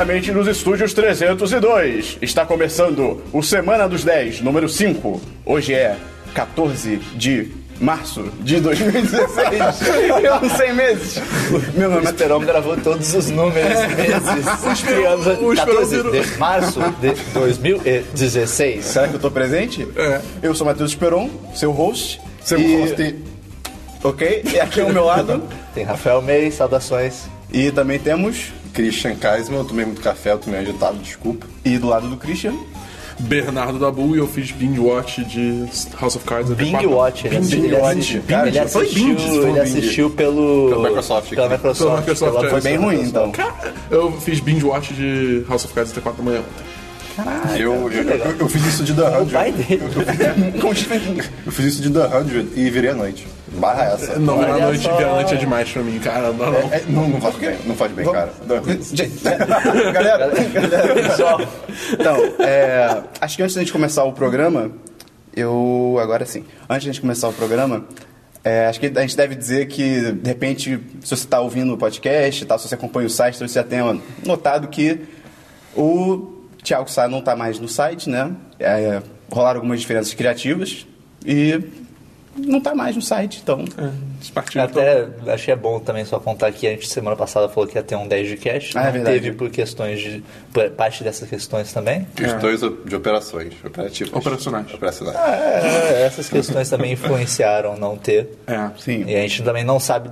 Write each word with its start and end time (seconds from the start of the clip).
diretamente 0.00 0.32
nos 0.32 0.46
estúdios 0.48 0.94
302. 0.94 2.16
Está 2.22 2.46
começando 2.46 3.22
o 3.32 3.42
Semana 3.42 3.86
dos 3.86 4.02
10, 4.02 4.40
número 4.40 4.66
5. 4.68 5.20
Hoje 5.44 5.74
é 5.74 5.94
14 6.32 6.96
de 7.16 7.50
março 7.78 8.24
de 8.40 8.60
2016. 8.60 9.58
Eu 10.24 10.40
não 10.40 10.56
sei 10.56 10.72
meses. 10.72 11.20
Meu 11.74 11.90
nome 11.90 12.06
é 12.06 12.10
Esperão 12.10 12.40
gravou 12.40 12.76
todos 12.78 13.14
os 13.14 13.30
números 13.30 13.78
meses. 13.94 14.80
Criando 14.86 15.44
o 15.44 15.52
Esperão 15.52 15.74
14 15.82 15.96
virou- 15.96 16.12
de 16.12 16.38
março 16.38 16.80
de 17.00 17.12
2016. 17.34 18.84
Será 18.84 19.06
que 19.08 19.14
eu 19.14 19.20
tô 19.20 19.30
presente? 19.30 19.86
É. 19.96 20.20
Eu 20.42 20.54
sou 20.54 20.66
Matheus 20.66 20.90
Esperon, 20.92 21.28
seu 21.54 21.72
host. 21.72 22.20
Seu 22.42 22.58
E- 22.58 22.76
host. 22.76 23.16
Ok? 24.02 24.44
E 24.50 24.58
aqui 24.58 24.80
ao 24.80 24.88
meu 24.90 25.04
lado. 25.04 25.42
Tem 25.74 25.84
Rafael 25.84 26.22
May, 26.22 26.50
saudações. 26.50 27.24
E 27.52 27.70
também 27.70 27.98
temos. 27.98 28.52
Christian 28.72 29.14
Kaisman, 29.16 29.58
eu 29.58 29.64
tomei 29.64 29.84
muito 29.84 30.00
café, 30.00 30.32
eu 30.32 30.38
tomei 30.38 30.60
agitado, 30.60 30.98
desculpa. 30.98 31.46
E 31.64 31.76
do 31.78 31.88
lado 31.88 32.08
do 32.08 32.16
Christian. 32.16 32.54
Bernardo 33.18 33.78
Dabu 33.78 34.14
e 34.14 34.18
eu 34.18 34.26
fiz 34.26 34.50
binge 34.50 34.80
watch 34.80 35.22
de 35.24 35.66
House 36.00 36.16
of 36.16 36.24
Cards. 36.24 36.50
até 36.50 36.64
Bing 36.64 36.86
Watch. 36.86 37.26
Ele, 37.26 37.38
Binge 37.38 37.56
ele 37.58 37.74
Watch. 37.76 38.20
Cara, 38.26 38.48
ele 38.48 38.58
assistiu, 38.58 39.48
ele 39.48 39.60
assistiu 39.60 40.08
pelo... 40.10 40.70
Pela 40.70 40.88
Microsoft. 40.88 41.28
Pela 41.28 41.48
Microsoft. 41.50 41.80
Pela 41.86 41.96
Microsoft, 42.00 42.32
pela- 42.32 42.46
é. 42.46 42.50
Foi 42.50 42.60
bem 42.62 42.76
ruim, 42.78 43.00
então. 43.02 43.30
Cara, 43.30 43.74
eu 43.90 44.10
fiz 44.20 44.40
binge 44.40 44.64
watch 44.64 44.94
de 44.94 45.44
House 45.46 45.66
of 45.66 45.74
Cards 45.74 45.92
até 45.92 46.00
4 46.00 46.22
da 46.22 46.30
manhã 46.30 46.40
ontem. 46.40 47.60
eu, 47.60 47.92
eu, 47.92 48.02
eu, 48.02 48.36
eu 48.40 48.48
fiz 48.48 48.64
isso 48.64 48.84
de 48.84 48.94
The 48.94 49.18
O 49.18 49.26
pai 49.26 49.52
100. 49.52 49.78
dele. 49.78 49.82
Eu 51.44 51.52
fiz 51.52 51.66
isso 51.66 51.82
de 51.82 51.90
The 51.90 52.08
100 52.08 52.48
e 52.56 52.70
virei 52.70 52.90
à 52.90 52.94
noite. 52.94 53.26
Barra 53.52 53.84
essa. 53.84 54.18
Não, 54.18 54.38
Olha 54.38 54.48
na 54.48 54.66
noite, 54.66 54.82
só. 54.82 55.00
noite 55.00 55.34
é 55.34 55.36
demais 55.36 55.70
pra 55.70 55.82
mim, 55.82 55.98
cara. 55.98 56.32
Não, 56.32 56.52
não. 56.52 56.72
É, 56.72 56.82
não, 56.88 57.08
não 57.08 57.20
faz 57.20 57.36
bem, 57.36 57.58
não 57.66 57.74
faz 57.74 57.92
bem, 57.92 58.04
cara. 58.06 58.32
Gente, 58.92 59.18
galera, 59.92 60.30
galera, 60.52 60.94
pessoal. 60.94 61.40
Então, 61.92 62.16
é, 62.38 63.02
acho 63.20 63.36
que 63.36 63.42
antes 63.42 63.54
da 63.54 63.60
gente 63.60 63.72
começar 63.72 64.04
o 64.04 64.12
programa, 64.12 64.70
eu. 65.34 65.98
Agora 66.00 66.24
sim. 66.24 66.44
Antes 66.68 66.86
da 66.86 66.92
gente 66.92 67.00
começar 67.00 67.28
o 67.28 67.32
programa, 67.32 67.84
é, 68.44 68.66
acho 68.66 68.78
que 68.78 68.86
a 68.86 69.00
gente 69.00 69.16
deve 69.16 69.34
dizer 69.34 69.66
que, 69.66 70.12
de 70.12 70.28
repente, 70.28 70.80
se 71.00 71.08
você 71.08 71.14
está 71.14 71.40
ouvindo 71.40 71.74
o 71.74 71.76
podcast, 71.76 72.42
e 72.42 72.46
tal, 72.46 72.58
se 72.58 72.68
você 72.68 72.74
acompanha 72.74 73.06
o 73.06 73.10
site, 73.10 73.36
você 73.36 73.48
já 73.48 73.64
tenha 73.64 73.98
notado 74.24 74.68
que 74.68 75.00
o 75.76 76.40
Thiago 76.62 76.90
Sá 76.90 77.08
não 77.08 77.18
está 77.18 77.34
mais 77.34 77.58
no 77.58 77.68
site, 77.68 78.08
né? 78.08 78.30
É, 78.58 79.02
rolaram 79.30 79.58
algumas 79.58 79.80
diferenças 79.80 80.14
criativas 80.14 80.86
e 81.24 81.60
não 82.46 82.58
está 82.58 82.74
mais 82.74 82.96
no 82.96 83.02
site, 83.02 83.40
então. 83.42 83.64
Partido 84.34 84.62
Até 84.62 85.08
achei 85.28 85.54
bom 85.56 85.80
também 85.80 86.04
só 86.04 86.18
contar 86.18 86.52
que 86.52 86.66
a 86.66 86.70
gente 86.70 86.88
semana 86.88 87.16
passada 87.16 87.48
falou 87.48 87.68
que 87.68 87.76
ia 87.76 87.82
ter 87.82 87.96
um 87.96 88.06
10 88.06 88.28
de 88.28 88.36
cash. 88.36 88.72
Ah, 88.74 88.82
é 88.82 88.84
não 88.84 88.92
verdade. 88.92 89.20
teve 89.20 89.32
por 89.32 89.50
questões 89.50 90.00
de. 90.00 90.22
por 90.52 90.68
parte 90.70 91.02
dessas 91.02 91.28
questões 91.28 91.72
também. 91.72 92.06
Questões 92.14 92.60
de 92.60 92.96
operações, 92.96 93.54
operativas. 93.64 94.12
Operacionais. 94.12 94.74
Operacionais. 94.74 95.16
É, 95.16 96.02
essas 96.06 96.28
questões 96.28 96.68
também 96.68 96.92
influenciaram 96.92 97.76
não 97.76 97.96
ter. 97.96 98.28
É. 98.46 98.70
Sim. 98.78 99.04
E 99.06 99.14
a 99.14 99.20
gente 99.20 99.42
também 99.42 99.64
não 99.64 99.80
sabe 99.80 100.10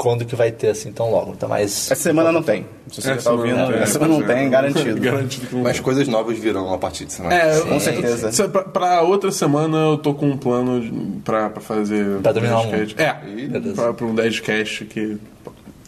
quando 0.00 0.24
que 0.24 0.34
vai 0.34 0.50
ter 0.50 0.68
assim 0.68 0.90
tão 0.90 1.10
logo. 1.10 1.32
Então, 1.32 1.46
mas. 1.48 1.90
Essa 1.90 1.94
semana 2.02 2.32
não 2.32 2.42
tem. 2.42 2.64
Se 2.90 3.02
você 3.02 3.10
Essa 3.10 3.18
está 3.18 3.32
ouvindo, 3.32 3.50
semana 3.50 3.66
não 3.66 3.72
tem, 3.74 3.82
essa 3.82 3.92
semana 3.92 4.14
não 4.18 4.22
tem, 4.26 4.50
garantido. 4.50 4.98
Garantido 5.00 5.46
que 5.46 5.54
não 5.54 5.62
Mas 5.62 5.78
coisas 5.80 6.08
novas 6.08 6.38
virão 6.38 6.72
a 6.72 6.78
partir 6.78 7.04
de 7.04 7.12
semana. 7.12 7.34
É, 7.34 7.60
Com 7.60 7.78
certeza. 7.78 8.32
Se- 8.32 8.48
Pra, 8.48 8.62
pra 8.62 9.02
outra 9.02 9.30
semana 9.30 9.76
eu 9.76 9.98
tô 9.98 10.14
com 10.14 10.26
um 10.26 10.36
plano 10.38 11.20
pra, 11.22 11.50
pra 11.50 11.60
fazer. 11.60 12.18
Pra 12.22 12.32
dominar 12.32 12.62
10 12.62 12.64
o 12.64 12.68
mundo. 12.68 12.78
cast. 12.94 13.00
É, 13.02 13.72
pra, 13.74 13.92
pra 13.92 14.06
um 14.06 14.14
10 14.14 14.34
de 14.34 14.42
cast 14.42 14.84
que. 14.86 15.18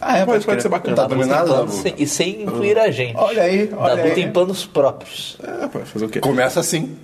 Ah, 0.05 0.17
é, 0.17 0.25
Pode, 0.25 0.25
pode 0.25 0.45
pode 0.45 0.61
ser 0.61 0.69
bacana. 0.69 0.95
Tá 0.95 1.07
dominado, 1.07 1.47
Planos 1.47 1.71
Dabu? 1.71 1.81
sem- 1.81 1.93
e 1.97 2.05
sem 2.07 2.41
incluir 2.43 2.77
a 2.77 2.91
gente. 2.91 3.15
Olha 3.17 3.43
aí, 3.43 3.69
olha 3.75 3.95
Dabu 3.95 4.07
aí. 4.09 4.13
tem 4.15 4.31
planos 4.31 4.65
próprios. 4.65 5.37
É, 5.43 5.67
pode 5.67 5.85
fazer 5.85 6.05
o 6.05 6.09
quê? 6.09 6.19
Começa 6.19 6.59
assim, 6.59 6.95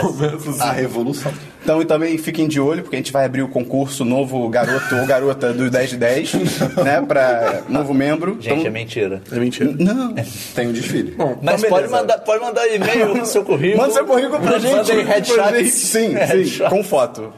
Começa 0.00 0.50
assim. 0.50 0.60
a 0.62 0.72
revolução. 0.72 1.32
Então, 1.62 1.80
e 1.80 1.84
também 1.84 2.16
fiquem 2.18 2.48
de 2.48 2.58
olho, 2.58 2.82
porque 2.82 2.96
a 2.96 2.98
gente 2.98 3.12
vai 3.12 3.24
abrir 3.24 3.42
o 3.42 3.48
concurso 3.48 4.04
novo 4.04 4.48
garoto 4.48 4.96
ou 4.96 5.06
garota 5.06 5.52
do 5.52 5.70
10 5.70 5.90
de 5.90 5.96
10, 5.96 6.32
né, 6.82 7.00
pra 7.06 7.62
novo 7.68 7.94
membro. 7.94 8.36
Gente, 8.40 8.52
então, 8.54 8.66
é 8.66 8.70
mentira. 8.70 9.22
É 9.30 9.38
mentira. 9.38 9.74
Não. 9.78 10.14
Tem 10.54 10.66
um 10.68 10.72
desfile. 10.72 11.12
Bom, 11.12 11.38
Mas 11.42 11.58
Então, 11.62 11.70
pode 11.70 11.88
mandar, 11.88 12.18
pode 12.18 12.42
mandar 12.42 12.66
e-mail 12.66 13.24
seu 13.26 13.44
currículo. 13.44 13.82
Manda 13.82 13.92
seu 13.94 14.04
currículo 14.06 14.40
pra 14.40 14.58
gente. 14.58 14.74
Manda 14.74 14.92
em 14.94 15.04
pra 15.04 15.14
headshots. 15.14 15.72
Sim, 15.72 16.08
sim, 16.08 16.14
Headshots. 16.14 16.68
com 16.72 16.82
foto. 16.82 17.32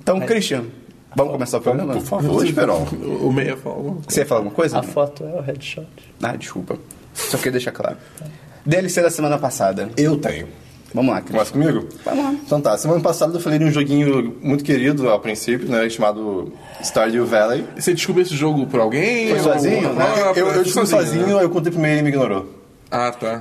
Então, 0.00 0.20
Christian, 0.20 0.64
vamos 1.16 1.32
começar 1.32 1.58
o 1.58 1.60
programa? 1.60 1.94
Por 1.94 2.02
favor, 2.02 2.44
Esperon. 2.44 2.86
o, 3.22 3.32
meia 3.32 3.52
alguma 3.64 3.94
coisa. 3.94 4.00
Você 4.08 4.20
ia 4.20 4.26
falar 4.26 4.38
alguma 4.40 4.54
coisa? 4.54 4.78
A 4.78 4.82
foto 4.82 5.24
é 5.24 5.38
o 5.38 5.40
headshot. 5.40 5.86
Ah, 6.22 6.36
desculpa. 6.36 6.76
Só 7.14 7.36
queria 7.36 7.52
deixar 7.52 7.72
claro. 7.72 7.96
DLC 8.66 9.02
da 9.02 9.10
semana 9.10 9.38
passada. 9.38 9.88
Eu 9.96 10.16
tenho. 10.16 10.48
Vamos 10.92 11.12
lá, 11.12 11.20
Christian. 11.20 11.44
Começa 11.52 11.52
comigo? 11.52 11.88
Vamos 12.04 12.24
lá. 12.24 12.30
Então 12.46 12.60
tá, 12.60 12.78
semana 12.78 13.00
passada 13.00 13.36
eu 13.36 13.40
falei 13.40 13.58
de 13.58 13.64
um 13.64 13.70
joguinho 13.72 14.36
muito 14.40 14.62
querido 14.62 15.08
ao 15.08 15.18
princípio, 15.18 15.68
né? 15.68 15.88
Chamado 15.90 16.52
Stardew 16.82 17.26
Valley. 17.26 17.64
Você 17.76 17.92
descobriu 17.92 18.24
esse 18.24 18.36
jogo 18.36 18.64
por 18.66 18.78
alguém? 18.78 19.30
Foi 19.30 19.40
sozinho, 19.40 19.88
ou- 19.88 19.94
né? 19.94 20.04
Ah, 20.06 20.32
Eu, 20.36 20.46
eu 20.52 20.62
descobri 20.62 20.88
sozinho, 20.88 21.26
né? 21.36 21.42
eu 21.42 21.50
contei 21.50 21.72
pro 21.72 21.80
meio 21.80 21.94
e 21.94 21.96
ele 21.96 22.02
me 22.02 22.08
ignorou. 22.10 22.48
Ah, 22.90 23.10
tá. 23.10 23.40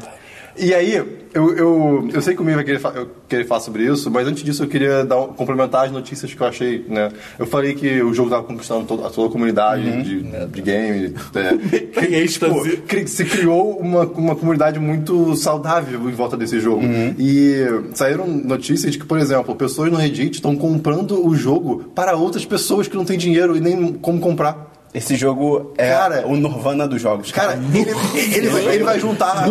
E 0.58 0.74
aí, 0.74 0.96
eu, 1.34 1.56
eu, 1.58 2.09
eu 2.14 2.22
sei 2.22 2.36
que 2.36 2.41
o 2.41 2.46
meio 2.46 2.56
vai 2.58 2.64
querer, 2.64 2.80
eu 2.96 3.09
querer 3.28 3.44
falar 3.46 3.59
sobre 3.62 3.84
isso, 3.86 4.12
mas 4.12 4.28
antes 4.28 4.44
disso 4.44 4.64
eu 4.64 4.68
queria 4.68 5.03
dar, 5.03 5.19
um- 5.19 5.28
complementar 5.34 5.86
as 5.86 5.91
notícias 5.91 6.31
que 6.31 6.40
eu 6.40 6.46
achei, 6.46 6.86
né? 6.88 7.09
Eu 7.40 7.47
falei 7.47 7.74
que 7.74 8.02
o 8.03 8.14
jogo 8.14 8.30
estava 8.30 8.44
conquistando 8.44 8.86
todo- 8.86 9.03
a 9.03 9.09
toda 9.09 9.30
a 9.30 9.31
comunidade 9.31 10.03
de, 10.03 10.22
de 10.22 10.62
game. 10.62 11.16
É, 11.34 12.06
êxtase. 12.22 12.78
cri- 12.88 13.08
se 13.08 13.25
criou 13.25 13.78
uma, 13.80 14.03
uma 14.06 14.36
comunidade 14.36 14.80
muito 14.80 15.36
saudável 15.36 16.08
em 16.08 16.13
volta 16.13 16.38
desse 16.38 16.59
jogo. 16.59 16.84
E 17.18 17.56
saíram 17.96 18.28
notícias 18.28 18.92
de 18.92 19.00
que, 19.00 19.06
por 19.06 19.18
exemplo, 19.18 19.56
pessoas 19.56 19.92
no 19.92 19.97
Reddit 19.97 20.36
estão 20.36 20.56
comprando 20.56 21.25
o 21.25 21.36
jogo 21.36 21.86
para 21.96 22.16
outras 22.16 22.46
pessoas 22.46 22.88
que 22.88 22.96
não 22.96 23.06
têm 23.06 23.18
dinheiro 23.18 23.58
e 23.58 23.59
nem 23.59 23.94
como 23.94 24.19
comprar. 24.19 24.72
Esse 24.94 25.16
jogo 25.16 25.72
é 25.76 25.90
Cara, 25.90 26.28
o 26.28 26.36
Nirvana 26.36 26.88
dos 26.88 27.02
jogos. 27.02 27.31
Cara, 27.31 27.54
ele, 27.74 27.90
ele, 28.38 28.48
vai, 28.50 28.76
ele 28.76 28.84
vai 28.84 29.00
juntar 29.00 29.48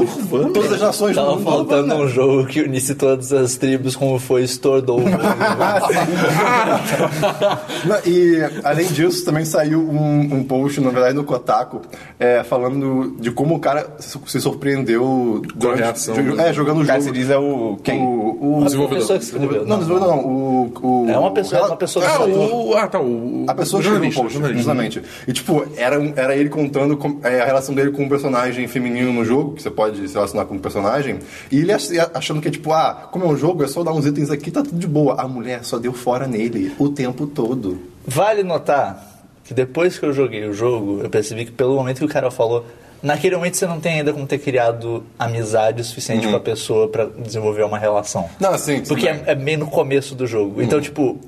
todas 0.55 0.75
as 0.75 0.81
nações 0.81 1.17
do 1.17 1.21
Tava 1.21 1.35
mundo. 1.37 1.45
faltando 1.45 1.95
um 1.97 2.07
jogo 2.07 2.47
que 2.47 2.61
unisse 2.63 2.95
todas 2.95 3.33
as 3.33 3.57
tribos, 3.57 3.97
como 3.97 4.21
foi 4.21 4.45
Stordover. 4.45 5.13
E 8.07 8.37
além 8.65 8.87
disso, 8.87 9.25
também 9.25 9.45
saiu 9.45 9.81
um, 9.81 10.37
um 10.37 10.45
post, 10.45 10.81
na 10.81 10.91
verdade, 10.91 11.15
no 11.15 11.25
Kotaku, 11.25 11.81
é, 12.19 12.43
falando 12.45 13.17
de 13.19 13.31
como 13.31 13.57
o 13.57 13.59
cara 13.59 13.89
se 13.99 14.41
surpreendeu 14.41 15.43
durante- 15.55 15.79
reação, 15.81 16.15
jo- 16.15 16.35
né? 16.35 16.49
é, 16.49 16.53
jogando 16.53 16.79
o 16.79 16.81
O 16.81 16.85
jogo. 16.85 17.03
se 17.03 17.11
diz 17.13 17.31
é 17.31 17.39
o... 17.39 17.77
Quem? 17.83 18.01
O, 18.01 18.59
o, 18.61 18.65
desenvolvedor. 18.65 19.07
que 19.19 19.25
escreveu. 19.25 19.67
Não, 19.67 19.79
desenvolvedor 19.79 20.17
não. 20.17 20.25
O, 20.25 20.73
o, 20.83 21.11
É 21.11 21.19
uma 21.19 21.31
pessoa- 21.33 21.67
uma 21.67 21.77
pessoa 21.77 22.05
Ah, 22.07 22.19
que 22.25 22.31
o, 22.31 22.75
ah, 22.77 22.87
tá. 22.89 23.01
O, 23.01 23.45
A 23.49 23.55
pessoa 23.55 23.81
o 23.81 23.83
que 23.83 23.89
escreveu 23.89 24.11
o 24.11 24.15
post, 24.15 24.33
jornalista. 24.33 24.63
justamente. 24.63 25.03
E, 25.33 25.35
tipo, 25.35 25.67
era, 25.79 25.97
era 26.15 26.37
ele 26.37 26.51
contando 26.51 26.95
com- 26.95 27.19
é, 27.25 27.41
a 27.41 27.47
relação 27.47 27.75
dele 27.75 27.91
com 27.91 28.03
um 28.05 28.09
personagem 28.09 28.69
feminino 28.69 29.11
no 29.15 29.25
jogo, 29.25 29.55
que 29.55 29.63
você 29.63 29.71
pode 29.71 30.07
se 30.07 30.13
relacionar 30.13 30.45
com 30.45 30.57
um 30.57 30.59
personagem, 30.59 31.21
e 31.51 31.61
ele 31.61 31.73
ach- 31.73 31.89
achando 32.13 32.39
que, 32.43 32.51
tipo, 32.51 32.71
ah, 32.71 33.09
como 33.11 33.25
é 33.25 33.29
um 33.29 33.37
jogo, 33.37 33.65
é 33.65 33.67
só 33.67 33.83
dar 33.83 33.93
uns 33.93 34.05
itens 34.05 34.31
aqui, 34.31 34.51
tá 34.51 34.63
tudo 34.63 34.79
de 34.79 34.87
boa. 34.87 35.15
A 35.19 35.27
mulher 35.27 35.65
só 35.65 35.79
deu 35.79 35.95
fora 35.95 36.27
nele 36.27 36.73
o 36.79 36.91
tempo 36.91 37.27
todo. 37.27 37.81
Vale 38.07 38.43
notar 38.43 39.11
que 39.43 39.55
depois 39.55 39.99
que 39.99 40.05
eu 40.05 40.13
joguei 40.13 40.45
o 40.45 40.53
jogo, 40.53 41.01
eu 41.03 41.09
percebi 41.09 41.47
que 41.47 41.51
pelo 41.53 41.77
momento 41.77 41.99
que 42.01 42.05
o 42.05 42.09
cara 42.09 42.31
falou, 42.31 42.67
naquele 43.03 43.35
momento 43.37 43.57
você 43.57 43.67
não 43.67 43.81
tem 43.81 44.01
ainda 44.01 44.13
como 44.13 44.27
ter 44.27 44.39
criado 44.39 45.03
amizade 45.19 45.81
o 45.81 45.85
suficiente 45.85 46.29
com 46.29 46.37
a 46.37 46.41
pessoa 46.41 46.89
pra 46.89 47.07
desenvolver 47.07 47.63
uma 47.65 47.79
relação. 47.79 48.29
Não, 48.39 48.53
tudo 48.53 48.87
Porque 48.89 49.09
é, 49.09 49.23
é 49.27 49.35
bem 49.35 49.57
no 49.57 49.67
começo 49.67 50.15
do 50.15 50.27
jogo. 50.27 50.61
Então, 50.63 50.79
tipo, 50.79 51.19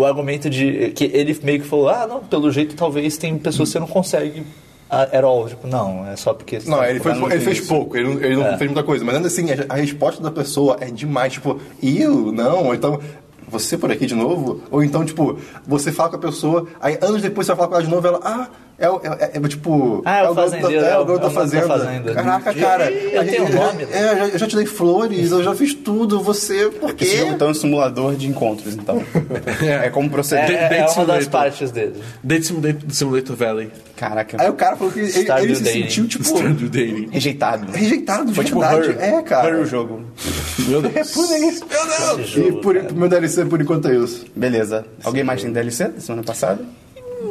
o 0.00 0.04
argumento 0.04 0.48
de. 0.48 0.90
que 0.90 1.04
ele 1.12 1.38
meio 1.42 1.60
que 1.60 1.66
falou, 1.66 1.88
ah, 1.88 2.06
não, 2.06 2.20
pelo 2.20 2.50
jeito 2.52 2.76
talvez 2.76 3.16
tem 3.16 3.36
pessoas 3.36 3.68
que 3.68 3.72
você 3.72 3.80
não 3.80 3.86
consegue 3.88 4.44
at 4.88 5.24
all. 5.24 5.48
Tipo, 5.48 5.66
não, 5.66 6.06
é 6.06 6.14
só 6.16 6.32
porque. 6.32 6.58
Não, 6.66 6.78
tá 6.78 6.88
ele, 6.90 7.00
foi, 7.00 7.12
ele 7.12 7.40
fez 7.40 7.60
pouco, 7.60 7.96
ele, 7.96 8.08
não- 8.14 8.22
ele 8.22 8.36
não 8.36 8.46
É. 8.46 8.56
fez 8.56 8.70
muita 8.70 8.84
coisa, 8.84 9.04
mas 9.04 9.16
ainda 9.16 9.26
assim, 9.26 9.46
a, 9.50 9.66
a 9.68 9.76
resposta 9.76 10.22
da 10.22 10.30
pessoa 10.30 10.76
é 10.80 10.86
demais, 10.86 11.32
tipo, 11.32 11.60
eu? 11.82 12.30
Não, 12.32 12.66
ou 12.66 12.74
então, 12.74 13.00
você 13.48 13.76
por 13.76 13.90
aqui 13.90 14.06
de 14.06 14.14
novo? 14.14 14.62
Ou 14.70 14.84
então, 14.84 15.04
tipo, 15.04 15.36
você 15.66 15.90
fala 15.90 16.10
com 16.10 16.16
a 16.16 16.20
pessoa, 16.20 16.66
aí 16.80 16.96
anos 17.02 17.20
depois 17.20 17.46
você 17.46 17.54
vai 17.54 17.56
falar 17.56 17.68
com 17.68 17.74
ela 17.74 17.84
de 17.84 17.90
novo, 17.90 18.06
ela, 18.06 18.20
ah, 18.22 18.48
é, 18.78 18.88
o- 18.88 19.00
é, 19.02 19.08
é, 19.24 19.30
é, 19.34 19.48
tipo... 19.48 20.02
Ah, 20.04 20.18
é 20.18 20.28
o 20.28 20.34
da- 20.34 20.42
fazendeiro, 20.42 20.84
É, 20.84 20.90
é 20.90 20.98
o 20.98 21.04
garoto 21.04 21.24
da 21.26 21.30
é 21.30 21.30
fazenda. 21.34 21.66
fazenda. 21.66 22.14
Caraca, 22.14 22.54
cara. 22.54 22.90
Eu 22.90 23.24
tenho 23.26 23.46
gente- 23.46 23.56
nome, 23.56 23.82
É, 23.90 24.12
eu 24.12 24.16
já, 24.16 24.26
eu 24.28 24.38
já 24.38 24.46
te 24.46 24.56
dei 24.56 24.66
flores, 24.66 25.30
eu 25.30 25.42
já 25.42 25.54
fiz 25.54 25.74
tudo, 25.74 26.20
você, 26.22 26.68
por 26.70 26.94
quê? 26.94 27.04
Esse 27.04 27.16
jogo 27.18 27.32
então 27.32 27.48
é 27.48 27.50
um 27.50 27.54
simulador 27.54 28.14
de 28.14 28.26
encontros, 28.28 28.74
então. 28.74 29.02
É, 29.84 29.90
como 29.90 30.06
É, 30.06 30.10
proceder. 30.10 30.50
é, 30.50 30.64
é 30.64 30.68
Date 30.68 30.96
uma 30.96 31.06
das 31.06 31.26
partes 31.26 31.70
dele. 31.70 31.94
Date 32.22 32.46
Simulator, 32.46 32.80
Simulator 32.90 33.36
Valley. 33.36 33.70
Caraca. 33.96 34.36
Aí 34.40 34.48
o 34.48 34.52
cara 34.54 34.76
falou 34.76 34.92
que 34.92 35.00
ele, 35.00 35.08
ele, 35.08 35.54
se 35.56 35.62
Dating. 35.62 35.82
sentiu, 35.82 36.06
tipo, 36.06 36.24
Stardew 36.24 36.68
Dating. 36.68 37.08
Rejeitado. 37.10 37.72
rejeitado 37.72 38.26
de 38.26 38.34
Foi 38.34 38.44
tipo 38.44 38.60
verdade. 38.60 38.90
Her. 38.90 39.14
É, 39.18 39.22
cara. 39.22 39.48
Her 39.48 39.62
o 39.62 39.66
jogo. 39.66 40.02
Meu 40.68 40.80
Deus. 40.82 40.94
Esse 41.16 42.20
E 42.20 42.24
jogo, 42.26 42.60
por, 42.60 42.74
cara. 42.76 42.92
meu 42.92 43.08
DLC, 43.08 43.44
por 43.46 43.60
enquanto, 43.60 43.88
é 43.88 43.94
isso. 43.96 44.26
Beleza. 44.36 44.84
Alguém 45.02 45.24
mais 45.24 45.42
tem 45.42 45.52
DLC 45.52 45.88
da 45.88 46.00
semana 46.00 46.22
passada? 46.22 46.60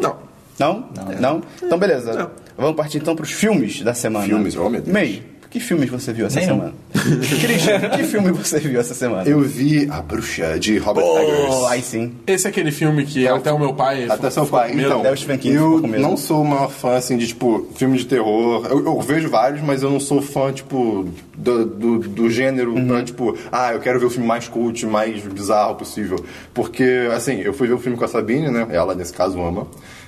Não. 0.01 0.26
Não? 0.59 0.89
Não? 1.19 1.41
Então, 1.63 1.77
beleza. 1.77 2.31
Vamos 2.57 2.75
partir 2.75 2.97
então 2.97 3.15
pros 3.15 3.31
filmes 3.31 3.81
da 3.81 3.93
semana. 3.93 4.25
Filmes, 4.25 4.55
oh, 4.57 4.69
meu 4.69 4.81
Deus. 4.81 4.91
May, 4.93 5.21
que 5.49 5.59
filmes 5.59 5.89
você 5.89 6.11
viu 6.11 6.25
essa 6.25 6.39
Nenhum. 6.39 6.53
semana? 6.55 6.73
Christian, 7.39 7.79
que 7.91 8.03
filme 8.03 8.31
você 8.31 8.59
viu 8.59 8.79
essa 8.79 8.93
semana? 8.93 9.29
Eu 9.29 9.39
vi 9.41 9.87
A 9.89 10.01
Bruxa, 10.01 10.59
de 10.59 10.77
Robert 10.77 11.05
Oh, 11.05 11.19
Eggers. 11.19 11.63
aí 11.69 11.81
sim. 11.81 12.13
Esse 12.25 12.47
é 12.47 12.49
aquele 12.49 12.71
filme 12.71 13.05
que 13.05 13.27
até 13.27 13.51
o 13.51 13.59
meu 13.59 13.73
pai. 13.73 14.07
Até 14.09 14.29
seu 14.29 14.45
pai. 14.45 14.73
Então, 14.73 14.99
Até 15.01 15.11
o 15.11 15.15
Stephen 15.15 15.37
King 15.37 15.55
eu 15.55 15.79
não 15.79 16.17
sou 16.17 16.41
uma 16.41 16.67
fã, 16.67 16.95
assim, 16.97 17.15
de, 17.17 17.27
tipo, 17.27 17.67
filme 17.75 17.97
de 17.97 18.05
terror. 18.05 18.65
Eu, 18.69 18.83
eu 18.85 18.99
vejo 19.01 19.29
vários, 19.29 19.61
mas 19.61 19.83
eu 19.83 19.89
não 19.91 19.99
sou 19.99 20.21
fã, 20.21 20.51
tipo, 20.51 21.07
do, 21.37 21.65
do, 21.65 21.99
do 21.99 22.29
gênero 22.29 22.73
Uhum. 22.73 22.87
pra, 22.87 23.03
tipo, 23.03 23.37
ah, 23.51 23.71
eu 23.73 23.79
quero 23.79 23.99
ver 23.99 24.07
o 24.07 24.09
filme 24.09 24.27
mais 24.27 24.47
cult, 24.47 24.85
mais 24.85 25.21
bizarro 25.21 25.75
possível. 25.75 26.17
Porque, 26.53 27.07
assim, 27.15 27.39
eu 27.39 27.53
fui 27.53 27.67
ver 27.67 27.73
o 27.75 27.79
filme 27.79 27.97
com 27.97 28.03
a 28.03 28.07
Sabine, 28.07 28.49
né? 28.49 28.67
Ela, 28.71 28.93
nesse 28.95 29.13
caso, 29.13 29.39
ama. 29.39 29.65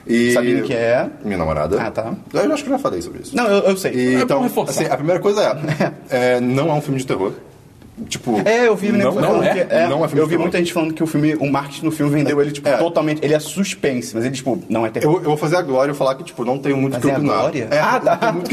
E... 0.07 0.31
Sabine 0.33 0.61
que 0.63 0.73
é? 0.73 1.07
Minha 1.23 1.37
namorada. 1.37 1.81
Ah, 1.81 1.91
tá. 1.91 2.13
Eu 2.33 2.53
acho 2.53 2.63
que 2.63 2.69
eu 2.69 2.73
já 2.73 2.79
falei 2.79 3.01
sobre 3.01 3.21
isso. 3.21 3.35
Não, 3.35 3.45
eu, 3.47 3.59
eu 3.63 3.77
sei. 3.77 3.93
E, 3.93 4.15
É 4.15 4.21
então, 4.21 4.43
assim, 4.67 4.85
a 4.85 4.95
primeira 4.95 5.19
coisa 5.19 5.41
é, 6.09 6.35
é, 6.35 6.39
não 6.39 6.69
é 6.69 6.73
um 6.73 6.81
filme 6.81 6.99
de 6.99 7.05
terror. 7.05 7.33
Tipo, 8.07 8.39
É, 8.45 8.65
eu 8.65 8.77
vi 8.77 8.93
né, 8.93 9.03
não, 9.03 9.13
não 9.13 9.43
é? 9.43 9.53
que 9.53 9.59
é, 9.59 9.87
Não 9.89 10.05
é 10.05 10.07
filme 10.07 10.23
Eu 10.23 10.27
vi 10.27 10.37
muita 10.37 10.57
gente 10.57 10.71
falando 10.71 10.93
que 10.93 11.03
o 11.03 11.07
filme, 11.07 11.35
o 11.35 11.51
marketing 11.51 11.83
do 11.83 11.91
filme 11.91 12.09
vendeu 12.13 12.41
ele, 12.41 12.49
tipo, 12.51 12.67
É. 12.69 12.77
totalmente. 12.77 13.21
Ele 13.23 13.33
é 13.33 13.39
suspense, 13.39 14.15
mas 14.15 14.23
ele, 14.23 14.33
tipo, 14.35 14.57
não 14.69 14.85
é 14.85 14.89
terror. 14.89 15.15
Eu, 15.15 15.19
eu 15.19 15.25
vou 15.25 15.35
fazer 15.37 15.57
a 15.57 15.61
glória 15.61 15.91
e 15.91 15.95
falar 15.95 16.15
que, 16.15 16.23
tipo, 16.23 16.45
não 16.45 16.57
tenho 16.59 16.77
muito 16.77 16.93
Fazer 16.93 17.07
que 17.09 17.11
a 17.13 17.17
opinar. 17.17 17.37
glória? 17.39 17.67
É, 17.69 17.77
Ah, 17.83 17.99
tá. 17.99 18.31
muito 18.31 18.49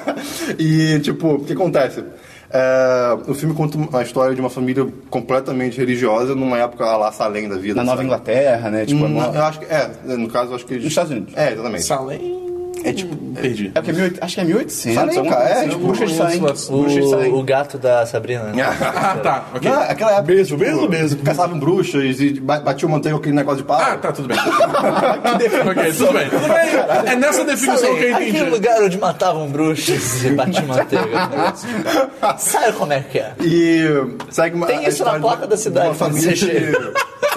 e, 0.58 0.98
tipo, 1.00 1.34
o 1.34 1.44
que 1.44 1.52
acontece? 1.52 2.02
É, 2.50 3.16
o 3.26 3.34
filme 3.34 3.54
conta 3.54 3.78
a 3.98 4.02
história 4.02 4.34
de 4.34 4.40
uma 4.40 4.48
família 4.50 4.86
completamente 5.10 5.76
religiosa 5.78 6.34
numa 6.34 6.58
época 6.58 6.84
lá 6.96 7.12
Salem 7.12 7.48
da 7.48 7.56
vida. 7.56 7.74
Na 7.76 7.84
Nova 7.84 7.96
sabe? 7.98 8.06
Inglaterra, 8.06 8.70
né? 8.70 8.86
Tipo, 8.86 9.04
é 9.04 9.06
Hum, 9.08 9.16
uma- 9.18 9.26
eu 9.26 9.42
acho 9.44 9.60
que, 9.60 9.66
é, 9.66 9.90
no 10.16 10.28
caso, 10.28 10.52
eu 10.52 10.56
acho 10.56 10.64
que... 10.66 10.74
Nos 10.76 10.84
Estados 10.86 11.10
Unidos. 11.10 11.34
É, 11.36 11.52
exatamente. 11.52 11.84
Salem. 11.84 12.47
É 12.84 12.92
tipo... 12.92 13.16
Perdi. 13.40 13.66
É 13.74 13.80
porque 13.80 13.90
é 13.90 13.94
1800, 13.94 14.22
acho 14.22 14.34
que 14.34 14.40
é 14.40 14.44
1800. 14.44 14.94
Salem, 14.94 15.16
alguma 15.18 15.36
cara, 15.36 15.48
é, 15.48 15.52
assim, 15.52 15.68
tipo, 15.68 15.80
bruxas 15.86 16.10
de 16.10 16.16
Salem. 16.16 16.36
o- 16.38 16.40
Bruxas 16.42 16.94
de 17.04 17.10
Salem. 17.10 17.32
O, 17.32 17.38
o 17.38 17.42
gato 17.44 17.78
da 17.78 18.06
Sabrina. 18.06 18.42
né? 18.44 18.62
Ah, 18.62 19.16
tá. 19.22 19.44
Ok. 19.54 19.70
Não, 19.70 19.80
aquela 19.82 20.12
época, 20.12 20.32
mesmo, 20.34 20.58
mesmo, 20.58 20.88
mesmo. 20.88 21.22
Caçavam 21.22 21.58
bruxas 21.58 22.20
e 22.20 22.40
ba- 22.40 22.60
batiam 22.60 22.88
manteiga 22.90 23.16
com 23.16 23.20
aquele 23.20 23.36
negócio 23.36 23.58
de 23.62 23.64
pau. 23.64 23.78
Ah, 23.80 23.96
tá, 23.96 24.10
tudo 24.12 24.28
bem. 24.28 24.36
ok, 24.38 25.92
tudo 25.92 26.12
bem. 26.12 26.28
Tudo 26.30 26.48
bem. 26.48 27.12
É 27.12 27.16
nessa 27.16 27.44
definição 27.44 27.94
que 27.96 28.04
eu 28.04 28.14
Aquele 28.16 28.30
entendi. 28.30 28.50
lugar 28.50 28.82
onde 28.82 28.98
matavam 28.98 29.48
bruxas 29.48 30.24
e 30.24 30.30
batiam 30.30 30.66
manteiga. 30.66 31.06
Sabe 32.38 32.72
como 32.72 32.92
é 32.92 33.00
que 33.00 33.18
é? 33.18 33.32
E 33.40 33.84
segue 34.30 34.56
uma, 34.56 34.66
Tem 34.66 34.86
isso 34.88 35.04
na 35.04 35.18
placa 35.18 35.46
da 35.46 35.56
cidade, 35.56 35.86
de 35.86 35.92
Uma 35.92 35.94
família 35.94 36.34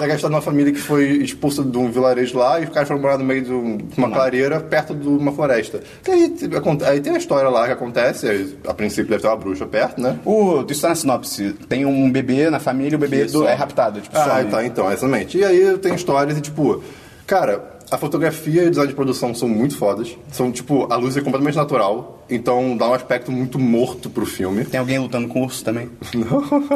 você 0.02 0.08
chega. 0.08 0.12
que, 0.12 0.12
segue 0.12 0.12
a 0.12 0.16
história 0.16 0.30
de 0.32 0.36
uma 0.36 0.42
família 0.42 0.72
que 0.72 0.78
foi 0.80 1.04
expulsa 1.18 1.62
de 1.62 1.78
um 1.78 1.90
vilarejo 1.90 2.38
lá 2.38 2.60
e 2.60 2.64
os 2.64 2.70
caras 2.70 2.88
foram 2.88 3.00
morar 3.00 3.18
no 3.18 3.24
meio 3.24 3.42
de 3.42 3.52
um- 3.52 3.78
uma 3.96 4.10
clareira 4.10 4.60
perto 4.60 4.94
de 4.94 5.06
uma 5.08 5.32
floresta. 5.32 5.80
E 6.06 6.10
aí, 6.10 6.34
aí 6.86 7.00
tem 7.00 7.14
a 7.14 7.18
história 7.18 7.48
lá 7.48 7.66
que 7.66 7.72
acontece, 7.72 8.28
aí, 8.28 8.54
a 8.66 8.74
princípio 8.74 9.10
deve 9.10 9.22
ter 9.22 9.28
uma 9.28 9.36
bruxa 9.36 9.66
perto, 9.66 10.00
né? 10.00 10.18
O, 10.24 10.64
isso 10.68 10.82
tá 10.82 10.88
na 10.88 10.94
sinopse. 10.94 11.52
Tem 11.68 11.84
um 11.86 12.10
bebê 12.10 12.50
na 12.50 12.58
família 12.60 12.92
e 12.92 12.96
o 12.96 12.98
bebê 12.98 13.24
do- 13.26 13.46
é 13.46 13.54
raptado. 13.54 14.00
Tipo, 14.00 14.16
Ah, 14.16 14.38
some. 14.38 14.50
tá, 14.50 14.64
então, 14.64 14.90
exatamente. 14.90 15.38
E 15.38 15.44
aí 15.44 15.78
tem 15.78 15.94
histórias 15.94 16.36
e, 16.36 16.40
tipo, 16.40 16.82
cara, 17.26 17.70
a 17.90 17.98
fotografia 17.98 18.62
e 18.64 18.66
o 18.66 18.70
design 18.70 18.88
de 18.88 18.94
produção 18.94 19.34
são 19.34 19.48
muito 19.48 19.76
fodas. 19.76 20.16
São, 20.30 20.50
tipo, 20.50 20.86
a 20.90 20.96
luz 20.96 21.16
é 21.16 21.20
completamente 21.20 21.56
natural, 21.56 22.21
então 22.34 22.76
dá 22.76 22.88
um 22.88 22.94
aspecto 22.94 23.30
muito 23.32 23.58
morto 23.58 24.08
pro 24.10 24.24
filme. 24.26 24.64
Tem 24.64 24.78
alguém 24.80 24.98
lutando 24.98 25.28
com 25.28 25.42
urso 25.42 25.64
também? 25.64 25.90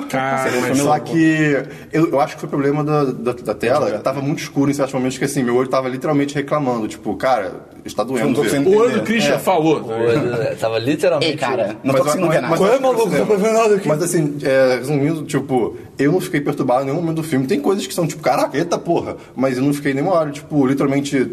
Cara, 0.09 0.51
mas 0.61 0.79
Só 0.79 0.99
que 0.99 1.57
eu, 1.93 2.11
eu 2.11 2.21
acho 2.21 2.35
que 2.35 2.41
foi 2.41 2.49
problema 2.49 2.83
da, 2.85 3.05
da, 3.05 3.33
da 3.33 3.55
tela. 3.55 3.99
Tava 3.99 4.21
muito 4.21 4.41
escuro 4.41 4.71
em 4.71 4.75
certos 4.75 4.95
momentos 4.95 5.19
que 5.19 5.25
assim, 5.25 5.43
meu 5.43 5.57
olho 5.57 5.69
tava 5.69 5.89
literalmente 5.89 6.35
reclamando. 6.35 6.89
Tipo, 6.89 7.15
cara, 7.17 7.53
está 7.85 8.05
Não 8.05 8.13
doendo 8.33 8.71
o 8.71 8.77
olho 8.77 8.95
do. 9.01 9.03
Christian 9.03 9.39
falou. 9.39 9.81
O 9.83 9.89
olho- 9.91 10.57
Tava 10.59 10.79
literalmente. 10.79 11.31
Ei, 11.33 11.37
cara, 11.37 11.77
não 11.83 11.93
Mas 11.93 11.97
tô 11.97 12.03
conseguindo 12.05 12.27
não 12.27 12.33
ver 12.33 12.39
é- 12.39 12.41
nada. 12.41 12.51
mas 12.51 12.59
Qual 12.61 12.73
é, 12.75 12.79
maluco? 12.79 13.09
Não 13.11 13.27
tô 13.27 13.37
vendo 13.37 13.53
nada 13.53 13.75
aqui. 13.77 13.89
Mas 13.89 14.03
assim, 14.03 14.37
é, 14.43 14.77
resumindo, 14.79 15.25
tipo, 15.25 15.77
eu 15.99 16.13
não 16.13 16.21
fiquei 16.21 16.41
perturbado 16.41 16.83
em 16.83 16.87
nenhum 16.87 17.01
momento 17.01 17.17
do 17.17 17.23
filme. 17.23 17.47
Tem 17.47 17.61
coisas 17.61 17.87
que 17.87 17.95
são 17.95 18.07
tipo, 18.07 18.23
caraca, 18.23 18.57
eita 18.57 18.79
porra. 18.79 19.17
Mas 19.35 19.57
eu 19.59 19.63
não 19.65 19.73
fiquei 19.73 19.95
nenhuma 19.95 20.13
hora, 20.15 20.31
tipo, 20.31 20.67
literalmente 20.67 21.27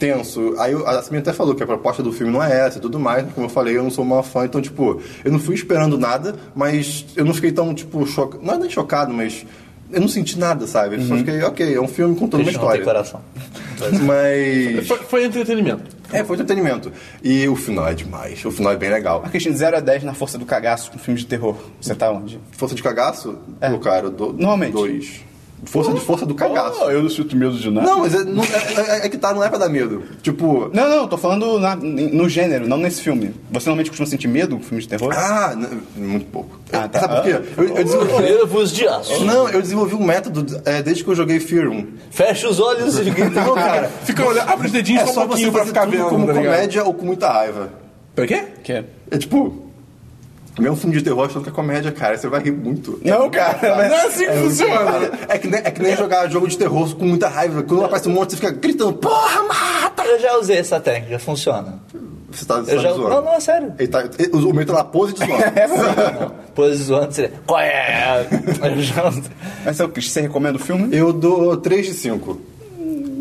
tenso. 0.00 0.54
Aí 0.58 0.74
a 0.74 1.02
Samir 1.02 1.20
até 1.20 1.32
falou 1.32 1.54
que 1.54 1.62
a 1.62 1.66
proposta 1.66 2.02
do 2.02 2.10
filme 2.12 2.32
não 2.32 2.42
é 2.42 2.66
essa 2.66 2.78
e 2.78 2.80
tudo 2.80 2.98
mais. 2.98 3.24
Como 3.32 3.46
eu 3.46 3.50
falei, 3.50 3.76
eu 3.76 3.82
não 3.84 3.90
sou 3.90 4.02
uma 4.04 4.22
fã, 4.22 4.44
então, 4.46 4.60
tipo, 4.60 5.00
eu 5.24 5.30
não 5.30 5.38
fui 5.38 5.54
esperando 5.54 5.96
nada, 5.98 6.34
mas 6.54 7.04
eu 7.14 7.24
não 7.24 7.34
fiquei 7.34 7.52
tão, 7.52 7.72
tipo, 7.74 8.04
chocado. 8.06 8.42
Não 8.44 8.54
é 8.54 8.58
nem 8.58 8.70
chocado, 8.70 9.12
mas. 9.12 9.46
Eu 9.92 10.00
não 10.00 10.06
senti 10.06 10.38
nada, 10.38 10.68
sabe? 10.68 10.94
Eu 10.96 11.02
só 11.02 11.16
fiquei, 11.16 11.42
ok, 11.42 11.74
é 11.74 11.80
um 11.80 11.88
filme 11.88 12.14
contando 12.14 12.42
uma 12.42 12.52
não 12.52 12.58
tem 12.58 12.60
história. 12.60 12.84
coração. 12.84 13.20
Mas. 14.04 14.86
Foi, 14.86 14.98
foi 14.98 15.24
entretenimento. 15.24 15.96
É, 16.12 16.22
foi 16.22 16.36
entretenimento. 16.36 16.92
E 17.22 17.48
o 17.48 17.56
final 17.56 17.88
é 17.88 17.94
demais. 17.94 18.44
O 18.44 18.50
final 18.52 18.72
é 18.72 18.76
bem 18.76 18.88
legal. 18.90 19.22
A 19.24 19.28
Christian, 19.28 19.52
0 19.52 19.76
a 19.78 19.80
10 19.80 20.04
na 20.04 20.14
força 20.14 20.38
do 20.38 20.44
cagaço 20.46 20.92
com 20.92 20.98
filme 20.98 21.18
de 21.18 21.26
terror. 21.26 21.56
Você 21.80 21.94
tá 21.94 22.10
onde? 22.10 22.38
Força 22.52 22.74
de 22.74 22.82
cagaço? 22.82 23.36
É. 23.60 23.68
Pô, 23.70 23.78
cara, 23.78 24.10
dou 24.10 24.32
Normalmente. 24.32 24.72
dois. 24.72 25.20
Força 25.64 25.92
de 25.92 26.00
força 26.00 26.24
do 26.26 26.34
cagaço. 26.34 26.80
eu 26.84 27.02
não 27.02 27.10
sinto 27.10 27.36
medo 27.36 27.52
de 27.54 27.70
nada. 27.70 27.86
Não, 27.86 28.00
mas 28.00 28.14
é, 28.14 28.24
não- 28.24 28.42
é- 28.42 29.02
é- 29.02 29.06
é 29.06 29.08
que 29.08 29.18
tá, 29.18 29.32
não 29.34 29.44
é 29.44 29.48
pra 29.48 29.58
dar 29.58 29.68
medo. 29.68 30.02
Tipo. 30.22 30.70
Não, 30.72 30.88
não, 30.88 31.06
tô 31.08 31.16
falando 31.18 31.58
na- 31.60 31.76
no 31.76 32.28
gênero, 32.28 32.66
não 32.68 32.76
nesse 32.78 33.02
filme. 33.02 33.34
Você 33.50 33.66
normalmente 33.68 33.90
costuma 33.90 34.06
sentir 34.08 34.28
medo 34.28 34.56
com 34.56 34.62
filme 34.62 34.82
de 34.82 34.88
terror? 34.88 35.12
Ah, 35.14 35.54
muito 35.96 36.26
pouco. 36.26 36.58
Ah, 36.72 36.88
tá. 36.88 37.00
Sabe 37.00 37.14
por 37.14 37.22
quê? 37.22 37.50
Eu, 37.58 37.64
eu 37.76 37.84
desenvolvi. 37.84 38.22
Nervos 38.22 38.72
de 38.72 38.88
aço. 38.88 39.24
Não, 39.24 39.48
eu 39.48 39.60
desenvolvi 39.60 39.94
um 39.94 40.02
método 40.04 40.60
é, 40.64 40.82
desde 40.82 41.04
que 41.04 41.10
eu 41.10 41.14
joguei 41.14 41.38
Fear 41.40 41.68
1. 41.68 41.86
Fecha 42.10 42.48
os 42.48 42.58
olhos 42.58 42.98
e 42.98 43.04
grita. 43.10 43.40
Não, 43.44 43.54
cara. 43.54 43.90
Fica 44.04 44.26
olhando, 44.26 44.48
abre 44.50 44.66
os 44.66 44.72
dedinhos 44.72 45.02
É 45.02 45.06
só 45.06 45.10
um 45.10 45.14
você 45.24 45.28
pouquinho 45.28 45.52
pra 45.52 45.66
ficar 45.66 45.80
tudo 45.86 45.90
vendo, 45.96 46.08
como 46.08 46.26
tá 46.26 46.34
comédia 46.34 46.84
ou 46.84 46.94
com 46.94 47.04
muita 47.06 47.28
raiva. 47.30 47.70
Pra 48.14 48.26
quê? 48.26 48.44
Que? 48.64 48.84
É 49.10 49.18
tipo. 49.18 49.69
Mesmo 50.60 50.76
filme 50.76 50.96
de 50.96 51.02
terror 51.02 51.26
achando 51.26 51.42
que 51.42 51.48
é 51.48 51.52
comédia, 51.52 51.90
cara, 51.92 52.16
você 52.16 52.28
vai 52.28 52.40
rir 52.42 52.52
muito. 52.52 53.00
Não, 53.04 53.30
cara, 53.30 53.58
Não 53.88 53.96
é 53.96 54.06
assim 54.06 54.26
que 54.26 54.32
funciona. 54.32 55.10
É 55.28 55.38
que, 55.38 55.48
nem, 55.48 55.60
é 55.60 55.70
que 55.70 55.82
nem 55.82 55.96
jogar 55.96 56.28
jogo 56.28 56.46
de 56.48 56.56
terror 56.58 56.94
com 56.96 57.04
muita 57.06 57.28
raiva. 57.28 57.62
Quando 57.62 57.84
aparece 57.84 58.08
um 58.08 58.12
monstro, 58.12 58.36
você 58.38 58.46
fica 58.46 58.52
gritando, 58.52 58.92
porra, 58.94 59.42
mata! 59.44 60.04
Eu 60.04 60.18
já 60.20 60.36
usei 60.38 60.58
essa 60.58 60.78
técnica, 60.80 61.18
funciona. 61.18 61.78
Você 62.30 62.44
tá, 62.44 62.60
você 62.60 62.72
Eu 62.72 62.76
tá 62.76 62.82
já... 62.82 62.92
zoando. 62.92 63.08
Não, 63.10 63.22
não, 63.24 63.34
é 63.34 63.40
sério. 63.40 63.74
Ele 63.78 63.88
tá, 63.88 64.08
ele- 64.18 64.30
o 64.32 64.52
meio 64.54 64.66
tá 64.66 64.72
na 64.74 64.84
pose 64.84 65.14
de 65.14 65.18
zoando. 65.18 65.42
Não. 66.20 66.30
Pose 66.54 66.82
zoando, 66.84 67.12
seria. 67.12 67.32
Qual 67.46 67.58
é? 67.60 68.26
Mas 69.64 69.78
você 69.78 70.20
recomenda 70.20 70.56
o 70.56 70.60
filme? 70.60 70.96
Eu 70.96 71.12
dou 71.12 71.56
3 71.56 71.86
de 71.86 71.94
5. 71.94 72.40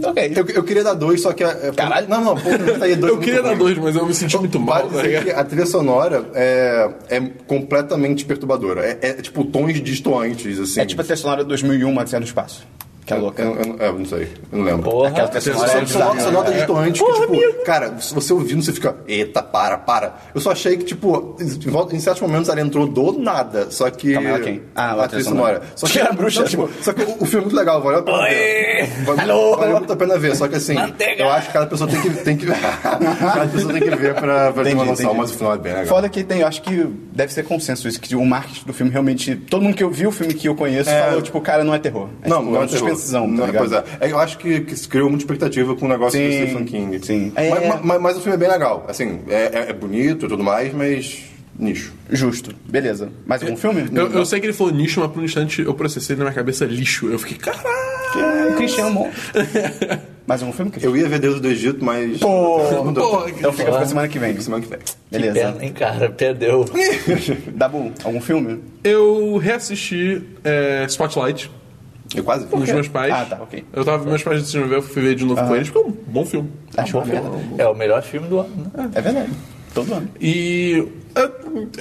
Ok. 0.03 0.33
Eu, 0.35 0.45
eu 0.55 0.63
queria 0.63 0.83
dar 0.83 0.93
2, 0.93 1.21
só 1.21 1.33
que... 1.33 1.43
É, 1.43 1.71
Caralho. 1.75 2.07
Não, 2.07 2.23
não, 2.23 2.35
pô, 2.35 2.49
dois 2.49 2.99
Eu 3.09 3.19
queria 3.19 3.41
dar 3.41 3.55
dois, 3.55 3.77
mas 3.77 3.95
eu 3.95 4.05
me 4.05 4.13
senti 4.13 4.37
muito 4.37 4.59
mal, 4.59 4.87
Vale 4.89 5.21
tá 5.21 5.41
a 5.41 5.43
trilha 5.43 5.65
sonora 5.65 6.25
é, 6.33 6.89
é 7.09 7.21
completamente 7.47 8.25
perturbadora. 8.25 8.85
É, 8.85 8.97
é, 9.01 9.13
tipo 9.13 9.43
tons 9.45 9.81
distoantes, 9.81 10.59
assim. 10.59 10.81
É 10.81 10.85
tipo 10.85 11.01
a 11.01 11.03
trilha 11.03 11.17
sonora 11.17 11.43
de 11.43 11.49
2001, 11.49 11.97
Odisseia 11.97 12.19
no 12.19 12.25
Espaço. 12.25 12.65
Que 13.09 13.13
é 13.15 13.17
louca. 13.17 13.41
Eu, 13.41 13.55
eu, 13.55 13.75
eu 13.79 13.93
não 13.93 14.05
sei, 14.05 14.29
eu 14.51 14.57
não 14.59 14.65
lembro. 14.65 14.91
Porra. 14.91 15.09
Aquela 15.09 15.27
trilha 15.29 15.55
sonora 15.55 15.87
só 15.87 16.31
nota 16.31 16.51
distoante 16.51 17.03
que, 17.03 17.11
tipo, 17.13 17.63
cara, 17.63 17.97
se 17.99 18.13
você 18.13 18.31
ouvindo, 18.31 18.61
você 18.61 18.71
fica, 18.71 18.95
eita, 19.07 19.41
para, 19.41 19.79
para. 19.79 20.13
Eu 20.35 20.39
só 20.39 20.51
achei 20.51 20.77
que, 20.77 20.83
tipo, 20.83 21.35
em, 21.39 21.99
certos 21.99 22.21
momentos 22.21 22.49
ela 22.49 22.61
entrou 22.61 22.85
do 22.85 23.17
nada, 23.19 23.71
só 23.71 23.89
que. 23.89 24.13
Calma, 24.13 24.29
ela 24.29 24.39
quem? 24.39 24.61
Ah, 24.75 24.91
a 24.91 24.91
a 24.91 24.93
trilha 24.93 25.07
trilha 25.07 25.23
sonora. 25.23 25.61
Só 25.75 25.87
Que 25.87 25.99
era 25.99 26.13
bruxa, 26.13 26.41
não, 26.41 26.47
tipo, 26.47 26.69
só 26.81 26.93
que 26.93 27.01
o, 27.01 27.25
filme 27.25 27.37
é 27.37 27.41
muito 27.41 27.55
legal, 27.55 27.81
valeu 27.81 27.99
a 27.99 28.03
pena 28.03 28.23
ver. 28.27 28.89
Valeu, 29.05 29.57
valeu 29.57 29.77
muito 29.77 29.93
a 29.93 29.95
pena 29.95 30.17
ver, 30.19 30.35
só 30.35 30.47
que 30.47 30.55
assim, 30.55 30.75
Manteiga. 30.75 31.23
eu 31.23 31.29
acho 31.29 31.47
que 31.47 31.53
cada 31.53 31.65
pessoa 31.65 31.89
tem 31.89 32.01
que. 32.01 32.09
Tem 32.09 32.37
que 32.37 32.45
cada 32.83 33.47
pessoa 33.47 33.73
tem 33.73 33.81
que 33.81 33.95
ver 33.95 34.13
pra, 34.13 34.53
pra 34.53 34.63
ter 34.63 34.73
uma 34.75 34.85
noção, 34.85 35.05
entendi. 35.05 35.19
mas 35.21 35.31
o 35.31 35.33
final 35.33 35.53
é 35.53 35.57
bem 35.57 35.73
legal. 35.73 35.87
Foda 35.87 36.09
que 36.09 36.23
tem, 36.23 36.41
eu 36.41 36.47
acho 36.47 36.61
que 36.61 36.85
deve 37.11 37.33
ser 37.33 37.43
consenso 37.43 37.87
isso, 37.87 37.99
que 37.99 38.15
o 38.15 38.23
marketing 38.23 38.65
do 38.65 38.73
filme 38.73 38.91
realmente. 38.91 39.35
Todo 39.35 39.61
mundo 39.63 39.75
que 39.75 39.83
eu 39.83 39.89
vi 39.89 40.05
o 40.05 40.11
filme 40.11 40.33
que 40.33 40.47
eu 40.47 40.55
conheço 40.55 40.89
É. 40.89 41.03
falou, 41.07 41.21
tipo, 41.21 41.41
cara, 41.41 41.63
não 41.63 41.73
é 41.73 41.79
terror. 41.79 42.09
É, 42.21 42.29
Não, 42.29 42.39
tipo, 42.39 42.51
não 42.51 42.63
é 42.63 42.67
terror. 42.67 42.89
Tá 43.07 43.19
Não? 43.19 43.53
Pois 43.53 43.71
é. 43.71 43.83
É, 44.01 44.11
Eu 44.11 44.19
acho 44.19 44.37
que, 44.37 44.61
que 44.61 44.75
se 44.75 44.87
criou 44.87 45.09
muita 45.09 45.23
expectativa 45.23 45.75
com 45.75 45.85
o 45.85 45.89
negócio 45.89 46.19
do 46.19 46.25
Sim, 46.31 46.41
Stephen 46.47 46.65
King. 46.65 47.05
sim. 47.05 47.31
Mas, 47.35 47.45
É. 47.63 47.79
mas- 47.83 48.01
mas 48.01 48.17
o 48.17 48.21
filme 48.21 48.35
é 48.35 48.39
bem 48.39 48.49
legal. 48.49 48.85
Assim, 48.87 49.19
é, 49.29 49.51
é- 49.53 49.69
é 49.69 49.73
bonito 49.73 50.25
e 50.25 50.29
tudo 50.29 50.43
mais, 50.43 50.73
mas 50.73 51.23
nicho. 51.57 51.93
Justo. 52.09 52.55
Beleza. 52.67 53.11
Mais 53.25 53.41
algum 53.43 53.57
filme? 53.57 53.85
Eu, 53.93 54.11
eu 54.11 54.25
sei 54.25 54.39
que 54.39 54.45
ele 54.45 54.53
falou 54.53 54.71
nicho, 54.73 54.99
mas 54.99 55.11
por 55.11 55.21
um 55.21 55.25
instante 55.25 55.61
eu 55.61 55.73
processei 55.73 56.15
na 56.15 56.23
minha 56.23 56.33
cabeça 56.33 56.65
lixo. 56.65 57.07
Eu 57.09 57.19
fiquei, 57.19 57.37
caralho! 57.37 57.89
O 58.51 58.55
Christian 58.55 58.83
é 58.83 58.85
um 58.87 58.91
monstro. 58.91 59.21
Mais 60.25 60.41
algum 60.43 60.53
filme, 60.53 60.69
Christian? 60.71 60.89
Eu 60.91 60.97
ia 60.97 61.07
ver 61.09 61.19
Deus 61.19 61.39
do 61.41 61.47
Egito, 61.47 61.83
mas. 61.83 62.19
Pô, 62.19 62.59
não 62.83 62.93
deu 62.93 63.03
pô, 63.03 63.17
tempo. 63.21 63.39
Então 63.39 63.51
fica 63.53 63.71
pra 63.71 63.85
semana 63.85 64.07
que 64.07 64.19
vem. 64.19 64.39
Semana 64.39 64.63
que 64.63 64.69
vem. 64.69 64.79
Beleza. 65.11 65.33
Pena, 65.33 65.65
hein, 65.65 65.73
cara? 65.73 66.09
Perdeu. 66.09 66.65
Dabu, 67.55 67.91
algum 68.03 68.21
filme? 68.21 68.59
Eu 68.83 69.37
reassisti 69.37 70.21
é, 70.43 70.85
Spotlight 70.87 71.49
Eu 72.15 72.23
quase 72.23 72.45
com 72.47 72.57
os 72.57 72.65
vi. 72.65 72.73
meus 72.73 72.87
pais. 72.87 73.13
Ah, 73.13 73.25
tá, 73.25 73.37
ok. 73.41 73.63
Eu 73.71 73.85
tava, 73.85 74.03
meus 74.03 74.23
pais 74.23 74.41
decidiram 74.41 74.67
ver, 74.67 74.75
eu 74.77 74.81
fui 74.81 75.01
ver 75.01 75.15
de 75.15 75.25
novo 75.25 75.41
com 75.45 75.55
eles, 75.55 75.69
porque 75.69 75.87
é 75.87 75.91
um 75.91 75.93
bom 76.07 76.25
filme. 76.25 76.49
Acho 76.75 76.93
Bom 76.93 77.01
que 77.03 77.11
filme. 77.11 77.29
É 77.57 77.67
o 77.67 77.75
melhor 77.75 78.01
filme 78.01 78.27
do 78.27 78.39
ano, 78.39 78.71
né? 78.75 78.89
É 78.95 79.01
verdade. 79.01 79.29
Todo 79.73 79.93
ano. 79.93 80.09
E. 80.19 80.87
É, 81.15 81.29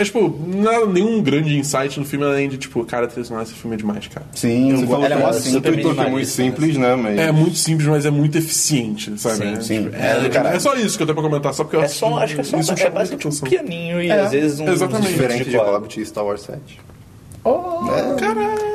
é, 0.01 0.05
tipo, 0.05 0.39
nada, 0.47 0.85
nenhum 0.87 1.23
grande 1.23 1.57
insight 1.57 1.99
no 1.99 2.05
filme 2.05 2.25
além 2.27 2.49
de, 2.49 2.59
tipo, 2.59 2.85
cara, 2.85 3.07
trilha 3.07 3.25
sonora, 3.25 3.45
esse 3.45 3.55
filme 3.55 3.75
é 3.77 3.79
demais, 3.79 4.07
cara. 4.09 4.27
Sim, 4.35 4.75
Você 4.77 4.85
eu- 4.85 4.89
falou 4.89 5.05
ela 5.07 5.15
é 5.15 5.19
que 5.19 5.25
é 5.25 5.33
simples. 5.33 5.63
que 5.63 5.69
é 5.69 5.71
muito 5.71 5.89
minimalista, 5.89 6.43
simples, 6.43 6.77
né? 6.77 6.95
Mas... 6.97 7.19
É 7.19 7.33
muito 7.33 7.57
simples, 7.57 7.89
mas 7.89 8.05
é 8.07 8.11
muito 8.11 8.37
eficiente, 8.37 9.19
sabe? 9.19 9.37
Sim, 9.37 9.53
É, 9.55 9.61
sim. 9.61 9.83
tipo, 9.85 9.97
É, 9.97 10.27
É, 10.27 10.29
caralho. 10.29 10.57
é 10.57 10.61
só 10.61 10.75
isso 10.77 10.97
que 10.97 11.03
eu 11.03 11.07
tenho 11.07 11.15
pra 11.15 11.25
comentar, 11.29 11.55
só 11.55 11.65
porque 11.65 11.77
eu 11.77 11.83
É 11.83 11.89
só, 11.89 12.19
acho 12.19 12.35
que 12.35 12.41
é 12.41 12.45
só 12.45 12.59
isso 12.59 12.73
é 12.73 12.77
chama 12.77 12.91
muita 12.91 12.99
basicamente 12.99 13.27
um 13.27 13.31
atenção. 13.31 13.49
pianinho 13.49 14.03
e 14.03 14.11
É, 14.11 14.21
às 14.21 14.31
vezes 14.33 14.61
um 14.61 14.69
exatamente. 14.69 15.09
Diferente 15.13 15.51
de. 15.51 15.57
Hobbit 15.57 16.01
e 16.01 16.07
Star 16.07 16.25
Wars 16.25 16.41
7. 16.43 16.81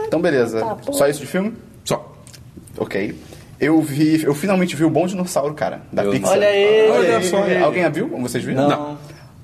Então, 0.05 0.21
beleza. 0.21 0.77
Só 0.91 1.07
isso 1.07 1.19
de 1.19 1.27
filme? 1.27 1.53
Só. 1.83 2.13
Ok. 2.77 3.15
Eu 3.59 3.81
vi, 3.81 4.23
eu 4.23 4.33
finalmente 4.35 4.75
vi 4.75 4.83
o 4.83 4.89
Bom 4.89 5.07
Dinossauro, 5.07 5.53
cara, 5.53 5.81
da 5.91 6.03
Pixar. 6.03 6.31
Olha 6.31 6.47
aí! 6.47 6.89
Olha 6.89 7.21
só. 7.21 7.37
Alguém 7.63 7.85
a 7.85 7.89
viu? 7.89 8.07
Vocês 8.19 8.43
viram? 8.43 8.67
Não. 8.67 8.97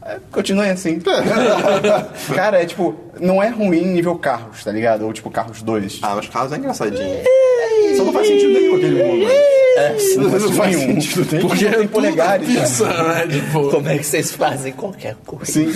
É, 0.05 0.17
Continue 0.31 0.69
assim. 0.69 0.99
cara, 2.35 2.61
é 2.61 2.65
tipo, 2.65 2.95
não 3.19 3.41
é 3.41 3.49
ruim 3.49 3.85
nível 3.85 4.15
carros, 4.17 4.63
tá 4.63 4.71
ligado? 4.71 5.05
Ou 5.05 5.13
tipo, 5.13 5.29
carros 5.29 5.61
2. 5.61 5.99
Ah, 6.01 6.15
mas 6.15 6.27
Carlos 6.27 6.51
é 6.53 6.57
engraçadinho. 6.57 7.19
Só 7.95 8.03
não 8.03 8.13
faz 8.13 8.27
sentido 8.27 8.53
nenhum 8.53 8.75
aquele 8.75 9.03
mundo. 9.03 9.25
né? 9.25 9.33
É, 9.77 9.97
sim, 9.97 10.17
não 10.17 10.29
Não 10.29 10.51
faz 10.51 10.75
nenhum. 10.75 11.01
sentido 11.01 11.27
nenhum. 11.31 11.47
Porque 11.47 11.65
não 11.69 11.77
tem 11.79 11.87
polegares. 11.87 12.47
cara. 12.47 12.61
Pizza, 12.61 13.03
né? 13.03 13.27
Tipo, 13.27 13.69
Como 13.69 13.87
é 13.89 13.97
que 13.97 14.03
vocês 14.05 14.31
fazem 14.31 14.73
qualquer 14.73 15.15
coisa? 15.25 15.45
Sim. 15.45 15.71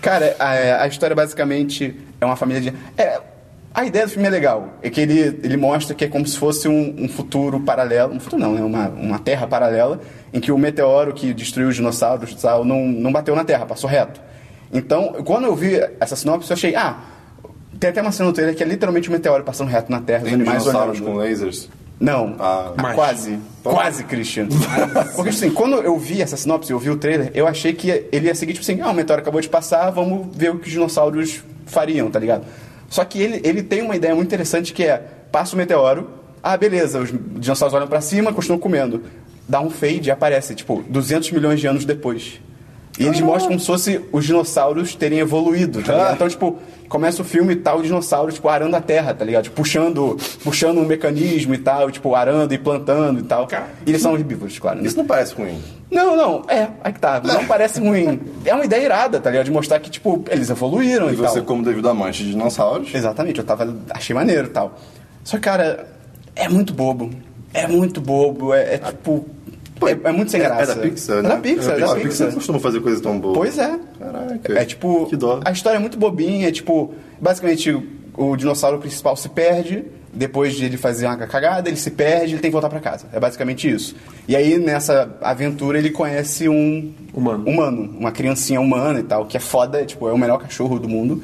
Cara, 0.00 0.36
a, 0.38 0.82
a 0.84 0.86
história 0.86 1.16
basicamente 1.16 1.96
é 2.20 2.24
uma 2.24 2.36
família 2.36 2.60
de. 2.60 2.72
É, 2.96 3.20
a 3.74 3.84
ideia 3.84 4.06
do 4.06 4.10
filme 4.10 4.26
é 4.26 4.30
legal. 4.30 4.68
É 4.82 4.90
que 4.90 5.00
ele, 5.00 5.18
ele 5.42 5.56
mostra 5.56 5.94
que 5.94 6.04
é 6.04 6.08
como 6.08 6.26
se 6.26 6.36
fosse 6.38 6.68
um, 6.68 6.94
um 6.98 7.08
futuro 7.08 7.60
paralelo. 7.60 8.14
Um 8.14 8.20
futuro 8.20 8.40
não, 8.42 8.52
né? 8.54 8.60
Uma, 8.62 8.88
uma 8.88 9.18
terra 9.18 9.46
paralela 9.46 10.00
em 10.32 10.40
que 10.40 10.52
o 10.52 10.58
meteoro 10.58 11.12
que 11.12 11.32
destruiu 11.32 11.68
os 11.68 11.76
dinossauros 11.76 12.30
e 12.32 12.36
tal 12.36 12.64
não, 12.64 12.86
não 12.86 13.10
bateu 13.12 13.34
na 13.36 13.44
Terra, 13.44 13.64
passou 13.66 13.88
reto. 13.88 14.20
Então, 14.72 15.14
quando 15.24 15.44
eu 15.44 15.54
vi 15.54 15.74
essa 16.00 16.16
sinopse, 16.16 16.50
eu 16.50 16.54
achei, 16.54 16.74
ah, 16.74 16.96
tem 17.78 17.90
até 17.90 18.00
uma 18.00 18.12
cena 18.12 18.28
no 18.28 18.34
trailer 18.34 18.54
que 18.56 18.62
é 18.62 18.66
literalmente 18.66 19.08
um 19.10 19.12
meteoro 19.12 19.44
passando 19.44 19.68
reto 19.68 19.90
na 19.92 20.00
Terra, 20.00 20.20
os 20.22 20.24
Tem 20.24 20.34
animais 20.34 20.62
dinossauros 20.62 21.00
olhando. 21.00 21.12
com 21.12 21.18
lasers. 21.18 21.68
Não, 22.00 22.34
Ah, 22.40 22.72
Mas- 22.80 22.94
quase. 22.94 23.38
Quase, 23.62 24.04
Christian. 24.04 24.48
Porque, 25.14 25.30
assim, 25.30 25.50
quando 25.50 25.76
eu 25.76 25.96
vi 25.98 26.20
essa 26.22 26.36
sinopse, 26.36 26.70
eu 26.72 26.78
vi 26.78 26.90
o 26.90 26.96
trailer, 26.96 27.30
eu 27.34 27.46
achei 27.46 27.72
que 27.74 28.06
ele 28.10 28.26
ia 28.26 28.34
seguir, 28.34 28.54
tipo 28.54 28.64
assim, 28.64 28.80
ah, 28.80 28.90
o 28.90 28.94
meteoro 28.94 29.20
acabou 29.22 29.40
de 29.40 29.48
passar, 29.48 29.90
vamos 29.90 30.26
ver 30.36 30.50
o 30.50 30.58
que 30.58 30.66
os 30.66 30.72
dinossauros 30.72 31.42
fariam, 31.66 32.10
tá 32.10 32.18
ligado? 32.18 32.44
Só 32.92 33.06
que 33.06 33.18
ele, 33.18 33.40
ele 33.42 33.62
tem 33.62 33.80
uma 33.80 33.96
ideia 33.96 34.14
muito 34.14 34.28
interessante 34.28 34.74
que 34.74 34.84
é, 34.84 35.02
passa 35.32 35.54
o 35.54 35.56
meteoro, 35.56 36.10
ah, 36.42 36.58
beleza, 36.58 37.00
os 37.00 37.10
dinossauros 37.10 37.72
olham 37.72 37.88
pra 37.88 38.02
cima, 38.02 38.34
continuam 38.34 38.60
comendo. 38.60 39.04
Dá 39.48 39.62
um 39.62 39.70
fade 39.70 40.08
e 40.08 40.10
aparece, 40.10 40.54
tipo, 40.54 40.84
200 40.86 41.30
milhões 41.30 41.58
de 41.58 41.66
anos 41.66 41.86
depois. 41.86 42.38
E 42.98 43.06
eles 43.06 43.18
mostram 43.22 43.48
como 43.48 43.60
se 43.60 43.66
fosse 43.66 44.00
os 44.12 44.26
dinossauros 44.26 44.94
terem 44.94 45.20
evoluído, 45.20 45.80
tá 45.80 45.92
ligado? 45.94 46.14
Então, 46.16 46.28
tipo, 46.28 46.58
começa 46.86 47.22
o 47.22 47.24
filme 47.24 47.54
e 47.54 47.56
tal, 47.56 47.78
os 47.78 47.84
dinossauros, 47.84 48.34
tipo, 48.34 48.46
arando 48.50 48.76
a 48.76 48.80
terra, 48.82 49.14
tá 49.14 49.24
ligado? 49.24 49.44
Tipo, 49.44 49.56
puxando, 49.56 50.18
puxando 50.44 50.76
um 50.76 50.84
mecanismo 50.84 51.54
e 51.54 51.58
tal, 51.58 51.90
tipo, 51.90 52.14
arando 52.14 52.52
e 52.52 52.58
plantando 52.58 53.20
e 53.20 53.22
tal. 53.22 53.46
Cara. 53.46 53.70
E 53.86 53.90
eles 53.90 54.02
são 54.02 54.14
herbívoros, 54.14 54.58
claro. 54.58 54.82
né? 54.82 54.86
Isso 54.86 54.98
não 54.98 55.06
parece 55.06 55.34
ruim. 55.34 55.58
Não, 55.92 56.16
não, 56.16 56.42
é, 56.48 56.68
aí 56.82 56.92
que 56.92 56.98
tá. 56.98 57.20
Não 57.22 57.44
parece 57.46 57.78
ruim. 57.78 58.18
É 58.46 58.54
uma 58.54 58.64
ideia 58.64 58.82
irada, 58.84 59.20
tá 59.20 59.30
ligado? 59.30 59.44
De 59.44 59.52
mostrar 59.52 59.78
que, 59.78 59.90
tipo, 59.90 60.24
eles 60.30 60.48
evoluíram 60.48 61.10
e, 61.10 61.12
E 61.12 61.16
você, 61.16 61.36
tal. 61.36 61.44
como 61.44 61.62
devido 61.62 61.88
amante 61.88 62.24
de 62.24 62.30
dinossauros, 62.30 62.94
Exatamente, 62.94 63.38
eu 63.38 63.44
tava. 63.44 63.76
Achei 63.90 64.14
maneiro 64.14 64.46
e 64.46 64.50
tal. 64.50 64.78
Só 65.22 65.36
que, 65.36 65.42
cara, 65.42 65.86
é 66.34 66.48
muito 66.48 66.72
bobo. 66.72 67.10
É 67.52 67.66
muito 67.66 68.00
bobo. 68.00 68.54
É, 68.54 68.74
é 68.74 68.78
tipo. 68.78 69.26
É, 69.84 70.08
é 70.08 70.12
muito 70.12 70.30
sem 70.30 70.40
é, 70.40 70.44
graça. 70.44 70.72
é 70.72 70.74
da 70.76 70.80
Pixar, 70.80 71.18
É 71.18 71.22
né? 71.22 71.28
da 71.28 71.36
Pixar, 71.36 71.74
é 71.74 71.78
da 71.80 71.86
A 71.86 71.94
Pixar 71.94 72.02
Pixar. 72.08 72.26
não 72.28 72.34
costuma 72.34 72.58
fazer 72.60 72.80
coisas 72.80 73.00
tão 73.00 73.18
boas. 73.18 73.36
Pois 73.36 73.58
é. 73.58 73.78
Caraca. 73.98 74.58
É 74.58 74.64
tipo. 74.64 75.06
Que 75.06 75.16
dó. 75.16 75.40
A 75.44 75.50
história 75.52 75.76
é 75.76 75.80
muito 75.80 75.98
bobinha, 75.98 76.48
é 76.48 76.52
tipo. 76.52 76.94
Basicamente, 77.20 77.70
o 78.16 78.36
dinossauro 78.36 78.78
principal 78.78 79.14
se 79.16 79.28
perde. 79.28 79.84
Depois 80.14 80.54
de 80.54 80.64
ele 80.66 80.76
fazer 80.76 81.06
uma 81.06 81.16
cagada, 81.16 81.68
ele 81.70 81.76
se 81.78 81.90
perde, 81.90 82.34
ele 82.34 82.40
tem 82.42 82.50
que 82.50 82.52
voltar 82.52 82.68
pra 82.68 82.80
casa. 82.80 83.06
É 83.12 83.18
basicamente 83.18 83.70
isso. 83.70 83.96
E 84.28 84.36
aí, 84.36 84.58
nessa 84.58 85.16
aventura, 85.22 85.78
ele 85.78 85.90
conhece 85.90 86.48
um 86.48 86.92
Humano. 87.14 87.48
humano, 87.48 87.96
uma 87.98 88.12
criancinha 88.12 88.60
humana 88.60 89.00
e 89.00 89.02
tal, 89.02 89.24
que 89.26 89.36
é 89.36 89.40
foda, 89.40 89.80
é, 89.80 89.84
tipo, 89.86 90.06
é 90.08 90.12
o 90.12 90.18
melhor 90.18 90.38
cachorro 90.38 90.78
do 90.78 90.88
mundo. 90.88 91.22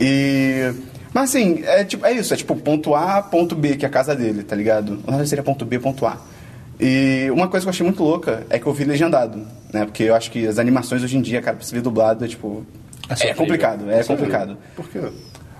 E. 0.00 0.72
Mas 1.12 1.30
assim, 1.30 1.62
é, 1.64 1.84
tipo, 1.84 2.04
é 2.04 2.12
isso, 2.12 2.34
é 2.34 2.36
tipo 2.36 2.56
ponto 2.56 2.94
A, 2.94 3.22
ponto 3.22 3.54
B, 3.54 3.76
que 3.76 3.84
é 3.84 3.88
a 3.88 3.90
casa 3.90 4.14
dele, 4.16 4.42
tá 4.42 4.56
ligado? 4.56 4.96
Na 5.04 5.12
verdade 5.12 5.28
seria 5.28 5.44
ponto 5.44 5.64
B, 5.64 5.78
ponto 5.78 6.04
A. 6.06 6.18
E 6.80 7.28
uma 7.30 7.46
coisa 7.48 7.64
que 7.64 7.68
eu 7.68 7.70
achei 7.70 7.86
muito 7.86 8.02
louca 8.02 8.44
é 8.50 8.58
que 8.58 8.66
eu 8.66 8.72
vi 8.72 8.84
legendado, 8.84 9.46
né? 9.72 9.84
Porque 9.84 10.02
eu 10.02 10.14
acho 10.14 10.30
que 10.30 10.44
as 10.46 10.58
animações 10.58 11.02
hoje 11.04 11.16
em 11.16 11.22
dia, 11.22 11.40
cara, 11.40 11.56
pra 11.56 11.64
se 11.64 11.72
ver 11.72 11.80
dublado 11.82 12.24
é 12.24 12.28
tipo. 12.28 12.66
É 13.08 13.28
É, 13.28 13.34
complicado, 13.34 13.90
é 13.90 14.02
complicado. 14.02 14.56
Por 14.74 14.88
quê? 14.88 15.00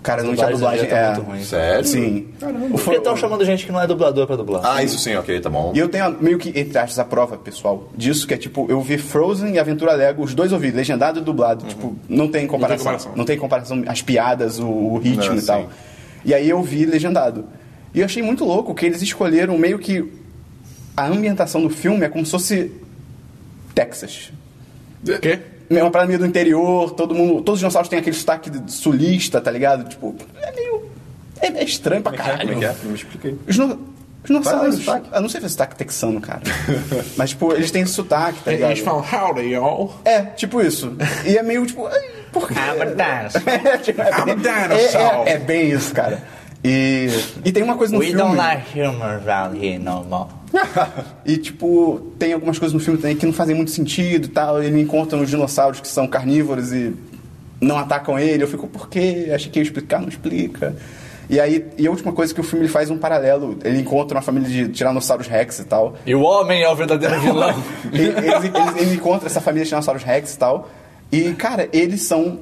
Cara, 0.05 0.23
não 0.23 0.35
tinha 0.35 0.49
Dublagem 0.51 0.87
tá 0.87 0.97
É, 0.99 1.07
muito 1.15 1.23
ruim. 1.23 1.43
Sério? 1.43 1.85
Sim. 1.89 2.29
O 2.71 2.79
Porque 2.79 2.97
estão 2.99 3.17
chamando 3.17 3.43
gente 3.43 3.65
que 3.65 3.73
não 3.73 3.81
é 3.81 3.87
dublador 3.87 4.27
pra 4.27 4.37
dublar. 4.37 4.61
Ah, 4.63 4.83
isso 4.83 4.99
sim, 4.99 5.15
ok, 5.17 5.41
tá 5.41 5.49
bom. 5.49 5.73
E 5.75 5.79
eu 5.79 5.89
tenho 5.89 6.15
meio 6.21 6.37
que, 6.39 6.51
entre 6.51 6.77
aspas, 6.79 6.99
a 6.99 7.05
prova, 7.07 7.39
pessoal, 7.39 7.89
disso, 7.97 8.27
que 8.27 8.35
é 8.35 8.37
tipo, 8.37 8.67
eu 8.69 8.83
vi 8.83 8.99
Frozen 8.99 9.55
e 9.55 9.59
Aventura 9.59 9.95
Lego, 9.95 10.23
os 10.23 10.35
dois 10.35 10.53
eu 10.53 10.59
vi, 10.59 10.71
legendado 10.71 11.21
e 11.21 11.23
dublado. 11.23 11.65
Tipo, 11.65 11.97
não 12.07 12.29
tem 12.29 12.47
comparação. 12.47 12.79
comparação. 12.85 13.13
Não 13.17 13.25
tem 13.25 13.39
comparação, 13.39 13.83
as 13.87 14.03
piadas, 14.03 14.59
o, 14.59 14.67
o 14.69 14.99
ritmo 14.99 15.33
Não, 15.35 15.39
e 15.39 15.43
tal. 15.43 15.61
sim. 15.63 15.69
E 16.27 16.35
aí 16.35 16.51
eu 16.51 16.63
vi 16.63 16.85
legendado. 16.85 17.47
E 17.95 18.01
eu 18.01 18.05
achei 18.05 18.23
muito 18.23 18.45
louco 18.45 18.75
que 18.75 18.85
eles 18.85 19.01
escolheram 19.01 19.57
meio 19.57 19.79
que. 19.79 20.05
A 20.95 21.07
ambientação 21.07 21.63
do 21.63 21.71
filme 21.71 22.05
é 22.05 22.09
como 22.11 22.27
se 22.27 22.31
fosse 22.31 22.71
Texas. 23.75 24.31
Quê? 25.23 25.41
É 25.79 25.83
uma 25.83 25.91
parada 25.91 26.09
meio 26.09 26.19
do 26.19 26.27
interior, 26.27 26.91
todo 26.93 27.15
mundo. 27.15 27.37
Todos 27.43 27.55
os 27.55 27.59
dinossauros 27.61 27.89
têm 27.89 27.99
aquele 27.99 28.17
sotaque 28.17 28.51
de- 28.51 28.73
sulista, 28.73 29.41
tá 29.41 29.51
ligado? 29.51 29.89
Tipo, 29.89 30.15
é 30.43 30.53
meio. 30.53 30.85
É, 31.41 31.47
é 31.49 31.65
estranho 31.65 32.03
pra 32.03 32.13
caralho. 32.13 32.41
Como 32.41 32.53
é 32.53 32.59
que 32.59 32.65
é? 32.65 32.75
Não 32.83 32.91
me 32.91 32.97
expliquei. 32.97 33.39
Os, 33.47 33.57
no, 33.59 33.67
os 33.67 33.79
dinossauros. 34.27 34.87
Eu 35.13 35.21
não 35.21 35.29
sei 35.29 35.41
se 35.41 35.47
é 35.47 35.49
sotaque 35.51 35.77
texano, 35.77 36.21
cara. 36.21 36.41
Mas, 37.17 37.31
tipo, 37.31 37.53
eles 37.53 37.71
têm 37.71 37.83
esse 37.83 37.93
sotaque, 37.93 38.41
tá 38.43 38.51
ligado? 38.51 38.71
Eles 38.71 38.83
falam 38.85 39.05
howdy, 39.13 39.43
y'all. 39.51 39.95
É, 40.05 40.23
tipo 40.23 40.61
isso. 40.63 40.97
E 41.27 41.37
é 41.37 41.43
meio 41.43 41.67
tipo. 41.67 41.89
Por 42.33 42.49
quê? 42.49 42.55
Ah, 42.59 42.75
verdade. 42.79 43.37
é, 43.47 43.77
tipo, 43.79 44.01
é, 44.03 44.11
I'm 44.11 44.15
a 44.23 44.25
bem, 44.25 44.37
dinosaur. 44.37 45.27
é, 45.27 45.31
é, 45.31 45.33
é 45.35 45.39
bem 45.39 45.71
isso, 45.71 45.93
cara. 45.95 46.23
E, 46.65 47.09
e 47.45 47.53
tem 47.53 47.63
uma 47.63 47.77
coisa 47.77 47.93
no 47.93 47.99
We 48.01 48.07
filme. 48.07 48.23
don't 48.23 48.37
like 48.37 48.81
humor 48.81 49.21
around 49.27 49.59
here 49.63 49.79
no 49.79 50.03
more. 50.05 50.29
E, 51.27 51.37
tipo, 51.39 52.13
tem 52.19 52.33
algumas 52.33 52.59
coisas 52.59 52.73
no 52.75 52.81
filme 52.81 52.99
também 53.01 53.17
que 53.17 53.25
não 53.27 53.33
fazem 53.33 53.55
muito 53.55 53.71
sentido 53.71 54.27
e 54.27 54.29
tal. 54.29 54.63
Ele 54.63 54.81
encontra 54.81 55.19
os 55.19 55.29
dinossauros 55.31 55.81
que 55.81 55.89
são 55.89 56.07
carnívoros 56.07 56.73
e 56.73 56.95
não 57.61 57.79
atacam 57.79 58.19
ele. 58.19 58.43
Eu 58.43 58.49
fico, 58.49 58.67
por 58.69 58.89
quê? 58.89 59.31
Achei 59.35 59.51
que 59.51 59.59
ia 59.59 59.63
explicar, 59.63 60.01
não 60.01 60.09
explica. 60.09 60.77
E 61.31 61.41
aí, 61.41 61.67
e 61.79 61.87
a 61.87 61.91
última 61.91 62.13
coisa 62.13 62.35
que 62.35 62.41
o 62.41 62.45
filme 62.45 62.67
ele 62.67 62.73
faz 62.73 62.91
um 62.91 62.99
paralelo. 62.99 63.59
Ele 63.65 63.81
encontra 63.81 64.17
uma 64.19 64.23
família 64.23 64.49
de 64.49 64.69
tiranossauros 64.69 65.27
rex 65.27 65.59
e 65.61 65.65
tal. 65.65 65.97
E 66.05 66.15
o 66.15 66.21
homem 66.21 66.63
é 66.63 66.69
o 66.69 66.77
verdadeiro 66.77 67.19
vilão. 67.23 67.55
ele, 67.91 68.09
eles- 68.09 68.77
ele 68.77 68.95
encontra 68.95 69.27
essa 69.27 69.41
família 69.41 69.65
de 69.65 69.71
dinossauros 69.71 70.03
rex 70.03 70.35
e 70.35 70.39
tal. 70.39 70.69
E, 71.11 71.33
cara, 71.33 71.69
eles 71.73 72.03
são 72.03 72.41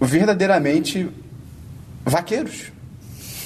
verdadeiramente 0.00 1.08
vaqueiros. 2.04 2.72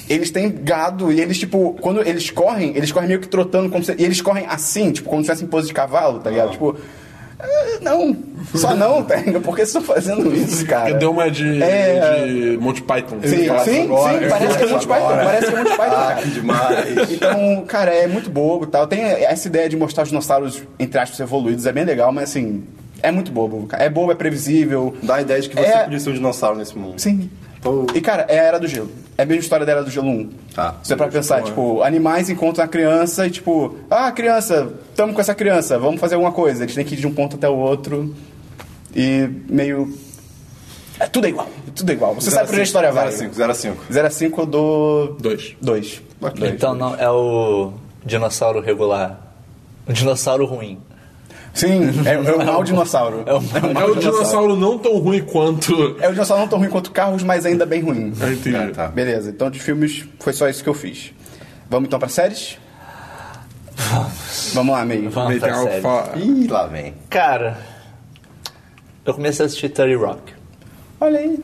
Eles 0.09 0.29
têm 0.31 0.49
gado 0.51 1.11
e 1.11 1.19
eles, 1.19 1.37
tipo, 1.39 1.75
quando 1.81 2.01
eles 2.07 2.29
correm, 2.29 2.75
eles 2.75 2.91
correm 2.91 3.07
meio 3.07 3.19
que 3.19 3.27
trotando, 3.27 3.69
como 3.69 3.83
se, 3.83 3.95
e 3.97 4.03
eles 4.05 4.21
correm 4.21 4.45
assim, 4.47 4.91
tipo, 4.91 5.09
como 5.09 5.21
se 5.21 5.25
tivessem 5.27 5.47
pose 5.47 5.67
de 5.67 5.73
cavalo, 5.73 6.19
tá 6.19 6.29
ligado? 6.29 6.51
Tipo, 6.51 6.75
ah, 7.39 7.45
não, 7.81 8.15
só 8.53 8.75
não, 8.75 9.01
tá 9.03 9.15
ligado? 9.15 9.41
Por 9.41 9.55
que 9.55 9.65
vocês 9.65 9.69
estão 9.69 9.81
fazendo 9.81 10.33
isso, 10.35 10.63
cara? 10.67 10.93
Deu 10.93 11.11
uma 11.11 11.29
de, 11.31 11.61
É. 11.61 12.23
de 12.25 12.57
Monty 12.61 12.83
Python. 12.83 13.17
Sim, 13.23 13.29
sim, 13.37 13.47
sim, 13.63 13.87
parece 14.29 14.57
que 14.57 14.63
é 14.63 14.67
Monty 14.67 14.87
Python, 14.87 15.07
parece 15.07 15.47
que 15.47 15.53
é 15.53 15.57
Monty 15.57 15.69
Python, 15.77 15.83
Ah, 15.83 16.07
cara. 16.07 16.21
que 16.21 16.29
demais. 16.29 17.11
Então, 17.11 17.65
cara, 17.67 17.91
é 17.93 18.07
muito 18.07 18.29
bobo 18.29 18.65
e 18.65 18.67
tal. 18.67 18.85
Tem 18.87 19.01
essa 19.01 19.47
ideia 19.47 19.67
de 19.67 19.75
mostrar 19.75 20.03
os 20.03 20.09
dinossauros, 20.09 20.61
entre 20.79 20.99
aspas, 20.99 21.19
evoluídos, 21.19 21.65
é 21.65 21.71
bem 21.71 21.83
legal, 21.83 22.11
mas 22.11 22.25
assim, 22.29 22.63
é 23.01 23.11
muito 23.11 23.31
bobo. 23.31 23.65
cara. 23.65 23.83
É 23.83 23.89
bobo, 23.89 24.11
é 24.11 24.15
previsível. 24.15 24.95
Dá 25.01 25.15
a 25.15 25.21
ideia 25.21 25.41
de 25.41 25.49
que 25.49 25.55
você 25.55 25.65
É- 25.65 25.83
podia 25.83 25.99
ser 25.99 26.11
um 26.11 26.13
dinossauro 26.13 26.57
nesse 26.57 26.77
mundo. 26.77 26.99
Sim. 27.01 27.29
Oh. 27.65 27.85
E, 27.95 27.99
cara, 28.01 28.25
é 28.29 28.39
a 28.39 28.43
Era 28.43 28.59
do 28.59 28.67
Gelo. 28.67 28.91
É 29.17 29.23
a 29.23 29.25
mesma 29.25 29.41
história 29.41 29.65
da 29.65 29.71
Era 29.71 29.83
do 29.83 29.89
Gelo 29.89 30.09
1. 30.09 30.29
Tá. 30.53 30.75
Você 30.83 30.93
é 30.93 30.95
pra 30.95 31.07
pensar, 31.07 31.41
tipo, 31.41 31.81
animais 31.83 32.29
encontram 32.29 32.65
a 32.65 32.67
criança 32.67 33.25
e, 33.25 33.31
tipo, 33.31 33.77
ah, 33.89 34.11
criança, 34.11 34.73
tamo 34.95 35.13
com 35.13 35.21
essa 35.21 35.33
criança, 35.33 35.79
vamos 35.79 36.01
fazer 36.01 36.15
alguma 36.15 36.33
coisa. 36.33 36.63
Eles 36.63 36.75
têm 36.75 36.83
que 36.83 36.95
ir 36.95 36.97
de 36.97 37.07
um 37.07 37.13
ponto 37.13 37.37
até 37.37 37.47
o 37.47 37.55
outro 37.55 38.13
e 38.93 39.29
meio. 39.49 39.97
É 40.99 41.07
tudo 41.07 41.27
é 41.27 41.29
igual, 41.29 41.47
tudo 41.73 41.89
é 41.89 41.93
igual. 41.93 42.15
Você 42.15 42.29
sabe 42.29 42.47
por 42.47 42.53
onde 42.53 42.61
a 42.61 42.63
história 42.63 42.91
vai. 42.91 43.09
0 43.11 43.15
a 43.15 43.17
5, 43.17 43.35
0 43.35 43.51
a 43.51 43.55
5. 43.55 43.93
0 43.93 44.07
a 44.07 44.09
5 44.09 44.41
eu 44.41 44.45
dou. 44.45 45.13
Dois. 45.19 45.55
2. 45.61 46.01
Então 46.53 46.73
não 46.73 46.95
é 46.95 47.09
o 47.09 47.73
dinossauro 48.05 48.59
regular. 48.59 49.19
O 49.87 49.93
dinossauro 49.93 50.45
ruim. 50.45 50.79
Sim, 51.55 51.81
é, 52.05 52.13
é 52.13 52.19
o 52.35 52.45
mau 52.45 52.63
dinossauro. 52.63 53.23
É 53.25 53.33
o 53.33 53.41
mau 53.41 53.81
É 53.81 53.85
o 53.85 53.95
dinossauro 53.95 54.55
não 54.55 54.77
tão 54.77 54.97
ruim 54.99 55.21
quanto. 55.23 55.95
É 56.01 56.07
o 56.07 56.11
dinossauro 56.11 56.41
não 56.43 56.49
tão 56.49 56.59
ruim 56.59 56.69
quanto 56.69 56.91
carros, 56.91 57.23
mas 57.23 57.45
ainda 57.45 57.65
bem 57.65 57.81
ruim. 57.81 58.13
Eu 58.19 58.33
entendi. 58.33 58.55
Ah, 58.55 58.71
tá. 58.73 58.87
Beleza, 58.89 59.29
então 59.31 59.49
de 59.49 59.59
filmes 59.59 60.05
foi 60.19 60.33
só 60.33 60.47
isso 60.49 60.61
que 60.61 60.69
eu 60.69 60.73
fiz. 60.73 61.13
Vamos 61.69 61.87
então 61.87 61.97
pra 61.97 62.09
séries? 62.09 62.57
Vamos 64.53 64.73
lá, 64.75 64.85
meio. 64.85 65.09
Vamos 65.09 65.39
pra 65.39 65.47
tem 65.47 65.57
algo 65.57 65.69
série. 65.69 65.81
fa- 65.81 66.09
Ih, 66.15 66.47
lá 66.47 66.67
vem. 66.67 66.93
Cara, 67.09 67.57
eu 69.05 69.13
comecei 69.13 69.43
a 69.43 69.47
assistir 69.47 69.69
30 69.69 69.97
Rock. 69.97 70.33
Olha 70.99 71.19
aí. 71.19 71.39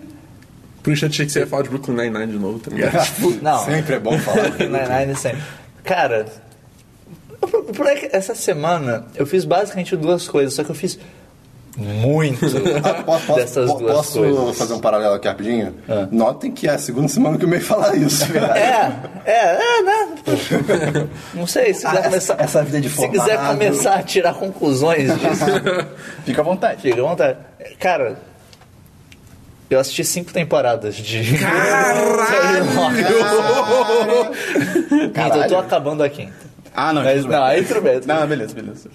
Por 0.83 0.93
isso 0.93 1.05
eu 1.05 1.09
achei 1.09 1.25
que 1.25 1.31
você 1.31 1.39
ia 1.39 1.47
falar 1.47 1.63
de 1.63 1.69
Brooklyn 1.69 1.95
Nine-Nine 1.95 2.31
de 2.33 2.39
novo, 2.39 2.59
tá 2.59 2.71
ligado? 2.71 3.07
Não. 3.41 3.65
Sempre 3.65 3.95
é 3.95 3.99
bom 3.99 4.17
falar. 4.19 4.49
Nine-Nine 4.59 5.15
sempre. 5.15 5.41
Cara, 5.83 6.25
o 7.41 7.47
pro- 7.47 7.59
o 7.61 7.63
problema 7.73 7.91
é 7.91 8.07
que 8.07 8.15
essa 8.15 8.35
semana 8.35 9.05
eu 9.15 9.25
fiz 9.25 9.43
basicamente 9.45 9.95
duas 9.95 10.27
coisas, 10.27 10.53
só 10.53 10.63
que 10.63 10.69
eu 10.71 10.75
fiz 10.75 10.99
muito 11.77 12.45
Ah, 12.83 13.01
posso, 13.03 13.25
posso- 13.25 13.39
dessas 13.39 13.71
po- 13.71 13.79
duas 13.79 13.93
posso 13.95 14.19
coisas. 14.19 14.57
fazer 14.57 14.73
um 14.73 14.79
paralelo 14.79 15.15
aqui 15.15 15.27
rapidinho? 15.27 15.73
Ah. 15.87 16.07
Notem 16.11 16.51
que 16.51 16.67
é 16.67 16.71
a 16.71 16.77
segunda 16.77 17.07
semana 17.07 17.37
que 17.37 17.45
eu 17.45 17.49
meio 17.49 17.61
falar 17.63 17.95
isso. 17.95 18.25
É, 18.35 18.91
é, 19.25 19.79
é, 19.79 19.81
né? 19.81 21.07
Não 21.33 21.47
sei, 21.47 21.73
se 21.73 21.85
quiser 21.85 21.99
Ah, 21.99 22.03
começar. 22.03 22.33
essa- 22.33 22.43
essa 22.43 22.63
vida 22.63 22.81
de 22.81 22.89
Se 22.89 23.07
quiser 23.07 23.35
formado. 23.37 23.57
começar 23.57 23.93
a 23.95 24.03
tirar 24.03 24.33
conclusões 24.33 25.11
disso, 25.17 25.45
Fica 26.25 26.41
à 26.41 26.43
vontade. 26.43 26.81
fica 26.81 26.99
à 27.01 27.03
vontade. 27.05 27.37
Cara, 27.79 28.17
eu 29.69 29.79
assisti 29.79 30.03
cinco 30.03 30.33
temporadas 30.33 30.95
de. 30.95 31.37
Caralho! 31.39 32.65
então 35.05 35.41
eu 35.43 35.47
tô 35.47 35.57
acabando 35.57 36.03
a 36.03 36.09
quinta. 36.09 36.50
Ah, 36.73 36.93
não. 36.93 37.03
Mas, 37.03 37.17
tudo 37.21 37.29
bem. 37.29 37.37
não, 37.37 37.43
aí 37.45 37.63
tudo 37.65 37.81
bem. 37.81 38.01
Não, 38.05 38.27
beleza, 38.27 38.53
beleza. 38.53 38.89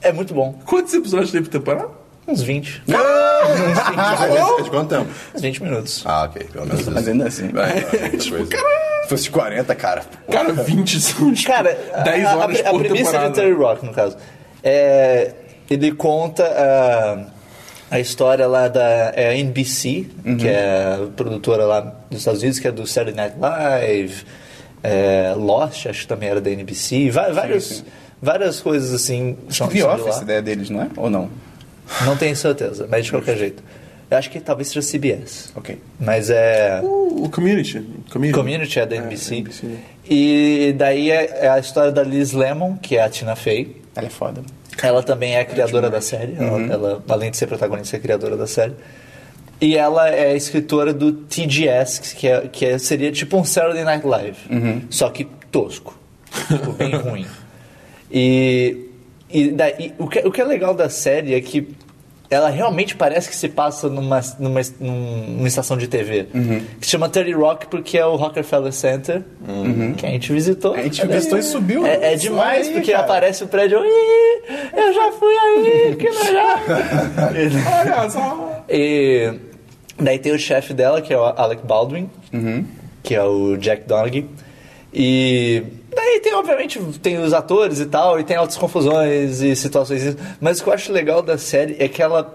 É 0.00 0.12
muito 0.12 0.32
bom. 0.34 0.58
Quantos 0.64 0.92
episódios 0.94 1.30
tem 1.30 1.42
por 1.42 1.48
temporada? 1.50 1.88
Uns 2.26 2.42
20. 2.42 2.82
É 2.88 4.62
de 4.62 4.70
quanto 4.70 4.88
tempo? 4.90 5.10
Uns 5.34 5.40
20 5.40 5.62
minutos. 5.62 6.02
Ah, 6.04 6.24
ok. 6.24 6.44
Pelo 6.52 6.66
menos 6.66 6.80
isso. 6.82 6.90
Mas 6.90 7.08
ainda 7.08 7.26
assim. 7.26 7.50
É, 7.56 8.06
é, 8.06 8.08
tipo, 8.10 8.36
Se 8.46 9.08
fosse 9.08 9.24
de 9.24 9.30
40, 9.30 9.74
cara. 9.74 10.02
Cara, 10.30 10.52
20 10.52 11.00
são 11.00 11.32
tipo, 11.32 11.48
Cara, 11.50 11.74
10 12.04 12.24
a- 12.26 12.30
a, 12.32 12.36
horas 12.36 12.60
a, 12.60 12.70
por 12.70 12.80
premissa 12.80 13.04
temporada. 13.12 13.28
de 13.30 13.34
Terry 13.34 13.52
Rock, 13.52 13.86
no 13.86 13.92
caso, 13.92 14.16
é, 14.62 15.32
ele 15.70 15.92
conta 15.92 16.44
ah, 16.44 17.24
a 17.90 17.98
história 18.00 18.46
lá 18.46 18.68
da 18.68 19.12
é, 19.14 19.30
a 19.30 19.34
NBC, 19.34 20.06
que 20.38 20.46
é 20.48 20.98
a 21.02 21.06
produtora 21.16 21.64
lá 21.64 21.80
dos 22.10 22.18
Estados 22.18 22.42
Unidos, 22.42 22.58
que 22.60 22.68
é 22.68 22.72
do 22.72 22.86
Saturday 22.86 23.14
Night 23.14 23.36
Live, 23.40 24.24
é, 24.82 25.34
Lost, 25.36 25.86
acho 25.86 26.00
que 26.02 26.06
também 26.06 26.28
era 26.28 26.40
da 26.40 26.50
NBC, 26.50 27.10
vários, 27.10 27.64
sim. 27.64 27.84
várias 28.20 28.60
coisas 28.60 28.92
assim. 28.94 29.36
são- 29.50 29.68
The 29.68 29.78
são 29.80 29.88
de 29.88 30.00
Office, 30.02 30.14
lá. 30.16 30.20
a 30.20 30.22
ideia 30.22 30.42
deles, 30.42 30.70
não 30.70 30.82
é? 30.82 30.88
Ou 30.96 31.08
não? 31.10 31.28
Não 32.04 32.16
tenho 32.16 32.36
certeza, 32.36 32.86
mas 32.90 33.04
de 33.06 33.10
qualquer 33.12 33.36
jeito. 33.36 33.62
Eu 34.10 34.16
acho 34.16 34.30
que 34.30 34.40
talvez 34.40 34.68
seja 34.68 34.80
CBS. 34.86 35.52
Ok. 35.54 35.78
Mas 36.00 36.30
é. 36.30 36.80
O, 36.82 37.24
o 37.24 37.28
Community. 37.30 37.82
Community. 38.10 38.38
Community 38.38 38.80
é 38.80 38.86
da 38.86 38.96
NBC. 38.96 39.34
NBC. 39.36 39.66
E 40.08 40.74
daí 40.78 41.10
é, 41.10 41.40
é 41.44 41.48
a 41.50 41.58
história 41.58 41.92
da 41.92 42.02
Liz 42.02 42.32
Lemon, 42.32 42.76
que 42.76 42.96
é 42.96 43.02
a 43.02 43.08
Tina 43.10 43.36
Fey. 43.36 43.76
Ela 43.94 44.06
é 44.06 44.10
foda. 44.10 44.40
Ela 44.82 45.02
também 45.02 45.34
é 45.34 45.40
a 45.40 45.44
criadora 45.44 45.90
da 45.90 46.00
série. 46.00 46.34
Ela, 46.38 46.72
ela, 46.72 47.04
além 47.08 47.30
de 47.30 47.36
ser 47.36 47.46
protagonista, 47.48 47.96
é 47.96 47.98
criadora 48.00 48.36
da 48.36 48.46
série. 48.46 48.72
E 49.60 49.76
ela 49.76 50.08
é 50.08 50.36
escritora 50.36 50.92
do 50.94 51.12
TGS, 51.12 52.14
que, 52.14 52.28
é, 52.28 52.40
que 52.46 52.64
é- 52.64 52.78
seria 52.78 53.10
tipo 53.10 53.36
um 53.36 53.44
Saturday 53.44 53.84
Night 53.84 54.06
Live. 54.06 54.38
Só 54.90 55.08
que 55.10 55.24
tosco. 55.50 55.98
Tipo, 56.48 56.72
bem 56.72 56.94
ruim. 56.96 57.26
E, 58.10 58.86
e 59.30 59.48
daí, 59.50 59.92
o, 59.98 60.06
que, 60.06 60.20
o 60.20 60.30
que 60.30 60.40
é 60.40 60.44
legal 60.44 60.74
da 60.74 60.88
série 60.88 61.34
é 61.34 61.40
que 61.40 61.68
ela 62.30 62.50
realmente 62.50 62.94
parece 62.94 63.26
que 63.28 63.34
se 63.34 63.48
passa 63.48 63.88
numa, 63.88 64.20
numa, 64.38 64.60
numa 64.78 65.48
estação 65.48 65.76
de 65.78 65.88
TV. 65.88 66.26
Que 66.78 66.84
se 66.84 66.90
chama 66.92 67.08
30 67.08 67.34
Rock 67.36 67.66
porque 67.68 67.96
é 67.96 68.04
o 68.04 68.16
Rockefeller 68.16 68.70
Center, 68.72 69.22
que 69.96 70.04
a 70.06 70.10
gente 70.10 70.30
visitou. 70.32 70.74
A 70.74 70.82
gente 70.82 71.06
visitou 71.06 71.38
e 71.38 71.42
subiu. 71.42 71.86
É, 71.86 72.12
é 72.12 72.16
demais, 72.16 72.68
aí, 72.68 72.74
porque 72.74 72.92
cara. 72.92 73.04
aparece 73.04 73.44
o 73.44 73.48
prédio. 73.48 73.80
"Ih, 73.82 74.42
Eu 74.76 74.92
já 74.92 75.10
fui 75.12 75.34
aí, 75.38 75.96
que 75.96 76.08
legal. 76.10 76.58
Olha 78.02 78.10
só. 78.10 78.64
e 78.68 79.32
daí 79.98 80.18
tem 80.18 80.32
o 80.32 80.38
chefe 80.38 80.72
dela, 80.72 81.00
que 81.00 81.12
é 81.12 81.18
o 81.18 81.24
Alec 81.24 81.66
Baldwin, 81.66 82.08
que 83.02 83.14
é 83.14 83.22
o 83.22 83.56
Jack 83.56 83.86
Donaghy. 83.86 84.26
E 84.92 85.62
daí 85.94 86.20
tem, 86.20 86.34
obviamente, 86.34 86.80
tem 87.02 87.18
os 87.18 87.32
atores 87.32 87.80
e 87.80 87.86
tal, 87.86 88.18
e 88.18 88.24
tem 88.24 88.36
altas 88.36 88.56
confusões 88.56 89.40
e 89.40 89.54
situações. 89.54 90.16
Mas 90.40 90.60
o 90.60 90.64
que 90.64 90.70
eu 90.70 90.74
acho 90.74 90.92
legal 90.92 91.22
da 91.22 91.36
série 91.36 91.76
é 91.78 91.88
que 91.88 92.02
ela 92.02 92.34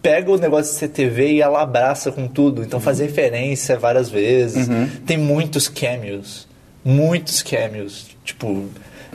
pega 0.00 0.30
o 0.30 0.38
negócio 0.38 0.72
de 0.72 0.78
ser 0.78 0.88
TV 0.88 1.32
e 1.32 1.42
ela 1.42 1.60
abraça 1.60 2.12
com 2.12 2.28
tudo. 2.28 2.62
Então 2.62 2.80
faz 2.80 3.00
referência 3.00 3.76
várias 3.78 4.08
vezes. 4.08 4.68
Tem 5.04 5.16
muitos 5.18 5.68
cameos. 5.68 6.46
Muitos 6.84 7.42
cameos. 7.42 8.06
Tipo, 8.24 8.66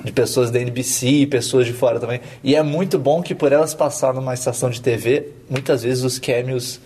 de 0.03 0.11
pessoas 0.11 0.51
da 0.51 0.59
NBC 0.59 1.07
e 1.07 1.25
pessoas 1.25 1.65
de 1.65 1.73
fora 1.73 1.99
também. 1.99 2.19
E 2.43 2.55
é 2.55 2.61
muito 2.61 2.99
bom 2.99 3.21
que 3.21 3.33
por 3.33 3.51
elas 3.51 3.73
passar 3.73 4.13
numa 4.13 4.33
estação 4.33 4.69
de 4.69 4.81
TV, 4.81 5.29
muitas 5.49 5.83
vezes 5.83 6.03
os 6.03 6.19
cameos. 6.19 6.79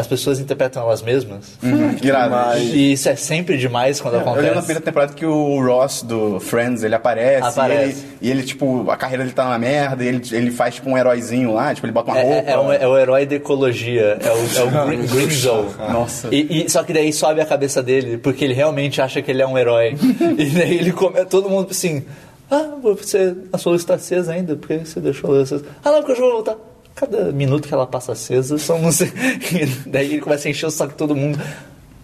As 0.00 0.06
pessoas 0.06 0.40
interpretam 0.40 0.82
elas 0.82 1.02
mesmas. 1.02 1.58
Uhum. 1.62 1.94
Irado. 2.02 2.58
E 2.58 2.92
isso 2.94 3.08
é 3.08 3.16
sempre 3.16 3.58
demais 3.58 4.00
quando 4.00 4.14
Eu 4.14 4.20
lembro 4.20 4.34
na 4.34 4.40
acontece. 4.40 4.58
primeira 4.64 4.80
temporada 4.84 5.12
que 5.12 5.26
o 5.26 5.64
Ross 5.64 6.02
do 6.02 6.40
Friends, 6.40 6.82
ele 6.82 6.94
aparece, 6.94 7.46
Aparece. 7.48 7.82
E, 7.82 7.90
ele, 7.90 8.18
e 8.22 8.30
ele, 8.30 8.42
tipo, 8.42 8.90
a 8.90 8.96
carreira 8.96 9.22
dele 9.24 9.34
tá 9.34 9.48
na 9.48 9.58
merda, 9.58 10.02
e 10.02 10.08
ele, 10.08 10.22
ele 10.32 10.50
faz, 10.50 10.76
tipo, 10.76 10.88
um 10.88 10.96
heróizinho 10.96 11.52
lá, 11.52 11.74
tipo, 11.74 11.86
ele 11.86 11.92
bota 11.92 12.10
uma 12.12 12.18
É, 12.18 12.22
roupa. 12.22 12.50
é, 12.50 12.52
é 12.52 12.58
o, 12.58 12.72
é 12.72 12.88
o 12.88 12.98
herói 12.98 13.26
da 13.26 13.34
ecologia, 13.36 14.18
é 14.20 14.30
o, 14.30 14.58
é 14.58 15.88
o. 15.88 15.92
Nossa. 15.92 16.28
E, 16.32 16.64
e- 16.64 16.70
só 16.70 16.82
que 16.82 16.92
daí 16.92 17.12
sobe 17.12 17.40
a 17.40 17.46
cabeça 17.46 17.82
dele, 17.82 18.16
porque 18.18 18.44
ele 18.44 18.54
realmente 18.54 19.00
acha 19.02 19.20
que 19.20 19.30
ele 19.30 19.42
é 19.42 19.46
um 19.46 19.58
herói. 19.58 19.96
e 20.38 20.44
daí 20.46 20.78
ele 20.78 20.92
come, 20.92 21.24
todo 21.26 21.48
mundo 21.48 21.68
assim, 21.70 22.04
ah, 22.50 22.70
você, 22.82 23.34
a 23.52 23.58
sua 23.58 23.72
luz 23.72 23.84
tá 23.84 23.94
acesa 23.94 24.32
ainda, 24.32 24.56
por 24.56 24.66
que 24.68 24.78
você 24.78 24.98
deixou 25.00 25.30
a 25.30 25.34
luz 25.34 25.52
acesa? 25.52 25.64
Ah, 25.84 25.90
não, 25.90 25.98
porque 25.98 26.12
eu 26.12 26.16
já 26.16 26.22
vou 26.22 26.32
voltar. 26.32 26.56
Cada 27.00 27.32
minuto 27.32 27.66
que 27.66 27.72
ela 27.72 27.86
passa 27.86 28.12
acesa, 28.12 28.58
são 28.58 28.78
não 28.78 28.92
sei. 28.92 29.10
Daí 29.86 30.12
ele 30.12 30.20
começa 30.20 30.46
a 30.48 30.50
encher 30.50 30.66
o 30.66 30.70
saco 30.70 30.92
de 30.92 30.98
todo 30.98 31.16
mundo. 31.16 31.40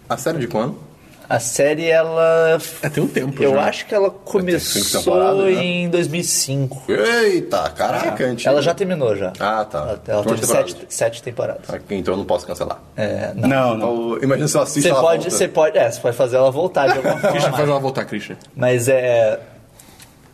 A 0.09 0.17
série 0.17 0.39
de 0.39 0.47
quando? 0.47 0.87
A 1.29 1.39
série, 1.41 1.85
ela. 1.87 2.57
É, 2.81 2.87
tem 2.89 3.03
um 3.03 3.07
tempo 3.07 3.43
Eu 3.43 3.51
já. 3.51 3.61
acho 3.65 3.85
que 3.85 3.93
ela 3.93 4.07
cinco 4.09 4.21
começou 4.23 5.35
né? 5.43 5.51
em 5.51 5.89
2005. 5.89 6.83
Eita, 6.89 7.69
caraca, 7.71 8.23
antigo. 8.25 8.49
Ela 8.49 8.61
já 8.61 8.73
terminou 8.73 9.13
já. 9.13 9.33
Ah, 9.37 9.65
tá. 9.65 9.79
Ela, 9.79 10.01
ela 10.07 10.23
Quantas 10.23 10.39
teve 10.39 10.53
sete, 10.53 10.67
temporadas? 10.73 10.95
sete 10.95 11.23
temporadas. 11.23 11.69
Ok, 11.69 11.97
Então 11.97 12.13
eu 12.13 12.17
não 12.17 12.25
posso 12.25 12.47
cancelar. 12.47 12.79
É, 12.95 13.33
não. 13.35 13.49
Não, 13.49 13.77
não. 13.77 14.07
Então, 14.15 14.23
imagina 14.23 14.47
se 14.47 14.55
eu 14.57 14.61
assisto 14.61 14.81
Você 14.83 14.89
ela 14.89 15.01
pode, 15.01 15.23
volta. 15.23 15.37
você 15.37 15.47
pode, 15.49 15.77
é, 15.77 15.91
você 15.91 15.99
pode 15.99 16.15
fazer 16.15 16.37
ela 16.37 16.49
voltar 16.49 16.87
de 16.87 16.97
alguma 16.97 17.15
Christian, 17.19 17.41
forma. 17.41 17.57
faz 17.57 17.69
ela 17.69 17.79
voltar, 17.79 18.05
Christian. 18.05 18.37
Mas 18.55 18.87
é. 18.87 19.37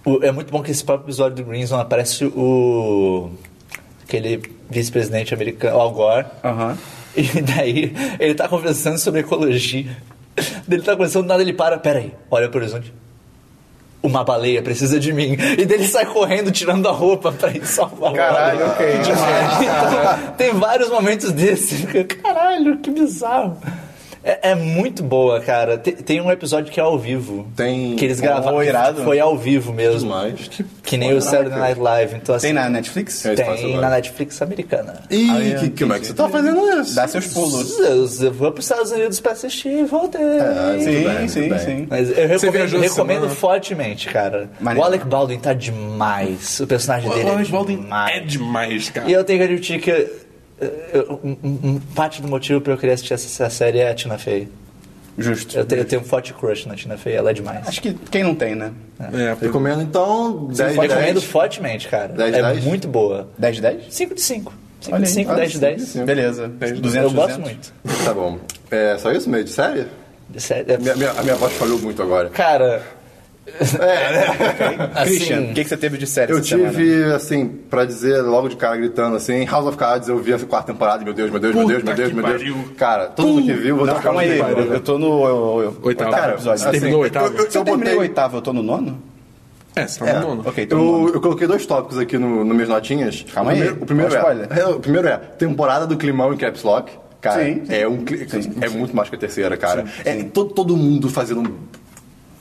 o- 0.05 0.23
é 0.23 0.31
muito 0.31 0.51
bom 0.51 0.61
que 0.61 0.69
esse 0.69 0.83
próprio 0.83 1.07
episódio 1.07 1.37
do 1.43 1.49
Greenson 1.49 1.79
aparece 1.79 2.23
o. 2.25 3.31
aquele 4.03 4.41
vice-presidente 4.69 5.33
americano, 5.33 5.79
Al 5.79 5.91
Gore. 5.91 6.25
Aham. 6.43 6.77
E 7.15 7.41
daí 7.41 7.93
ele 8.19 8.33
tá 8.33 8.47
conversando 8.47 8.97
sobre 8.97 9.19
ecologia. 9.21 9.85
Daí 10.35 10.77
Ele 10.77 10.81
tá 10.81 10.93
conversando, 10.93 11.27
nada 11.27 11.41
ele 11.43 11.53
para, 11.53 11.77
pera 11.77 11.99
aí, 11.99 12.11
olha 12.31 12.49
pro 12.49 12.59
horizonte. 12.59 12.91
Uma 14.01 14.23
baleia 14.23 14.61
precisa 14.61 14.99
de 14.99 15.13
mim. 15.13 15.37
E 15.57 15.63
daí 15.65 15.77
ele 15.77 15.87
sai 15.87 16.05
correndo, 16.07 16.51
tirando 16.51 16.89
a 16.89 16.91
roupa 16.91 17.31
pra 17.31 17.51
ir 17.51 17.65
salvar 17.65 18.11
o 18.11 18.15
Caralho, 18.15 18.59
baleia. 18.59 18.71
ok. 18.73 18.87
Então, 20.23 20.33
tem 20.37 20.53
vários 20.53 20.89
momentos 20.89 21.31
desses. 21.31 21.85
Caralho, 22.21 22.79
que 22.79 22.89
bizarro. 22.91 23.57
É, 24.23 24.51
é 24.51 24.55
muito 24.55 25.03
boa, 25.03 25.39
cara. 25.41 25.77
Tem, 25.77 25.93
tem 25.93 26.21
um 26.21 26.31
episódio 26.31 26.71
que 26.71 26.79
é 26.79 26.83
ao 26.83 26.97
vivo. 26.97 27.45
Tem- 27.55 27.95
Que 27.95 28.05
eles 28.05 28.19
gravaram. 28.19 28.63
irado. 28.63 29.03
Foi 29.03 29.19
ao 29.19 29.37
vivo 29.37 29.73
mesmo. 29.73 29.99
Demais. 30.09 30.49
Que 30.81 30.97
nem 30.97 31.13
o 31.13 31.21
Saturday 31.21 31.59
Night 31.59 31.79
Live. 31.79 32.15
Então, 32.15 32.35
assim, 32.35 32.47
Tem 32.47 32.53
na 32.53 32.69
Netflix? 32.69 33.25
É. 33.25 33.35
tem 33.35 33.45
espaço 33.45 33.67
na. 33.81 33.89
Netflix 33.89 34.41
americana. 34.41 35.01
Ih, 35.09 35.29
Ah, 35.29 35.59
que, 35.59 35.65
é, 35.65 35.69
como 35.79 35.93
é 35.93 35.99
que 35.99 36.07
você 36.07 36.13
tá 36.13 36.29
fazendo 36.29 36.79
isso? 36.81 36.95
Dá 36.95 37.07
seus 37.07 37.27
pulos. 37.27 37.77
Eu, 37.79 38.07
eu 38.27 38.31
vou 38.33 38.51
para 38.51 38.59
os 38.59 38.65
Estados 38.65 38.91
Unidos 38.91 39.19
pra 39.19 39.33
assistir 39.33 39.69
e 39.69 39.83
voltei. 39.85 40.21
Ah, 40.21 40.75
Sim, 40.79 41.03
bem, 41.03 41.27
sim, 41.27 41.57
sim. 41.59 41.87
Mas 41.89 42.09
eu 42.17 42.27
recomendo, 42.27 42.79
recomendo 42.79 43.29
fortemente, 43.29 44.07
cara. 44.09 44.49
Maneiro. 44.59 44.81
O 44.81 44.85
Alec 44.87 45.05
Baldwin 45.05 45.39
tá 45.39 45.53
demais. 45.53 46.59
O 46.59 46.67
personagem 46.67 47.09
O 47.09 47.13
dele 47.13 47.29
é 47.29 47.33
Alec 47.33 47.51
Baldwin 47.51 47.77
demais. 47.77 48.15
é 48.15 48.19
demais, 48.21 48.89
cara. 48.89 49.09
E 49.09 49.13
eu 49.13 49.23
tenho 49.23 49.39
que 49.39 49.45
admitir 49.45 49.79
que 49.81 50.22
parte 51.95 52.21
do 52.21 52.27
motivo 52.27 52.61
pra 52.61 52.73
eu 52.73 52.77
querer 52.77 52.93
assistir 52.93 53.13
essa, 53.13 53.25
essa 53.45 53.49
série 53.55 53.79
é 53.79 53.89
a 53.89 53.93
Tina 53.93 54.17
Fey. 54.17 54.47
Justo. 55.17 55.55
Eu 55.57 55.63
tenho, 55.65 55.81
eu 55.81 55.85
tenho 55.85 56.01
um 56.01 56.05
forte 56.05 56.33
crush 56.33 56.65
na 56.67 56.75
Tina 56.75 56.97
Fey, 56.97 57.13
ela 57.13 57.29
é 57.29 57.33
demais. 57.33 57.67
Acho 57.67 57.81
que 57.81 57.93
quem 57.93 58.23
não 58.23 58.33
tem, 58.33 58.55
né? 58.55 58.71
É, 58.99 59.31
porque 59.31 59.45
Recomendo 59.45 59.81
então 59.81 60.47
10 60.47 60.57
de 60.57 60.63
recomendo 60.79 61.13
10. 61.19 61.23
fortemente, 61.25 61.87
cara. 61.87 62.07
10 62.13 62.33
de 62.33 62.39
é 62.39 62.41
10? 62.41 62.63
muito 62.63 62.87
boa. 62.87 63.27
10 63.37 63.55
de 63.57 63.61
10? 63.61 63.83
5 63.93 64.15
de 64.15 64.21
5. 64.21 64.53
5 64.81 64.95
Olha 64.95 65.03
de 65.05 65.09
aí, 65.09 65.13
5, 65.15 65.29
olha, 65.29 65.39
10 65.39 65.51
de 65.51 65.59
10. 65.59 65.81
sim. 65.83 66.05
Beleza. 66.05 66.47
10 66.47 66.73
de 66.75 66.81
200, 66.81 67.11
Eu 67.11 67.15
gosto 67.15 67.37
200. 67.39 67.51
muito. 67.83 68.03
Tá 68.05 68.13
bom. 68.13 68.39
É 68.71 68.97
só 68.97 69.11
isso 69.11 69.29
meio 69.29 69.43
de 69.43 69.51
série? 69.51 69.85
Sério, 70.37 70.73
é- 70.73 70.77
Minha, 70.77 70.95
minha- 70.95 71.11
a 71.11 71.21
minha 71.23 71.35
voz 71.35 71.53
falhou 71.53 71.77
muito 71.77 72.01
agora. 72.01 72.29
Cara, 72.29 72.81
assim, 74.95 75.09
Christian, 75.15 75.41
o 75.41 75.53
que, 75.53 75.63
que 75.63 75.69
você 75.69 75.77
teve 75.77 75.97
de 75.97 76.07
série 76.07 76.31
Eu 76.31 76.37
essa 76.37 76.47
semana? 76.47 76.69
tive, 76.71 77.03
assim, 77.13 77.47
pra 77.47 77.83
dizer 77.85 78.21
logo 78.21 78.47
de 78.47 78.55
cara 78.55 78.77
gritando 78.77 79.15
assim, 79.15 79.45
House 79.45 79.67
of 79.67 79.77
Cards, 79.77 80.07
eu 80.07 80.17
vi 80.19 80.33
a 80.33 80.39
quarta 80.39 80.71
temporada, 80.71 81.03
meu 81.03 81.13
Deus, 81.13 81.29
meu 81.29 81.39
Deus, 81.39 81.53
meu 81.55 81.67
Deus, 81.67 81.83
meu 81.83 81.93
Puta 81.93 81.95
Deus, 82.07 82.13
meu 82.13 82.23
Deus. 82.55 82.71
Cara, 82.77 83.07
todo 83.07 83.27
mundo 83.27 83.45
que 83.45 83.53
viu, 83.53 83.75
vou 83.77 83.85
Não, 83.85 83.99
calma 83.99 84.21
aí, 84.21 84.39
eu, 84.39 84.73
eu 84.73 84.79
tô 84.79 84.97
no 84.97 85.07
eu, 85.27 85.61
eu, 85.63 85.77
Oitavo. 85.83 86.15
episódio. 86.31 86.63
Você 86.63 86.71
terminou 86.71 86.99
o 86.99 87.03
oitavo? 87.03 87.27
eu- 87.27 87.43
eu- 87.45 87.51
Se 87.51 87.57
eu 87.57 87.63
terminei 87.65 87.95
o 87.95 87.99
oitavo, 87.99 88.37
eu 88.37 88.41
tô 88.41 88.53
no 88.53 88.63
nono? 88.63 88.97
É, 89.75 89.87
você 89.87 89.99
tá 89.99 90.07
É, 90.09 90.13
no 90.19 90.27
nono. 90.27 90.43
Ok, 90.45 90.63
então 90.63 90.79
eu, 91.07 91.13
eu 91.15 91.21
coloquei 91.21 91.47
dois 91.47 91.65
tópicos 91.65 91.97
aqui 91.97 92.17
no, 92.17 92.45
no 92.45 92.53
minhas 92.53 92.69
notinhas. 92.69 93.25
Calma 93.33 93.51
o 93.51 93.53
aí, 93.53 93.59
primeiro, 93.59 93.83
o 93.83 93.85
primeiro 93.85 94.13
é, 94.13 94.17
spoiler. 94.17 94.47
é, 94.57 94.65
o 94.67 94.79
primeiro 94.79 95.07
é 95.07 95.17
temporada 95.17 95.85
do 95.87 95.97
climão 95.97 96.33
em 96.33 96.37
Caps 96.37 96.63
Lock. 96.63 96.91
Cara, 97.19 97.43
Sim, 97.43 97.63
sim. 97.65 97.73
é 97.73 97.87
um 97.87 98.03
cli- 98.03 98.27
é 98.61 98.69
muito 98.69 98.95
mais 98.95 99.09
que 99.09 99.15
a 99.15 99.19
terceira, 99.19 99.55
cara. 99.57 99.85
é 100.05 100.23
todo, 100.23 100.53
todo 100.53 100.75
mundo 100.77 101.09
fazendo 101.09 101.41
um 101.41 101.53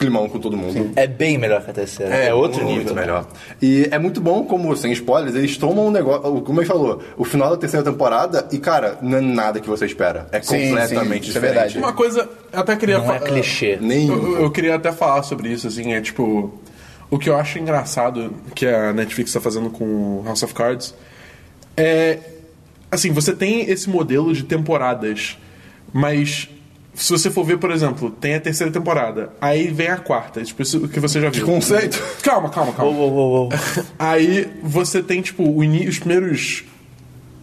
climão 0.02 0.28
com 0.28 0.38
todo 0.38 0.56
mundo. 0.56 0.92
É 0.96 1.06
bem 1.06 1.38
melhor 1.38 1.64
que 1.64 1.70
a 1.70 1.74
terceira. 1.74 2.14
É, 2.14 2.34
outro 2.34 2.64
muito 2.64 2.78
nível. 2.78 2.94
melhor. 2.94 3.26
E 3.60 3.88
é 3.90 3.98
muito 3.98 4.20
bom, 4.20 4.44
como, 4.44 4.74
sem 4.76 4.92
spoilers, 4.92 5.34
eles 5.34 5.56
tomam 5.56 5.86
um 5.86 5.90
negócio. 5.90 6.42
Como 6.42 6.60
ele 6.60 6.66
falou, 6.66 7.02
o 7.16 7.24
final 7.24 7.50
da 7.50 7.56
terceira 7.56 7.88
temporada, 7.88 8.48
e 8.50 8.58
cara, 8.58 8.98
não 9.00 9.18
é 9.18 9.20
nada 9.20 9.60
que 9.60 9.68
você 9.68 9.86
espera. 9.86 10.26
É 10.32 10.42
Sim, 10.42 10.68
completamente 10.70 11.24
sim, 11.24 11.30
isso 11.30 11.38
é 11.38 11.40
diferente. 11.40 11.54
verdade. 11.54 11.78
Uma 11.78 11.92
coisa, 11.92 12.28
eu 12.52 12.60
até 12.60 12.76
queria 12.76 12.98
Não 12.98 13.14
é 13.14 13.18
clichê. 13.20 13.78
Nem. 13.80 14.08
Eu, 14.08 14.42
eu 14.42 14.50
queria 14.50 14.74
até 14.74 14.92
falar 14.92 15.22
sobre 15.22 15.48
isso, 15.48 15.66
assim, 15.66 15.92
é 15.92 16.00
tipo. 16.00 16.52
O 17.10 17.18
que 17.18 17.28
eu 17.28 17.36
acho 17.36 17.58
engraçado 17.58 18.32
que 18.54 18.66
a 18.66 18.92
Netflix 18.92 19.30
está 19.30 19.40
fazendo 19.40 19.68
com 19.70 20.22
House 20.24 20.42
of 20.42 20.54
Cards 20.54 20.94
é. 21.76 22.18
Assim, 22.90 23.10
você 23.10 23.34
tem 23.34 23.70
esse 23.70 23.88
modelo 23.88 24.34
de 24.34 24.42
temporadas, 24.42 25.38
mas 25.92 26.48
se 26.94 27.10
você 27.10 27.30
for 27.30 27.44
ver, 27.44 27.58
por 27.58 27.70
exemplo, 27.70 28.10
tem 28.10 28.34
a 28.34 28.40
terceira 28.40 28.70
temporada, 28.72 29.30
aí 29.40 29.68
vem 29.68 29.88
a 29.88 29.96
quarta, 29.96 30.42
tipo, 30.44 30.60
isso 30.62 30.86
que 30.88 31.00
você 31.00 31.20
já 31.20 31.30
viu. 31.30 31.46
conceito? 31.46 32.02
Calma, 32.22 32.50
calma, 32.50 32.72
calma. 32.72 32.92
Uou, 32.92 33.10
uou, 33.12 33.30
uou. 33.32 33.48
Aí 33.98 34.50
você 34.62 35.02
tem, 35.02 35.22
tipo, 35.22 35.42
os 35.58 35.98
primeiros 35.98 36.64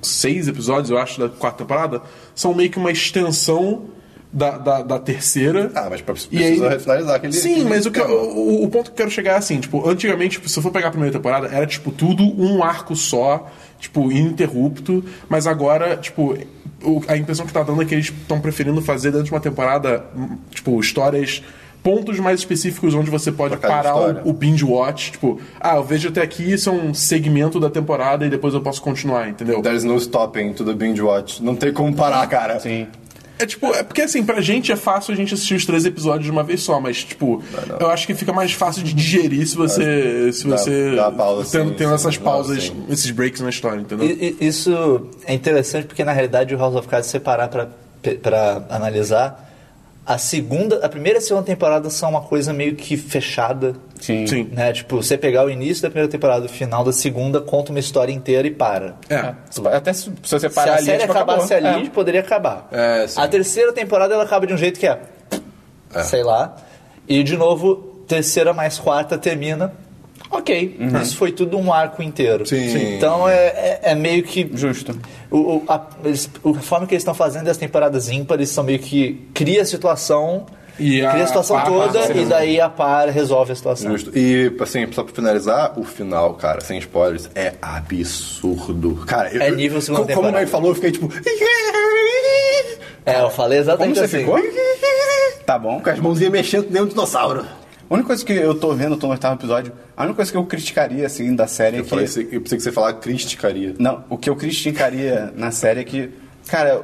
seis 0.02 0.48
episódios, 0.48 0.90
eu 0.90 0.98
acho, 0.98 1.20
da 1.20 1.30
quarta 1.30 1.60
temporada, 1.60 2.02
são 2.36 2.54
meio 2.54 2.70
que 2.70 2.78
uma 2.78 2.92
extensão 2.92 3.86
da, 4.32 4.52
da, 4.58 4.82
da 4.84 5.00
terceira. 5.00 5.72
Ah, 5.74 5.88
mas 5.90 6.02
pra- 6.02 6.14
E 6.32 6.38
aí- 6.38 6.56
precisa 6.60 6.80
finalizar 6.80 7.16
aquele- 7.16 7.34
Sim, 7.34 7.52
aquele 7.54 7.70
mas 7.70 7.86
o, 7.86 7.92
que 7.92 8.00
o, 8.00 8.64
o 8.64 8.70
ponto 8.70 8.86
que 8.86 8.92
eu 8.92 8.96
quero 8.98 9.10
chegar 9.10 9.34
é 9.34 9.38
assim, 9.38 9.60
tipo, 9.60 9.90
antigamente, 9.90 10.34
tipo, 10.34 10.48
se 10.48 10.58
eu 10.58 10.64
for 10.64 10.72
pegar 10.72 10.90
a 10.90 10.92
primeira 10.92 11.12
temporada, 11.12 11.48
era, 11.48 11.66
tipo, 11.66 11.92
tudo 11.92 12.24
um 12.40 12.64
arco 12.64 12.96
só, 12.96 13.50
tipo, 13.80 14.12
ininterrupto, 14.12 15.04
mas 15.28 15.48
agora, 15.48 15.98
tipo, 15.98 16.38
o- 16.84 17.02
a 17.08 17.18
impressão 17.18 17.46
que 17.46 17.54
tá 17.54 17.63
dando 17.63 17.82
é 17.82 17.86
que 17.86 17.94
eles 17.96 18.06
estão 18.08 18.39
preferindo 18.39 18.82
fazer 18.82 19.12
dentro 19.12 19.26
de 19.26 19.32
uma 19.32 19.39
temporada, 19.39 20.04
hum, 20.15 20.38
tipo, 20.52 20.80
histórias 20.80 21.42
pontos 21.82 22.20
mais 22.20 22.39
específicos 22.42 22.94
onde 22.94 23.10
você 23.10 23.32
pode 23.32 23.56
parar 23.56 23.89
história. 23.96 24.22
o 24.26 24.34
binge 24.34 24.65
watch, 24.65 25.13
tipo, 25.13 25.39
ah, 25.62 25.78
eu 25.78 25.84
vejo 25.84 26.10
até 26.10 26.22
aqui, 26.22 26.52
isso 26.52 26.70
é 26.70 26.74
um 26.74 26.94
segmento 26.94 27.58
da 27.60 27.70
temporada 27.70 28.26
e 28.26 28.30
depois 28.30 28.54
eu 28.54 28.60
posso 28.62 28.82
continuar, 28.82 29.30
entendeu? 29.30 29.62
There's 29.62 29.86
no 29.86 29.96
stopping 29.98 30.52
to 30.54 30.65
the 30.65 30.74
binge 30.74 31.02
watch. 31.02 31.42
Não 31.42 31.56
tem 31.56 31.72
como 31.72 31.94
parar, 31.96 32.28
cara. 32.28 32.60
Sim. 32.60 32.88
É 33.39 33.45
tipo, 33.45 33.67
é 33.73 33.84
porque 33.84 34.02
assim, 34.02 34.23
pra 34.23 34.41
gente 34.41 34.69
é 34.71 34.75
fácil 34.75 35.13
a 35.13 35.15
gente 35.17 35.34
assistir 35.34 35.56
os 35.56 35.65
três 35.65 35.86
episódios 35.86 36.25
de 36.25 36.32
uma 36.32 36.43
vez 36.43 36.62
só, 36.62 36.80
mas 36.80 37.04
tipo, 37.06 37.41
eu 37.80 37.89
acho 37.89 38.06
que 38.06 38.13
fica 38.13 38.34
mais 38.34 38.52
fácil 38.52 38.84
de 38.84 38.93
digerir 38.93 39.47
se 39.47 39.56
você. 39.56 40.30
se 40.34 40.45
Dá- 40.45 40.58
você. 40.58 40.95
dá 40.95 41.10
pausa, 41.10 41.49
tendo, 41.49 41.69
sim, 41.69 41.75
tendo 41.75 41.89
sim. 41.89 41.95
essas 41.95 42.17
pausas, 42.17 42.63
sim. 42.65 42.84
esses 42.89 43.10
breaks 43.12 43.39
na 43.41 43.49
história, 43.49 43.80
entendeu? 43.80 44.06
E- 44.06 44.36
e- 44.41 44.45
Isso 44.47 45.08
é 45.25 45.34
interessante 45.34 45.86
porque 45.88 46.04
na 46.04 46.12
realidade 46.12 46.54
o 46.54 46.58
House 46.58 46.75
of 46.75 46.88
Cards, 46.88 47.06
se 47.08 47.12
você 47.13 47.19
parar 47.19 47.47
pra, 47.47 47.69
pra 48.21 48.65
analisar, 48.69 49.49
a 50.06 50.17
segunda, 50.17 50.84
a 50.86 50.89
primeira 50.89 51.19
e 51.19 51.21
a 51.21 51.21
segunda 51.21 51.45
temporada 51.45 51.89
são 51.89 52.10
uma 52.10 52.21
coisa 52.21 52.52
meio 52.52 52.75
que 52.75 52.97
fechada. 52.97 53.75
Sim. 54.00 54.26
Sim. 54.26 54.50
Né? 54.52 54.72
Tipo, 54.74 54.98
você 55.04 55.18
pegar 55.18 55.46
o 55.46 55.50
início 55.50 55.84
da 55.84 55.90
primeira 55.90 56.10
temporada 56.10 56.44
e 56.46 56.46
o 56.48 56.50
final 56.52 56.84
da 56.84 56.92
segunda, 56.94 57.42
conta 57.42 57.72
uma 57.72 57.80
história 57.80 58.12
inteira 58.14 58.48
e 58.48 58.52
para. 58.52 58.96
É. 59.10 59.34
Até 59.76 59.92
se, 59.94 60.04
se 60.04 60.12
você 60.24 60.50
Se 60.50 60.56
parar 60.56 60.74
a 60.74 60.76
ali, 60.78 60.86
série 60.86 61.00
tipo, 61.00 61.12
acabasse 61.12 61.54
acabou. 61.54 61.74
ali, 61.80 61.88
É. 61.88 61.90
poderia 61.90 62.22
acabar. 62.22 62.68
É, 62.72 63.06
sim. 63.08 63.20
a 63.20 63.28
terceira 63.28 63.74
temporada 63.74 64.14
ela 64.14 64.24
acaba 64.24 64.48
de 64.48 64.54
um 64.54 64.58
jeito 64.58 64.80
que 64.80 64.88
é, 64.88 65.00
sei 66.04 66.24
lá. 66.24 66.56
E 67.08 67.24
de 67.24 67.36
novo, 67.36 67.76
terceira 68.08 68.54
mais 68.54 68.78
quarta 68.80 69.18
termina. 69.18 69.74
Ok, 70.32 70.78
isso 71.02 71.18
foi 71.18 71.32
tudo 71.32 71.58
um 71.58 71.74
arco 71.74 72.04
inteiro. 72.04 72.46
Sim. 72.46 72.96
Então 72.98 73.28
é, 73.28 73.34
é, 73.48 73.80
é 73.84 73.96
meio 73.96 74.22
que. 74.22 74.48
Justo. 74.54 74.96
O, 75.32 75.38
o- 75.38 75.64
a, 75.68 75.88
eles- 76.06 76.30
a 76.46 76.54
forma 76.62 76.86
que 76.86 76.94
eles 76.94 77.02
estão 77.02 77.16
fazendo 77.16 77.48
as 77.50 77.58
temporadas 77.58 78.10
ímpares 78.10 78.50
são 78.50 78.64
meio 78.64 78.78
que 78.78 79.28
cria 79.34 79.64
a 79.64 79.66
situação, 79.66 80.46
E 80.80 81.06
a 81.06 81.12
cria 81.12 81.24
a 81.24 81.28
situação 81.28 81.58
par 81.58 81.65
toda 81.68 82.12
e 82.18 82.26
daí 82.26 82.60
a 82.62 82.70
par 82.70 83.10
resolve 83.10 83.52
a 83.52 83.56
situação. 83.56 83.92
Justo. 83.92 84.12
E, 84.18 84.52
assim, 84.60 84.88
só 84.92 85.04
pra 85.04 85.13
finalizar, 85.13 85.78
o 85.78 85.84
final, 85.84 86.34
cara, 86.36 86.62
sem 86.62 86.78
spoilers, 86.80 87.30
é 87.36 87.54
absurdo. 87.62 89.04
Cara, 89.06 89.34
eu, 89.34 89.42
É 89.42 89.52
nível 89.52 89.82
segunda 89.82 90.04
como, 90.04 90.13
como 90.15 90.28
o 90.28 90.32
temporada. 90.32 90.39
Mike 90.39 90.52
falou, 90.52 90.70
eu 90.72 90.76
fiquei 90.76 90.92
tipo. 90.92 91.10
É, 93.06 93.22
eu 93.22 93.30
falei 93.30 93.58
Como 93.60 93.70
exatamente 93.70 94.00
você 94.00 94.06
assim. 94.06 94.20
ficou? 94.20 94.39
Tá 95.46 95.58
bom. 95.58 95.80
Com 95.82 95.89
as 95.89 96.00
mãozinhas 96.00 96.32
mexendo 96.32 96.65
que 96.65 96.74
nem 96.74 96.84
um 96.84 96.88
dinossauro. 96.88 97.46
A 97.89 97.94
única 97.94 98.08
coisa 98.08 98.24
que 98.24 98.34
eu 98.34 98.54
tô 98.54 98.72
vendo, 98.76 98.94
eu 98.94 98.98
tô 99.00 99.08
no 99.08 99.13
oitavo 99.13 99.34
episódio, 99.36 99.74
a 99.98 100.04
única 100.04 100.18
coisa 100.18 100.32
que 100.32 100.38
eu 100.38 100.46
criticaria, 100.46 101.08
assim, 101.08 101.36
da 101.36 101.48
série 101.48 101.78
é 101.78 101.80
Eu, 101.80 101.84
que... 101.84 101.89
falei, 101.89 102.06
eu 102.06 102.42
pensei 102.42 102.58
que 102.58 102.63
você 102.63 102.72
falar 102.72 102.94
cristicaria. 102.94 103.74
Não, 103.80 104.04
o 104.10 104.18
que 104.18 104.30
eu 104.30 104.36
criticaria 104.36 105.34
na 105.36 105.50
série 105.50 105.80
é 105.80 105.84
que, 105.84 106.12
cara, 106.48 106.84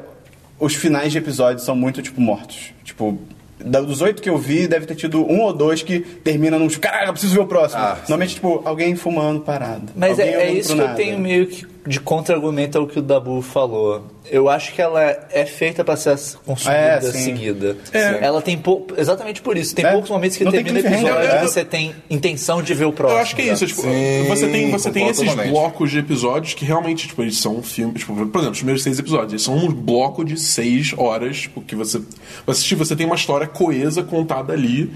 os 0.60 0.73
finais 0.73 1.12
de 1.12 1.19
episódios 1.19 1.63
são 1.63 1.75
muito, 1.75 2.01
tipo, 2.01 2.19
mortos. 2.19 2.73
Tipo, 2.84 3.19
dos 3.65 4.01
oito 4.01 4.21
que 4.21 4.30
eu 4.30 4.38
vi, 4.38 4.67
deve 4.67 4.86
ter 4.86 4.95
tido 4.95 5.21
um 5.30 5.41
ou 5.41 5.51
dois 5.54 5.82
que 5.82 5.99
terminam 5.99 6.60
num, 6.60 6.69
caralho, 6.69 7.08
eu 7.10 7.13
preciso 7.13 7.34
ver 7.34 7.41
o 7.41 7.47
próximo. 7.47 7.82
Ah, 7.82 7.97
Normalmente, 8.08 8.36
tipo, 8.36 8.62
alguém 8.63 8.95
fumando 8.95 9.41
parado. 9.41 9.84
Mas 9.95 10.19
é, 10.19 10.30
é 10.43 10.51
isso 10.54 10.73
que 10.75 10.80
eu 10.80 10.86
nada. 10.86 10.95
tenho 10.95 11.19
meio 11.19 11.47
que 11.47 11.65
de 11.86 12.00
contra-argumento 12.00 12.78
ao 12.78 12.88
que 12.88 12.98
o 12.98 13.02
Dabu 13.02 13.41
falou. 13.41 14.08
Eu 14.32 14.50
acho 14.50 14.74
que 14.74 14.82
ela 14.82 15.02
é 15.32 15.45
feita 15.45 15.84
pra 15.84 15.95
ser 15.95 16.17
consumida 16.43 16.80
É, 16.80 17.00
seguida. 17.02 17.78
É. 17.93 18.26
Ela 18.26 18.41
tem 18.41 18.58
pou... 18.58 18.88
exatamente 18.98 19.39
por 19.41 19.56
isso. 19.56 19.76
Tem 19.76 19.86
É. 19.86 19.91
poucos 19.91 20.10
momentos 20.10 20.36
que 20.36 20.43
Não 20.43 20.52
tem 20.52 20.63
termina 20.63 20.89
o 20.89 20.91
episódio 20.93 21.30
é. 21.30 21.43
e 21.43 21.48
você 21.48 21.63
tem 21.63 21.95
intenção 22.10 22.63
de 22.63 22.74
ver 22.74 22.86
o 22.86 22.91
próximo. 22.91 23.19
Eu 23.19 23.21
acho 23.21 23.36
que 23.36 23.41
é 23.43 23.54
isso, 23.54 23.67
tipo, 23.67 23.82
Sim, 23.84 24.26
você 24.28 24.48
tem, 24.48 24.71
você 24.71 24.89
tem 24.89 25.08
esses 25.10 25.21
totalmente. 25.24 25.52
blocos 25.52 25.91
de 25.91 26.00
episódios 26.00 26.54
que 26.56 26.65
realmente, 26.65 27.08
tipo, 27.08 27.21
eles 27.21 27.38
são 27.38 27.62
filmes, 27.62 28.00
tipo, 28.00 28.13
por 28.15 28.21
exemplo, 28.39 28.52
os 28.52 28.58
primeiros 28.58 28.82
seis 28.82 28.98
episódios, 28.98 29.34
eles 29.34 29.43
são 29.43 29.56
um 29.56 29.71
bloco 29.71 30.26
de 30.26 30.39
seis 30.39 30.91
horas, 30.98 31.41
tipo, 31.41 31.62
que 31.62 31.76
você 31.76 32.00
vai 32.00 32.08
assistir, 32.48 32.74
você 32.74 32.95
tem 32.95 33.06
uma 33.06 33.15
história 33.15 33.45
coesa 33.45 34.02
contada 34.02 34.54
ali, 34.54 34.91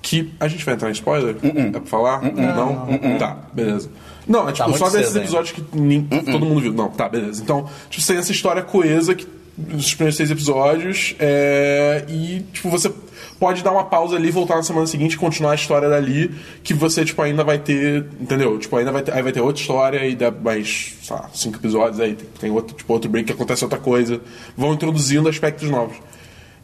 que 0.00 0.32
a 0.40 0.48
gente 0.48 0.64
vai 0.64 0.74
entrar 0.74 0.88
em 0.88 0.92
spoiler? 0.92 1.36
É 1.44 1.70
pra 1.70 1.82
falar? 1.82 2.22
Não? 2.22 3.18
Tá, 3.18 3.36
beleza. 3.52 3.88
Não, 4.26 4.48
é 4.48 4.52
tipo, 4.52 4.68
muito 4.68 4.78
só 4.78 4.88
desses 4.90 5.16
episódios 5.16 5.52
que 5.52 5.64
nem- 5.76 6.02
todo 6.04 6.46
mundo 6.46 6.60
viu. 6.60 6.72
Não, 6.72 6.88
tá, 6.90 7.08
beleza. 7.08 7.42
Então, 7.42 7.68
tipo, 7.90 8.02
você 8.02 8.12
tem 8.12 8.20
essa 8.20 8.32
história 8.32 8.62
coesa 8.62 9.14
que 9.14 9.26
os 9.74 9.94
primeiros 9.94 10.16
seis 10.16 10.30
episódios 10.30 11.14
é, 11.18 12.04
e, 12.08 12.40
tipo, 12.52 12.70
você 12.70 12.90
pode 13.38 13.62
dar 13.62 13.72
uma 13.72 13.84
pausa 13.84 14.16
ali, 14.16 14.30
voltar 14.30 14.54
na 14.56 14.62
semana 14.62 14.86
seguinte 14.86 15.14
e 15.14 15.16
continuar 15.18 15.52
a 15.52 15.54
história 15.56 15.88
dali, 15.88 16.30
que 16.62 16.72
você, 16.72 17.04
tipo, 17.04 17.20
ainda 17.20 17.42
vai 17.42 17.58
ter, 17.58 18.06
entendeu? 18.20 18.56
Tipo, 18.58 18.76
ainda 18.76 18.92
vai 18.92 19.02
ter, 19.02 19.12
aí 19.12 19.20
vai 19.22 19.32
ter 19.32 19.40
outra 19.40 19.60
história 19.60 20.06
e 20.06 20.14
dá 20.14 20.30
mais, 20.30 20.94
sei 21.02 21.16
lá, 21.16 21.28
cinco 21.34 21.56
episódios, 21.58 21.98
aí 22.00 22.14
tem, 22.14 22.26
tem 22.40 22.50
outro, 22.50 22.76
tipo, 22.76 22.92
outro 22.92 23.10
break 23.10 23.26
que 23.26 23.32
acontece 23.32 23.64
outra 23.64 23.78
coisa. 23.80 24.20
Vão 24.56 24.72
introduzindo 24.72 25.28
aspectos 25.28 25.68
novos. 25.68 25.96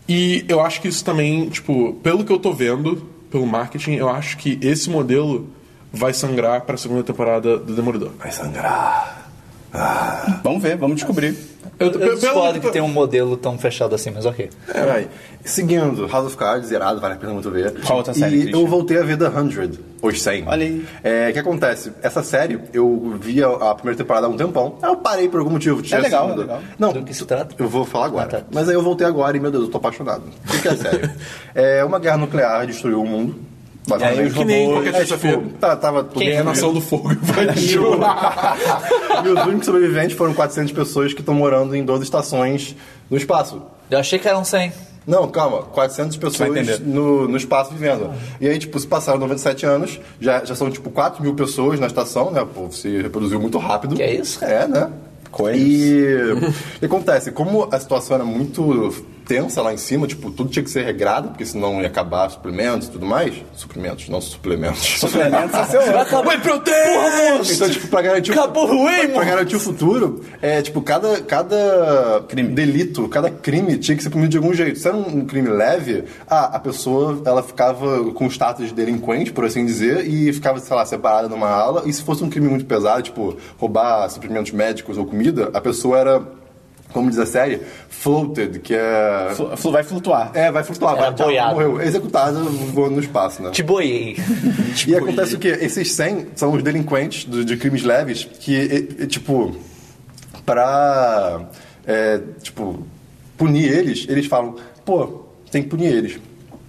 E 0.09 0.45
eu 0.49 0.61
acho 0.61 0.81
que 0.81 0.89
isso 0.89 1.05
também, 1.05 1.49
tipo, 1.51 1.95
pelo 2.03 2.25
que 2.25 2.33
eu 2.33 2.39
tô 2.39 2.53
vendo, 2.53 3.07
pelo 3.31 3.47
marketing, 3.47 3.95
eu 3.97 4.09
acho 4.09 4.39
que 4.39 4.59
esse 4.63 4.89
modelo 4.89 5.49
vai 5.93 6.13
sangrar 6.13 6.63
pra 6.63 6.77
segunda 6.77 7.03
temporada 7.03 7.59
do 7.59 7.75
Demolidor. 7.75 8.11
Vai 8.19 8.31
sangrar. 8.31 9.27
Vamos 10.43 10.63
ver, 10.63 10.77
vamos 10.77 10.97
descobrir. 10.97 11.37
Eu, 11.79 11.91
Pelo- 11.93 12.05
eu 12.05 12.15
discordo 12.17 12.59
que 12.59 12.71
tem 12.73 12.81
um 12.83 12.89
modelo 12.89 13.37
tão 13.37 13.57
fechado 13.59 13.95
assim, 13.95 14.11
mas 14.11 14.25
ok. 14.27 14.49
É, 14.75 14.83
vai. 14.85 15.09
Seguindo, 15.45 16.09
House 16.09 16.27
of 16.27 16.37
Cards, 16.37 16.69
zerado, 16.71 17.01
vale 17.01 17.15
a 17.15 17.17
pena 17.19 17.33
muito 17.35 17.51
ver. 17.51 17.73
Qual 17.85 17.99
outra 17.99 18.15
série, 18.15 18.37
E 18.37 18.41
Christian? 18.45 18.59
eu 18.61 18.67
voltei 18.67 18.99
a 18.99 19.03
ver 19.03 19.17
The 19.19 19.31
100, 19.31 19.71
os 20.03 20.23
100. 20.23 20.45
Olha 20.49 20.65
aí. 20.67 20.87
É, 21.05 21.29
o 21.29 21.33
que 21.35 21.39
acontece? 21.39 21.93
Essa 22.03 22.23
série, 22.23 22.59
eu 22.73 23.17
vi 23.21 23.45
a, 23.45 23.49
a 23.49 23.75
primeira 23.75 23.97
temporada 23.97 24.27
há 24.27 24.31
um 24.31 24.37
tempão, 24.37 24.77
aí 24.83 24.89
eu 24.91 24.97
parei 24.97 25.29
por 25.29 25.39
algum 25.39 25.51
motivo. 25.51 25.81
tinha 25.83 26.01
legal, 26.01 26.31
é 26.33 26.35
legal. 26.37 26.61
Não, 26.79 26.93
Do 26.93 27.03
que 27.05 27.15
se 27.15 27.25
trata? 27.27 27.55
Eu 27.59 27.69
vou 27.69 27.85
falar 27.85 28.07
agora. 28.07 28.25
Ah, 28.25 28.41
tá. 28.41 28.43
Mas 28.51 28.69
aí 28.69 28.75
eu 28.75 28.83
voltei 28.83 29.07
agora 29.07 29.37
e, 29.37 29.41
meu 29.41 29.51
Deus, 29.51 29.65
eu 29.65 29.71
tô 29.71 29.77
apaixonado. 29.79 30.23
O 30.49 30.61
que 30.63 30.67
é 30.67 30.71
a 30.73 30.77
série? 30.77 31.11
é 31.55 31.85
uma 31.85 31.99
guerra 32.01 32.17
nuclear 32.17 32.67
destruiu 32.67 33.01
o 33.03 33.07
mundo. 33.07 33.37
Basicamente. 33.89 34.19
E 34.19 34.21
aí 34.23 34.27
os 34.29 34.35
Que 34.35 34.45
nem 34.45 34.67
robôs- 34.67 34.85
qualquer 34.85 35.01
É, 35.01 35.05
tipo, 35.05 35.19
terça-feira. 35.21 35.43
tá, 35.61 35.77
tava 35.77 36.05
tudo 36.05 36.19
Quem 36.21 36.31
é 36.31 36.39
a 36.39 36.45
nação 36.45 36.73
do 36.73 36.81
fogo 36.81 37.11
invadiu. 37.13 37.85
E 39.25 39.29
os 39.29 39.47
únicos 39.47 39.67
sobreviventes 39.67 40.17
foram 40.17 40.33
400 40.35 40.73
pessoas 40.73 41.13
que 41.13 41.21
estão 41.21 41.35
morando 41.35 41.75
em 41.75 41.85
12 41.85 42.05
estações 42.05 42.77
no 43.11 43.17
espaço. 43.17 43.61
Eu 43.91 43.99
achei 43.99 44.19
que 44.19 44.29
eram 44.29 44.45
100. 44.45 44.73
Não, 45.07 45.27
calma, 45.29 45.63
400 45.63 46.17
vai 46.17 46.31
pessoas 46.31 46.81
no, 46.81 47.27
no 47.27 47.37
espaço 47.37 47.73
vivendo. 47.73 48.13
E 48.41 48.47
aí, 48.47 48.59
tipo, 48.59 48.79
se 48.79 48.87
passaram 48.87 49.19
97 49.19 49.65
anos, 49.65 49.99
já, 50.21 50.45
já 50.45 50.55
são, 50.55 50.71
tipo, 50.71 50.91
4 50.91 51.23
mil 51.23 51.35
pessoas 51.35 51.81
na 51.81 51.87
estação, 51.87 52.31
né? 52.31 52.43
O 52.43 52.47
povo 52.47 52.73
se 52.75 53.01
reproduziu 53.01 53.41
muito 53.41 53.57
rápido. 53.59 53.97
Que 53.97 54.03
é 54.03 54.15
isso, 54.15 54.39
cara? 54.39 54.53
É, 54.53 54.69
né? 54.69 54.91
Coisas. 55.31 55.61
E 55.63 56.15
o 56.77 56.79
que 56.81 56.87
acontece? 56.87 57.33
Como 57.33 57.67
a 57.73 57.81
situação 57.81 58.17
era 58.17 58.25
muito 58.25 58.95
tensa 59.29 59.61
lá 59.61 59.75
em 59.75 59.77
cima, 59.77 60.07
tipo, 60.07 60.31
tudo 60.31 60.49
tinha 60.49 60.65
que 60.65 60.71
ser 60.71 60.85
regrado, 60.85 61.29
porque 61.29 61.45
senão 61.45 61.83
ia 61.83 61.87
acabar 61.87 62.31
suplementos 62.31 62.89
e 62.89 62.91
tudo 62.91 63.05
mais. 63.05 63.35
Suprimentos, 63.55 64.09
não 64.09 64.23
suplementos. 64.23 64.99
Suplementos 64.99 65.55
é 65.55 65.65
seu 65.67 65.81
Whey 65.83 66.39
protein! 66.39 66.75
Então, 67.53 67.69
tipo, 67.69 67.89
pra 67.89 68.01
garantir, 68.01 68.33
Acabou 68.33 68.67
o 68.69 68.85
whey, 68.87 69.09
pra 69.09 69.25
garantir 69.25 69.57
o 69.57 69.61
futuro, 69.61 70.25
é, 70.41 70.63
tipo, 70.63 70.81
cada, 70.81 71.21
cada 71.21 72.25
Crime. 72.27 72.49
delito, 72.49 73.07
cada 73.09 73.31
crime 73.31 73.77
tinha 73.77 73.97
que 73.97 74.03
ser 74.03 74.11
punido 74.11 74.31
de 74.31 74.39
algum 74.39 74.55
jeito. 74.55 74.79
Se 74.79 74.89
era 74.89 74.97
um, 74.97 75.19
um 75.19 75.27
crime 75.27 75.49
leve, 75.51 76.05
ah, 76.27 76.57
a 76.57 76.59
pessoa, 76.59 77.21
ela 77.27 77.43
ficava 77.43 78.11
com 78.13 78.27
status 78.29 78.69
de 78.69 78.75
delinquente, 78.75 79.31
por 79.31 79.45
assim 79.45 79.67
dizer, 79.67 80.07
e 80.09 80.33
ficava, 80.33 80.59
sei 80.59 80.75
lá, 80.75 80.87
separada 80.87 81.29
numa 81.29 81.51
ala. 81.51 81.83
E 81.85 81.93
se 81.93 82.03
fosse 82.03 82.25
um 82.25 82.31
crime 82.31 82.49
muito 82.49 82.65
pesado, 82.65 83.03
tipo, 83.03 83.37
roubar 83.59 84.09
suprimentos 84.09 84.53
médicos 84.53 84.97
ou 84.97 85.05
comida, 85.05 85.51
a 85.53 85.61
pessoa 85.61 85.99
era, 85.99 86.23
como 86.93 87.11
diz 87.11 87.19
a 87.19 87.27
série, 87.27 87.61
floated, 87.89 88.59
que 88.61 88.75
é... 88.75 89.33
Flu- 89.57 89.71
Vai 89.73 89.83
flutuar. 89.83 90.31
É, 90.35 90.51
vai 90.51 90.63
flutuar, 90.65 90.95
Era 90.97 91.07
vai, 91.07 91.15
tchau, 91.15 91.27
boiado. 91.27 91.55
morreu. 91.55 91.81
Executada 91.83 92.39
voando 92.41 92.97
no 92.97 93.01
espaço, 93.01 93.43
né? 93.43 93.51
Te 93.51 93.63
boiei. 93.63 94.17
E 94.87 94.95
acontece 94.97 95.35
o 95.35 95.39
quê? 95.39 95.59
Esses 95.61 95.93
100 95.93 96.29
são 96.37 96.53
os 96.53 96.63
delinquentes 96.63 97.25
do- 97.25 97.45
de 97.45 97.57
crimes 97.57 97.83
leves 97.83 98.25
que, 98.25 98.53
e- 98.55 99.03
e, 99.03 99.07
tipo, 99.07 99.55
pra, 100.47 101.41
é, 101.87 102.21
tipo, 102.43 102.87
punir 103.37 103.71
eles, 103.71 104.07
eles 104.09 104.27
falam, 104.27 104.57
pô, 104.85 105.25
tem 105.51 105.63
que 105.63 105.69
punir 105.69 105.87
eles. 105.93 106.19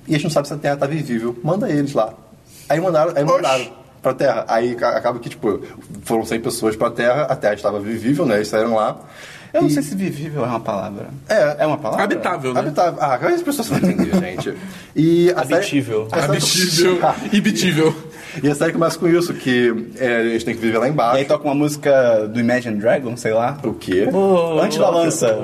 E 0.08 0.12
a 0.12 0.14
gente 0.18 0.24
não 0.26 0.32
sabe 0.32 0.48
se 0.48 0.54
a 0.54 0.58
Terra 0.58 0.76
tá 0.78 0.86
vivível. 0.88 1.38
Manda 1.44 1.70
eles 1.70 1.94
lá. 1.94 2.14
Aí 2.68 2.80
mandaram, 2.82 3.14
aí 3.16 3.24
mandaram 3.24 3.72
pra 4.02 4.14
Terra. 4.14 4.46
Aí 4.48 4.76
ca- 4.76 4.98
acaba 4.98 5.20
que, 5.20 5.30
tipo, 5.30 5.62
foram 6.04 6.26
100 6.26 6.40
pessoas 6.40 6.76
pra 6.76 6.90
Terra, 6.90 7.24
a 7.24 7.36
Terra 7.36 7.54
estava 7.54 7.80
vivível, 7.80 8.26
né? 8.26 8.36
Eles 8.36 8.48
saíram 8.48 8.76
lá. 8.76 9.00
Eu 9.54 9.62
não 9.62 9.68
E- 9.70 9.72
sei 9.74 9.82
se 9.84 9.96
vivível 9.96 10.44
é 10.46 10.48
uma 10.48 10.60
palavra. 10.60 11.08
É. 11.28 11.58
É 11.60 11.66
uma 11.66 11.78
palavra? 11.78 12.04
Habitável, 12.04 12.54
né? 12.54 12.60
Habitável. 12.60 13.00
Ah, 13.02 13.16
as 13.16 13.42
pessoas 13.42 13.68
vão 13.68 13.78
entender, 13.80 14.14
gente. 14.20 14.54
E 14.96 15.30
série- 15.46 15.54
Habitível. 15.56 16.08
a 16.12 16.16
série- 16.20 16.26
Abitível. 16.32 17.00
Ibitível. 17.34 17.96
E 18.44 18.48
a 18.50 18.56
série 18.56 18.72
começa 18.74 18.98
com 18.98 19.08
isso, 19.08 19.34
que 19.34 19.74
é, 19.98 20.22
eles 20.22 20.44
têm 20.44 20.54
que 20.56 20.62
viver 20.62 20.78
lá 20.78 20.88
E 20.88 20.92
embaixo. 20.92 21.18
aí 21.18 21.26
toca 21.26 21.44
uma 21.46 21.56
música 21.56 22.28
do 22.28 22.40
Imagine 22.40 22.78
Dragon, 22.78 23.16
sei 23.18 23.34
lá. 23.34 23.58
O 23.64 23.74
quê? 23.74 24.08
Antes 24.62 24.78
da 24.78 24.90
lança. 24.90 25.40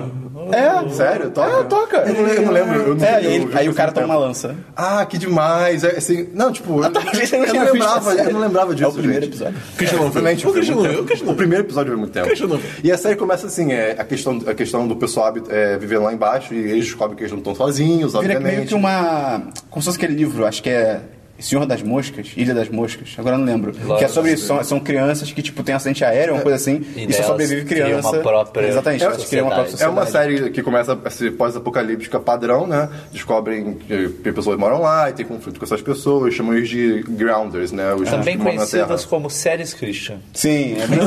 É, 0.52 0.90
Sério? 0.90 1.32
Toca? 1.32 1.50
É, 1.60 1.64
toca. 1.64 1.98
Eu 1.98 2.14
não 2.14 2.22
lembro. 2.24 2.36
Eu 2.36 2.46
não 2.46 2.52
lembro. 2.54 2.76
Eu 2.90 2.96
não 2.96 3.06
É, 3.06 3.26
eu- 3.26 3.32
e 3.32 3.36
ele- 3.36 3.50
aí 3.56 3.70
o 3.70 3.74
cara 3.74 3.92
toma 3.92 4.06
uma 4.06 4.16
lança. 4.18 4.56
Ah, 4.76 5.04
que 5.06 5.18
demais. 5.18 5.84
É, 5.84 5.98
assim, 5.98 6.28
não, 6.34 6.52
tipo, 6.52 6.84
eu, 6.84 6.92
tá, 6.92 7.00
não 7.02 7.66
eu 7.66 7.74
lembrava, 7.74 8.14
eu 8.14 8.34
não 8.34 8.40
lembrava 8.42 8.76
disso. 8.76 8.86
É 8.86 8.88
o 8.90 8.94
primeiro 8.94 9.26
gente. 9.26 9.32
episódio. 9.36 9.56
Christian 9.78 9.98
não 10.00 10.12
viu. 10.12 10.22
O 10.22 10.54
Christian 10.54 10.76
não 10.76 10.84
viu. 10.84 11.32
O 11.32 11.36
primeiro 11.36 11.64
episódio 11.64 11.92
foi 11.94 12.00
muito 12.00 12.12
tempo. 12.14 12.28
Christian 12.28 12.48
não 12.48 12.58
viu. 12.58 12.70
E 12.84 12.92
a 12.92 12.98
série 12.98 13.16
começa 13.16 13.48
assim, 13.48 13.72
é, 13.72 13.96
a, 13.98 14.04
questão, 14.04 14.40
a 14.46 14.54
questão 14.54 14.88
do 14.88 14.96
pessoal 14.96 15.34
é, 15.50 15.78
vivendo 15.78 16.04
lá 16.04 16.14
embaixo 16.14 16.54
e 16.54 16.58
eles 16.60 16.86
descobrem 16.86 17.16
que 17.18 17.24
eles 17.24 17.32
não 17.32 17.40
estão 17.40 17.56
sozinhos, 17.56 18.14
Vira 18.14 18.20
obviamente. 18.36 18.56
meio 18.56 18.68
que 18.68 18.76
uma. 18.76 19.42
Como 19.70 19.82
se 19.82 19.86
fosse 19.88 19.98
aquele 19.98 20.14
livro, 20.16 20.46
acho 20.46 20.62
que 20.62 20.70
é. 20.70 21.00
Senhor 21.40 21.66
das 21.66 21.82
Moscas, 21.82 22.30
Ilha 22.38 22.54
das 22.54 22.70
Moscas, 22.70 23.10
agora 23.18 23.36
eu 23.36 23.40
não 23.40 23.46
lembro. 23.46 23.74
Que 23.74 24.06
é 24.06 24.08
sobre 24.08 24.34
isso, 24.34 24.46
são, 24.48 24.64
são 24.64 24.80
crianças 24.80 25.32
que, 25.32 25.42
tipo, 25.42 25.64
tem 25.64 25.76
acidente 25.76 26.04
aéreo, 26.04 26.34
uma 26.36 26.42
coisa 26.44 26.56
assim, 26.56 26.82
E 26.96 27.06
e, 27.06 27.14
só 27.14 27.24
sobrevive 27.24 27.66
criança. 27.66 28.10
uma 28.10 28.20
própria 28.22 28.68
Exatamente, 28.68 29.04
elas 29.04 29.26
criam 29.26 29.46
uma 29.46 29.54
própria 29.56 29.72
sociedade. 29.72 29.98
É 29.98 30.02
uma 30.02 30.06
série 30.10 30.50
que 30.50 30.64
começa 30.64 30.98
a 31.04 31.10
ser 31.10 31.32
pós-apocalíptica 31.32 32.20
padrão, 32.20 32.66
né? 32.68 32.90
Descobrem 33.12 33.74
que 33.76 34.10
que 34.24 34.32
pessoas 34.32 34.58
moram 34.58 34.82
lá 34.82 35.10
e 35.10 35.14
tem 35.14 35.26
conflito 35.26 35.60
com 35.60 35.66
essas 35.66 35.82
pessoas, 35.82 36.34
chamam 36.34 36.54
eles 36.56 36.70
de 36.70 37.04
grounders, 37.10 37.72
né? 37.72 37.94
Os 37.94 38.10
Também 38.10 38.38
conhecidas 38.38 39.06
como 39.06 39.30
séries 39.30 39.74
Christian. 39.74 40.18
Sim, 40.34 40.78
é 40.82 40.88
bem. 40.88 41.00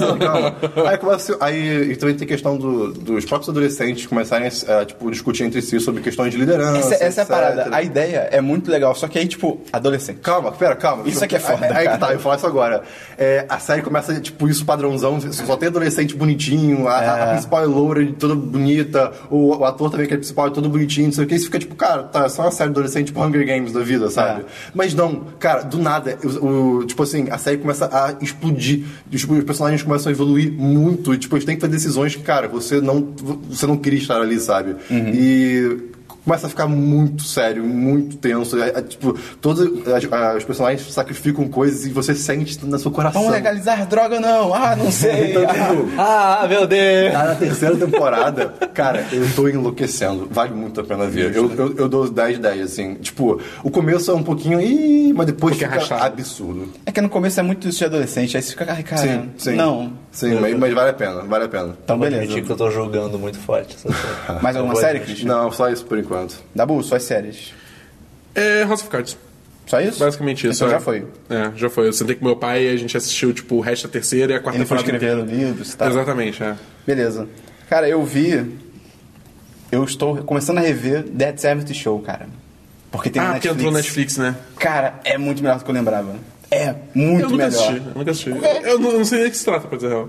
Aí, 0.86 0.98
começa, 0.98 1.36
aí 1.40 1.96
também 1.96 2.14
tem 2.14 2.26
questão 2.26 2.56
do- 2.56 2.92
dos 2.92 3.24
próprios 3.24 3.48
adolescentes 3.48 4.06
começarem 4.06 4.48
a 4.68 4.84
tipo, 4.84 5.10
discutir 5.10 5.44
entre 5.44 5.60
si 5.62 5.78
sobre 5.80 6.02
questões 6.02 6.32
de 6.32 6.38
liderança. 6.38 6.94
Essa, 6.94 7.04
essa 7.04 7.20
é 7.20 7.24
a 7.24 7.26
parada. 7.26 7.68
A 7.72 7.82
ideia 7.82 8.28
é 8.30 8.40
muito 8.40 8.70
legal, 8.70 8.94
só 8.94 9.08
que 9.08 9.18
aí, 9.18 9.26
tipo, 9.26 9.60
adolescente. 9.72 10.17
Calma, 10.22 10.52
pera, 10.52 10.74
calma. 10.76 11.08
Isso 11.08 11.22
aqui 11.24 11.36
é 11.36 11.38
foda, 11.38 11.66
Aí, 11.66 11.72
aí 11.72 11.78
que 11.78 11.84
cara. 11.84 11.98
tá, 11.98 12.06
eu 12.08 12.12
vou 12.14 12.22
falar 12.22 12.36
isso 12.36 12.46
agora. 12.46 12.82
É, 13.16 13.46
a 13.48 13.58
série 13.58 13.82
começa, 13.82 14.18
tipo, 14.20 14.48
isso 14.48 14.64
padrãozão, 14.64 15.20
só 15.20 15.56
tem 15.56 15.68
adolescente 15.68 16.14
bonitinho, 16.14 16.86
a, 16.88 16.92
a- 16.96 17.14
a 17.14 17.18
É. 17.18 17.30
principal 17.32 17.62
é 17.62 17.66
loura, 17.66 18.06
toda 18.18 18.34
bonita, 18.34 19.12
o, 19.30 19.56
o 19.58 19.64
ator 19.64 19.90
também 19.90 20.06
que 20.06 20.14
é 20.14 20.16
principal 20.16 20.48
é 20.48 20.50
todo 20.50 20.68
bonitinho, 20.68 21.06
não 21.06 21.12
sei 21.12 21.24
o 21.24 21.26
que, 21.26 21.34
isso 21.34 21.46
fica 21.46 21.58
tipo, 21.58 21.74
cara, 21.74 22.02
tá, 22.04 22.24
é 22.24 22.28
só 22.28 22.42
uma 22.42 22.50
série 22.50 22.70
adolescente, 22.70 23.06
tipo 23.06 23.22
Hunger 23.22 23.46
Games 23.46 23.72
da 23.72 23.80
vida, 23.80 24.10
sabe? 24.10 24.42
É. 24.42 24.44
Mas 24.74 24.94
não, 24.94 25.24
cara, 25.38 25.62
do 25.62 25.78
nada, 25.78 26.18
o, 26.40 26.46
o- 26.78 26.84
tipo 26.84 27.02
assim, 27.02 27.28
a 27.30 27.38
série 27.38 27.58
começa 27.58 27.86
a 27.92 28.14
explodir, 28.22 28.84
tipo, 29.10 29.34
os 29.34 29.44
personagens 29.44 29.82
começam 29.82 30.10
a 30.10 30.12
evoluir 30.12 30.52
muito, 30.52 31.14
e 31.14 31.18
tipo, 31.18 31.34
eles 31.36 31.44
têm 31.44 31.54
que 31.56 31.60
fazer 31.60 31.72
decisões 31.72 32.14
que, 32.16 32.22
cara, 32.22 32.48
você 32.48 32.80
não, 32.80 33.08
você 33.48 33.66
não 33.66 33.76
queria 33.76 33.98
estar 33.98 34.20
ali, 34.20 34.38
sabe? 34.40 34.76
Uhum. 34.90 35.08
E 35.14 35.97
começa 36.28 36.46
a 36.46 36.50
ficar 36.50 36.66
muito 36.66 37.22
sério, 37.22 37.64
muito 37.64 38.18
tenso. 38.18 38.60
É, 38.62 38.68
é, 38.68 38.82
tipo, 38.82 39.18
todos 39.40 39.62
as- 39.88 40.04
as- 40.12 40.36
os 40.36 40.44
personagens 40.44 40.92
sacrificam 40.92 41.48
coisas 41.48 41.86
e 41.86 41.90
você 41.90 42.14
sente 42.14 42.62
no 42.66 42.78
seu 42.78 42.90
coração. 42.90 43.22
Vamos 43.22 43.34
legalizar 43.34 43.86
droga 43.86 44.20
não? 44.20 44.52
Ah, 44.52 44.76
não 44.76 44.90
sei. 44.92 45.08
Então, 45.38 45.44
Ah. 45.48 45.54
tipo, 45.54 45.88
Ah, 45.98 46.46
meu 46.48 46.66
Deus! 46.66 47.12
tá 47.12 47.24
na 47.24 47.34
terceira 47.34 47.76
temporada, 47.76 48.48
cara, 48.74 49.06
eu 49.12 49.26
tô 49.34 49.48
enlouquecendo. 49.48 50.28
Vale 50.30 50.52
muito 50.54 50.80
a 50.80 50.84
pena 50.84 51.06
ver. 51.06 51.34
Eu, 51.34 51.50
eu, 51.54 51.74
eu 51.76 51.88
dou 51.88 52.08
10 52.10 52.38
10, 52.38 52.60
assim. 52.62 52.94
Tipo, 52.96 53.40
o 53.64 53.70
começo 53.70 54.10
é 54.10 54.14
um 54.14 54.22
pouquinho, 54.22 54.60
ih, 54.60 55.12
mas 55.14 55.26
depois 55.26 55.54
Porque 55.54 55.64
fica 55.64 55.76
arrastado. 55.78 56.04
absurdo. 56.12 56.68
É 56.84 56.92
que 56.92 57.00
no 57.00 57.08
começo 57.08 57.40
é 57.40 57.42
muito 57.42 57.66
isso 57.68 57.78
de 57.78 57.84
adolescente, 57.86 58.36
aí 58.36 58.42
você 58.42 58.50
fica, 58.50 58.66
ai, 58.68 58.82
cara, 58.82 59.00
Sim, 59.02 59.30
sim. 59.38 59.56
não. 59.56 59.92
Sim, 60.18 60.34
mas, 60.40 60.58
mas 60.58 60.74
vale 60.74 60.90
a 60.90 60.92
pena, 60.92 61.22
vale 61.22 61.44
a 61.44 61.48
pena. 61.48 61.76
Então, 61.84 61.96
Vou 61.96 62.04
beleza. 62.04 62.24
admitir 62.24 62.44
que 62.44 62.50
eu 62.50 62.56
tô 62.56 62.68
julgando 62.72 63.16
muito 63.16 63.38
forte 63.38 63.76
essa 63.76 63.88
série. 63.88 64.40
Mais 64.42 64.56
alguma 64.56 64.74
série, 64.74 64.98
admitir. 64.98 65.14
Christian? 65.14 65.28
Não, 65.28 65.52
só 65.52 65.70
isso 65.70 65.84
por 65.84 65.96
enquanto. 65.96 66.42
Dabu, 66.52 66.82
só 66.82 66.96
as 66.96 67.04
séries. 67.04 67.54
É 68.34 68.64
House 68.64 68.80
of 68.80 68.90
Cards. 68.90 69.16
Só 69.64 69.80
isso? 69.80 70.00
Basicamente 70.00 70.48
isso. 70.48 70.56
Então 70.56 70.66
é. 70.66 70.70
já 70.72 70.80
foi. 70.80 71.06
É, 71.30 71.52
já 71.54 71.70
foi. 71.70 71.86
Eu 71.86 71.92
sentei 71.92 72.16
com 72.16 72.24
meu 72.24 72.34
pai 72.34 72.64
e 72.64 72.68
a 72.68 72.76
gente 72.76 72.96
assistiu, 72.96 73.32
tipo, 73.32 73.54
o 73.54 73.60
resto 73.60 73.86
da 73.86 73.92
terceira 73.92 74.32
e 74.32 74.36
a 74.36 74.40
quarta 74.40 74.58
Ele 74.58 74.66
foi 74.66 74.78
temporada. 74.78 75.04
escrevendo 75.06 75.30
livros 75.30 75.72
e 75.72 75.76
tal. 75.76 75.88
Exatamente, 75.88 76.42
é. 76.42 76.56
Beleza. 76.84 77.28
Cara, 77.70 77.88
eu 77.88 78.02
vi. 78.04 78.58
Eu 79.70 79.84
estou 79.84 80.16
começando 80.24 80.58
a 80.58 80.62
rever 80.62 81.04
Dead 81.04 81.38
Seventh 81.38 81.72
Show, 81.74 82.00
cara. 82.00 82.26
Porque 82.90 83.08
tem 83.08 83.22
ah, 83.22 83.26
na 83.26 83.32
porque 83.34 83.46
Netflix. 83.46 83.56
entrou 83.56 83.70
no 83.70 83.76
Netflix, 83.78 84.16
né? 84.16 84.34
Cara, 84.58 84.98
é 85.04 85.16
muito 85.16 85.44
melhor 85.44 85.58
do 85.58 85.64
que 85.64 85.70
eu 85.70 85.74
lembrava. 85.74 86.16
É 86.50 86.74
muito 86.94 87.22
eu 87.24 87.30
nunca 87.30 87.44
melhor. 87.44 87.46
assisti, 87.48 87.76
eu 87.76 87.94
nunca 87.94 88.10
assisti. 88.10 88.30
Eu 88.64 88.78
não, 88.78 88.92
não 88.92 89.04
sei 89.04 89.18
nem 89.18 89.28
do 89.28 89.30
que 89.32 89.36
se 89.36 89.44
trata, 89.44 89.68
pra 89.68 89.76
dizer 89.76 89.88
a 89.88 89.90
real. 89.90 90.08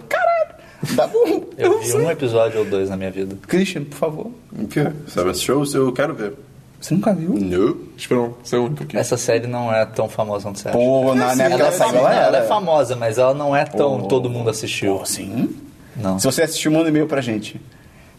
Dabu, 0.96 1.50
Eu 1.58 1.72
não 1.72 1.80
vi 1.80 1.88
sei. 1.88 2.00
um 2.00 2.10
episódio 2.10 2.60
ou 2.60 2.66
dois 2.66 2.90
na 2.90 2.96
minha 2.96 3.12
vida. 3.12 3.36
Christian, 3.48 3.84
por 3.84 3.98
favor. 3.98 4.32
O 4.58 4.66
quê? 4.68 4.88
Sabe 5.08 5.32
esse 5.32 5.42
shows? 5.42 5.74
Eu 5.74 5.92
quero 5.92 6.14
ver. 6.16 6.34
Você 6.80 6.94
nunca 6.94 7.14
viu? 7.14 7.32
No. 7.34 7.90
Esperão, 7.98 8.34
você 8.42 8.56
é 8.56 8.60
o 8.60 8.64
único 8.66 8.84
aqui. 8.84 8.96
Essa 8.98 9.18
série 9.18 9.46
não 9.48 9.74
é 9.74 9.86
tão 9.86 10.08
famosa 10.08 10.44
quanto 10.46 10.60
você 10.60 10.70
acha. 10.70 10.78
Pô, 10.78 11.14
na, 11.14 11.36
na 11.36 11.44
época 11.44 11.44
ela, 11.44 11.56
ela 11.56 11.68
é 11.68 11.72
saiu, 11.78 11.98
ela 11.98 12.16
ela 12.16 12.38
é 12.38 12.44
famosa, 12.48 12.96
mas 12.96 13.18
ela 13.18 13.34
não 13.34 13.54
é 13.54 13.66
tão 13.66 14.00
Pô. 14.00 14.08
todo 14.08 14.30
mundo 14.30 14.50
assistiu. 14.50 14.98
Pô, 15.00 15.06
sim. 15.06 15.54
Não. 15.98 16.18
Se 16.18 16.26
você 16.26 16.44
assistiu, 16.44 16.72
manda 16.72 16.86
um 16.86 16.88
e-mail 16.88 17.08
pra 17.08 17.20
gente. 17.20 17.60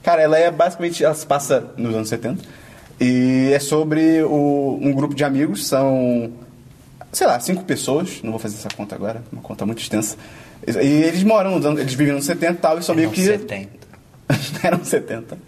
Cara, 0.03 0.21
ela 0.21 0.39
é 0.39 0.51
basicamente, 0.51 1.03
ela 1.03 1.15
se 1.15 1.25
passa 1.25 1.73
nos 1.79 1.95
anos 1.95 2.11
70. 2.11 2.45
E 3.01 3.51
é 3.55 3.59
sobre 3.59 4.23
o- 4.23 4.79
um 4.83 4.93
grupo 4.93 5.15
de 5.15 5.25
amigos, 5.25 5.67
são, 5.67 6.31
sei 7.13 7.27
lá, 7.27 7.39
cinco 7.41 7.65
pessoas. 7.65 8.21
Não 8.23 8.31
vou 8.31 8.39
fazer 8.39 8.57
essa 8.57 8.69
conta 8.75 8.95
agora, 8.95 9.23
uma 9.33 9.43
conta 9.43 9.67
muito 9.67 9.81
extensa. 9.81 10.17
E 10.67 10.87
eles 10.87 11.23
moram, 11.23 11.57
eles 11.79 11.95
vivem 11.95 12.15
nos 12.15 12.25
70 12.25 12.53
e 12.53 12.57
tal, 12.57 12.79
e 12.79 12.83
são 12.83 12.95
meio 12.95 13.11
que... 13.11 13.25
70. 13.25 13.69
Eram 14.63 14.85
70. 14.85 15.39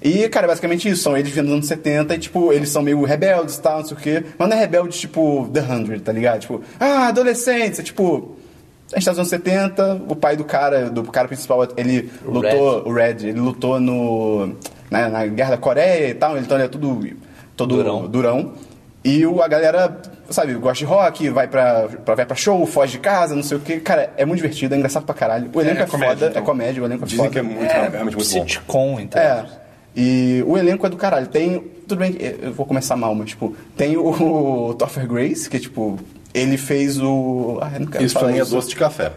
E, 0.00 0.28
cara, 0.28 0.46
basicamente 0.46 0.88
isso. 0.88 1.02
São 1.02 1.16
eles 1.16 1.28
vivendo 1.28 1.46
nos 1.46 1.54
anos 1.54 1.66
70 1.66 2.14
e, 2.14 2.18
tipo, 2.18 2.52
eles 2.52 2.68
são 2.68 2.82
meio 2.82 3.02
rebeldes 3.04 3.56
e 3.56 3.62
tal, 3.62 3.78
não 3.78 3.84
sei 3.84 3.96
o 3.96 4.00
quê. 4.00 4.24
Mas 4.38 4.48
não 4.48 4.56
é 4.56 4.60
rebelde, 4.60 4.96
tipo, 4.96 5.48
The 5.52 5.60
Hundred, 5.60 6.02
tá 6.02 6.12
ligado? 6.12 6.40
Tipo, 6.40 6.62
ah, 6.78 7.08
adolescentes. 7.08 7.80
É 7.80 7.82
tipo, 7.82 8.36
a 8.92 8.96
gente 8.96 9.04
tá 9.04 9.10
nos 9.10 9.18
anos 9.18 9.28
70, 9.28 10.02
o 10.08 10.16
pai 10.16 10.36
do 10.36 10.44
cara, 10.44 10.88
do 10.88 11.02
cara 11.04 11.28
principal, 11.28 11.66
ele 11.76 12.10
O 12.24 12.30
lutou, 12.30 12.88
o 12.88 12.92
Red, 12.92 13.16
ele 13.20 13.40
lutou 13.40 13.78
no, 13.78 14.54
na, 14.90 15.08
na 15.08 15.26
Guerra 15.26 15.50
da 15.50 15.56
Coreia 15.58 16.08
e 16.08 16.14
tal, 16.14 16.38
então 16.38 16.56
ele 16.56 16.64
é 16.64 16.68
tudo, 16.68 17.06
todo 17.54 17.76
Durão. 17.76 18.06
durão. 18.06 18.52
E 19.04 19.26
o, 19.26 19.42
a 19.42 19.48
galera, 19.48 20.00
sabe, 20.30 20.54
gosta 20.54 20.78
de 20.78 20.84
rock, 20.84 21.28
vai 21.30 21.46
pra, 21.48 21.88
pra, 22.04 22.14
vai 22.14 22.26
pra 22.26 22.36
show, 22.36 22.64
foge 22.66 22.92
de 22.92 22.98
casa, 22.98 23.34
não 23.34 23.42
sei 23.42 23.56
o 23.56 23.60
quê. 23.60 23.80
Cara, 23.80 24.12
é 24.16 24.24
muito 24.24 24.40
divertido, 24.42 24.74
é 24.74 24.78
engraçado 24.78 25.04
pra 25.04 25.14
caralho. 25.14 25.50
O 25.52 25.60
elenco 25.60 25.80
é, 25.80 25.82
É 25.82 25.86
comédia, 25.86 26.14
foda, 26.16 26.26
então. 26.30 26.42
é 26.42 26.44
comédia, 26.44 26.82
o 26.82 26.86
elenco 26.86 27.04
é 27.04 27.06
Dizem 27.06 27.18
foda. 27.24 27.30
que 27.30 27.38
é 27.38 27.42
muito, 27.42 27.62
é, 27.72 27.88
realmente 27.88 28.16
muito 28.16 28.16
bom. 28.16 28.24
Sitcom, 28.24 29.00
então. 29.00 29.20
É. 29.22 29.44
E 29.96 30.44
o 30.46 30.56
elenco 30.56 30.86
é 30.86 30.88
do 30.90 30.96
caralho. 30.96 31.26
Tem. 31.26 31.58
Tudo 31.88 31.98
bem, 31.98 32.12
que 32.12 32.36
eu 32.42 32.52
vou 32.52 32.66
começar 32.66 32.94
mal, 32.96 33.14
mas, 33.14 33.30
tipo, 33.30 33.56
tem 33.76 33.96
o, 33.96 34.68
o 34.70 34.74
Topher 34.74 35.06
Grace, 35.08 35.48
que, 35.48 35.58
tipo, 35.58 35.98
ele 36.34 36.56
fez 36.56 37.00
o. 37.00 37.58
Ah, 37.62 37.70
eu 37.74 37.80
não 37.80 37.86
quero 37.86 38.04
Isso 38.04 38.18
pra 38.18 38.28
mim 38.28 38.38
é 38.38 38.44
doce 38.44 38.68
de 38.68 38.76
café. 38.76 39.10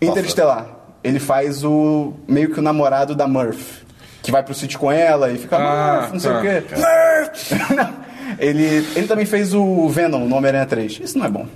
Interestelar. 0.00 0.66
Ele 1.04 1.18
faz 1.20 1.62
o. 1.62 2.14
meio 2.26 2.50
que 2.52 2.58
o 2.58 2.62
namorado 2.62 3.14
da 3.14 3.28
Murph. 3.28 3.82
Que 4.22 4.32
vai 4.32 4.42
pro 4.42 4.54
sítio 4.54 4.78
com 4.78 4.90
ela 4.90 5.30
e 5.30 5.36
fica. 5.38 5.56
Ah, 5.58 6.00
Murph, 6.00 6.12
não 6.14 6.20
sei 6.20 6.30
tá. 6.32 6.38
o 6.38 6.42
quê. 6.42 6.62
Murph! 6.76 7.94
Ele, 8.38 8.84
ele 8.96 9.06
também 9.06 9.26
fez 9.26 9.54
o 9.54 9.88
Venom 9.88 10.26
no 10.26 10.36
Homem-Aranha 10.36 10.66
3. 10.66 11.00
Isso 11.04 11.18
não 11.18 11.26
é 11.26 11.28
bom. 11.28 11.46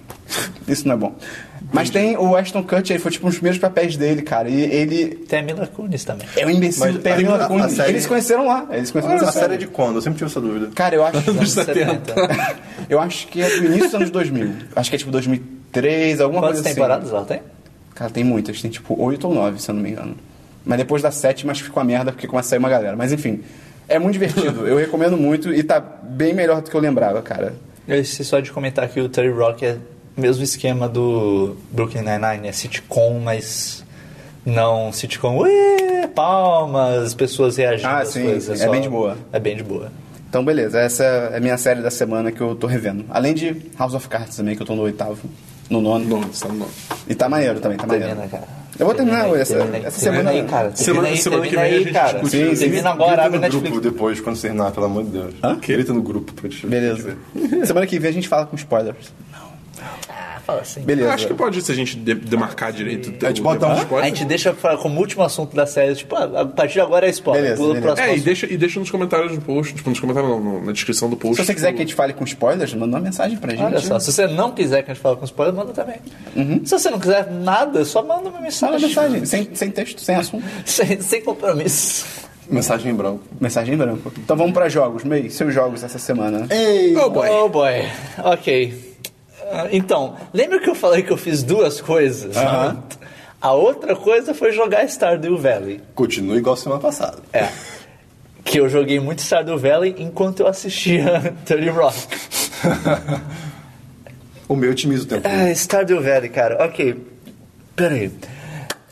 Isso 0.67 0.87
não 0.87 0.95
é 0.95 0.99
bom. 0.99 1.15
Mas 1.73 1.91
tem 1.91 2.17
o 2.17 2.35
Ashton 2.37 2.63
Kutcher, 2.63 2.95
ele 2.97 2.99
foi 3.03 3.11
tipo 3.11 3.27
um 3.27 3.29
dos 3.31 3.37
primeiros 3.39 3.61
papéis 3.61 3.97
dele, 3.97 4.23
cara. 4.23 4.49
E 4.49 4.61
ele 4.63 5.07
Tem 5.29 5.41
a 5.41 5.43
Mila 5.43 5.67
Kunis 5.67 6.05
também. 6.05 6.27
é 6.37 6.47
um 6.47 6.51
imbecil 6.51 6.81
Mas 6.87 6.95
do 6.95 7.01
Terry 7.01 7.27
a- 7.27 7.35
a 7.35 7.47
Kunis. 7.47 7.73
série- 7.73 7.91
Eles 7.91 8.03
se 8.03 8.09
conheceram 8.09 8.47
lá. 8.47 8.67
Eles 8.71 8.91
conheceram 8.91 9.19
A 9.19 9.23
na 9.23 9.33
série 9.33 9.55
é 9.55 9.57
de 9.59 9.67
quando? 9.67 9.97
Eu 9.97 10.03
sempre 10.03 10.19
tive 10.19 10.31
essa 10.31 10.41
dúvida. 10.41 10.71
Cara, 10.75 10.95
eu 10.95 11.05
acho. 11.05 11.31
Anos 11.31 11.51
70. 11.51 12.15
eu 12.89 13.01
acho 13.01 13.27
que 13.29 13.43
é 13.43 13.49
do 13.51 13.65
início 13.67 13.85
dos 13.87 13.95
anos 13.95 14.11
2000. 14.11 14.51
Acho 14.77 14.89
que 14.91 14.97
é 14.97 14.99
tipo 14.99 15.11
2003, 15.11 16.21
alguma 16.21 16.41
Quantas 16.41 16.57
coisa 16.57 16.69
assim. 16.69 16.75
temporadas 16.75 17.11
ela 17.11 17.25
tem? 17.25 17.41
Cara, 17.95 18.11
tem 18.11 18.25
muitas. 18.25 18.61
Tem 18.63 18.71
tipo 18.71 18.95
8 19.03 19.27
ou 19.27 19.35
9, 19.35 19.61
se 19.61 19.71
eu 19.71 19.75
não 19.75 19.83
me 19.83 19.91
engano. 19.91 20.17
Mas 20.65 20.79
depois 20.79 21.03
da 21.03 21.11
sétima 21.11 21.53
acho 21.53 21.63
que 21.63 21.69
ficou 21.69 21.81
a 21.81 21.85
merda 21.85 22.13
porque 22.13 22.27
começa 22.27 22.49
a 22.49 22.51
sair 22.51 22.59
uma 22.59 22.69
galera. 22.69 22.97
Mas 22.97 23.13
enfim, 23.13 23.41
é 23.89 23.99
muito 23.99 24.13
divertido. 24.15 24.67
eu 24.67 24.77
recomendo 24.77 25.17
muito 25.17 25.53
e 25.53 25.63
tá 25.63 25.81
bem 25.81 26.35
melhor 26.35 26.61
do 26.63 26.71
que 26.71 26.77
eu 26.77 26.81
lembrava, 26.81 27.23
cara. 27.23 27.55
Eu 27.87 27.99
esqueci 28.01 28.25
só 28.25 28.39
de 28.41 28.51
comentar 28.53 28.87
que 28.89 29.01
o 29.01 29.09
30 29.09 29.35
Rock 29.35 29.65
é 29.65 29.79
o 30.17 30.21
mesmo 30.21 30.43
esquema 30.45 30.89
do 30.89 31.57
Brooklyn 31.71 32.03
Nine-Nine, 32.03 32.49
é 32.49 32.53
sitcom, 32.53 33.21
mas 33.21 33.85
não 34.45 34.93
sitcom, 34.93 35.39
ué, 35.39 36.07
palmas, 36.15 37.15
pessoas 37.15 37.57
reagindo 37.57 37.89
Ah, 37.89 37.99
às 38.01 38.09
sim, 38.09 38.25
coisas. 38.25 38.59
sim, 38.59 38.65
é 38.65 38.69
bem 38.69 38.81
de 38.81 38.89
boa. 38.89 39.17
É 39.33 39.39
bem 39.39 39.57
de 39.57 39.63
boa. 39.63 39.91
Então, 40.29 40.45
beleza. 40.45 40.79
Essa 40.79 41.05
é 41.05 41.37
a 41.39 41.41
minha 41.41 41.57
série 41.57 41.81
da 41.81 41.91
semana 41.91 42.31
que 42.31 42.41
eu 42.41 42.55
tô 42.55 42.67
revendo. 42.67 43.05
Além 43.09 43.33
de 43.33 43.57
House 43.79 43.95
of 43.95 44.07
Cards 44.09 44.37
também, 44.37 44.55
que 44.55 44.61
eu 44.63 44.67
tô 44.67 44.75
no 44.75 44.83
oitavo. 44.83 45.27
No 45.71 45.81
nono. 45.81 46.05
Não, 46.05 46.21
está 46.29 46.49
no 46.49 46.55
nome. 46.57 46.71
E 47.09 47.15
tá 47.15 47.29
maneiro 47.29 47.61
também, 47.61 47.79
tá 47.79 47.87
maneiro. 47.87 48.09
Termina, 48.15 48.29
cara. 48.29 48.45
Eu 48.79 48.87
vou 48.87 48.95
terminar 48.95 49.19
Termina 49.19 49.37
aí, 49.37 49.43
essa- 49.43 49.57
termina 49.57 49.87
essa 49.89 50.01
termina 50.01 50.31
semana- 50.31 50.31
aí, 50.31 50.49
cara. 50.49 50.77
Semana- 50.77 50.85
Termina 50.85 51.09
aí, 51.09 51.19
semana 51.19 51.43
que 51.47 51.51
vem 51.57 51.59
a 51.59 51.63
aí, 51.67 51.79
gente 51.83 51.93
cara. 51.93 52.13
discute. 52.13 52.31
Sim, 52.31 52.55
sim. 52.55 52.61
Termina 52.65 52.91
agora, 52.91 53.25
abre 53.25 53.37
no 53.39 53.43
Netflix. 53.43 53.71
grupo 53.71 53.81
depois, 53.81 54.21
quando 54.21 54.37
você 54.37 54.43
terminar, 54.49 54.71
pelo 54.71 54.87
amor 54.87 55.05
de 55.05 55.11
Deus. 55.11 55.35
Hã? 55.43 55.59
Grita 55.59 55.93
no 55.93 56.03
grupo 56.03 56.33
pra 56.33 56.49
te 56.49 56.67
Beleza. 56.67 57.17
Semana 57.65 57.87
que 57.87 57.99
vem 57.99 58.11
a 58.11 58.13
gente 58.13 58.29
fala 58.29 58.47
com 58.47 58.55
spoilers. 58.57 59.13
Ah, 59.35 60.18
fala 60.49 60.63
assim. 60.63 60.81
Beleza. 60.81 61.13
Acho 61.13 61.27
que 61.27 61.35
pode, 61.35 61.61
se 61.61 61.71
a 61.71 61.75
gente 61.75 61.95
de- 61.97 62.15
demarcar 62.15 62.73
direito. 62.73 63.13
A 63.25 63.29
gente 63.29 63.43
bota 63.43 63.67
um 63.67 63.73
A 63.73 63.77
spoiler. 63.77 64.09
gente 64.09 64.25
deixa 64.25 64.55
como 64.81 64.99
último 64.99 65.23
assunto 65.23 65.55
da 65.55 65.67
série, 65.67 65.95
tipo, 65.95 66.17
ah, 66.17 66.41
a 66.41 66.47
partir 66.47 66.73
de 66.75 66.81
agora 66.81 67.07
é 67.07 67.11
spoiler. 67.11 67.43
Beleza, 67.43 67.63
Pula 67.63 67.75
beleza. 67.75 68.03
É, 68.03 68.17
e 68.17 68.21
deixa, 68.21 68.47
e 68.53 68.57
deixa 68.57 68.81
nos 68.81 68.91
comentários 68.91 69.33
do 69.35 69.41
post, 69.43 69.75
tipo, 69.75 69.91
nos 69.91 70.01
comentários 70.01 70.31
não, 70.33 70.41
no- 70.41 70.65
na 70.65 70.73
descrição 70.73 71.11
do 71.11 71.17
post. 71.17 71.37
Se 71.37 71.45
você 71.47 71.55
quiser 71.55 71.67
tipo, 71.69 71.77
que 71.77 71.83
a 71.83 71.87
gente 71.87 71.95
fale 71.95 72.13
com 72.15 72.25
spoilers, 72.25 72.73
manda 72.73 72.97
uma 72.97 73.03
mensagem 73.03 73.37
pra 73.37 73.51
gente. 73.51 73.63
Olha 73.63 73.81
só, 73.81 73.99
se 73.99 74.11
você 74.11 74.27
não 74.27 74.53
quiser 74.53 74.83
que 74.83 74.91
a 74.91 74.95
gente 74.95 75.03
fale 75.03 75.17
com 75.17 75.25
spoiler, 75.27 75.55
manda 75.55 75.73
também. 75.73 75.97
Se 76.65 76.71
você 76.79 76.91
não 76.91 76.99
quiser 76.99 77.31
nada, 77.31 77.85
só 77.85 78.03
manda 78.03 78.29
uma 78.31 78.41
mensagem. 78.41 78.75
Manda 78.75 78.87
mensagem, 78.87 79.25
sem, 79.27 79.49
sem 79.55 79.71
texto, 79.71 80.01
sem 80.01 80.17
assunto. 80.17 80.45
Sem, 80.65 81.01
sem 81.01 81.23
compromisso. 81.23 82.07
Mensagem 82.49 82.93
em 82.93 82.95
branco. 82.95 83.21
Mensagem 83.41 83.75
em 83.75 83.77
branco. 83.77 84.11
Então 84.19 84.37
vamos 84.37 84.53
pra 84.55 84.69
jogos. 84.69 85.05
Mei, 85.05 85.29
seus 85.29 85.53
jogos 85.53 85.83
essa 85.85 85.99
semana. 85.99 86.47
Ei! 86.49 86.97
Oh 86.97 87.11
boy. 87.11 87.29
Oh 87.29 87.49
boy. 87.49 87.85
Ok. 88.25 88.88
Ah, 89.51 89.69
Então, 89.73 90.17
lembra 90.33 90.61
que 90.61 90.69
eu 90.69 90.75
falei 90.75 91.03
que 91.03 91.11
eu 91.11 91.17
fiz 91.17 91.43
duas 91.43 91.81
coisas? 91.81 92.37
Aham. 92.37 92.83
A 93.41 93.53
outra 93.53 93.95
coisa 93.95 94.35
foi 94.35 94.51
jogar 94.51 94.85
Stardew 94.89 95.39
Valley. 95.39 95.81
Continua 95.95 96.37
igual 96.37 96.57
semana 96.57 96.81
passada. 96.81 97.19
É. 97.33 97.49
Que 98.45 98.59
eu 98.59 98.69
joguei 98.69 98.99
muito 98.99 99.23
Stardew 99.23 99.57
Valley 99.57 99.95
enquanto 99.99 100.41
eu 100.41 100.49
assistia 100.49 101.33
30 101.47 101.71
Rock. 101.71 101.97
O 104.49 104.57
meu 104.57 104.71
otimiza 104.73 105.05
o 105.05 105.07
tempo. 105.07 105.29
Ah, 105.29 105.55
Stardew 105.55 106.03
Valley, 106.03 106.29
cara. 106.31 106.65
Ok. 106.65 106.97
Peraí. 107.77 108.11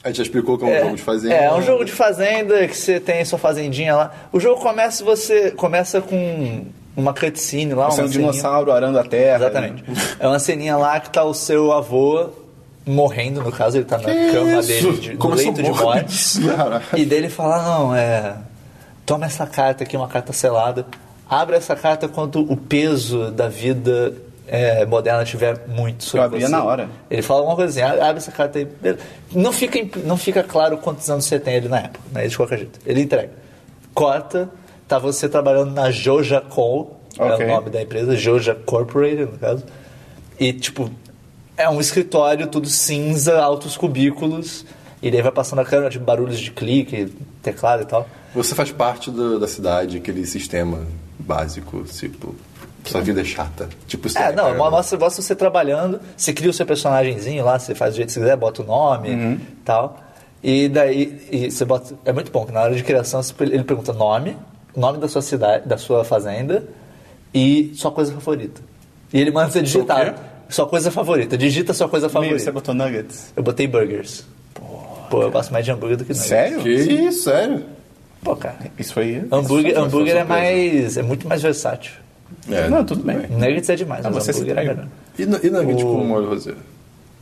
A 0.04 0.08
gente 0.08 0.18
já 0.18 0.22
explicou 0.22 0.56
que 0.56 0.64
é 0.64 0.68
um 0.68 0.84
jogo 0.84 0.96
de 0.96 1.02
fazenda. 1.02 1.34
É, 1.34 1.44
é 1.46 1.52
um 1.52 1.62
jogo 1.62 1.84
de 1.84 1.92
fazenda 1.92 2.68
que 2.68 2.76
você 2.76 3.00
tem 3.00 3.24
sua 3.24 3.38
fazendinha 3.40 3.96
lá. 3.96 4.14
O 4.32 4.38
jogo 4.38 4.60
começa 4.60 5.02
você 5.04 5.50
começa 5.50 6.00
com 6.00 6.66
uma 6.96 7.12
cutscene 7.12 7.74
lá, 7.74 7.90
Você 7.90 8.00
é 8.00 8.04
um 8.04 8.08
ceninha- 8.08 8.30
dinossauro 8.32 8.72
arando 8.72 8.98
a 8.98 9.04
terra. 9.04 9.36
Exatamente. 9.36 9.84
É 10.18 10.26
uma 10.26 10.38
ceninha 10.38 10.76
lá 10.76 10.98
que 10.98 11.10
tá 11.10 11.22
o 11.24 11.34
seu 11.34 11.72
avô 11.72 12.30
morrendo, 12.86 13.42
no 13.42 13.50
caso, 13.52 13.76
ele 13.76 13.84
tá 13.84 13.98
na 13.98 14.04
cama 14.04 14.60
isso? 14.60 14.68
dele, 14.68 14.92
de, 14.98 15.14
no 15.14 15.28
leito 15.34 15.62
de 15.62 15.70
morte. 15.70 16.38
E 16.96 17.04
dele 17.04 17.28
fala, 17.28 17.62
não, 17.62 17.94
é. 17.94 18.36
Toma 19.04 19.26
essa 19.26 19.46
carta 19.46 19.84
aqui, 19.84 19.96
uma 19.96 20.08
carta 20.08 20.32
selada. 20.32 20.86
Abre 21.28 21.56
essa 21.56 21.74
carta 21.76 22.06
quando 22.08 22.40
o 22.40 22.56
peso 22.56 23.30
da 23.32 23.48
vida 23.48 24.14
é, 24.48 24.86
moderna 24.86 25.24
tiver 25.24 25.64
muito 25.66 26.04
sobre 26.04 26.20
Eu 26.20 26.24
abria 26.26 26.46
você. 26.46 26.52
na 26.52 26.62
hora. 26.64 26.88
Ele 27.10 27.22
fala 27.22 27.42
uma 27.42 27.56
coisa 27.56 27.70
assim, 27.82 27.98
"Ah, 27.98 28.08
abre 28.08 28.18
essa 28.18 28.30
carta 28.30 28.58
aí. 28.60 28.68
Não 29.32 29.52
fica, 29.52 29.78
não 30.04 30.16
fica 30.16 30.42
claro 30.44 30.78
quantos 30.78 31.10
anos 31.10 31.24
você 31.24 31.38
tem 31.40 31.56
ali 31.56 31.68
na 31.68 31.78
época, 31.80 32.00
né? 32.12 32.26
De 32.28 32.36
qualquer 32.36 32.58
jeito. 32.58 32.78
Ele 32.86 33.02
entrega. 33.02 33.30
Corta, 33.92 34.48
tá 34.88 34.98
você 34.98 35.28
trabalhando 35.28 35.72
na 35.72 35.90
Joja 35.90 36.40
Co, 36.40 36.92
é 37.18 37.22
Ok. 37.24 37.46
o 37.46 37.48
nome 37.48 37.70
da 37.70 37.82
empresa, 37.82 38.16
Joja 38.16 38.54
Corporated, 38.54 39.22
no 39.32 39.38
caso. 39.38 39.64
E, 40.38 40.52
tipo, 40.52 40.90
é 41.56 41.68
um 41.68 41.80
escritório 41.80 42.46
tudo 42.46 42.68
cinza, 42.68 43.40
altos 43.40 43.76
cubículos, 43.76 44.64
e 45.02 45.10
daí 45.10 45.22
vai 45.22 45.32
passando 45.32 45.60
a 45.60 45.64
câmera, 45.64 45.90
tipo, 45.90 46.04
barulhos 46.04 46.38
de 46.38 46.50
clique, 46.50 47.12
teclado 47.42 47.82
e 47.82 47.86
tal. 47.86 48.06
Você 48.34 48.54
faz 48.54 48.70
parte 48.70 49.10
do- 49.10 49.38
da 49.38 49.48
cidade, 49.48 49.96
aquele 49.96 50.26
sistema 50.26 50.80
básico, 51.18 51.82
tipo. 51.84 52.34
Sua 52.84 53.00
vida 53.00 53.20
é 53.20 53.24
chata. 53.24 53.68
Tipo, 53.88 54.06
É, 54.16 54.30
não, 54.30 54.44
cara, 54.44 54.70
mostra, 54.70 54.96
mostra 54.96 55.20
você 55.20 55.34
trabalhando, 55.34 55.98
você 56.16 56.32
cria 56.32 56.50
o 56.50 56.52
seu 56.52 56.64
personagemzinho 56.64 57.44
lá, 57.44 57.58
você 57.58 57.74
faz 57.74 57.94
do 57.94 57.96
jeito 57.96 58.08
que 58.08 58.12
você 58.14 58.20
quiser, 58.20 58.36
bota 58.36 58.62
o 58.62 58.64
nome 58.64 59.10
Uhum. 59.10 59.32
e 59.32 59.38
tal. 59.64 59.98
E 60.40 60.68
daí 60.68 61.20
e 61.32 61.50
você 61.50 61.64
bota. 61.64 61.94
É 62.04 62.12
muito 62.12 62.30
bom 62.30 62.46
que 62.46 62.52
na 62.52 62.60
hora 62.62 62.76
de 62.76 62.84
criação 62.84 63.20
ele 63.40 63.64
pergunta 63.64 63.92
nome, 63.92 64.36
nome 64.76 64.98
da 64.98 65.08
sua 65.08 65.22
cidade, 65.22 65.68
da 65.68 65.76
sua 65.78 66.04
fazenda 66.04 66.64
e 67.34 67.72
sua 67.74 67.90
coisa 67.90 68.12
favorita. 68.12 68.60
E 69.12 69.20
ele 69.20 69.30
manda 69.30 69.50
você 69.50 69.58
quê? 69.60 69.64
digitar. 69.64 70.14
Sua 70.48 70.66
coisa 70.66 70.90
favorita. 70.90 71.36
Digita 71.36 71.72
sua 71.72 71.88
coisa 71.88 72.08
favorita. 72.08 72.38
você 72.38 72.52
botou 72.52 72.72
nuggets. 72.74 73.32
Eu 73.34 73.42
botei 73.42 73.66
burgers. 73.66 74.24
Pô, 75.10 75.22
eu 75.22 75.30
gosto 75.30 75.52
mais 75.52 75.64
de 75.64 75.70
hambúrguer 75.72 75.96
do 75.96 76.04
que 76.04 76.12
nuggets. 76.12 76.28
Sério? 76.28 76.60
Que 76.62 76.70
isso, 76.70 77.24
sério? 77.24 77.64
Pô, 78.22 78.36
cara. 78.36 78.56
Isso 78.78 78.92
foi. 78.94 79.24
Hambúrguer, 79.30 79.72
Isso 79.72 79.74
foi 79.80 79.82
hambúrguer 79.88 80.16
é 80.16 80.24
mais. 80.24 80.96
é 80.96 81.02
muito 81.02 81.26
mais 81.28 81.42
versátil. 81.42 81.92
É. 82.50 82.68
Não, 82.68 82.84
tudo 82.84 83.02
bem. 83.02 83.18
Nuggets 83.30 83.68
é 83.70 83.76
demais, 83.76 84.04
Ah, 84.04 84.10
mas 84.10 84.24
você 84.24 84.30
hambúrguer 84.32 84.58
é. 84.58 84.76
E, 85.18 85.22
e 85.22 85.50
nugget 85.50 85.82
com 85.84 86.04
molho 86.04 86.28
rosé? 86.28 86.54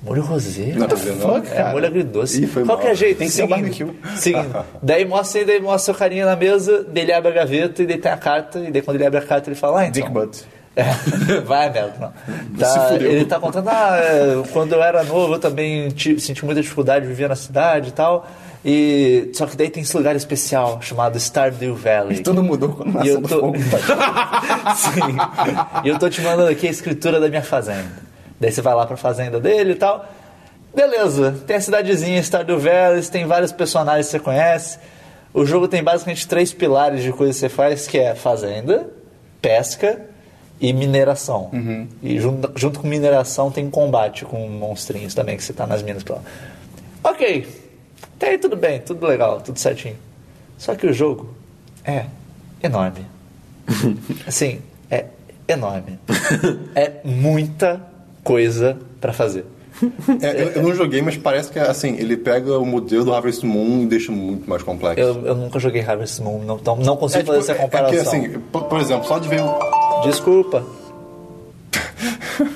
Molho 0.04 0.22
rosé? 0.22 0.72
Não, 0.74 0.86
não, 0.86 0.96
fuck, 0.96 1.48
cara. 1.48 1.70
É 1.70 1.72
molho 1.72 1.86
agridoce. 1.86 2.42
Ih, 2.42 2.46
foi 2.46 2.64
Qualquer 2.64 2.88
mal. 2.88 2.94
jeito, 2.96 3.18
Tem 3.18 3.26
que 3.28 3.32
ser 3.32 3.46
barbecue. 3.46 3.86
Seguindo. 4.16 4.64
daí 4.82 5.04
mostra, 5.04 5.44
daí 5.44 5.60
mostra 5.60 5.94
o 5.94 5.96
carinha 5.96 6.26
na 6.26 6.36
mesa, 6.36 6.84
daí 6.88 7.04
ele 7.04 7.12
abre 7.12 7.30
a 7.30 7.34
gaveta 7.34 7.82
e 7.82 7.86
daí 7.86 7.96
tem 7.98 8.12
a 8.12 8.16
carta, 8.16 8.58
e 8.58 8.70
daí 8.70 8.82
quando 8.82 8.96
ele 8.96 9.06
abre 9.06 9.18
a 9.18 9.22
carta 9.22 9.48
ele 9.48 9.56
fala, 9.56 9.80
ah, 9.80 9.86
então... 9.86 10.02
Dick 10.02 10.10
Butt. 10.12 10.44
É, 10.76 11.40
vai, 11.42 11.68
não. 11.72 12.12
Tá, 12.58 12.96
ele 13.00 13.24
tá 13.26 13.38
contando, 13.38 13.68
ah, 13.68 13.96
é, 13.96 14.42
quando 14.52 14.72
eu 14.72 14.82
era 14.82 15.04
novo 15.04 15.34
eu 15.34 15.38
também 15.38 15.88
ti- 15.90 16.18
senti 16.18 16.44
muita 16.44 16.60
dificuldade, 16.60 17.06
vivia 17.06 17.28
na 17.28 17.36
cidade 17.36 17.90
e 17.90 17.92
tal. 17.92 18.26
E, 18.64 19.30
só 19.34 19.46
que 19.46 19.56
daí 19.56 19.70
tem 19.70 19.84
esse 19.84 19.96
lugar 19.96 20.16
especial 20.16 20.80
chamado 20.82 21.16
Stardew 21.20 21.76
Valley. 21.76 22.18
Tudo 22.24 22.42
mudou 22.42 22.70
quando 22.70 22.90
E 22.90 22.94
nasceu 22.94 23.22
tô... 23.22 23.28
fogo. 23.28 23.54
Sim. 24.74 25.16
E 25.84 25.88
eu 25.88 25.96
tô 25.98 26.08
te 26.08 26.20
mandando 26.22 26.48
aqui 26.50 26.66
a 26.66 26.70
escritura 26.70 27.20
da 27.20 27.28
minha 27.28 27.42
fazenda. 27.42 28.03
Daí 28.44 28.52
você 28.52 28.60
vai 28.60 28.74
lá 28.74 28.84
pra 28.84 28.94
fazenda 28.94 29.40
dele 29.40 29.72
e 29.72 29.74
tal. 29.74 30.04
Beleza, 30.76 31.42
tem 31.46 31.56
a 31.56 31.60
cidadezinha 31.62 32.22
Stardew 32.22 32.58
Valley, 32.58 33.02
tem 33.06 33.24
vários 33.24 33.52
personagens 33.52 34.04
que 34.04 34.12
você 34.12 34.20
conhece. 34.20 34.78
O 35.32 35.46
jogo 35.46 35.66
tem 35.66 35.82
basicamente 35.82 36.28
três 36.28 36.52
pilares 36.52 37.02
de 37.02 37.10
coisas 37.10 37.36
que 37.36 37.40
você 37.40 37.48
faz, 37.48 37.86
que 37.86 37.98
é 37.98 38.14
fazenda, 38.14 38.86
pesca 39.40 39.98
e 40.60 40.74
mineração. 40.74 41.50
E 42.02 42.20
junto, 42.20 42.52
junto 42.54 42.80
com 42.80 42.86
mineração 42.86 43.50
tem 43.50 43.70
combate 43.70 44.26
com 44.26 44.46
monstrinhos 44.46 45.14
também, 45.14 45.38
que 45.38 45.42
você 45.42 45.54
tá 45.54 45.66
nas 45.66 45.82
minas 45.82 46.02
pra 46.02 46.16
lá. 46.16 46.22
Ok, 47.02 47.48
até 48.16 48.28
aí 48.28 48.38
tudo 48.38 48.54
bem, 48.54 48.78
tudo 48.78 49.06
legal, 49.06 49.40
tudo 49.40 49.58
certinho. 49.58 49.96
Só 50.58 50.74
que 50.74 50.86
o 50.86 50.92
jogo 50.92 51.34
é 51.82 52.04
enorme. 52.62 53.06
Assim, 54.26 54.60
é 54.90 55.06
enorme. 55.48 55.98
é 56.74 56.92
muita 57.04 57.93
coisa 58.24 58.76
pra 59.00 59.12
fazer. 59.12 59.44
É, 60.22 60.42
eu, 60.42 60.48
eu 60.52 60.62
não 60.62 60.72
joguei, 60.74 61.02
mas 61.02 61.16
parece 61.16 61.50
que 61.50 61.58
assim, 61.58 61.96
ele 61.98 62.16
pega 62.16 62.58
o 62.58 62.64
modelo 62.64 63.04
do 63.04 63.12
Harvest 63.14 63.44
Moon 63.44 63.82
e 63.82 63.86
deixa 63.86 64.10
muito 64.12 64.48
mais 64.48 64.62
complexo. 64.62 65.00
Eu, 65.00 65.26
eu 65.26 65.34
nunca 65.34 65.58
joguei 65.58 65.82
Harvest 65.82 66.20
Moon, 66.22 66.38
não, 66.44 66.58
não, 66.64 66.76
não 66.76 66.96
consigo 66.96 67.20
É, 67.20 67.24
tipo, 67.24 67.34
fazer 67.34 67.52
essa 67.52 67.60
é- 67.60 67.64
comparação. 67.64 67.94
É 67.94 68.02
que, 68.02 68.08
assim, 68.08 68.38
por, 68.52 68.64
por 68.64 68.80
exemplo, 68.80 69.04
só 69.06 69.18
de 69.18 69.28
ver 69.28 69.42
o, 69.42 70.00
Desculpa. 70.04 70.64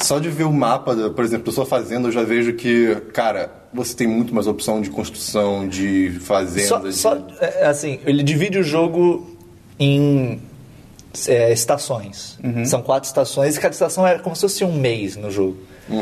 só 0.00 0.18
de 0.18 0.28
ver 0.30 0.44
o 0.44 0.52
mapa, 0.52 0.94
da- 0.94 1.10
por 1.10 1.24
exemplo, 1.24 1.46
da 1.46 1.52
sua 1.52 1.66
fazenda, 1.66 2.08
eu 2.08 2.12
já 2.12 2.22
vejo 2.22 2.54
que, 2.54 2.94
cara, 3.12 3.50
você 3.72 3.94
tem 3.94 4.06
muito 4.06 4.34
mais 4.34 4.46
opção 4.46 4.80
de 4.80 4.90
construção, 4.90 5.68
de 5.68 6.10
fazenda. 6.20 6.68
Só, 6.68 6.78
de... 6.78 6.92
só, 6.92 7.18
é, 7.40 7.66
assim, 7.66 8.00
ele 8.06 8.22
divide 8.22 8.58
o 8.58 8.62
jogo 8.62 9.30
em 9.78 10.40
é, 11.28 11.52
estações. 11.52 12.38
São 12.66 12.82
quatro 12.82 13.06
estações 13.06 13.56
e 13.56 13.60
cada 13.60 13.72
estação 13.72 14.06
é 14.06 14.18
como 14.18 14.34
se 14.34 14.42
fosse 14.42 14.64
um 14.64 14.72
mês 14.72 15.16
no 15.16 15.30
jogo. 15.30 15.56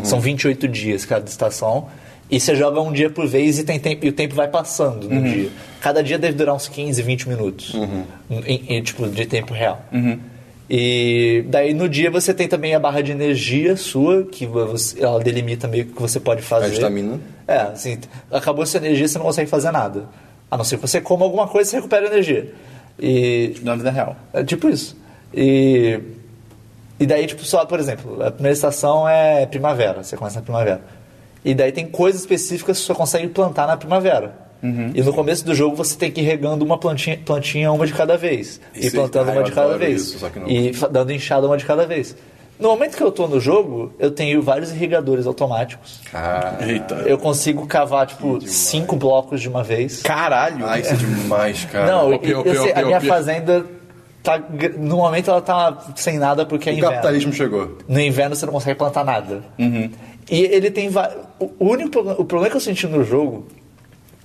São 0.05 0.21
28 0.21 0.69
dias 0.69 1.05
cada 1.05 1.29
estação. 1.29 1.89
E 2.31 2.41
você 2.41 2.55
joga 2.57 2.81
um 2.81 2.91
dia 2.93 3.11
por 3.11 3.27
vez 3.27 3.59
e, 3.59 3.65
tem 3.65 3.79
tempo, 3.79 4.07
e 4.07 4.09
o 4.09 4.13
tempo 4.13 4.35
vai 4.35 4.49
passando 4.49 5.07
no 5.09 5.23
dia. 5.23 5.51
Cada 5.83 6.03
dia 6.03 6.19
deve 6.19 6.35
durar 6.39 6.55
uns 6.55 6.67
15, 6.67 7.03
20 7.03 7.29
minutos. 7.29 7.75
Em, 8.31 8.77
em, 8.77 8.83
tipo, 8.83 9.07
de 9.09 9.27
tempo 9.27 9.53
real. 9.53 9.85
E 10.71 11.45
daí 11.49 11.75
no 11.75 11.89
dia 11.89 12.11
você 12.11 12.33
tem 12.33 12.49
também 12.49 12.75
a 12.75 12.81
barra 12.81 13.03
de 13.03 13.13
energia 13.13 13.77
sua, 13.77 14.23
que 14.25 14.47
você- 14.47 15.03
ela 15.03 15.21
delimita 15.23 15.69
meio 15.69 15.85
que 15.87 15.93
o 15.93 15.95
que 15.97 16.01
você 16.03 16.19
pode 16.21 16.41
fazer. 16.41 16.67
A 16.67 16.69
estamina. 16.69 17.21
É, 17.47 17.57
assim, 17.59 17.99
acabou 18.31 18.65
sua 18.65 18.79
energia, 18.79 19.07
você 19.07 19.19
não 19.19 19.27
consegue 19.27 19.51
fazer 19.51 19.71
nada. 19.71 20.05
A 20.51 20.57
não 20.57 20.65
ser 20.65 20.77
que 20.77 20.83
você 20.87 21.01
coma 21.01 21.25
alguma 21.25 21.47
coisa, 21.49 21.69
você 21.69 21.77
recupera 21.77 22.07
energia. 22.07 22.55
E 22.99 23.55
Na 23.63 23.75
vida 23.75 23.91
real. 23.91 24.17
é 24.33 24.43
tipo 24.45 24.69
isso. 24.69 24.97
E, 25.35 25.99
e 27.01 27.07
daí, 27.07 27.27
tipo, 27.27 27.45
só, 27.45 27.65
por 27.65 27.79
exemplo, 27.81 28.23
a 28.23 28.31
primeira 28.31 28.53
estação 28.55 29.09
é 29.09 29.47
primavera, 29.47 30.03
você 30.03 30.17
começa 30.17 30.37
na 30.37 30.43
primavera. 30.43 30.81
E 31.45 31.55
daí 31.55 31.73
tem 31.73 31.87
coisas 31.87 32.21
específicas 32.21 32.77
que 32.79 32.83
você 32.83 32.87
só 32.87 32.95
consegue 32.95 33.27
plantar 33.29 33.67
na 33.67 33.77
primavera. 33.77 34.41
E 34.95 35.03
no 35.03 35.13
começo 35.13 35.45
do 35.45 35.53
jogo 35.57 35.75
você 35.75 35.97
tem 35.99 36.09
que 36.09 36.21
ir 36.21 36.25
regando 36.25 36.65
uma 36.65 36.79
plantinha, 36.79 37.19
plantinha 37.25 37.73
uma 37.73 37.85
de 37.85 37.93
cada 37.93 38.17
vez. 38.17 38.61
e 38.73 38.87
Isso, 38.87 38.95
plantando 38.97 39.31
ah, 39.31 39.33
uma 39.33 39.41
eu 39.41 39.45
de 39.45 39.51
cada 39.51 39.77
vez. 39.77 40.03
isso. 40.15 40.25
E 40.47 40.71
dando 40.89 41.13
enxada 41.13 41.49
uma 41.49 41.57
de 41.57 41.65
cada 41.65 41.85
vez. 41.85 42.15
No 42.61 42.69
momento 42.69 42.97
que 42.97 43.03
eu 43.03 43.11
tô 43.11 43.27
no 43.27 43.41
jogo, 43.41 43.93
eu 43.99 44.13
tenho 44.13 44.41
vários 44.41 44.71
irrigadores 44.71 45.27
automáticos. 45.27 46.01
Ah, 46.15 46.59
Eita. 46.61 46.95
Eu 47.07 47.19
consigo 47.19 47.67
cavar, 47.67 48.07
tipo, 48.07 48.41
cinco 48.47 48.95
blocos 48.95 49.41
de 49.41 49.49
uma 49.49 49.65
vez. 49.65 50.01
Caralho! 50.01 50.65
ah, 50.65 50.79
isso 50.79 50.93
é 50.93 50.97
demais, 50.97 51.65
cara. 51.65 51.87
Não, 51.91 52.13
eu- 52.13 52.21
eu 52.23 52.41
opi, 52.43 52.73
a 52.73 52.85
minha 52.85 53.01
fazenda 53.01 53.67
tá, 54.23 54.39
no 54.79 54.97
momento 54.97 55.31
ela 55.31 55.41
tá 55.41 55.93
sem 55.97 56.19
nada 56.19 56.45
porque 56.47 56.71
é 56.71 56.73
o 56.73 56.77
inverno. 56.77 56.95
capitalismo 56.95 57.33
chegou. 57.33 57.79
No 57.89 58.01
inverno 58.01 58.35
você 58.37 58.47
não 58.47 58.53
consegue 58.53 58.79
plantar 58.79 59.05
nada. 59.05 59.43
E 59.59 60.41
ele 60.41 60.71
tem 60.71 60.89
o 60.89 61.45
o 61.59 61.69
único 61.71 61.99
o 61.99 62.25
problema 62.25 62.51
que 62.51 62.57
eu 62.57 62.61
senti 62.61 62.87
no 62.87 63.03
jogo, 63.05 63.47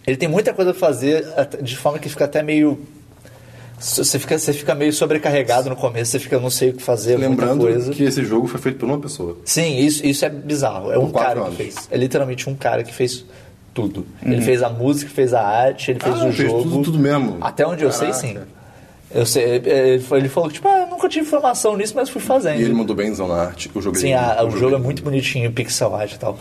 ele 0.05 0.15
tem 0.17 0.29
muita 0.29 0.53
coisa 0.53 0.71
pra 0.71 0.79
fazer 0.79 1.25
de 1.61 1.75
forma 1.75 1.97
que 1.99 2.07
fica 2.09 2.25
até 2.25 2.43
meio 2.43 2.79
você 3.79 4.17
fica, 4.17 4.39
você 4.39 4.53
fica 4.53 4.73
meio 4.73 4.91
sobrecarregado 4.91 5.69
no 5.69 5.75
começo, 5.75 6.09
você 6.11 6.19
fica, 6.19 6.35
eu 6.35 6.41
não 6.41 6.49
sei 6.49 6.71
o 6.71 6.73
que 6.73 6.81
fazer, 6.81 7.15
Lembrando 7.15 7.61
coisa. 7.61 7.91
que 7.91 8.03
esse 8.03 8.23
jogo 8.25 8.47
foi 8.47 8.59
feito 8.59 8.79
por 8.79 8.87
uma 8.87 8.97
pessoa. 8.99 9.37
Sim, 9.45 9.77
isso, 9.77 10.03
isso 10.03 10.25
é 10.25 10.29
bizarro. 10.29 10.91
É 10.91 10.97
um 10.97 11.11
quatro 11.11 11.27
cara 11.29 11.39
anos. 11.41 11.57
que 11.57 11.63
fez. 11.63 11.87
É 11.91 11.95
literalmente 11.95 12.49
um 12.49 12.55
cara 12.55 12.83
que 12.83 12.91
fez 12.91 13.23
tudo. 13.75 14.07
Ele 14.25 14.41
fez 14.41 14.63
a 14.63 14.69
música, 14.69 15.11
fez 15.11 15.31
a 15.31 15.41
arte, 15.43 15.91
ele 15.91 15.99
fez 15.99 16.15
Ah, 16.15 16.25
o 16.25 16.33
fez 16.33 16.49
jogo. 16.49 16.63
tudo- 16.63 16.81
tudo 16.85 16.97
mesmo? 16.99 17.37
Até 17.39 17.67
onde 17.67 17.83
eu 17.83 17.91
sei, 17.91 18.07
Caraca. 18.09 18.27
sim. 18.27 18.37
Eu 19.09 19.25
sei, 19.25 19.61
ele 19.65 19.99
foi- 20.01 20.19
ele 20.19 20.29
falou 20.29 20.49
que, 20.49 20.55
tipo, 20.55 20.67
ah, 20.67 20.79
eu 20.81 20.87
nunca 20.87 21.07
tive 21.07 21.25
informação 21.25 21.77
nisso, 21.77 21.93
mas 21.95 22.09
fui 22.09 22.21
fazendo. 22.21 22.59
E 22.59 22.63
ele 22.63 22.73
mandou 22.73 22.95
benzão 22.95 23.27
na 23.27 23.35
arte. 23.35 23.71
O 23.73 23.81
jogo 23.81 23.97
Sim, 23.97 24.09
é 24.11 24.15
a- 24.17 24.43
o 24.43 24.51
jogo 24.51 24.75
é 24.75 24.79
muito 24.79 25.01
bonitinho, 25.01 25.51
pixel 25.51 25.95
art 25.95 26.11
e 26.13 26.19
tal. 26.19 26.37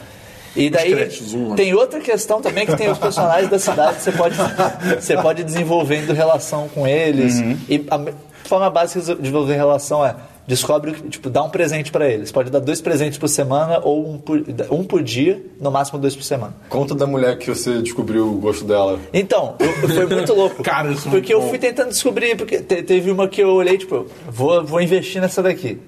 E 0.56 0.70
daí 0.70 0.94
um, 1.34 1.54
tem 1.54 1.74
outra 1.74 2.00
questão 2.00 2.40
também 2.40 2.66
que 2.66 2.74
tem 2.76 2.90
os 2.90 2.96
personagens 2.98 3.50
da 3.50 3.58
cidade, 3.58 4.00
você 4.00 4.10
pode, 4.10 4.36
você 4.98 5.16
pode 5.18 5.42
ir 5.42 5.44
desenvolvendo 5.44 6.12
relação 6.14 6.66
com 6.74 6.86
eles. 6.88 7.38
E 7.68 7.84
a 7.90 8.00
forma 8.48 8.70
básica 8.70 9.00
de 9.00 9.20
desenvolver 9.20 9.54
relação 9.54 10.04
é 10.04 10.16
descobre, 10.46 10.92
tipo, 11.10 11.28
dá 11.28 11.42
um 11.42 11.50
presente 11.50 11.90
pra 11.90 12.08
eles. 12.08 12.30
Pode 12.30 12.50
dar 12.50 12.60
dois 12.60 12.80
presentes 12.80 13.18
por 13.18 13.28
semana 13.28 13.80
ou 13.82 14.10
um 14.12 14.18
por, 14.18 14.42
um 14.70 14.84
por 14.84 15.02
dia, 15.02 15.42
no 15.60 15.70
máximo 15.70 15.98
dois 15.98 16.14
por 16.14 16.22
semana. 16.22 16.54
Conta 16.68 16.94
da 16.94 17.06
mulher 17.06 17.36
que 17.38 17.48
você 17.48 17.82
descobriu 17.82 18.28
o 18.28 18.36
gosto 18.38 18.64
dela. 18.64 18.98
Então, 19.12 19.56
eu- 19.58 19.88
foi 19.88 20.06
muito 20.06 20.32
louco. 20.34 20.62
Cara, 20.64 20.90
isso 20.90 21.08
é 21.08 21.10
Porque 21.10 21.32
muito 21.32 21.32
eu 21.32 21.40
bom. 21.40 21.48
fui 21.48 21.58
tentando 21.58 21.88
descobrir, 21.88 22.36
porque 22.36 22.58
te- 22.60 22.82
teve 22.82 23.10
uma 23.10 23.26
que 23.28 23.40
eu 23.42 23.50
olhei, 23.54 23.76
tipo, 23.78 24.06
vou, 24.28 24.64
vou 24.64 24.80
investir 24.80 25.20
nessa 25.20 25.42
daqui. 25.42 25.78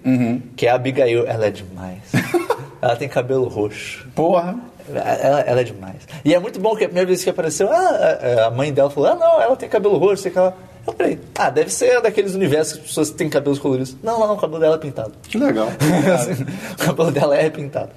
Que 0.57 0.67
é 0.67 0.71
a 0.71 0.75
Abigail. 0.75 1.27
Ela 1.27 1.47
é 1.47 1.51
demais. 1.51 1.99
ela 2.83 2.97
tem 2.97 3.09
cabelo 3.09 3.49
roxo. 3.49 4.07
Porra! 4.15 4.57
Ela, 4.91 5.41
ela 5.41 5.61
é 5.61 5.65
demais. 5.65 5.97
E 6.25 6.33
é 6.35 6.39
muito 6.39 6.59
bom 6.59 6.75
que 6.75 6.85
a 6.85 6.89
primeira 6.89 7.07
vez 7.07 7.23
que 7.23 7.29
apareceu, 7.29 7.69
ah, 7.71 7.77
a- 7.77 8.47
a 8.47 8.51
mãe 8.51 8.73
dela 8.73 8.89
falou: 8.89 9.11
ah, 9.11 9.15
não, 9.15 9.41
ela 9.43 9.55
tem 9.55 9.69
cabelo 9.69 9.99
roxo, 9.99 10.23
sei 10.23 10.33
que 10.33 10.39
ela. 10.39 10.57
Eu 10.89 10.95
falei, 10.95 11.19
ah, 11.37 11.51
deve 11.51 11.71
ser 11.73 12.01
daqueles 12.01 12.35
universos 12.35 12.75
que 12.75 12.81
as 12.81 12.87
pessoas 12.89 13.11
têm 13.11 13.29
cabelos 13.29 13.59
coloridos. 13.59 13.95
Não, 14.03 14.19
não, 14.19 14.27
não, 14.27 14.35
o 14.35 14.39
cabelo 14.39 14.59
dela 14.59 14.75
é 14.77 14.79
pintado. 14.79 15.13
Que 15.23 15.39
legal. 15.39 15.69
o 16.73 16.85
cabelo 16.85 17.11
dela 17.11 17.37
é 17.37 17.51
pintado. 17.51 17.91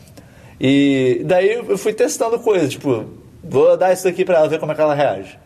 E 0.60 1.22
daí 1.26 1.54
eu 1.54 1.78
fui 1.78 1.94
testando 1.94 2.38
coisas, 2.40 2.70
tipo, 2.70 3.06
vou 3.44 3.76
dar 3.78 3.94
isso 3.94 4.04
daqui 4.04 4.24
pra 4.26 4.38
ela 4.40 4.48
ver 4.48 4.60
como 4.60 4.72
é 4.74 4.76
que 4.76 4.82
ela 4.82 4.94
reage. 4.94 5.40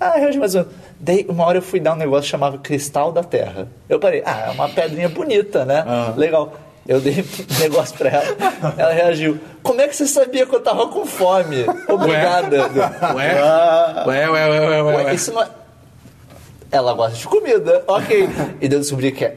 Ah, 0.00 0.14
reage 0.16 0.38
mais 0.38 0.54
ou 0.54 0.62
menos. 0.62 0.76
Daí 0.98 1.26
uma 1.28 1.44
hora 1.44 1.58
eu 1.58 1.62
fui 1.62 1.78
dar 1.78 1.92
um 1.92 1.96
negócio 1.96 2.22
que 2.24 2.30
chamava 2.30 2.58
Cristal 2.58 3.12
da 3.12 3.22
Terra. 3.22 3.68
Eu 3.88 4.00
parei, 4.00 4.22
ah, 4.24 4.46
é 4.48 4.50
uma 4.50 4.68
pedrinha 4.68 5.08
bonita, 5.08 5.64
né? 5.64 5.84
Legal. 6.16 6.54
Eu 6.86 7.00
dei 7.02 7.20
um 7.20 7.60
negócio 7.60 7.96
pra 7.98 8.08
ela, 8.08 8.36
ela 8.78 8.92
reagiu. 8.92 9.38
Como 9.62 9.78
é 9.80 9.86
que 9.86 9.94
você 9.94 10.06
sabia 10.06 10.46
que 10.46 10.54
eu 10.56 10.60
tava 10.60 10.88
com 10.88 11.04
fome? 11.04 11.66
Obrigada. 11.86 12.70
Ué? 13.14 13.34
Ué, 14.06 14.30
ué, 14.30 14.30
ué, 14.30 14.60
ué, 14.60 14.68
ué, 14.68 14.82
Ué, 14.82 15.04
ué. 15.04 15.14
isso 15.14 15.30
não 15.32 15.42
é... 15.42 15.48
Ela 16.70 16.92
gosta 16.92 17.16
de 17.16 17.26
comida, 17.26 17.82
ok. 17.86 18.28
E 18.60 18.64
eu 18.64 18.70
descobri 18.70 19.12
que 19.12 19.24
é 19.24 19.36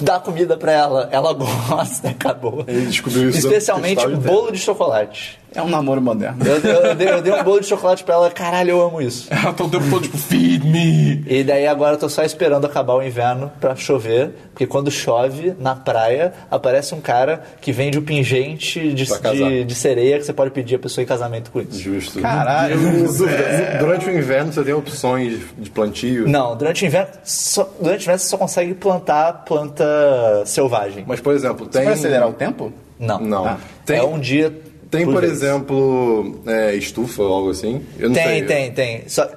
dar 0.00 0.20
comida 0.20 0.56
pra 0.56 0.72
ela, 0.72 1.08
ela 1.12 1.32
gosta, 1.34 2.10
acabou. 2.10 2.64
Ele 2.66 2.86
descobriu 2.86 3.30
isso 3.30 3.46
Especialmente 3.46 4.06
de 4.06 4.16
bolo 4.16 4.52
de 4.52 4.58
chocolate. 4.58 5.41
É 5.54 5.62
um 5.62 5.68
namoro 5.68 6.00
moderno. 6.00 6.38
Eu, 6.44 6.56
eu- 6.58 6.82
eu 6.86 6.94
dei, 6.94 7.08
eu 7.08 7.22
dei 7.22 7.32
um 7.32 7.42
bolo 7.42 7.60
de 7.60 7.66
chocolate 7.66 8.02
pra 8.04 8.14
ela, 8.14 8.30
caralho, 8.30 8.70
eu 8.70 8.82
amo 8.82 9.00
isso. 9.00 9.26
Ela 9.32 9.52
tá 9.52 9.64
o 9.64 9.68
tempo 9.68 9.88
todo 9.90 10.02
tipo, 10.02 10.16
feed 10.18 10.66
me. 10.66 11.24
E 11.26 11.44
daí 11.44 11.66
agora 11.66 11.94
eu 11.94 11.98
tô 11.98 12.08
só 12.08 12.22
esperando 12.24 12.64
acabar 12.66 12.94
o 12.94 13.02
inverno 13.02 13.50
pra 13.60 13.74
chover, 13.76 14.30
porque 14.52 14.66
quando 14.66 14.90
chove 14.90 15.54
na 15.58 15.74
praia 15.74 16.32
aparece 16.50 16.94
um 16.94 17.00
cara 17.00 17.42
que 17.60 17.72
vende 17.72 17.98
o 17.98 18.02
pingente 18.02 18.92
de, 18.94 19.04
de, 19.04 19.64
de 19.64 19.74
sereia 19.74 20.18
que 20.18 20.24
você 20.24 20.32
pode 20.32 20.50
pedir 20.50 20.76
a 20.76 20.78
pessoa 20.78 21.02
em 21.02 21.06
casamento 21.06 21.50
com 21.50 21.60
isso. 21.60 21.78
Justo. 21.78 22.20
Caralho! 22.20 22.76
Dúvida, 22.78 23.76
Durante 23.80 24.08
o 24.08 24.16
inverno 24.16 24.52
você 24.52 24.62
tem 24.62 24.74
opções 24.74 25.40
de 25.58 25.70
plantio. 25.70 26.28
Não, 26.28 26.56
durante 26.56 26.84
o 26.84 26.86
inverno, 26.86 27.08
só, 27.24 27.68
durante 27.80 28.00
o 28.00 28.04
inverno 28.04 28.18
você 28.18 28.28
só 28.28 28.36
consegue 28.38 28.74
plantar 28.74 29.44
planta 29.44 29.84
selvagem. 30.46 31.04
Mas, 31.06 31.20
por 31.20 31.34
exemplo, 31.34 31.66
Você 31.66 31.70
tem. 31.78 31.84
vai 31.84 31.94
acelerar 31.94 32.28
o 32.28 32.32
tempo? 32.32 32.72
Não. 32.98 33.18
Não. 33.20 33.46
Ah, 33.46 33.56
Tem, 33.84 33.98
é 33.98 34.02
um 34.04 34.18
dia. 34.18 34.52
Tem 34.98 35.04
por 35.06 35.20
vez. 35.22 35.32
exemplo, 35.32 36.40
é, 36.46 36.74
estufa 36.74 37.22
ou 37.22 37.32
algo 37.34 37.50
assim? 37.50 37.84
Eu 37.98 38.08
não 38.10 38.14
Tem, 38.14 38.24
sei. 38.24 38.42
tem, 38.46 38.72
tem. 38.72 39.08
Só, 39.08 39.28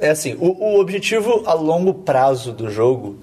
é 0.00 0.10
assim, 0.10 0.36
o, 0.38 0.50
o 0.50 0.78
objetivo 0.80 1.42
a 1.46 1.54
longo 1.54 1.92
prazo 1.94 2.52
do 2.52 2.70
jogo 2.70 3.16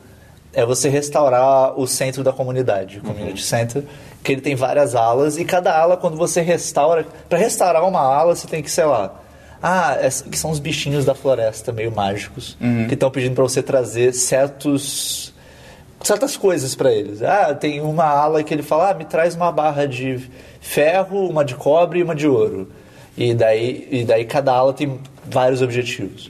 é 0.52 0.66
você 0.66 0.90
restaurar 0.90 1.80
o 1.80 1.86
centro 1.88 2.24
da 2.24 2.34
comunidade, 2.34 2.98
o 2.98 3.02
community 3.02 3.44
center, 3.44 3.84
que 4.24 4.32
ele 4.32 4.42
tem 4.42 4.56
várias 4.56 4.96
alas 4.96 5.38
e 5.38 5.46
cada 5.46 5.72
ala 5.80 5.96
quando 5.96 6.18
você 6.18 6.42
restaura, 6.42 7.06
para 7.30 7.38
restaurar 7.38 7.88
uma 7.88 8.00
ala 8.02 8.36
você 8.36 8.48
tem 8.48 8.62
que, 8.64 8.72
sei 8.72 8.86
lá, 8.86 9.14
ah, 9.62 9.96
essa- 10.02 10.24
que 10.24 10.38
são 10.38 10.50
os 10.50 10.58
bichinhos 10.60 11.06
da 11.06 11.14
floresta 11.14 11.72
meio 11.72 11.92
mágicos 11.92 12.58
que 12.88 12.96
estão 12.96 13.12
pedindo 13.12 13.36
para 13.36 13.44
você 13.44 13.62
trazer 13.62 14.12
certos 14.14 15.34
certas 16.02 16.36
coisas 16.38 16.74
para 16.76 16.92
eles. 16.94 17.22
Ah, 17.22 17.54
tem 17.54 17.82
uma 17.82 18.06
ala 18.06 18.42
que 18.42 18.54
ele 18.54 18.64
fala, 18.64 18.90
ah, 18.90 18.94
me 18.94 19.04
traz 19.06 19.36
uma 19.36 19.52
barra 19.52 19.86
de 19.86 20.30
ferro, 20.62 21.28
uma 21.30 21.44
de 21.44 21.56
cobre 21.56 22.00
e 22.00 22.04
uma 22.04 22.16
de 22.16 22.28
ouro. 22.28 22.68
E 23.18 23.34
daí, 23.34 23.88
e 23.92 24.04
daí 24.04 24.26
cada 24.26 24.54
ala 24.54 24.74
tem 24.74 25.00
vários 25.26 25.62
objetivos. 25.62 26.30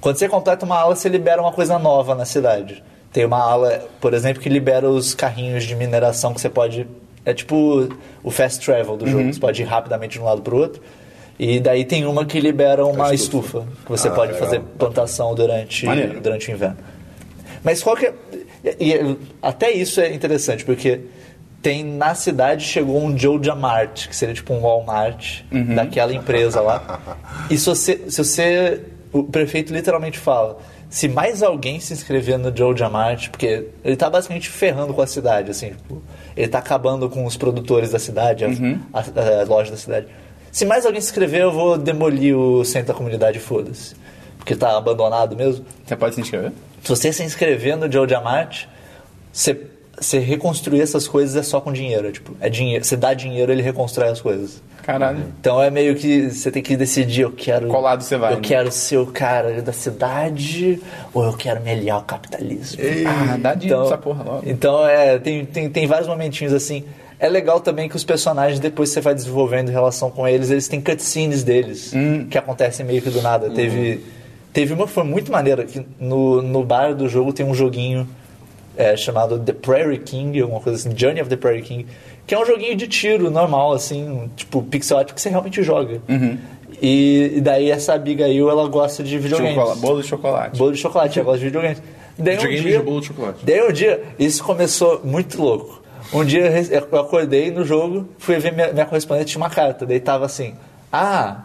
Quando 0.00 0.16
você 0.16 0.28
completa 0.28 0.64
uma 0.64 0.76
ala, 0.78 0.94
você 0.96 1.08
libera 1.08 1.40
uma 1.40 1.52
coisa 1.52 1.78
nova 1.78 2.14
na 2.14 2.24
cidade. 2.24 2.82
Tem 3.12 3.24
uma 3.24 3.38
ala, 3.40 3.84
por 4.00 4.14
exemplo, 4.14 4.40
que 4.42 4.48
libera 4.48 4.88
os 4.88 5.14
carrinhos 5.14 5.64
de 5.64 5.74
mineração 5.74 6.32
que 6.34 6.40
você 6.40 6.48
pode... 6.48 6.86
É 7.24 7.32
tipo 7.32 7.88
o 8.24 8.30
fast 8.32 8.64
travel 8.64 8.96
do 8.96 9.06
jogo. 9.06 9.32
Você 9.32 9.38
pode 9.38 9.62
ir 9.62 9.64
rapidamente 9.64 10.14
de 10.14 10.20
um 10.20 10.24
lado 10.24 10.42
para 10.42 10.54
o 10.54 10.58
outro. 10.58 10.82
E 11.38 11.60
daí 11.60 11.84
tem 11.84 12.04
uma 12.04 12.24
que 12.24 12.40
libera 12.40 12.84
uma 12.84 13.14
estufa. 13.14 13.58
estufa. 13.58 13.66
que 13.84 13.90
você 13.90 14.08
Ah, 14.08 14.12
pode 14.12 14.32
legal. 14.32 14.48
fazer 14.48 14.60
plantação 14.78 15.34
durante, 15.34 15.86
Maneiro. 15.86 16.20
durante 16.20 16.50
o 16.50 16.52
inverno. 16.52 16.76
Mas 17.62 17.82
qual 17.82 17.96
que 17.96 18.06
é... 18.06 18.12
E 18.80 19.16
até 19.40 19.70
isso 19.70 20.00
é 20.00 20.12
interessante, 20.12 20.64
porque 20.64 21.00
tem 21.62 21.84
na 21.84 22.14
cidade 22.14 22.64
chegou 22.64 23.00
um 23.02 23.16
Joe 23.16 23.38
Mart, 23.56 24.08
que 24.08 24.16
seria 24.16 24.34
tipo 24.34 24.52
um 24.52 24.60
Walmart 24.60 25.42
daquela 25.74 26.12
empresa 26.12 26.60
lá. 26.60 27.00
E 27.48 27.56
se 27.56 27.66
você, 27.66 28.00
se 28.10 28.22
você... 28.24 28.80
O 29.12 29.22
prefeito 29.24 29.72
literalmente 29.74 30.18
fala, 30.18 30.58
se 30.88 31.06
mais 31.06 31.42
alguém 31.42 31.78
se 31.80 31.92
inscrever 31.92 32.38
no 32.38 32.54
Joe 32.56 32.74
Mart, 32.90 33.28
porque 33.28 33.66
ele 33.84 33.94
tá 33.94 34.08
basicamente 34.08 34.48
ferrando 34.48 34.94
com 34.94 35.02
a 35.02 35.06
cidade, 35.06 35.50
assim, 35.50 35.68
tipo, 35.70 36.02
ele 36.34 36.48
tá 36.48 36.58
acabando 36.58 37.08
com 37.10 37.26
os 37.26 37.36
produtores 37.36 37.90
da 37.90 37.98
cidade, 37.98 38.44
a, 38.46 38.48
a- 38.98 39.42
a 39.42 39.44
loja 39.44 39.70
da 39.70 39.76
cidade. 39.76 40.06
Se 40.50 40.64
mais 40.64 40.84
alguém 40.86 41.00
se 41.00 41.08
inscrever, 41.08 41.42
eu 41.42 41.52
vou 41.52 41.76
demolir 41.76 42.34
o 42.36 42.64
centro 42.64 42.88
da 42.88 42.94
comunidade, 42.94 43.38
foda-se. 43.38 43.94
Porque 44.38 44.56
tá 44.56 44.76
abandonado 44.78 45.36
mesmo. 45.36 45.64
Você 45.86 45.94
pode 45.94 46.14
se 46.14 46.20
inscrever? 46.22 46.52
Se 46.82 46.88
você 46.88 47.12
se 47.12 47.22
inscrever 47.22 47.76
no 47.76 47.90
Joe 47.92 48.06
Diamante, 48.06 48.66
você, 49.30 49.60
você 50.02 50.18
reconstruir 50.18 50.80
essas 50.80 51.06
coisas 51.08 51.34
é 51.36 51.42
só 51.42 51.60
com 51.60 51.72
dinheiro. 51.72 52.08
é 52.08 52.12
Tipo, 52.12 52.36
é 52.40 52.48
dinheiro. 52.50 52.84
Você 52.84 52.96
dá 52.96 53.14
dinheiro, 53.14 53.50
ele 53.52 53.62
reconstrói 53.62 54.08
as 54.08 54.20
coisas. 54.20 54.62
Caralho. 54.82 55.24
Então 55.40 55.62
é 55.62 55.70
meio 55.70 55.94
que 55.94 56.28
você 56.30 56.50
tem 56.50 56.62
que 56.62 56.76
decidir, 56.76 57.20
eu 57.22 57.30
quero. 57.30 57.68
Qual 57.68 57.80
lado 57.80 58.02
você 58.02 58.16
vai, 58.16 58.32
Eu 58.32 58.36
né? 58.36 58.42
quero 58.42 58.70
ser 58.72 58.96
o 58.96 59.06
cara 59.06 59.62
da 59.62 59.72
cidade 59.72 60.80
ou 61.14 61.24
eu 61.24 61.32
quero 61.34 61.60
me 61.60 61.70
aliar 61.70 61.96
ao 61.98 62.02
capitalismo. 62.02 62.82
Ah, 63.06 63.36
dá 63.38 63.54
dinheiro 63.54 63.84
essa 63.84 63.96
porra 63.98 64.24
logo. 64.24 64.42
Então 64.44 64.84
é, 64.86 65.18
tem, 65.18 65.44
tem, 65.46 65.70
tem 65.70 65.86
vários 65.86 66.08
momentinhos 66.08 66.52
assim. 66.52 66.84
É 67.18 67.28
legal 67.28 67.60
também 67.60 67.88
que 67.88 67.94
os 67.94 68.02
personagens, 68.02 68.58
depois 68.58 68.88
que 68.90 68.94
você 68.94 69.00
vai 69.00 69.14
desenvolvendo 69.14 69.68
em 69.68 69.72
relação 69.72 70.10
com 70.10 70.26
eles, 70.26 70.50
eles 70.50 70.66
têm 70.66 70.80
cutscenes 70.80 71.44
deles, 71.44 71.92
Hum. 71.94 72.26
que 72.28 72.36
acontecem 72.36 72.84
meio 72.84 73.00
que 73.00 73.10
do 73.10 73.22
nada. 73.22 73.48
Teve, 73.50 74.00
teve 74.52 74.74
uma 74.74 74.86
que 74.88 74.92
foi 74.92 75.04
muito 75.04 75.30
maneira, 75.30 75.64
que 75.64 75.86
no, 76.00 76.42
no 76.42 76.64
bar 76.64 76.92
do 76.96 77.08
jogo 77.08 77.32
tem 77.32 77.46
um 77.46 77.54
joguinho 77.54 78.08
é, 78.76 78.96
chamado 78.96 79.38
The 79.38 79.52
Prairie 79.52 79.98
King, 79.98 80.40
alguma 80.40 80.60
coisa 80.60 80.78
assim, 80.78 80.96
Journey 80.96 81.20
of 81.20 81.28
the 81.28 81.36
Prairie 81.36 81.62
King, 81.62 81.86
que 82.26 82.34
é 82.34 82.38
um 82.38 82.44
joguinho 82.44 82.76
de 82.76 82.86
tiro 82.86 83.30
normal, 83.30 83.72
assim, 83.72 84.30
tipo 84.36 84.62
pixel 84.62 84.98
art 84.98 85.12
que 85.12 85.20
você 85.20 85.28
realmente 85.28 85.62
joga. 85.62 86.00
E, 86.80 87.34
e 87.36 87.40
daí 87.40 87.70
essa 87.70 87.94
Abigail, 87.94 88.50
ela 88.50 88.66
gosta 88.68 89.02
de 89.02 89.18
videogames. 89.18 89.78
Bolo 89.78 90.02
de 90.02 90.08
chocolate. 90.08 90.58
Bolo 90.58 90.72
de 90.72 90.78
chocolate, 90.78 91.18
ela 91.18 91.26
gosta 91.26 91.38
de 91.38 91.44
videogames. 91.44 91.82
Daí 92.18 92.34
um 92.34 92.40
Videogame 92.40 92.68
dia, 92.68 92.78
de 92.78 92.84
bolo 92.84 93.00
de 93.00 93.06
chocolate. 93.06 93.38
Daí 93.44 93.62
um 93.62 93.72
dia, 93.72 94.02
isso 94.18 94.44
começou 94.44 95.00
muito 95.04 95.40
louco. 95.40 95.80
Um 96.12 96.24
dia 96.24 96.50
eu 96.70 97.00
acordei 97.00 97.50
no 97.50 97.64
jogo, 97.64 98.08
fui 98.18 98.38
ver 98.38 98.52
minha, 98.52 98.72
minha 98.72 98.84
correspondente, 98.84 99.32
tinha 99.32 99.40
uma 99.40 99.48
carta. 99.48 99.86
Daí 99.86 99.98
tava 100.00 100.26
assim, 100.26 100.54
ah, 100.92 101.42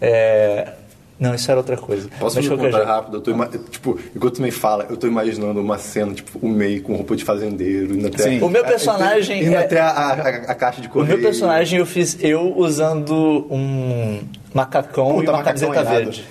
é... 0.00 0.72
Não, 1.20 1.34
isso 1.34 1.50
era 1.50 1.58
outra 1.58 1.76
coisa. 1.76 2.08
Posso 2.20 2.36
Mas 2.36 2.44
um 2.44 2.48
qualquer 2.50 2.70
comentário 2.70 2.86
jeito. 2.86 2.96
rápido? 2.96 3.16
Eu 3.16 3.20
tô 3.20 3.30
ima- 3.32 3.48
Tipo, 3.70 3.98
enquanto 4.14 4.34
tu 4.36 4.42
me 4.42 4.52
fala, 4.52 4.86
eu 4.88 4.96
tô 4.96 5.06
imaginando 5.08 5.60
uma 5.60 5.76
cena, 5.76 6.14
tipo, 6.14 6.38
o 6.40 6.48
Mei 6.48 6.78
com 6.80 6.94
roupa 6.94 7.16
de 7.16 7.24
fazendeiro, 7.24 7.94
indo 7.96 8.06
até... 8.06 8.22
Sim. 8.22 8.40
O 8.40 8.48
meu 8.48 8.64
personagem 8.64 9.42
Indo 9.44 9.54
é- 9.54 9.64
até 9.64 9.80
a, 9.80 9.88
a- 9.88 10.12
a 10.12 10.54
caixa 10.54 10.80
de 10.80 10.86
O 10.86 10.90
correio. 10.90 11.18
meu 11.18 11.26
personagem 11.26 11.78
eu 11.80 11.86
fiz 11.86 12.16
eu 12.20 12.56
usando 12.56 13.46
um 13.50 14.20
macacão 14.54 15.08
Puta, 15.14 15.24
e 15.24 15.28
uma 15.28 15.38
macacão 15.38 15.70
camiseta 15.72 15.84
verde. 15.84 16.24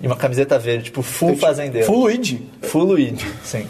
E 0.00 0.06
uma 0.06 0.16
camiseta 0.16 0.58
verde, 0.58 0.84
tipo, 0.84 1.00
full 1.02 1.36
fazendeiro. 1.36 1.86
Full 1.86 1.98
Luigi. 2.02 2.46
Full 2.62 2.84
Luigi, 2.84 3.26
sim. 3.42 3.66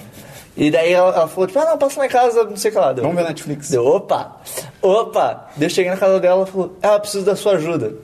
E 0.57 0.73
daí 0.73 0.93
ela, 0.93 1.15
ela 1.15 1.29
falou, 1.29 1.47
tipo, 1.47 1.59
ah, 1.61 1.67
não, 1.67 1.79
passa 1.79 2.05
em 2.05 2.09
casa, 2.09 2.43
não 2.43 2.57
sei 2.57 2.71
o 2.73 2.75
que 2.75 2.81
lá. 2.81 2.93
Deu, 2.93 3.05
Vamos 3.05 3.17
ver 3.17 3.29
Netflix. 3.29 3.71
Deu, 3.71 3.87
opa, 3.87 4.39
opa. 4.83 5.47
Daí 5.57 5.67
eu 5.67 5.71
cheguei 5.71 5.89
na 5.93 5.97
casa 5.97 6.19
dela 6.19 6.45
e 6.47 6.51
falou, 6.51 6.77
ah, 6.83 6.95
eu 6.95 7.01
preciso 7.01 7.25
da 7.25 7.37
sua 7.37 7.53
ajuda. 7.53 7.95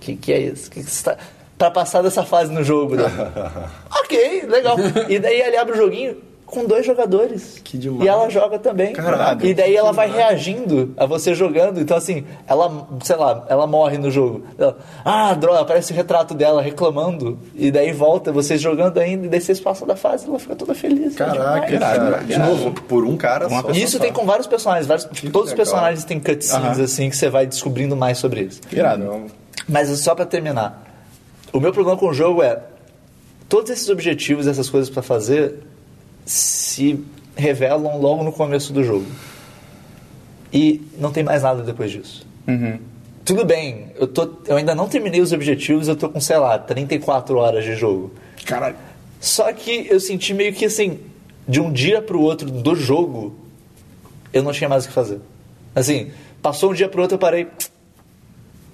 Que 0.00 0.16
que 0.16 0.32
é 0.32 0.40
isso? 0.40 0.68
Que 0.68 0.82
que 0.82 0.90
você 0.90 1.04
tá... 1.04 1.16
Pra 1.58 1.70
passar 1.70 2.02
dessa 2.02 2.22
fase 2.22 2.52
no 2.52 2.62
jogo. 2.62 2.96
Daí, 2.96 3.06
ok, 4.04 4.42
legal. 4.46 4.76
E 5.08 5.18
daí 5.18 5.40
ele 5.40 5.56
abre 5.56 5.72
o 5.74 5.76
joguinho 5.76 6.16
com 6.44 6.64
dois 6.64 6.86
jogadores. 6.86 7.60
Que 7.64 7.76
demais. 7.76 8.04
E 8.04 8.08
ela 8.08 8.28
joga 8.30 8.58
também. 8.58 8.92
Caraca, 8.92 9.44
e 9.44 9.52
daí 9.52 9.74
ela 9.74 9.92
vai 9.92 10.06
demais. 10.08 10.26
reagindo 10.28 10.94
a 10.96 11.04
você 11.04 11.34
jogando. 11.34 11.80
Então, 11.80 11.96
assim, 11.96 12.24
ela, 12.46 12.86
sei 13.02 13.16
lá, 13.16 13.44
ela 13.48 13.66
morre 13.66 13.98
no 13.98 14.10
jogo. 14.10 14.44
Ela, 14.58 14.76
ah, 15.04 15.34
droga, 15.34 15.60
aparece 15.60 15.92
o 15.92 15.96
retrato 15.96 16.34
dela 16.34 16.62
reclamando. 16.62 17.38
E 17.54 17.70
daí 17.70 17.90
volta, 17.92 18.30
vocês 18.30 18.60
jogando 18.60 18.98
ainda, 18.98 19.26
e 19.26 19.28
daí 19.28 19.40
vocês 19.40 19.58
passam 19.58 19.88
da 19.88 19.96
fase 19.96 20.26
e 20.26 20.28
ela 20.28 20.38
fica 20.38 20.54
toda 20.54 20.74
feliz. 20.74 21.16
Caraca, 21.16 21.72
Irado, 21.72 22.10
cara. 22.12 22.24
De 22.24 22.38
novo, 22.38 22.70
por 22.82 23.04
um 23.04 23.16
cara 23.16 23.48
Uma 23.48 23.62
só. 23.62 23.70
E 23.70 23.82
isso 23.82 23.98
tem 23.98 24.12
com 24.12 24.24
vários 24.24 24.46
personagens. 24.46 24.86
Vários, 24.86 25.04
todos 25.06 25.24
os 25.26 25.32
legal. 25.50 25.56
personagens 25.56 26.04
têm 26.04 26.20
cutscenes, 26.20 26.64
Aham. 26.76 26.84
assim, 26.84 27.10
que 27.10 27.16
você 27.16 27.28
vai 27.28 27.46
descobrindo 27.46 27.96
mais 27.96 28.18
sobre 28.18 28.40
eles. 28.40 28.60
Irado. 28.70 29.24
Mas 29.68 29.88
só 29.98 30.14
pra 30.14 30.24
terminar, 30.24 30.85
o 31.56 31.60
meu 31.60 31.72
problema 31.72 31.98
com 31.98 32.08
o 32.08 32.14
jogo 32.14 32.42
é 32.42 32.60
todos 33.48 33.70
esses 33.70 33.88
objetivos, 33.88 34.46
essas 34.46 34.68
coisas 34.68 34.90
pra 34.90 35.02
fazer, 35.02 35.54
se 36.24 37.02
revelam 37.36 37.98
logo 37.98 38.22
no 38.22 38.32
começo 38.32 38.72
do 38.72 38.82
jogo. 38.82 39.06
E 40.52 40.82
não 40.98 41.12
tem 41.12 41.24
mais 41.24 41.42
nada 41.42 41.62
depois 41.62 41.90
disso. 41.90 42.26
Uhum. 42.46 42.78
Tudo 43.24 43.44
bem, 43.44 43.90
eu, 43.96 44.06
tô, 44.06 44.30
eu 44.46 44.56
ainda 44.56 44.74
não 44.74 44.88
terminei 44.88 45.20
os 45.20 45.32
objetivos, 45.32 45.88
eu 45.88 45.96
tô 45.96 46.08
com, 46.08 46.20
sei 46.20 46.38
lá, 46.38 46.58
34 46.58 47.36
horas 47.36 47.64
de 47.64 47.74
jogo. 47.74 48.12
Caralho. 48.44 48.76
Só 49.20 49.52
que 49.52 49.86
eu 49.90 49.98
senti 49.98 50.32
meio 50.32 50.52
que 50.52 50.64
assim, 50.64 51.00
de 51.48 51.60
um 51.60 51.72
dia 51.72 52.00
pro 52.00 52.20
outro 52.20 52.50
do 52.50 52.76
jogo, 52.76 53.34
eu 54.32 54.42
não 54.42 54.52
tinha 54.52 54.68
mais 54.68 54.84
o 54.84 54.88
que 54.88 54.94
fazer. 54.94 55.20
Assim, 55.74 56.10
passou 56.40 56.70
um 56.70 56.74
dia 56.74 56.88
pro 56.88 57.02
outro 57.02 57.16
eu 57.16 57.18
parei. 57.18 57.48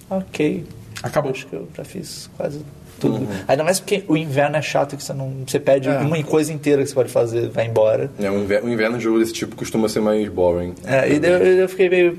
Ok. 0.09 0.65
Acabou. 1.03 1.31
Acho 1.31 1.45
que 1.45 1.55
eu 1.55 1.67
já 1.77 1.83
fiz 1.83 2.29
quase 2.37 2.61
tudo. 2.99 3.27
Ainda 3.47 3.63
mais 3.63 3.79
porque 3.79 4.03
o 4.07 4.15
inverno 4.15 4.55
é 4.55 4.61
chato 4.61 4.95
que 4.95 5.03
você 5.03 5.11
não. 5.13 5.43
Você 5.45 5.59
perde 5.59 5.89
É. 5.89 5.97
uma 5.97 6.23
coisa 6.23 6.51
inteira 6.53 6.81
que 6.81 6.87
você 6.89 6.95
pode 6.95 7.09
fazer, 7.09 7.49
vai 7.49 7.67
embora. 7.67 8.09
É, 8.19 8.31
o 8.31 8.39
inverno, 8.43 8.69
o 8.69 8.71
inverno 8.73 8.97
de 8.97 9.03
jogo 9.03 9.19
desse 9.19 9.33
tipo 9.33 9.55
costuma 9.55 9.89
ser 9.89 9.99
mais 9.99 10.27
boring. 10.29 10.73
É, 10.85 11.09
e 11.09 11.17
eu, 11.17 11.37
eu 11.61 11.69
fiquei 11.69 11.89
meio. 11.89 12.17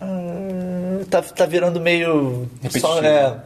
ah, 0.00 1.00
tá, 1.10 1.22
tá 1.22 1.46
virando 1.46 1.80
meio. 1.80 2.48
Repetitivo. 2.62 2.86
Só, 2.94 3.02
é, 3.02 3.36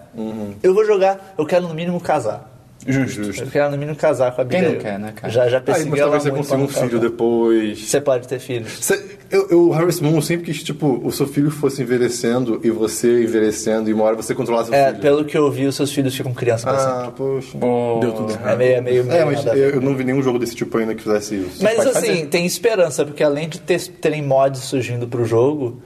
Eu 0.62 0.74
vou 0.74 0.84
jogar, 0.84 1.34
eu 1.38 1.46
quero 1.46 1.66
no 1.66 1.74
mínimo 1.74 2.00
casar. 2.00 2.48
Justo. 2.86 3.20
Eu 3.42 3.46
quero 3.50 3.70
no 3.70 3.76
mínimo 3.76 3.96
casar 3.96 4.32
com 4.34 4.40
a 4.40 4.44
Quem 4.44 4.58
Abigail. 4.60 4.76
não 4.78 4.82
quer, 4.82 4.98
né, 4.98 5.12
cara? 5.14 5.30
Já, 5.32 5.48
já 5.48 5.60
persegui 5.60 5.90
mas 5.90 6.00
ela 6.00 6.10
talvez 6.12 6.24
você 6.24 6.30
consiga 6.38 6.62
um 6.62 6.68
filho 6.68 6.90
casar. 6.98 7.10
depois. 7.10 7.78
Você 7.88 8.00
pode 8.00 8.26
ter 8.26 8.38
filhos. 8.38 8.72
Cê- 8.84 9.18
eu, 9.30 9.48
eu, 9.50 9.68
o 9.68 9.72
Harvest 9.72 10.02
Moon 10.02 10.20
sempre 10.20 10.46
quis, 10.46 10.62
tipo, 10.62 11.00
o 11.04 11.10
seu 11.12 11.26
filho 11.26 11.50
fosse 11.50 11.82
envelhecendo 11.82 12.60
e 12.64 12.70
você 12.70 13.22
envelhecendo 13.22 13.88
e 13.88 13.92
uma 13.92 14.04
hora 14.04 14.16
você 14.16 14.34
controlar 14.34 14.64
seu 14.64 14.74
É, 14.74 14.88
filho. 14.88 15.00
pelo 15.00 15.24
que 15.24 15.36
eu 15.38 15.50
vi, 15.50 15.66
os 15.66 15.76
seus 15.76 15.92
filhos 15.92 16.14
ficam 16.16 16.34
crianças 16.34 16.64
pra 16.64 16.78
sempre. 16.78 17.08
Ah, 17.08 17.12
poxa. 17.16 17.58
Deu 18.00 18.12
tudo 18.12 18.32
errado. 18.32 18.48
É 18.52 18.56
meio, 18.56 18.74
é 18.74 18.80
meio, 18.80 19.04
meio 19.04 19.16
É, 19.18 19.24
mas 19.24 19.46
eu, 19.46 19.54
eu 19.54 19.80
não 19.80 19.94
vi 19.94 20.04
nenhum 20.04 20.22
jogo 20.22 20.38
desse 20.38 20.54
tipo 20.54 20.76
ainda 20.78 20.94
que 20.94 21.02
fizesse 21.02 21.36
isso. 21.36 21.62
Mas 21.62 21.78
assim, 21.80 21.92
fazer. 21.92 22.26
tem 22.26 22.44
esperança, 22.44 23.04
porque 23.04 23.22
além 23.22 23.48
de 23.48 23.60
ter, 23.60 23.80
terem 24.00 24.22
mods 24.22 24.60
surgindo 24.62 25.06
pro 25.06 25.24
jogo, 25.24 25.80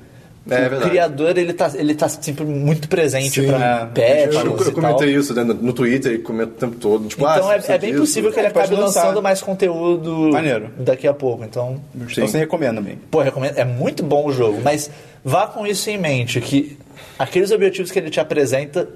É, 0.51 0.67
o 0.67 0.81
criador 0.91 1.39
ele 1.39 1.55
tá, 1.55 1.73
ele 1.75 1.95
tá 1.95 2.07
sempre 2.07 2.45
muito 2.45 2.87
presente 2.87 3.41
Sim. 3.41 3.47
pra 3.47 3.91
É, 3.95 4.25
patches 4.27 4.45
Eu, 4.45 4.59
eu 4.59 4.73
comentei 4.73 5.15
isso 5.17 5.33
né, 5.35 5.43
no 5.43 5.73
Twitter 5.73 6.13
e 6.13 6.19
comento 6.19 6.53
o 6.53 6.55
tempo 6.57 6.77
todo. 6.77 7.09
Tipo, 7.09 7.23
Então 7.23 7.49
ah, 7.49 7.57
é, 7.57 7.63
é 7.67 7.79
bem 7.79 7.91
disso. 7.93 8.03
possível 8.03 8.31
que 8.31 8.39
ele 8.39 8.49
É, 8.49 8.51
acabe 8.51 8.75
lançar. 8.75 9.05
lançando 9.05 9.23
mais 9.23 9.41
conteúdo 9.41 10.31
Maneiro. 10.33 10.69
daqui 10.79 11.09
a 11.09 11.15
pouco. 11.15 11.45
Então, 11.45 11.81
Então 11.95 12.27
você 12.29 12.37
recomenda 12.39 12.81
mesmo. 12.81 13.01
pô, 13.11 13.23
recomendo, 13.23 13.57
é 13.57 13.65
muito 13.65 14.03
bom 14.03 14.27
o 14.27 14.33
jogo, 14.33 14.61
mas 14.63 14.91
vá 15.25 15.47
com 15.47 15.67
isso 15.67 15.89
em 15.89 15.97
mente, 15.97 16.39
que 16.43 16.77
aqueles 17.19 17.51
objetivos 17.51 17.91
que 17.91 17.99
ele 17.99 18.11
te 18.11 18.21
apresenta, 18.21 18.87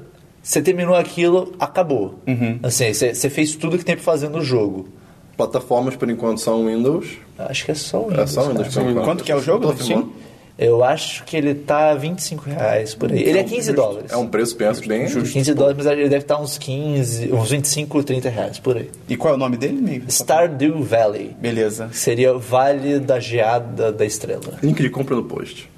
você 0.43 0.61
terminou 0.61 0.95
aquilo, 0.97 1.55
acabou. 1.59 2.19
Uhum. 2.27 2.59
Assim, 2.63 2.93
você, 2.93 3.15
você 3.15 3.31
fez 3.31 3.55
tudo 3.57 3.79
que 3.79 3.85
tem 3.87 3.95
pra 3.97 4.05
fazer 4.05 4.29
no 4.29 4.43
jogo. 4.43 4.87
Plataformas, 5.35 5.95
por 5.97 6.11
enquanto, 6.11 6.41
são 6.41 6.67
Windows. 6.67 7.07
Acho 7.39 7.65
que 7.65 7.71
é 7.71 7.75
só 7.75 8.01
o 8.01 8.07
É 8.07 8.11
Windows, 8.11 8.31
só 8.33 8.43
cara. 8.43 8.53
Windows. 8.55 8.75
por 8.75 8.83
enquanto. 8.83 9.05
Quanto 9.05 9.25
que 9.25 9.33
é 9.33 9.37
o 9.37 9.41
jogo 9.41 9.75
Steam? 9.83 10.11
Eu 10.59 10.83
acho 10.83 11.23
que 11.23 11.37
ele 11.37 11.55
tá 11.55 11.95
25 11.95 12.51
reais 12.51 12.93
por 12.93 13.13
aí. 13.13 13.23
Ele 13.23 13.39
é 13.39 13.45
15 13.45 13.73
dólares. 13.73 14.11
É 14.11 14.17
um 14.17 14.27
preço, 14.27 14.57
penso, 14.57 14.87
bem... 14.89 15.07
15 15.07 15.55
dólares, 15.55 15.77
mas 15.77 15.87
ele 15.87 16.09
deve 16.09 16.25
estar 16.25 16.37
uns 16.41 16.59
15, 16.59 17.33
uns 17.33 17.51
25, 17.51 18.03
30 18.03 18.29
reais 18.29 18.59
por 18.59 18.77
aí. 18.77 18.91
E 19.09 19.17
qual 19.17 19.35
é 19.35 19.37
o 19.37 19.39
nome 19.39 19.57
dele, 19.57 19.81
meio? 19.81 20.03
Stardew 20.09 20.83
Valley. 20.83 21.37
Beleza. 21.39 21.89
Seria 21.93 22.35
o 22.35 22.41
Vale 22.41 22.99
da 22.99 23.21
Geada 23.21 23.93
da 23.93 24.05
Estrela. 24.05 24.59
Link 24.61 24.83
de 24.83 24.91
compra 24.91 25.15
no 25.15 25.23
post. 25.23 25.71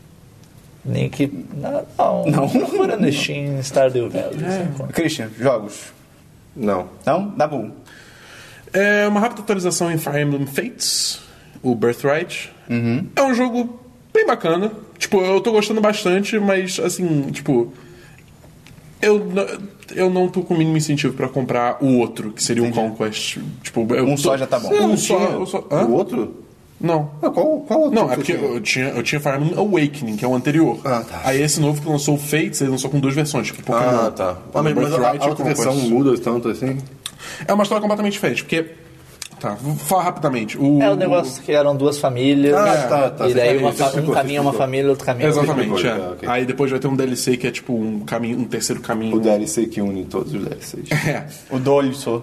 Nem 0.82 1.10
que. 1.10 1.30
Não, 1.54 1.84
não. 2.24 2.26
Não. 2.26 2.48
Procura 2.48 2.96
no 2.96 3.12
Steam 3.12 3.62
Stardew 3.62 4.08
Valley. 4.08 4.38
você 4.38 4.62
encontra. 4.62 4.92
Christian, 4.94 5.28
jogos. 5.38 5.92
Não. 6.56 6.88
Não? 7.04 7.28
Dá 7.36 7.46
bom. 7.46 7.70
É 8.72 9.06
uma 9.06 9.20
rápida 9.20 9.42
atualização 9.42 9.90
em 9.92 9.98
Fire 9.98 10.22
Emblem 10.22 10.46
Fates, 10.46 11.20
o 11.62 11.74
Birthright. 11.74 12.50
É 13.16 13.22
um 13.22 13.34
jogo 13.34 13.79
bem 14.20 14.26
bacana. 14.26 14.70
Tipo, 14.98 15.20
eu 15.22 15.40
tô 15.40 15.52
gostando 15.52 15.80
bastante, 15.80 16.38
mas 16.38 16.78
assim, 16.78 17.30
tipo. 17.30 17.72
Eu, 19.02 19.26
eu 19.94 20.10
não 20.10 20.28
tô 20.28 20.42
com 20.42 20.52
o 20.54 20.58
mínimo 20.58 20.76
incentivo 20.76 21.14
pra 21.14 21.26
comprar 21.28 21.78
o 21.82 21.96
outro, 21.98 22.32
que 22.32 22.42
seria 22.42 22.62
o 22.62 22.70
Conquest. 22.70 23.38
Tipo, 23.62 23.86
eu 23.94 24.04
Um 24.04 24.10
tô- 24.14 24.18
só 24.22 24.36
já 24.36 24.46
tá 24.46 24.58
bom. 24.58 24.68
Um 24.72 24.88
Não 24.88 24.96
só. 24.96 25.46
só- 25.46 25.66
hã? 25.70 25.84
O 25.86 25.92
outro? 25.94 26.34
Não. 26.78 27.10
Ah, 27.22 27.30
qual, 27.30 27.60
qual 27.60 27.80
outro? 27.80 27.94
Não, 27.94 28.10
é 28.12 28.14
porque 28.16 28.34
tinha? 28.34 28.44
eu 28.46 28.60
tinha, 28.60 28.88
eu 28.88 29.02
tinha 29.02 29.20
Fire 29.20 29.36
Emblem 29.36 29.54
Awakening, 29.58 30.16
que 30.16 30.24
é 30.24 30.28
o 30.28 30.34
anterior. 30.34 30.78
Ah, 30.84 31.02
tá. 31.08 31.20
Aí 31.24 31.40
esse 31.42 31.60
novo 31.60 31.80
que 31.80 31.88
lançou 31.88 32.14
o 32.14 32.18
Fates, 32.18 32.60
ele 32.60 32.70
lançou 32.70 32.90
com 32.90 32.98
duas 33.00 33.14
versões, 33.14 33.46
tipo 33.46 33.62
Pokémon. 33.62 34.06
Ah, 34.06 34.10
tá. 34.10 34.36
Ah, 34.54 34.62
mas, 34.62 34.74
mas 34.74 34.92
a, 34.94 35.10
a 35.10 35.26
outra 35.26 35.44
versão 35.44 35.74
muda 35.76 36.16
tanto 36.18 36.48
assim? 36.48 36.78
É 37.46 37.52
uma 37.52 37.62
história 37.62 37.80
completamente 37.82 38.12
diferente, 38.14 38.42
porque. 38.44 38.66
Tá, 39.40 39.54
vou 39.54 39.74
falar 39.74 40.02
rapidamente. 40.02 40.58
O, 40.58 40.82
É 40.82 40.90
o 40.90 40.94
negócio 40.96 41.42
que 41.42 41.50
eram 41.50 41.74
duas 41.74 41.98
famílias. 41.98 42.54
Ah, 42.54 42.86
tá, 42.86 43.10
tá. 43.10 43.28
E 43.28 43.32
daí 43.32 43.56
uma 43.56 43.70
um 43.70 44.12
caminho 44.12 44.36
é 44.36 44.40
uma 44.42 44.52
família, 44.52 44.90
outro 44.90 45.06
caminho 45.06 45.28
é 45.28 45.30
outra 45.30 45.44
Exatamente, 45.44 45.86
é. 45.86 45.94
ok. 45.94 46.28
Aí 46.28 46.44
depois 46.44 46.70
vai 46.70 46.78
ter 46.78 46.88
um 46.88 46.94
DLC 46.94 47.38
que 47.38 47.46
é 47.46 47.50
tipo 47.50 47.72
um 47.72 48.00
caminho, 48.00 48.38
um 48.38 48.44
terceiro 48.44 48.82
caminho. 48.82 49.16
O 49.16 49.20
DLC 49.20 49.64
que 49.66 49.80
une 49.80 50.04
todos 50.04 50.34
os 50.34 50.44
DLCs. 50.44 50.90
É. 51.10 51.24
O 51.50 51.58
Dolso. 51.58 52.22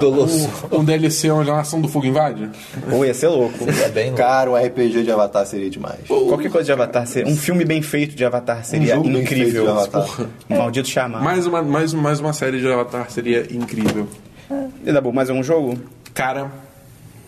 Doloso. 0.00 0.50
Um 0.72 0.84
DLC 0.84 1.30
onde 1.30 1.48
a 1.50 1.54
nação 1.54 1.80
do 1.80 1.88
fogo 1.88 2.06
invade? 2.06 2.50
Ou 2.90 3.04
ia 3.06 3.14
ser 3.14 3.28
louco. 3.28 3.64
É 3.86 3.88
bem 3.88 4.06
louco. 4.06 4.18
Cara, 4.18 4.50
um 4.50 4.56
RPG 4.56 5.04
de 5.04 5.10
Avatar 5.12 5.46
seria 5.46 5.70
demais. 5.70 6.00
Qualquer 6.08 6.50
coisa 6.50 6.64
de 6.66 6.72
Avatar 6.72 7.06
seria. 7.06 7.32
Um 7.32 7.36
filme 7.36 7.64
bem 7.64 7.80
feito 7.80 8.16
de 8.16 8.24
Avatar 8.24 8.64
seria 8.64 8.96
jogo 8.96 9.08
bem 9.08 9.22
incrível. 9.22 9.44
feito 9.52 9.62
de 9.62 9.70
Avatar. 9.70 10.02
Porra. 10.02 10.30
Maldito 10.48 10.88
chamar. 10.88 11.22
Mais 11.22 11.46
uma, 11.46 11.62
mais, 11.62 11.94
mais 11.94 12.18
uma 12.18 12.32
série 12.32 12.58
de 12.58 12.66
Avatar 12.66 13.08
seria 13.10 13.46
incrível. 13.52 14.08
E 14.84 14.92
dá 14.92 15.00
bom, 15.00 15.12
mais 15.12 15.30
um 15.30 15.42
jogo? 15.42 15.78
Cara, 16.16 16.50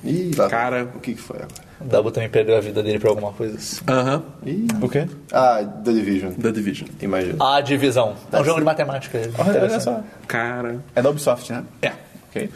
Ih, 0.03 0.33
lá. 0.37 0.49
Cara. 0.49 0.89
O 0.97 0.99
que 1.01 1.15
que 1.15 1.21
foi 1.21 1.37
agora? 1.37 1.69
O 1.81 1.85
Dabu 1.85 2.11
também 2.11 2.29
perdeu 2.29 2.57
a 2.57 2.61
vida 2.61 2.83
dele 2.83 2.99
pra 2.99 3.11
alguma 3.11 3.33
coisa 3.33 3.57
assim. 3.57 3.81
aham, 3.87 4.23
Ih. 4.45 4.67
O 4.83 4.89
quê? 4.89 5.07
Ah, 5.33 5.63
The 5.85 5.93
Division. 5.93 6.33
The 6.33 6.51
Division. 6.51 6.89
Imagina. 7.01 7.57
A 7.57 7.61
divisão. 7.61 8.15
É 8.33 8.41
um 8.41 8.45
jogo 8.45 8.59
de 8.59 8.65
matemática. 8.65 9.21
Olha, 9.39 9.63
olha 9.63 9.79
só. 9.81 10.03
Cara. 10.27 10.81
É 10.97 11.03
da 11.03 11.11
Ubisoft, 11.11 11.53
né? 11.53 11.63
É. 11.83 11.93
Ok. 12.31 12.51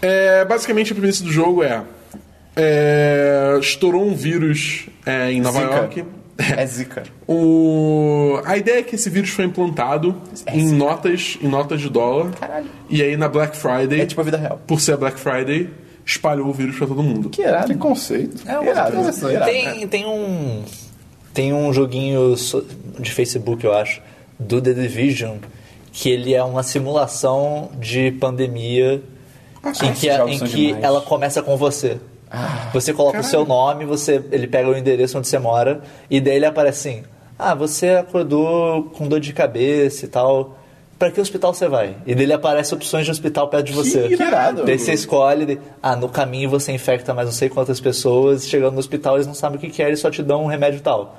É, 0.00 0.44
basicamente, 0.46 0.92
a 0.92 0.94
premissa 0.96 1.22
do 1.22 1.30
jogo 1.30 1.62
é, 1.62 1.82
é, 2.56 3.56
Estourou 3.60 4.04
um 4.06 4.14
vírus 4.14 4.86
é, 5.04 5.30
em 5.32 5.40
Nova 5.40 5.60
Zica. 5.60 5.74
York. 5.74 6.04
É 6.56 6.64
zica. 6.66 7.02
O... 7.28 8.40
A 8.44 8.56
ideia 8.56 8.78
é 8.80 8.82
que 8.82 8.94
esse 8.94 9.08
vírus 9.10 9.30
foi 9.30 9.44
implantado 9.44 10.14
em 10.48 10.72
notas, 10.72 11.38
em 11.42 11.46
notas 11.48 11.80
de 11.80 11.88
dólar. 11.88 12.30
Caralho. 12.32 12.66
E 12.88 13.02
aí 13.02 13.16
na 13.16 13.28
Black 13.28 13.56
Friday. 13.56 14.00
É 14.00 14.06
tipo 14.06 14.20
a 14.20 14.24
vida 14.24 14.36
real. 14.38 14.60
Por 14.66 14.80
ser 14.80 14.92
a 14.92 14.96
Black 14.96 15.18
Friday, 15.20 15.68
espalhou 16.04 16.48
o 16.48 16.52
vírus 16.52 16.76
pra 16.76 16.86
todo 16.86 17.02
mundo. 17.02 17.28
Que 17.30 17.42
irado. 17.42 17.66
Que 17.68 17.74
conceito. 17.76 18.42
É 18.48 18.58
uma 18.58 18.70
Irado, 18.70 18.96
coisa- 18.96 19.32
irado. 19.32 19.50
tem, 19.50 19.86
tem 19.88 20.06
um. 20.06 20.62
Tem 21.34 21.52
um 21.52 21.72
joguinho 21.72 22.34
de 22.98 23.10
Facebook, 23.10 23.64
eu 23.64 23.72
acho, 23.72 24.02
do 24.38 24.60
The 24.60 24.72
Division, 24.74 25.36
que 25.92 26.10
ele 26.10 26.34
é 26.34 26.42
uma 26.44 26.62
simulação 26.62 27.70
de 27.80 28.10
pandemia 28.12 29.02
em 29.82 29.92
que, 29.94 30.08
em 30.10 30.38
que 30.40 30.66
demais. 30.66 30.84
ela 30.84 31.00
começa 31.00 31.40
com 31.42 31.56
você. 31.56 31.98
Você 32.72 32.92
coloca 32.92 33.20
o 33.20 33.24
seu 33.24 33.44
nome, 33.44 33.84
você, 33.84 34.22
ele 34.32 34.46
pega 34.46 34.68
o 34.68 34.76
endereço 34.76 35.18
onde 35.18 35.28
você 35.28 35.38
mora, 35.38 35.82
e 36.10 36.20
daí 36.20 36.36
ele 36.36 36.46
aparece 36.46 36.88
assim: 36.88 37.02
Ah, 37.38 37.54
você 37.54 37.90
acordou 37.90 38.84
com 38.96 39.06
dor 39.08 39.20
de 39.20 39.32
cabeça 39.32 40.04
e 40.04 40.08
tal. 40.08 40.58
Pra 40.98 41.10
que 41.10 41.20
hospital 41.20 41.52
você 41.52 41.66
vai? 41.66 41.96
E 42.06 42.14
daí 42.14 42.24
ele 42.24 42.32
aparece 42.32 42.72
opções 42.72 43.04
de 43.04 43.10
hospital 43.10 43.48
perto 43.48 43.66
de 43.66 43.72
você. 43.72 44.06
Que 44.06 44.22
irado. 44.22 44.64
Daí 44.64 44.78
você 44.78 44.92
escolhe, 44.92 45.44
de- 45.44 45.58
ah, 45.82 45.96
no 45.96 46.08
caminho 46.08 46.48
você 46.48 46.70
infecta 46.70 47.12
mais 47.12 47.26
não 47.26 47.32
sei 47.34 47.48
quantas 47.48 47.80
pessoas, 47.80 48.46
chegando 48.48 48.74
no 48.74 48.78
hospital 48.78 49.16
eles 49.16 49.26
não 49.26 49.34
sabem 49.34 49.58
o 49.58 49.60
que 49.60 49.68
que 49.68 49.82
é, 49.82 49.88
eles 49.88 49.98
só 49.98 50.10
te 50.12 50.22
dão 50.22 50.44
um 50.44 50.46
remédio 50.46 50.80
tal. 50.80 51.16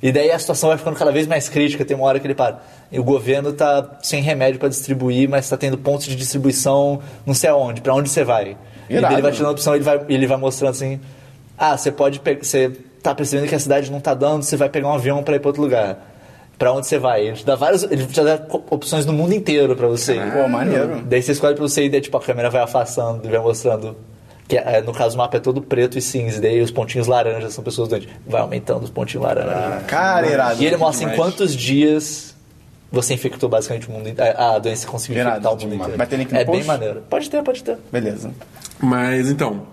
E 0.00 0.12
daí 0.12 0.30
a 0.30 0.38
situação 0.38 0.68
vai 0.68 0.78
ficando 0.78 0.96
cada 0.96 1.10
vez 1.10 1.26
mais 1.26 1.48
crítica, 1.48 1.84
tem 1.84 1.96
uma 1.96 2.06
hora 2.06 2.20
que 2.20 2.26
ele 2.28 2.34
para. 2.34 2.60
E 2.92 3.00
o 3.00 3.02
governo 3.02 3.52
tá 3.52 3.98
sem 4.02 4.22
remédio 4.22 4.60
para 4.60 4.68
distribuir, 4.68 5.28
mas 5.28 5.48
tá 5.48 5.56
tendo 5.56 5.78
pontos 5.78 6.06
de 6.06 6.14
distribuição 6.14 7.00
não 7.26 7.34
sei 7.34 7.50
aonde, 7.50 7.80
para 7.80 7.92
onde 7.92 8.08
você 8.10 8.22
vai. 8.22 8.56
E 8.88 8.96
Irado. 8.96 9.14
ele 9.14 9.22
vai 9.22 9.32
te 9.32 9.38
dando 9.38 9.50
opção, 9.52 9.74
ele 9.74 9.84
vai, 9.84 10.00
ele 10.08 10.26
vai 10.26 10.36
mostrando 10.36 10.70
assim, 10.70 11.00
ah, 11.58 11.76
você 11.76 11.90
pode 11.92 12.20
você 12.40 12.72
tá 13.02 13.14
percebendo 13.14 13.48
que 13.48 13.54
a 13.54 13.58
cidade 13.58 13.90
não 13.92 14.00
tá 14.00 14.14
dando, 14.14 14.42
você 14.42 14.56
vai 14.56 14.68
pegar 14.68 14.88
um 14.88 14.94
avião 14.94 15.22
para 15.22 15.36
ir 15.36 15.40
para 15.40 15.48
outro 15.48 15.62
lugar. 15.62 16.10
Pra 16.58 16.72
onde 16.72 16.86
você 16.86 16.98
vai? 16.98 17.26
Ele 17.26 17.36
te 17.36 17.44
dá 17.44 17.56
várias, 17.56 17.82
ele 17.82 18.06
te 18.06 18.20
dá 18.22 18.40
opções 18.70 19.04
no 19.04 19.12
mundo 19.12 19.34
inteiro 19.34 19.74
pra 19.74 19.88
você. 19.88 20.14
ir. 20.16 20.32
Pô, 20.32 20.48
maneiro. 20.48 21.02
Daí 21.04 21.20
você 21.20 21.32
escolhe 21.32 21.54
pra 21.54 21.62
você 21.62 21.84
ir, 21.84 21.90
daí 21.90 22.00
tipo, 22.00 22.16
a 22.16 22.20
câmera 22.20 22.48
vai 22.48 22.62
afastando 22.62 23.26
e 23.26 23.30
vai 23.30 23.40
mostrando. 23.40 23.96
Que 24.46 24.58
é, 24.58 24.80
no 24.80 24.92
caso 24.92 25.16
o 25.16 25.18
mapa 25.18 25.38
é 25.38 25.40
todo 25.40 25.60
preto 25.62 25.98
e 25.98 26.02
cinza, 26.02 26.40
daí 26.40 26.60
os 26.60 26.70
pontinhos 26.70 27.06
laranjas 27.06 27.52
são 27.54 27.64
pessoas 27.64 27.88
doentes. 27.88 28.08
Vai 28.26 28.40
aumentando 28.40 28.84
os 28.84 28.90
pontinhos 28.90 29.24
laranjas. 29.26 29.84
Cara, 29.86 30.26
irado. 30.26 30.62
e 30.62 30.66
ele 30.66 30.76
mostra 30.76 31.06
em 31.06 31.10
demais. 31.10 31.18
quantos 31.18 31.56
dias 31.56 32.33
você 32.94 33.14
infectou 33.14 33.48
basicamente 33.48 33.88
o 33.88 33.92
mundo 33.92 34.08
inteiro. 34.08 34.34
A 34.38 34.54
a 34.54 34.58
doença 34.58 34.86
conseguiu 34.86 35.20
Irado, 35.20 35.36
infectar 35.38 35.52
o 35.52 35.60
mundo 35.62 35.74
inteiro. 35.74 35.98
Vai 35.98 36.06
ter 36.06 36.16
link 36.16 36.32
no 36.32 36.38
é 36.38 36.44
bem 36.44 36.54
post? 36.54 36.66
maneiro. 36.66 37.02
Pode 37.10 37.28
ter, 37.30 37.42
pode 37.42 37.62
ter. 37.64 37.76
Beleza. 37.92 38.30
Mas 38.80 39.28
então. 39.28 39.66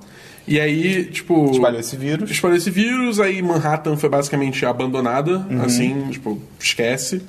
E 0.48 0.60
aí, 0.60 1.06
tipo. 1.06 1.52
Espalhou 1.52 1.80
esse 1.80 1.96
vírus. 1.96 2.30
Espalhou 2.32 2.58
esse 2.58 2.70
vírus, 2.70 3.20
aí 3.20 3.42
Manhattan 3.42 3.96
foi 3.96 4.10
basicamente 4.10 4.66
abandonada, 4.66 5.38
Uhum. 5.50 5.62
assim, 5.64 6.08
tipo, 6.10 6.42
esquece. 6.60 7.22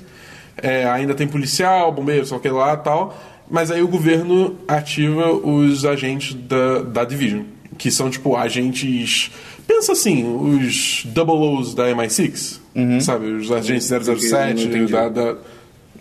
É, 0.57 0.85
ainda 0.85 1.13
tem 1.15 1.27
policial, 1.27 1.91
bombeiro, 1.91 2.25
sei 2.25 2.33
lá 2.33 2.39
o 2.39 2.41
que 2.41 2.49
lá 2.49 2.73
e 2.73 2.77
tal. 2.77 3.17
Mas 3.49 3.69
aí 3.71 3.81
o 3.81 3.87
governo 3.87 4.55
ativa 4.67 5.31
os 5.31 5.85
agentes 5.85 6.33
da, 6.33 6.79
da 6.81 7.05
Division, 7.05 7.43
que 7.77 7.91
são, 7.91 8.09
tipo, 8.09 8.35
agentes. 8.35 9.31
Pensa 9.67 9.91
assim, 9.93 10.25
os 10.25 11.03
double 11.05 11.35
O's 11.35 11.73
da 11.73 11.87
MI6, 11.89 12.59
Uhum. 12.75 12.99
sabe? 12.99 13.27
Os 13.27 13.51
agentes 13.51 13.89
Eu 13.91 13.99
não 13.99 14.05
007, 14.17 14.63
entendi. 14.65 14.91
da. 14.91 15.09
da 15.09 15.35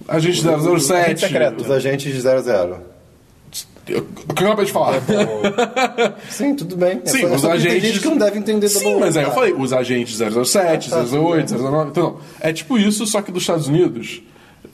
agente 0.08 0.40
007. 0.42 0.92
Agente 0.92 1.20
secreto. 1.20 1.60
Os 1.62 1.70
agentes 1.70 2.12
de 2.12 2.20
00. 2.20 2.92
Eu- 3.88 4.06
O 4.28 4.32
que 4.34 4.42
eu 4.42 4.46
acabei 4.46 4.64
de 4.66 4.72
falar? 4.72 4.94
Sim, 6.30 6.54
tudo 6.54 6.76
bem. 6.76 7.00
É 7.04 7.08
Sim, 7.08 7.20
só- 7.22 7.26
é 7.28 7.34
os 7.36 7.44
agentes. 7.44 7.72
Tem 7.82 7.92
gente 7.92 8.00
que 8.00 8.08
não 8.08 8.16
deve 8.16 8.38
entender 8.38 8.68
Sim, 8.68 8.84
double 8.84 9.00
mas 9.00 9.16
aí 9.16 9.24
eu 9.24 9.30
O. 9.30 9.32
falei, 9.34 9.52
os 9.52 9.72
agentes 9.72 10.16
007, 10.18 10.88
Ah, 10.92 10.98
tá, 10.98 11.04
008, 11.04 11.48
tudo 11.54 11.62
009. 11.70 11.90
Então, 11.90 12.02
não. 12.04 12.18
É 12.40 12.52
tipo 12.52 12.78
isso, 12.78 13.04
só 13.06 13.20
que 13.20 13.32
dos 13.32 13.42
Estados 13.42 13.66
Unidos, 13.66 14.22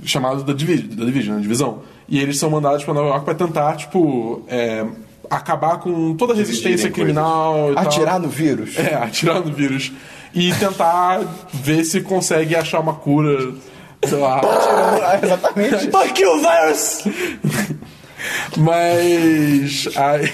chamado 0.04 0.44
da, 0.44 0.52
Divi 0.52 0.76
da 0.82 1.04
Division, 1.04 1.36
né, 1.36 1.40
divisão. 1.42 1.80
E 2.08 2.18
eles 2.20 2.38
são 2.38 2.50
mandados 2.50 2.84
pra 2.84 2.92
Nova 2.94 3.08
York 3.08 3.24
pra 3.24 3.34
tentar, 3.34 3.76
tipo, 3.76 4.42
é, 4.48 4.84
acabar 5.30 5.78
com 5.78 6.14
toda 6.14 6.32
a 6.34 6.36
resistência 6.36 6.90
criminal 6.90 7.72
e 7.72 7.74
tal. 7.74 7.84
Atirar 7.84 8.20
no 8.20 8.28
vírus. 8.28 8.78
É, 8.78 8.94
atirar 8.94 9.40
no 9.40 9.52
vírus. 9.52 9.90
E 10.34 10.52
tentar 10.54 11.20
ver 11.52 11.82
se 11.84 12.02
consegue 12.02 12.54
achar 12.54 12.80
uma 12.80 12.94
cura, 12.94 13.52
sei 14.05 14.18
lá. 14.18 14.40
Ah, 14.42 15.18
exatamente. 15.22 15.90
Fuck 15.92 16.20
you, 16.20 16.40
virus! 16.40 17.05
Mas. 18.57 19.88
Aí, 19.96 20.32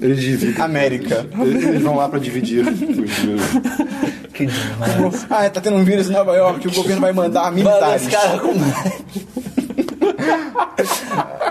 Eles 0.00 0.20
dividem. 0.20 0.62
América. 0.62 1.26
Eles 1.40 1.64
eles 1.64 1.82
vão 1.82 1.96
lá 1.96 2.08
pra 2.08 2.18
dividir 2.18 2.66
os. 2.66 2.78
Que 4.32 4.44
demais. 4.46 5.26
Ah, 5.30 5.48
tá 5.48 5.60
tendo 5.62 5.76
um 5.76 5.84
vírus 5.84 6.10
em 6.10 6.12
Nova 6.12 6.34
York, 6.34 6.68
o 6.68 6.72
governo 6.72 7.00
vai 7.00 7.12
mandar 7.12 7.50
militares. 7.50 8.02
esse 8.02 8.10
cara 8.10 8.38
com... 8.38 8.52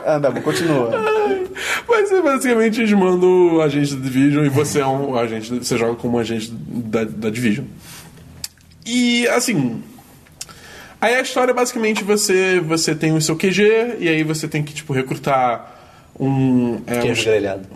Anda, 0.06 0.32
continua. 0.42 0.92
Mas 1.88 2.12
é, 2.12 2.22
basicamente 2.22 2.82
eles 2.82 2.92
mandam 2.94 3.56
o 3.56 3.62
agente 3.62 3.96
da 3.96 4.04
Division 4.04 4.46
e 4.46 4.50
você 4.50 4.82
é 4.82 4.86
um 4.86 5.18
agente, 5.18 5.52
você 5.56 5.78
joga 5.78 5.96
como 5.96 6.20
agente 6.20 6.52
da, 6.52 7.04
da 7.06 7.30
Division. 7.32 7.66
E 8.86 9.28
assim. 9.30 9.82
Aí 11.06 11.14
a 11.14 11.22
história 11.22 11.54
basicamente 11.54 12.04
você 12.04 12.60
você 12.60 12.96
tem 12.96 13.14
o 13.14 13.22
seu 13.22 13.36
QG 13.36 13.98
e 14.00 14.10
aí 14.10 14.24
você 14.24 14.48
tem 14.48 14.64
que 14.64 14.74
tipo 14.74 14.92
recrutar 14.92 15.74
um 16.20 16.82
é, 16.88 17.04
uns, 17.04 17.28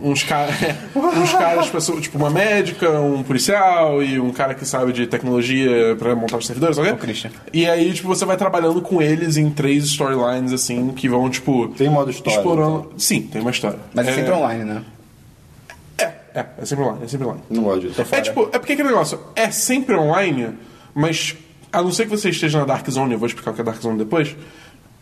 uns, 0.02 0.24
cara, 0.24 0.52
uns 0.96 1.32
caras 1.34 1.70
pessoas, 1.70 2.02
tipo 2.02 2.18
uma 2.18 2.32
médica, 2.32 2.90
um 2.90 3.22
policial 3.22 4.02
e 4.02 4.20
um 4.20 4.32
cara 4.32 4.56
que 4.56 4.66
sabe 4.66 4.94
de 4.94 5.06
tecnologia 5.06 5.96
pra 6.00 6.16
montar 6.16 6.38
os 6.38 6.48
servidores, 6.48 6.80
ok? 6.80 6.92
O 6.92 6.98
Christian. 6.98 7.30
E 7.54 7.70
aí 7.70 7.94
tipo 7.94 8.08
você 8.08 8.26
vai 8.26 8.36
trabalhando 8.36 8.82
com 8.82 9.00
eles 9.00 9.38
em 9.38 9.52
três 9.52 9.84
storylines 9.84 10.52
assim 10.52 10.90
que 10.94 11.08
vão 11.08 11.30
tipo 11.30 11.68
Tem 11.78 11.88
modo 11.88 12.10
história, 12.10 12.36
explorando. 12.36 12.92
Sim, 12.98 13.22
tem 13.22 13.42
uma 13.42 13.52
história. 13.52 13.78
Mas 13.94 14.08
é 14.08 14.12
sempre 14.12 14.32
online, 14.32 14.64
né? 14.64 14.84
É, 16.00 16.04
é, 16.34 16.46
é 16.58 16.66
sempre 16.66 16.84
online, 16.84 17.06
é 17.06 17.08
sempre 17.08 17.28
online. 17.28 17.44
Não 17.48 17.62
gosto 17.62 17.82
disso. 17.82 18.06
É 18.12 18.22
tipo, 18.22 18.50
é 18.52 18.58
porque 18.58 18.74
aquele 18.74 18.88
negócio 18.90 19.20
é 19.36 19.52
sempre 19.52 19.94
online, 19.96 20.58
mas 20.96 21.36
a 21.72 21.82
não 21.82 21.92
ser 21.92 22.06
que 22.06 22.12
você 22.12 22.30
esteja 22.30 22.60
na 22.60 22.66
Dark 22.66 22.90
Zone, 22.90 23.14
eu 23.14 23.20
vou 23.20 23.28
explicar 23.28 23.52
o 23.52 23.54
que 23.54 23.62
é 23.62 23.64
Dark 23.64 23.82
Zone 23.82 23.98
depois, 23.98 24.36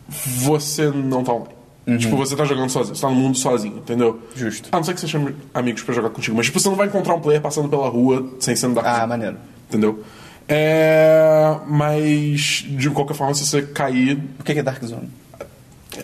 você 0.08 0.88
não 0.90 1.22
tá 1.24 1.32
online. 1.32 1.54
Tipo, 1.98 2.16
você 2.18 2.36
tá 2.36 2.44
jogando 2.44 2.68
sozinho, 2.68 2.94
você 2.94 3.00
tá 3.00 3.08
no 3.08 3.14
mundo 3.16 3.38
sozinho, 3.38 3.78
entendeu? 3.78 4.20
Justo. 4.36 4.68
A 4.70 4.76
não 4.76 4.84
ser 4.84 4.92
que 4.92 5.00
você 5.00 5.08
chame 5.08 5.34
amigos 5.54 5.82
pra 5.82 5.94
jogar 5.94 6.10
contigo, 6.10 6.36
mas 6.36 6.44
tipo, 6.46 6.60
você 6.60 6.68
não 6.68 6.76
vai 6.76 6.86
encontrar 6.86 7.14
um 7.14 7.20
player 7.20 7.40
passando 7.40 7.66
pela 7.68 7.88
rua 7.88 8.28
sem 8.40 8.54
ser 8.54 8.68
no 8.68 8.74
Dark 8.74 8.86
Ah, 8.86 8.96
Zone. 8.96 9.08
maneiro. 9.08 9.36
Entendeu? 9.68 10.04
É. 10.46 11.56
Mas, 11.66 12.64
de 12.68 12.90
qualquer 12.90 13.14
forma, 13.14 13.32
se 13.34 13.46
você 13.46 13.62
cair, 13.62 14.18
O 14.38 14.44
que 14.44 14.52
que 14.52 14.58
é 14.60 14.62
Dark 14.62 14.82
Zone? 14.84 15.08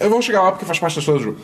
eu 0.01 0.09
vou 0.09 0.23
chegar 0.23 0.43
lá 0.43 0.53
porque 0.53 0.65
faz 0.65 0.79
parte 0.79 0.95
da 0.95 1.01
história 1.01 1.21
do 1.21 1.25
jogo. 1.25 1.41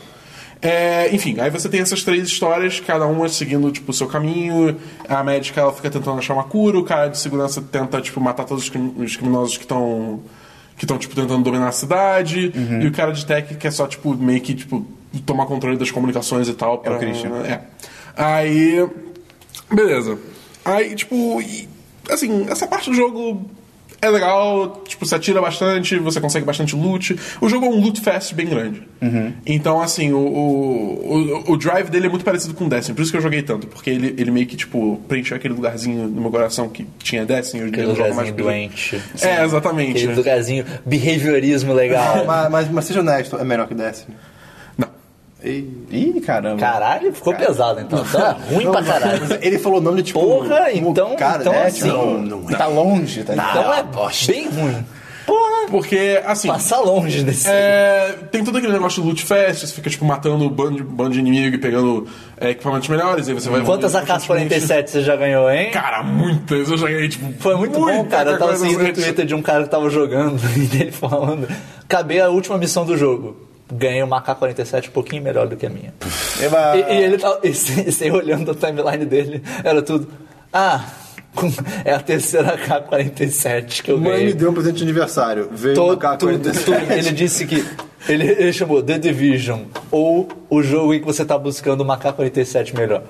É, 0.61 1.13
enfim, 1.13 1.39
aí 1.39 1.49
você 1.49 1.67
tem 1.67 1.79
essas 1.81 2.03
três 2.03 2.27
histórias, 2.27 2.79
cada 2.79 3.07
uma 3.07 3.27
seguindo 3.27 3.71
tipo, 3.71 3.89
o 3.89 3.93
seu 3.93 4.07
caminho. 4.07 4.77
A 5.09 5.23
médica 5.23 5.59
ela 5.61 5.73
fica 5.73 5.89
tentando 5.89 6.19
achar 6.19 6.33
uma 6.35 6.43
cura, 6.43 6.77
o 6.77 6.83
cara 6.83 7.07
de 7.07 7.17
segurança 7.17 7.61
tenta 7.61 7.99
tipo, 7.99 8.21
matar 8.21 8.45
todos 8.45 8.65
os 8.65 8.69
crim- 8.69 8.93
os 8.97 9.15
criminosos 9.15 9.57
que 9.57 9.63
estão 9.63 10.19
que 10.77 10.85
estão 10.85 10.97
tipo, 10.97 11.13
tentando 11.15 11.43
dominar 11.43 11.67
a 11.67 11.71
cidade. 11.71 12.51
E 12.81 12.85
o 12.87 12.91
cara 12.91 13.11
de 13.11 13.25
tech 13.25 13.55
quer 13.55 13.71
só 13.71 13.87
tipo, 13.87 14.15
meio 14.15 14.41
que 14.41 14.53
tipo, 14.53 14.85
tomar 15.25 15.45
controle 15.47 15.77
das 15.77 15.89
comunicações 15.91 16.47
e 16.47 16.53
tal. 16.53 16.77
Pra, 16.79 16.97
Christian. 16.97 17.29
É. 17.43 17.61
Aí. 18.15 18.87
Beleza. 19.71 20.17
Aí, 20.65 20.93
tipo, 20.95 21.41
e, 21.41 21.67
assim, 22.09 22.45
essa 22.49 22.67
parte 22.67 22.89
do 22.89 22.95
jogo 22.95 23.49
é 24.01 24.09
legal, 24.09 24.81
tipo, 24.87 25.05
você 25.05 25.15
atira 25.15 25.39
bastante, 25.39 25.97
você 25.99 26.19
consegue 26.19 26.43
bastante 26.43 26.75
loot. 26.75 27.15
O 27.39 27.47
jogo 27.47 27.67
é 27.67 27.69
um 27.69 27.79
loot 27.79 28.01
fest 28.01 28.33
bem 28.33 28.47
grande. 28.47 28.81
Então, 29.45 29.79
assim, 29.79 30.11
o, 30.11 30.17
o, 30.17 31.43
o, 31.47 31.51
o 31.51 31.57
drive 31.57 31.89
dele 31.89 32.07
é 32.07 32.09
muito 32.09 32.25
parecido 32.25 32.55
com 32.55 32.65
o 32.65 32.69
Destiny, 32.69 32.95
por 32.95 33.03
isso 33.03 33.11
que 33.11 33.17
eu 33.17 33.21
joguei 33.21 33.43
tanto, 33.43 33.67
porque 33.67 33.89
ele, 33.89 34.15
ele 34.17 34.31
meio 34.31 34.47
que, 34.47 34.55
tipo, 34.55 34.99
preencheu 35.07 35.37
aquele 35.37 35.53
lugarzinho 35.53 36.07
no 36.07 36.21
meu 36.21 36.31
coração 36.31 36.67
que 36.67 36.85
tinha 36.99 37.25
Destiny, 37.25 37.63
hoje 37.63 37.71
Aquele 37.73 37.91
eu 37.91 37.95
jogo 37.95 38.15
mais 38.15 38.31
doente. 38.31 39.01
É, 39.21 39.43
exatamente. 39.43 39.97
Aquele 39.97 40.15
lugarzinho 40.15 40.65
behaviorismo 40.85 41.73
legal. 41.73 42.25
Mas, 42.31 42.49
mas, 42.49 42.71
mas 42.71 42.85
seja 42.85 42.99
honesto, 43.01 43.37
é 43.37 43.43
melhor 43.43 43.67
que 43.67 43.73
Destiny. 43.73 44.15
Não. 45.43 45.51
Ih, 45.91 46.21
caramba. 46.21 46.59
Caralho, 46.59 47.11
ficou 47.13 47.33
pesado 47.35 47.79
então. 47.81 47.99
Então 48.07 48.21
é 48.27 48.53
ruim 48.53 48.71
pra 48.71 48.83
caralho. 48.83 49.21
Ele 49.41 49.57
falou 49.57 49.79
o 49.79 49.81
nome 49.81 49.97
de 49.97 50.03
tipo. 50.03 50.19
Porra, 50.19 50.71
então- 50.71 51.15
cara, 51.15 51.41
então 51.41 51.53
né? 51.53 51.65
assim- 51.65 51.87
Não, 51.87 52.21
não 52.21 52.49
é. 52.49 52.55
Tá 52.55 52.67
longe, 52.67 53.23
tá 53.23 53.33
ligado? 53.33 53.59
Então 53.59 53.73
é 53.73 53.83
bem 54.27 54.47
ruim. 54.49 54.85
Porra, 55.25 55.67
Porque, 55.69 56.19
assim. 56.25 56.47
passa 56.47 56.77
longe 56.79 57.23
desse. 57.23 57.47
É, 57.47 58.15
tem 58.31 58.43
todo 58.43 58.57
aquele 58.57 58.73
negócio 58.73 59.01
de 59.01 59.07
loot 59.07 59.23
fest, 59.23 59.61
você 59.65 59.73
fica 59.73 59.89
tipo 59.89 60.03
matando 60.03 60.49
bando 60.49 60.77
de, 60.77 60.83
bando 60.83 61.11
de 61.11 61.19
inimigo 61.19 61.55
e 61.55 61.59
pegando 61.59 62.07
é, 62.39 62.49
equipamentos 62.49 62.89
melhores, 62.89 63.27
aí 63.29 63.33
você 63.33 63.49
vai. 63.49 63.61
Quantas 63.61 63.95
AK-47 63.95 64.87
você 64.89 65.01
já 65.01 65.15
ganhou, 65.15 65.49
hein? 65.49 65.69
Cara, 65.71 66.03
muitas. 66.03 66.69
Eu 66.69 66.77
já 66.77 66.87
ganhei, 66.87 67.07
tipo. 67.07 67.31
Foi 67.39 67.55
muito 67.55 67.79
bom, 67.79 68.03
cara. 68.05 68.31
Eu 68.31 68.39
tava 68.39 68.53
AK-47. 68.53 68.57
seguindo 68.59 68.89
o 68.89 68.93
Twitter 68.93 69.25
de 69.25 69.35
um 69.35 69.41
cara 69.41 69.63
que 69.63 69.69
tava 69.69 69.89
jogando 69.89 70.39
e 70.57 70.59
dele 70.65 70.91
falando. 70.91 71.47
Acabei 71.83 72.19
a 72.19 72.29
última 72.29 72.57
missão 72.57 72.83
do 72.85 72.97
jogo. 72.97 73.37
Ganhei 73.71 74.03
uma 74.03 74.17
AK-47 74.17 74.89
um 74.89 74.91
pouquinho 74.91 75.23
melhor 75.23 75.47
do 75.47 75.55
que 75.55 75.65
a 75.65 75.69
minha. 75.69 75.93
Eba. 76.41 76.75
E, 76.77 76.79
e 76.93 77.03
ele 77.03 77.17
tava. 77.17 77.39
E 77.43 77.53
você 77.53 77.83
você 77.91 78.11
olhando 78.11 78.51
a 78.51 78.55
timeline 78.55 79.05
dele, 79.05 79.41
era 79.63 79.81
tudo. 79.81 80.07
Ah, 80.51 80.83
é 81.85 81.93
a 81.93 81.99
terceira 81.99 82.53
AK-47 82.55 83.81
que 83.83 83.91
eu 83.91 83.97
Mãe 83.97 84.11
me 84.11 84.17
ganhei. 84.17 84.33
deu 84.33 84.49
um 84.49 84.53
presente 84.53 84.77
de 84.77 84.83
aniversário. 84.83 85.49
Veio 85.51 85.81
um 85.93 85.95
K-47. 85.97 86.17
tudo, 86.17 86.51
tudo. 86.65 86.91
Ele 86.91 87.11
disse 87.11 87.45
que 87.45 87.65
Ele, 88.09 88.27
ele 88.27 88.51
chamou 88.51 88.81
The 88.81 88.97
Division, 88.97 89.61
ou 89.91 90.27
o 90.49 90.63
jogo 90.63 90.91
em 90.93 90.99
que 90.99 91.05
você 91.05 91.23
tá 91.23 91.37
buscando 91.37 91.81
uma 91.81 91.97
K-47 91.97 92.75
melhor. 92.75 93.03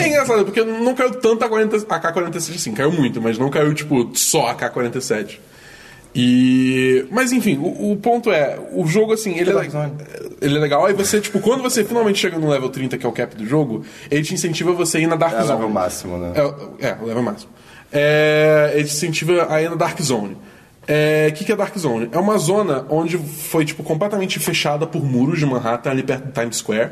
É 0.00 0.08
engraçado, 0.08 0.42
porque 0.44 0.64
não 0.64 0.94
caiu 0.94 1.10
tanto 1.12 1.44
a, 1.44 1.48
40, 1.50 1.76
a 1.88 1.98
K-47 2.00 2.54
assim, 2.54 2.72
caiu 2.72 2.90
muito, 2.90 3.20
mas 3.20 3.36
não 3.38 3.50
caiu, 3.50 3.74
tipo, 3.74 4.10
só 4.14 4.46
a 4.48 4.54
K-47. 4.54 5.38
E. 6.20 7.06
Mas 7.12 7.30
enfim, 7.30 7.58
o, 7.58 7.92
o 7.92 7.96
ponto 7.96 8.32
é, 8.32 8.58
o 8.72 8.84
jogo 8.88 9.12
assim, 9.12 9.38
ele 9.38 9.50
é, 9.50 9.68
Zone. 9.70 9.92
ele 10.40 10.56
é 10.56 10.60
legal, 10.60 10.84
aí 10.84 10.92
você, 10.92 11.20
tipo, 11.20 11.38
quando 11.38 11.62
você 11.62 11.84
finalmente 11.84 12.18
chega 12.18 12.36
no 12.36 12.48
level 12.48 12.68
30, 12.68 12.98
que 12.98 13.06
é 13.06 13.08
o 13.08 13.12
cap 13.12 13.36
do 13.36 13.46
jogo, 13.46 13.84
ele 14.10 14.24
te 14.24 14.34
incentiva 14.34 14.72
você 14.72 14.98
a 14.98 15.00
ir 15.00 15.06
na 15.06 15.14
Dark 15.14 15.34
É 15.34 15.36
o 15.38 15.42
Zone. 15.44 15.52
level 15.52 15.70
máximo, 15.70 16.18
né? 16.18 16.32
É, 16.80 16.88
é, 16.88 16.96
o 17.00 17.06
level 17.06 17.22
máximo. 17.22 17.52
É, 17.92 18.72
ele 18.74 18.84
te 18.84 18.94
incentiva 18.94 19.46
a 19.48 19.62
ir 19.62 19.70
na 19.70 19.76
Dark 19.76 20.00
Zone. 20.02 20.36
É, 20.88 21.28
O 21.30 21.34
que, 21.34 21.44
que 21.44 21.52
é 21.52 21.56
Dark 21.56 21.78
Zone? 21.78 22.08
É 22.10 22.18
uma 22.18 22.36
zona 22.36 22.84
onde 22.88 23.16
foi, 23.16 23.64
tipo, 23.64 23.84
completamente 23.84 24.40
fechada 24.40 24.88
por 24.88 25.04
muros 25.04 25.38
de 25.38 25.46
Manhattan, 25.46 25.90
ali 25.90 26.02
perto 26.02 26.24
do 26.26 26.32
Times 26.32 26.56
Square. 26.56 26.90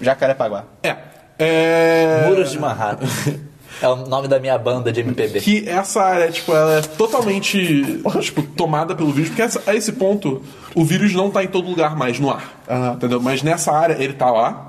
Jacarepaguá. 0.00 0.64
É. 0.82 0.96
é... 1.38 2.24
Muros 2.26 2.50
de 2.50 2.58
Manhattan. 2.58 3.06
É 3.80 3.88
o 3.88 3.96
nome 3.96 4.28
da 4.28 4.38
minha 4.40 4.56
banda 4.58 4.90
de 4.92 5.00
MPB. 5.00 5.40
que 5.40 5.68
essa 5.68 6.02
área, 6.02 6.30
tipo, 6.30 6.52
ela 6.54 6.78
é 6.78 6.80
totalmente, 6.82 8.00
tipo, 8.20 8.42
tomada 8.42 8.94
pelo 8.94 9.12
vírus, 9.12 9.28
porque 9.30 9.42
essa- 9.42 9.62
a 9.66 9.74
esse 9.74 9.92
ponto, 9.92 10.42
o 10.74 10.84
vírus 10.84 11.12
não 11.14 11.30
tá 11.30 11.42
em 11.44 11.48
todo 11.48 11.68
lugar 11.68 11.96
mais 11.96 12.18
no 12.18 12.30
ar, 12.30 12.60
Aham. 12.68 12.92
entendeu? 12.94 13.20
Mas 13.20 13.42
nessa 13.42 13.72
área, 13.72 13.96
ele 14.02 14.12
tá 14.14 14.30
lá, 14.30 14.64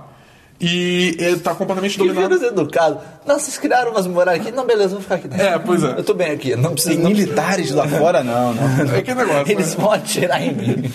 e 0.61 1.15
ele 1.19 1.39
tá 1.39 1.55
completamente 1.55 1.93
Que 1.97 1.99
dominado. 2.05 2.27
vírus 2.37 2.43
educado. 2.51 2.99
Não, 3.25 3.39
vocês 3.39 3.57
criaram 3.57 3.91
umas 3.91 4.05
morais 4.05 4.41
aqui. 4.41 4.51
Não, 4.51 4.65
beleza, 4.67 4.89
vou 4.89 4.99
ficar 5.01 5.15
aqui. 5.15 5.29
dentro. 5.29 5.45
É, 5.45 5.57
pois 5.57 5.81
é. 5.83 5.91
Eu 5.97 6.03
tô 6.03 6.13
bem 6.13 6.31
aqui. 6.31 6.53
Não 6.53 6.73
preciso. 6.73 6.95
Tem 6.95 7.03
Não 7.03 7.11
militares 7.11 7.71
lá 7.71 7.87
fora? 7.87 8.21
Não, 8.23 8.53
não. 8.53 8.63
É 8.93 9.01
que 9.01 9.13
negócio, 9.15 9.49
Eles 9.49 9.69
né? 9.69 9.75
vão 9.81 9.91
atirar 9.93 10.41
em 10.43 10.53
mim. 10.53 10.91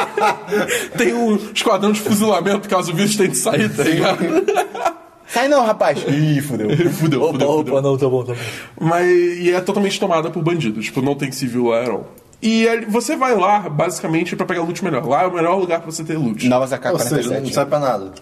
Tem 0.96 1.12
um 1.12 1.36
esquadrão 1.54 1.92
de 1.92 2.00
fuzilamento 2.00 2.66
caso 2.68 2.92
o 2.92 2.94
vírus 2.94 3.14
tente 3.16 3.36
sair, 3.36 3.68
tá 3.74 3.82
ligado? 3.84 4.18
Sai 5.32 5.48
não, 5.48 5.64
rapaz. 5.64 5.98
Ih, 6.08 6.40
fudeu. 6.42 6.68
fudeu, 6.92 7.22
Opa, 7.22 7.32
fudeu, 7.32 7.50
opa, 7.50 7.64
fudeu. 7.64 7.82
não, 7.82 7.96
tá 7.98 8.08
bom, 8.08 8.24
tá 8.24 8.32
bom. 8.34 8.38
Mas 8.80 9.06
e 9.08 9.50
é 9.52 9.60
totalmente 9.60 9.98
tomada 9.98 10.30
por 10.30 10.42
bandidos, 10.42 10.84
tipo, 10.86 11.00
não 11.00 11.14
tem 11.14 11.32
civil 11.32 11.66
lá 11.68 11.82
at 11.82 11.88
all. 11.88 12.06
E 12.42 12.68
ali- 12.68 12.86
você 12.86 13.16
vai 13.16 13.34
lá, 13.36 13.60
basicamente, 13.68 14.34
pra 14.36 14.44
pegar 14.44 14.62
loot 14.62 14.82
melhor. 14.84 15.06
Lá 15.06 15.22
é 15.22 15.26
o 15.26 15.32
melhor 15.32 15.56
lugar 15.58 15.80
pra 15.80 15.90
você 15.90 16.02
ter 16.04 16.16
loot. 16.18 16.46
Novas 16.48 16.72
Ou 16.72 16.98
seja, 16.98 17.30
não 17.30 17.36
AK-47. 17.38 17.52
serve 17.54 17.70
pra 17.70 17.78
nada. 17.78 18.12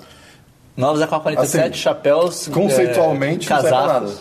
Novos 0.77 1.01
AK-47, 1.03 1.39
Assim, 1.39 1.73
chapéus. 1.73 2.49
Conceitualmente, 2.49 3.51
é, 3.51 3.55
não 3.55 3.63
serve 3.63 3.77
pra 3.77 3.87
nada. 3.87 4.13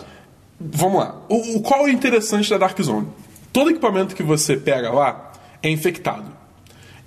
Vamos 0.58 1.00
lá. 1.00 1.14
O, 1.28 1.58
o- 1.58 1.60
qual 1.62 1.80
é 1.80 1.84
o 1.84 1.88
interessante 1.88 2.48
da 2.50 2.58
Dark 2.58 2.80
Zone? 2.80 3.06
Todo 3.52 3.70
equipamento 3.70 4.14
que 4.14 4.22
você 4.22 4.56
pega 4.56 4.90
lá 4.90 5.32
é 5.62 5.68
infectado. 5.70 6.24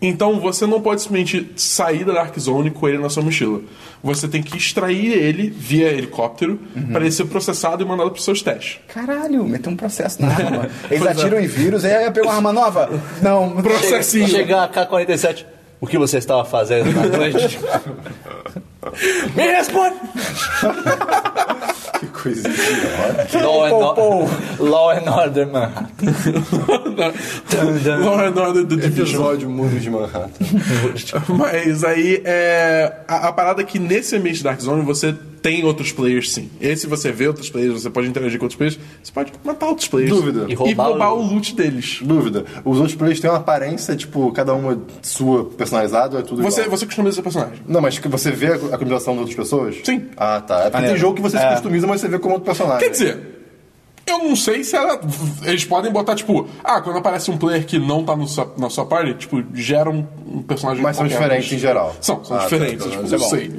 Então 0.05 0.37
você 0.37 0.67
não 0.67 0.81
pode 0.81 1.01
simplesmente 1.01 1.49
sair 1.55 2.03
da 2.03 2.11
Dark 2.11 2.37
Zone 2.37 2.69
com 2.69 2.89
ele 2.89 2.97
na 2.97 3.09
sua 3.09 3.23
mochila. 3.23 3.61
Você 4.03 4.27
tem 4.27 4.43
que 4.43 4.57
extrair 4.57 5.13
ele 5.13 5.49
via 5.49 5.87
helicóptero 5.87 6.59
para 6.91 7.01
ele 7.01 7.11
ser 7.11 7.23
processado 7.25 7.81
e 7.81 7.85
mandado 7.85 8.11
para 8.11 8.19
os 8.19 8.25
seus 8.25 8.41
testes. 8.41 8.79
Caralho, 8.93 9.45
meteu 9.45 9.71
um 9.71 9.77
processo 9.77 10.21
na 10.21 10.27
arma. 10.27 10.69
Eles 10.91 11.05
é. 11.05 11.09
atiram 11.09 11.39
em 11.39 11.47
vírus, 11.47 11.85
aí 11.85 12.11
pegou 12.11 12.29
uma 12.29 12.35
arma 12.35 12.51
nova. 12.51 12.89
Não, 13.21 13.61
Processinho. 13.61 14.27
Chega 14.27 14.63
a 14.63 14.65
AK-47. 14.65 15.45
O 15.79 15.87
que 15.87 15.97
você 15.97 16.17
estava 16.17 16.43
fazendo 16.43 16.91
na 16.93 17.05
noite? 17.17 17.59
Me 19.35 19.43
responde! 19.43 19.95
Que 22.03 22.09
coisa 22.23 22.47
idiota. 22.49 23.39
Law 23.43 23.65
and, 23.65 23.99
Or- 23.99 24.29
Law 24.59 24.91
and 24.91 25.09
Order, 25.09 25.45
Manhattan. 25.47 26.13
Law 28.03 28.19
and 28.19 28.37
Order 28.37 28.65
The 28.65 28.75
Division. 28.75 29.05
Episódio 29.21 29.49
Muros 29.49 29.81
de 29.81 29.89
Manhattan. 29.89 30.29
Mas 31.29 31.83
aí 31.83 32.21
é. 32.25 32.93
A, 33.07 33.29
a 33.29 33.31
parada 33.33 33.61
é 33.61 33.65
que 33.65 33.79
nesse 33.79 34.15
ambiente 34.15 34.43
Dark 34.43 34.59
Zone 34.59 34.81
você 34.83 35.15
tem 35.43 35.63
outros 35.65 35.91
players 35.91 36.31
sim. 36.31 36.49
Esse 36.59 36.87
você 36.87 37.11
vê 37.11 37.27
outros 37.27 37.49
players, 37.49 37.83
você 37.83 37.89
pode 37.89 38.07
interagir 38.07 38.39
com 38.39 38.45
outros 38.45 38.57
players, 38.57 38.79
você 39.03 39.11
pode 39.11 39.31
matar 39.43 39.67
outros 39.67 39.87
players. 39.87 40.09
Dúvida. 40.09 40.45
E 40.47 40.55
roubar 40.55 41.13
o... 41.13 41.19
o- 41.19 41.33
loot 41.33 41.53
deles. 41.53 41.99
Dúvida. 42.01 42.45
Os 42.65 42.77
outros 42.77 42.95
players 42.95 43.19
têm 43.19 43.29
uma 43.29 43.37
aparência, 43.39 43.95
tipo, 43.95 44.31
cada 44.31 44.53
uma 44.55 44.81
sua 45.01 45.43
personalizada 45.45 46.19
é 46.19 46.21
tudo 46.23 46.41
Você, 46.41 46.61
igual? 46.61 46.77
você 46.77 46.85
customiza 46.85 47.15
seu 47.15 47.23
personagem. 47.23 47.59
Não, 47.67 47.81
mas 47.81 47.99
que 47.99 48.07
você 48.07 48.31
vê 48.31 48.53
a 48.53 48.57
customização 48.57 49.13
de 49.15 49.19
outras 49.19 49.35
pessoas? 49.35 49.75
Sim. 49.83 50.05
Ah, 50.17 50.39
tá. 50.41 50.55
É 50.55 50.61
porque 50.63 50.73
Maneiro. 50.77 50.93
tem 50.95 51.01
jogo 51.01 51.15
que 51.17 51.21
você 51.21 51.37
se 51.37 51.43
É. 51.43 51.51
customiza, 51.51 51.85
mas 51.85 51.99
você 52.01 52.07
vê 52.07 52.17
como 52.17 52.35
outro 52.35 52.45
personagem. 52.45 52.79
Quer 52.87 52.89
dizer, 52.91 53.19
eu 54.05 54.19
não 54.19 54.35
sei 54.35 54.63
se 54.65 54.75
ela. 54.75 54.99
Eles 55.43 55.63
podem 55.63 55.89
botar, 55.91 56.13
tipo, 56.15 56.45
ah, 56.63 56.81
quando 56.81 56.97
aparece 56.99 57.31
um 57.31 57.37
player 57.37 57.65
que 57.65 57.79
não 57.79 58.03
tá 58.03 58.15
no 58.15 58.27
sua- 58.27 58.53
na 58.57 58.69
sua 58.69 58.85
party, 58.85 59.13
tipo, 59.13 59.41
gera 59.53 59.89
um, 59.89 60.05
um 60.27 60.41
personagem 60.41 60.83
Mas 60.83 60.97
são 60.97 61.07
diferentes 61.07 61.51
em 61.53 61.57
geral. 61.57 61.95
São, 62.01 62.23
são 62.23 62.35
Ah, 62.35 62.39
tá, 62.39 62.45
diferentes. 62.45 62.83
tá, 62.85 62.91
tipo, 62.91 63.05
é 63.07 63.17
não 63.17 63.29
sei. 63.29 63.51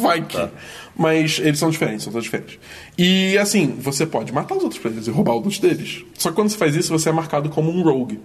Vai 0.00 0.20
que. 0.22 0.48
Mas 0.96 1.38
eles 1.42 1.58
são 1.58 1.70
diferentes, 1.70 2.04
são 2.04 2.12
todos 2.12 2.24
diferentes. 2.24 2.58
E 2.98 3.36
assim, 3.38 3.74
você 3.78 4.04
pode 4.04 4.32
matar 4.32 4.54
os 4.56 4.62
outros 4.62 4.80
players 4.80 5.06
e 5.06 5.10
roubar 5.10 5.34
o 5.34 5.38
loot 5.40 5.60
deles. 5.60 6.04
Só 6.18 6.28
que 6.30 6.34
quando 6.36 6.50
você 6.50 6.58
faz 6.58 6.76
isso, 6.76 6.92
você 6.92 7.08
é 7.08 7.12
marcado 7.12 7.48
como 7.48 7.70
um 7.70 7.82
rogue. 7.82 8.20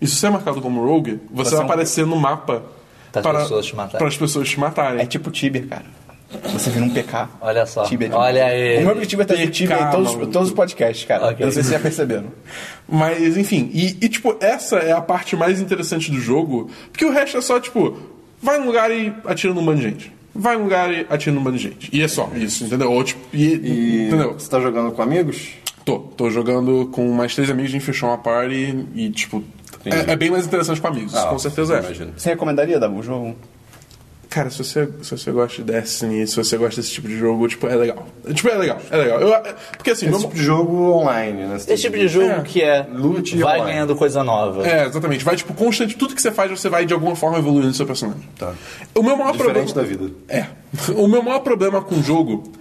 E 0.00 0.06
se 0.06 0.16
você 0.16 0.26
é 0.26 0.30
marcado 0.30 0.60
como 0.60 0.80
um 0.82 0.84
rogue, 0.86 1.20
você, 1.30 1.50
Você 1.50 1.56
vai 1.56 1.60
é 1.60 1.62
um- 1.62 1.66
aparecer 1.70 2.06
no 2.06 2.16
mapa 2.16 2.62
Para 3.12 3.38
as 3.38 3.42
pessoas 3.44 3.66
te 3.66 3.76
matarem. 3.76 3.98
para 3.98 4.08
as 4.08 4.16
pessoas 4.16 4.48
te 4.48 4.60
matarem. 4.60 5.00
É 5.00 5.06
tipo 5.06 5.30
Tibia, 5.30 5.66
cara. 5.66 5.84
Você 6.52 6.68
vira 6.70 6.84
um 6.84 6.90
PK. 6.90 7.28
Olha 7.40 7.64
só. 7.64 7.84
Tibia 7.84 8.10
Olha 8.14 8.44
aí. 8.44 8.78
O 8.78 8.82
meu 8.82 8.90
objetivo 8.92 9.22
é 9.22 9.24
trazer 9.24 9.42
PK, 9.46 9.52
Tibia 9.52 9.80
em 9.80 9.90
todos, 9.90 10.12
todos 10.30 10.48
os 10.48 10.54
podcasts, 10.54 11.06
cara. 11.06 11.24
Ok. 11.28 11.36
Eu 11.40 11.46
não 11.46 11.52
sei 11.52 11.62
se 11.62 11.68
vocês 11.70 11.80
já 11.80 11.82
perceberam. 11.82 12.26
Mas, 12.86 13.36
enfim, 13.36 13.70
e, 13.72 13.96
e, 14.00 14.08
tipo, 14.08 14.36
essa 14.40 14.76
é 14.76 14.92
a 14.92 15.00
parte 15.00 15.34
mais 15.36 15.58
interessante 15.60 16.10
do 16.10 16.20
jogo, 16.20 16.70
porque 16.92 17.04
o 17.04 17.10
resto 17.10 17.38
é 17.38 17.40
só, 17.40 17.58
tipo, 17.58 17.96
vai 18.42 18.58
num 18.58 18.66
lugar 18.66 18.90
e 18.90 19.12
atira 19.24 19.54
num 19.54 19.64
bando 19.64 19.78
de 19.78 19.84
gente. 19.84 20.12
Vai 20.34 20.56
num 20.56 20.64
lugar 20.64 20.92
e 20.92 21.06
atira 21.10 21.34
num 21.34 21.42
bando 21.42 21.56
de 21.56 21.62
gente. 21.64 21.90
E 21.92 22.02
é 22.02 22.08
só 22.08 22.30
isso, 22.36 22.64
entendeu? 22.64 22.92
Ou, 22.92 23.02
tipo, 23.02 23.20
e, 23.32 23.44
E 23.54 24.06
entendeu? 24.08 24.34
você 24.34 24.48
tá 24.48 24.60
jogando 24.60 24.92
com 24.92 25.02
amigos? 25.02 25.50
Tô, 25.84 25.98
tô 25.98 26.30
jogando 26.30 26.86
com 26.92 27.10
mais 27.12 27.34
três 27.34 27.50
amigos, 27.50 27.70
a 27.70 27.72
gente 27.72 27.84
fechou 27.84 28.08
uma 28.10 28.18
party 28.18 28.86
e, 28.94 29.10
tipo, 29.10 29.42
é, 29.84 30.12
é 30.12 30.16
bem 30.16 30.30
mais 30.30 30.46
interessante 30.46 30.80
com 30.80 30.86
amigos, 30.88 31.14
Ah, 31.14 31.26
com 31.26 31.38
certeza 31.38 31.76
é. 31.76 31.80
Imagino. 31.80 32.12
Você 32.16 32.28
recomendaria, 32.30 32.78
Dabu, 32.78 32.98
o 32.98 33.02
jogo? 33.02 33.34
Cara, 34.30 34.50
se 34.50 34.58
você, 34.62 34.86
se 35.02 35.10
você 35.10 35.32
gosta 35.32 35.56
de 35.62 35.72
Destiny, 35.72 36.26
se 36.26 36.36
você 36.36 36.58
gosta 36.58 36.80
desse 36.82 36.92
tipo 36.92 37.08
de 37.08 37.16
jogo, 37.18 37.48
tipo, 37.48 37.66
é 37.66 37.74
legal. 37.74 38.06
Tipo, 38.34 38.48
é 38.50 38.58
legal, 38.58 38.78
é 38.90 38.96
legal. 38.98 39.20
Eu, 39.22 39.32
é- 39.34 39.54
porque 39.76 39.90
assim, 39.92 40.04
Esse 40.04 40.10
meu- 40.10 40.20
tipo 40.20 40.34
de 40.34 40.42
jogo 40.44 40.90
online, 40.92 41.46
né? 41.46 41.56
Esse 41.56 41.76
tipo 41.78 41.96
de 41.96 42.08
jogo 42.08 42.26
É. 42.30 42.42
que 42.42 42.62
é. 42.62 42.86
Loot 42.92 43.34
e 43.34 43.38
vai 43.40 43.54
online. 43.56 43.72
ganhando 43.72 43.96
coisa 43.96 44.22
nova. 44.22 44.68
É, 44.68 44.84
exatamente. 44.86 45.24
Vai, 45.24 45.34
tipo, 45.34 45.54
constante. 45.54 45.96
Tudo 45.96 46.14
que 46.14 46.20
você 46.20 46.30
faz, 46.30 46.50
você 46.50 46.68
vai 46.68 46.84
de 46.84 46.92
alguma 46.92 47.16
forma 47.16 47.38
evoluindo 47.38 47.72
seu 47.72 47.86
personagem. 47.86 48.22
Tá. 48.38 48.52
O 48.94 49.02
meu 49.02 49.16
maior 49.16 49.32
Diferente 49.32 49.72
problema. 49.72 49.98
da 49.98 50.04
vida. 50.06 50.14
É. 50.28 50.46
O 50.92 51.08
meu 51.08 51.22
maior 51.22 51.38
problema 51.40 51.80
com 51.80 51.94
o 51.94 52.02
jogo 52.02 52.52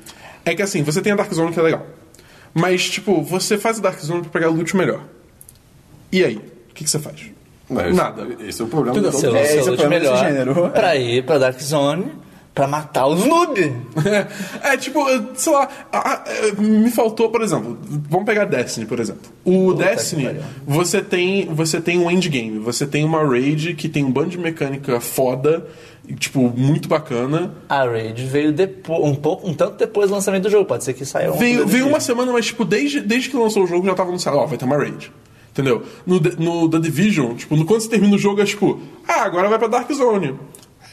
é 0.46 0.56
que 0.56 0.62
assim, 0.62 0.84
você 0.84 1.02
tem 1.02 1.12
a 1.12 1.16
Dark 1.18 1.34
Zone 1.34 1.52
que 1.52 1.60
é 1.60 1.64
legal. 1.64 1.86
Mas, 2.54 2.90
tipo, 2.90 3.22
você 3.22 3.58
faz 3.58 3.78
a 3.80 3.82
Dark 3.82 4.00
Zone 4.00 4.22
pra 4.22 4.30
pegar 4.30 4.48
loot 4.48 4.74
melhor. 4.76 5.02
E 6.14 6.24
aí? 6.24 6.38
O 6.38 6.74
que, 6.74 6.86
que 6.86 6.90
você 6.90 6.98
faz? 6.98 7.20
Mas 7.70 7.96
Nada. 7.96 8.26
Esse 8.48 8.62
é 8.62 8.66
o 8.66 8.68
problema 8.68 8.98
Entendeu? 8.98 9.12
do 9.12 9.18
Seu. 9.20 9.36
É, 9.36 9.44
esse 9.44 9.68
é 9.70 9.72
o 9.72 9.76
desse 9.76 9.88
melhor 9.90 10.18
gênero. 10.18 10.70
pra 10.74 10.96
ir 10.96 11.26
pra 11.26 11.38
Dark 11.38 11.60
Zone 11.62 12.06
pra 12.54 12.68
matar 12.68 13.06
os 13.08 13.24
noob. 13.26 13.72
É, 14.64 14.76
tipo, 14.78 15.00
sei 15.36 15.54
lá, 15.54 15.68
a- 15.92 16.14
a- 16.14 16.24
me 16.62 16.90
faltou, 16.90 17.30
por 17.30 17.42
exemplo, 17.42 17.78
vamos 18.10 18.26
pegar 18.26 18.46
Destiny, 18.46 18.86
por 18.88 19.00
exemplo. 19.00 19.22
O 19.46 19.74
Puta 19.74 19.84
Destiny, 19.86 20.40
você 20.66 21.02
tem, 21.02 21.46
você 21.54 21.80
tem 21.80 22.00
um 22.00 22.10
endgame, 22.10 22.58
você 22.58 22.88
tem 22.88 23.04
uma 23.06 23.24
raid 23.24 23.76
que 23.76 23.88
tem 23.88 24.04
um 24.04 24.12
bando 24.12 24.30
de 24.30 24.40
mecânica 24.40 25.00
foda, 25.00 25.68
e, 26.08 26.16
tipo, 26.16 26.50
muito 26.56 26.88
bacana. 26.90 27.54
A 27.70 27.84
Raid 27.84 28.26
veio 28.26 28.52
depois, 28.54 29.04
um 29.04 29.14
pouco, 29.14 29.48
um 29.48 29.54
tanto 29.54 29.76
depois 29.78 30.08
do 30.10 30.16
lançamento 30.16 30.44
do 30.44 30.50
jogo. 30.50 30.64
Pode 30.66 30.84
ser 30.86 30.94
que 30.94 31.06
saia 31.06 31.32
um 31.32 31.38
Veio, 31.38 31.68
veio 31.68 31.86
uma 31.88 32.00
semana, 32.00 32.32
mas, 32.32 32.46
tipo, 32.48 32.64
desde, 32.66 33.02
desde 33.02 33.30
que 33.30 33.36
lançou 33.38 33.66
o 33.66 33.68
jogo 33.68 33.86
já 33.86 33.94
tava 33.94 34.10
anunciado, 34.10 34.38
ó, 34.38 34.46
vai 34.46 34.58
ter 34.58 34.64
uma 34.66 34.78
raid. 34.78 35.12
Entendeu? 35.58 35.82
No, 36.06 36.20
The- 36.20 36.36
no 36.38 36.70
The 36.70 36.78
Division, 36.80 37.34
tipo, 37.36 37.56
no, 37.56 37.66
quando 37.66 37.82
você 37.82 37.90
termina 37.90 38.16
o 38.16 38.20
jogo, 38.20 38.42
é 38.42 38.46
tipo, 38.46 38.80
ah, 39.08 39.24
agora 39.24 39.50
vai 39.50 39.58
pra 39.58 39.68
Dark 39.68 39.92
Zone. 39.92 40.36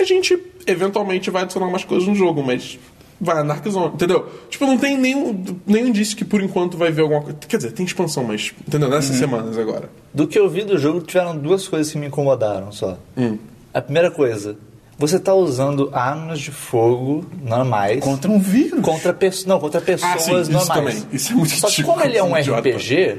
A 0.00 0.04
gente, 0.04 0.38
eventualmente, 0.66 1.30
vai 1.30 1.42
adicionar 1.42 1.66
umas 1.66 1.84
coisas 1.84 2.08
no 2.08 2.14
jogo, 2.14 2.42
mas 2.42 2.78
vai 3.20 3.34
na 3.36 3.42
Dark 3.42 3.68
Zone, 3.68 3.92
entendeu? 3.94 4.26
Tipo, 4.48 4.64
não 4.66 4.78
tem 4.78 4.96
nenhum, 4.96 5.44
nenhum 5.66 5.88
indício 5.88 6.16
que 6.16 6.24
por 6.24 6.42
enquanto 6.42 6.78
vai 6.78 6.90
ver 6.90 7.02
alguma 7.02 7.20
coisa. 7.20 7.38
Quer 7.46 7.58
dizer, 7.58 7.72
tem 7.72 7.84
expansão, 7.84 8.24
mas, 8.24 8.54
entendeu? 8.66 8.88
Nessas 8.88 9.16
semanas 9.16 9.58
agora. 9.58 9.90
Do 10.14 10.26
que 10.26 10.38
eu 10.38 10.48
vi 10.48 10.64
do 10.64 10.78
jogo, 10.78 11.00
tiveram 11.02 11.36
duas 11.36 11.68
coisas 11.68 11.92
que 11.92 11.98
me 11.98 12.06
incomodaram 12.06 12.72
só. 12.72 12.96
Hum. 13.18 13.36
A 13.72 13.82
primeira 13.82 14.10
coisa, 14.10 14.56
você 14.98 15.18
tá 15.20 15.34
usando 15.34 15.90
armas 15.92 16.40
de 16.40 16.50
fogo 16.50 17.24
normais 17.42 18.02
Contra 18.02 18.30
um 18.30 18.38
vírus. 18.40 18.80
contra 18.80 19.12
pessoas, 19.12 19.44
não, 19.46 19.60
contra 19.60 19.80
pessoas 19.80 20.12
Ah, 20.12 20.18
sim, 20.18 20.40
isso 20.40 20.50
normais. 20.52 20.68
também. 20.94 21.08
Isso 21.12 21.32
é 21.32 21.36
muito 21.36 21.50
Só 21.54 21.68
que 21.68 21.82
como 21.82 22.00
ele 22.02 22.16
é 22.16 22.22
um 22.22 22.36
idiota. 22.36 22.68
RPG, 22.68 23.18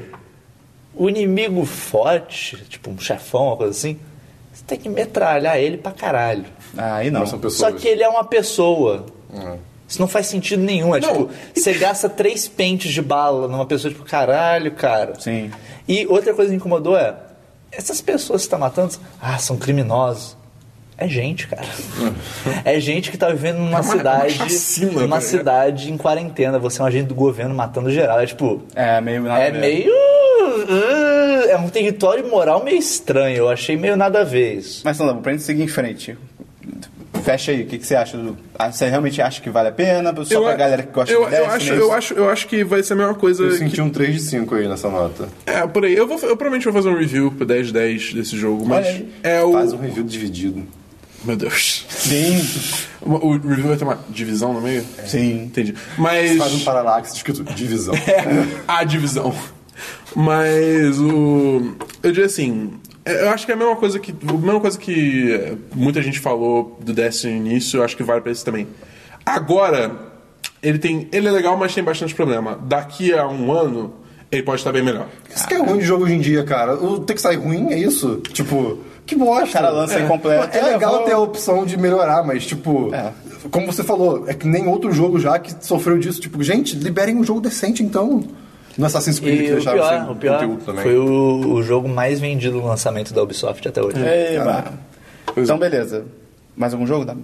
o 0.97 1.09
inimigo 1.09 1.65
forte, 1.65 2.57
tipo 2.69 2.89
um 2.89 2.97
chefão, 2.99 3.47
uma 3.47 3.57
coisa 3.57 3.71
assim, 3.71 3.99
você 4.53 4.63
tem 4.65 4.77
que 4.79 4.89
metralhar 4.89 5.57
ele 5.57 5.77
pra 5.77 5.91
caralho. 5.91 6.45
Ah, 6.77 6.95
aí 6.95 7.11
não. 7.11 7.21
Não 7.21 7.27
são 7.27 7.39
pessoas. 7.39 7.59
Só 7.73 7.77
que 7.77 7.87
ele 7.87 8.03
é 8.03 8.07
uma 8.09 8.23
pessoa. 8.23 9.05
Uhum. 9.33 9.57
Isso 9.87 9.99
não 10.01 10.07
faz 10.07 10.25
sentido 10.27 10.63
nenhum. 10.63 10.95
É 10.95 10.99
Não. 10.99 11.09
tipo, 11.09 11.29
você 11.53 11.73
gasta 11.73 12.09
três 12.09 12.47
pentes 12.47 12.91
de 12.91 13.01
bala 13.01 13.47
numa 13.47 13.65
pessoa, 13.65 13.93
tipo, 13.93 14.03
caralho, 14.03 14.71
cara. 14.71 15.13
Sim. 15.19 15.51
E 15.87 16.07
outra 16.07 16.33
coisa 16.33 16.47
que 16.49 16.51
me 16.51 16.57
incomodou 16.57 16.97
é, 16.97 17.15
essas 17.71 18.01
pessoas 18.01 18.41
que 18.41 18.45
você 18.45 18.49
tá 18.51 18.57
matando, 18.57 18.95
ah, 19.21 19.37
são 19.37 19.57
criminosos. 19.57 20.35
É 20.97 21.07
gente, 21.09 21.45
cara. 21.47 21.67
É 22.63 22.79
gente 22.79 23.11
que 23.11 23.17
tá 23.17 23.29
vivendo 23.29 23.57
numa 23.57 23.79
É 23.79 23.81
uma- 23.81 23.81
é 23.81 23.81
uma 23.81 23.91
cidade. 23.97 24.33
chacina, 24.49 24.87
numa 24.91 24.99
tá 24.99 25.05
ligado? 25.05 25.21
cidade 25.21 25.91
em 25.91 25.97
quarentena. 25.97 26.57
Você 26.57 26.79
é 26.79 26.83
um 26.83 26.87
agente 26.87 27.05
do 27.07 27.15
governo 27.15 27.53
matando 27.53 27.91
geral. 27.91 28.19
É 28.21 28.25
tipo. 28.25 28.63
É, 28.73 28.99
meio 29.01 29.21
nada 29.21 29.39
a 29.39 29.47
É 29.47 29.51
meio. 29.51 29.91
Uh, 30.65 31.49
é 31.49 31.57
um 31.57 31.69
território 31.69 32.27
moral 32.29 32.63
meio 32.63 32.77
estranho. 32.77 33.37
Eu 33.37 33.49
achei 33.49 33.77
meio 33.77 33.95
nada 33.95 34.21
a 34.21 34.23
ver 34.23 34.55
isso. 34.55 34.81
Mas 34.83 34.97
não, 34.99 35.21
pra 35.21 35.31
gente 35.31 35.43
seguir 35.43 35.63
em 35.63 35.67
frente. 35.67 36.17
Fecha 37.23 37.51
aí, 37.51 37.63
o 37.63 37.65
que, 37.65 37.79
que 37.79 37.87
você 37.87 37.95
acha 37.95 38.17
do. 38.17 38.37
ah, 38.57 38.71
Você 38.71 38.87
realmente 38.87 39.19
acha 39.19 39.41
que 39.41 39.49
vale 39.49 39.69
a 39.69 39.71
pena? 39.71 40.13
Só 40.25 40.41
pra 40.41 40.51
a- 40.51 40.55
galera 40.55 40.83
que 40.83 40.91
gosta 40.91 41.11
eu, 41.11 41.27
de 41.27 41.35
eu 41.35 41.45
acho, 41.49 41.73
é 41.73 41.77
eu 41.77 41.91
acho, 41.91 42.13
eu 42.13 42.29
acho 42.29 42.47
que 42.47 42.63
vai 42.63 42.83
ser 42.83 42.93
a 42.93 42.95
mesma 42.97 43.15
coisa. 43.15 43.43
Eu 43.43 43.49
que- 43.51 43.57
senti 43.57 43.81
um 43.81 43.89
3 43.89 44.13
de 44.13 44.21
5 44.21 44.53
aí 44.53 44.67
nessa 44.67 44.89
nota. 44.89 45.27
É, 45.45 45.65
por 45.65 45.85
aí. 45.85 45.95
Eu, 45.95 46.05
vou, 46.07 46.17
eu 46.17 46.37
provavelmente 46.37 46.65
vou 46.65 46.73
fazer 46.73 46.89
um 46.89 46.97
review 46.99 47.31
pro 47.31 47.45
10-10 47.47 48.13
desse 48.13 48.37
jogo, 48.37 48.63
mas 48.65 48.85
Olha 48.85 49.05
é 49.23 49.41
o. 49.43 49.53
Faz 49.53 49.73
um 49.73 49.77
review 49.77 50.03
dividido. 50.03 50.63
Meu 51.23 51.35
Deus. 51.35 51.85
Sim, 51.89 52.47
O 53.01 53.31
review 53.37 53.67
vai 53.69 53.77
ter 53.77 53.83
uma 53.85 53.97
divisão 54.09 54.53
no 54.53 54.61
meio? 54.61 54.85
sim. 55.07 55.45
Entendi. 55.45 55.73
Mas. 55.97 56.37
Faz 56.37 56.53
um 56.53 56.59
paralaxe 56.59 57.15
escrito 57.15 57.43
divisão. 57.43 57.95
a 58.67 58.83
divisão. 58.83 59.33
Mas 60.15 60.99
o. 60.99 61.75
Eu 62.03 62.11
diria 62.11 62.25
assim. 62.25 62.71
Eu 63.05 63.29
acho 63.29 63.45
que 63.45 63.51
é 63.51 63.55
a 63.55 63.57
mesma 63.57 63.75
coisa 63.75 63.99
que. 63.99 64.11
A 64.27 64.33
mesma 64.33 64.59
coisa 64.59 64.77
que 64.79 65.31
eh, 65.33 65.55
muita 65.75 66.01
gente 66.01 66.19
falou 66.19 66.77
do 66.81 66.91
Destiny 66.93 67.39
no 67.39 67.45
início, 67.47 67.77
eu 67.77 67.83
acho 67.83 67.95
que 67.95 68.03
vale 68.03 68.21
pra 68.21 68.31
esse 68.31 68.43
também. 68.43 68.67
Agora, 69.25 69.91
ele 70.61 70.79
tem. 70.79 71.07
Ele 71.11 71.27
é 71.27 71.31
legal, 71.31 71.57
mas 71.57 71.73
tem 71.73 71.83
bastante 71.83 72.15
problema. 72.15 72.59
Daqui 72.63 73.13
a 73.13 73.27
um 73.27 73.51
ano, 73.51 73.93
ele 74.31 74.43
pode 74.43 74.61
estar 74.61 74.71
bem 74.71 74.83
melhor. 74.83 75.07
Isso 75.33 75.47
que 75.47 75.53
é 75.53 75.57
ruim 75.57 75.77
de 75.79 75.85
jogo 75.85 76.03
hoje 76.05 76.13
em 76.15 76.19
dia, 76.19 76.43
cara. 76.43 76.75
O 76.75 76.99
ter 76.99 77.13
que 77.13 77.21
sair 77.21 77.37
ruim 77.37 77.71
é 77.73 77.77
isso? 77.77 78.17
Tipo, 78.33 78.79
que 79.05 79.15
bosta. 79.15 79.49
O 79.49 79.53
cara 79.53 79.69
lança 79.69 79.99
incompleto. 79.99 80.57
É 80.57 80.61
legal 80.61 80.91
levou- 80.93 81.05
ter 81.07 81.13
a 81.13 81.19
opção 81.19 81.65
de 81.65 81.77
melhorar, 81.77 82.23
mas, 82.23 82.45
tipo, 82.45 82.91
É. 82.93 83.11
como 83.51 83.67
você 83.71 83.83
falou, 83.83 84.25
é 84.27 84.33
que 84.33 84.47
nem 84.47 84.67
outro 84.67 84.91
jogo 84.91 85.19
já 85.19 85.37
que 85.37 85.53
sofreu 85.63 85.99
disso. 85.99 86.19
Tipo, 86.19 86.41
gente, 86.41 86.75
liberem 86.75 87.15
um 87.15 87.23
jogo 87.23 87.39
decente 87.41 87.83
então. 87.83 88.23
No 88.77 88.85
Assassin's 88.85 89.19
Creed 89.19 89.37
que 89.39 89.45
E 89.45 89.51
deixaram 89.53 89.77
pior, 89.77 89.89
sem 90.05 90.11
o 90.11 90.15
pior 90.15 90.39
conteúdo 90.39 90.65
também. 90.65 90.83
foi 90.83 90.97
o, 90.97 91.53
o 91.53 91.63
jogo 91.63 91.87
mais 91.87 92.19
vendido 92.19 92.57
no 92.57 92.67
lançamento 92.67 93.13
da 93.13 93.23
Ubisoft 93.23 93.67
até 93.67 93.81
hoje. 93.81 93.97
Ei, 93.99 94.37
bah. 94.39 94.65
Então, 95.37 95.57
beleza. 95.57 96.05
Mais 96.55 96.73
algum 96.73 96.85
jogo, 96.85 97.05
Dami? 97.05 97.23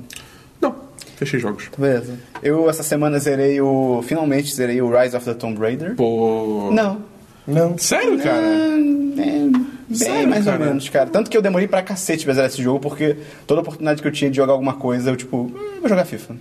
Não, 0.62 0.74
fechei 1.18 1.39
jogos. 1.39 1.70
Beleza. 1.78 2.14
Eu, 2.41 2.70
essa 2.70 2.84
semana, 2.84 3.20
zerei 3.20 3.60
o... 3.62 4.02
Finalmente, 4.06 4.54
zerei 4.54 4.82
o 4.82 4.89
Rise 4.97 5.16
of 5.16 5.26
the 5.26 5.34
Tomb 5.34 5.60
Raider. 5.60 5.95
Pô. 5.95 6.70
Não. 6.72 6.99
Não. 7.47 7.78
Sério, 7.78 8.18
cara? 8.22 8.45
É, 8.45 8.70
bem 9.18 9.54
Sério, 9.93 10.30
mais 10.30 10.45
ou 10.47 10.54
cara? 10.54 10.66
menos, 10.66 10.88
cara. 10.89 11.10
Tanto 11.10 11.30
que 11.30 11.36
eu 11.36 11.41
demorei 11.41 11.68
pra 11.68 11.82
cacete 11.82 12.24
pra 12.24 12.34
zerar 12.34 12.49
esse 12.49 12.62
jogo, 12.62 12.80
porque 12.80 13.18
toda 13.47 13.62
oportunidade 13.62 14.02
que 14.02 14.08
eu 14.08 14.12
tinha 14.12 14.30
de 14.30 14.38
jogar 14.38 14.54
alguma 14.54 14.74
coisa, 14.74 15.10
eu, 15.10 15.16
tipo, 15.18 15.38
"Hum, 15.38 15.80
vou 15.80 15.89
jogar 15.89 16.06
FIFA. 16.06 16.36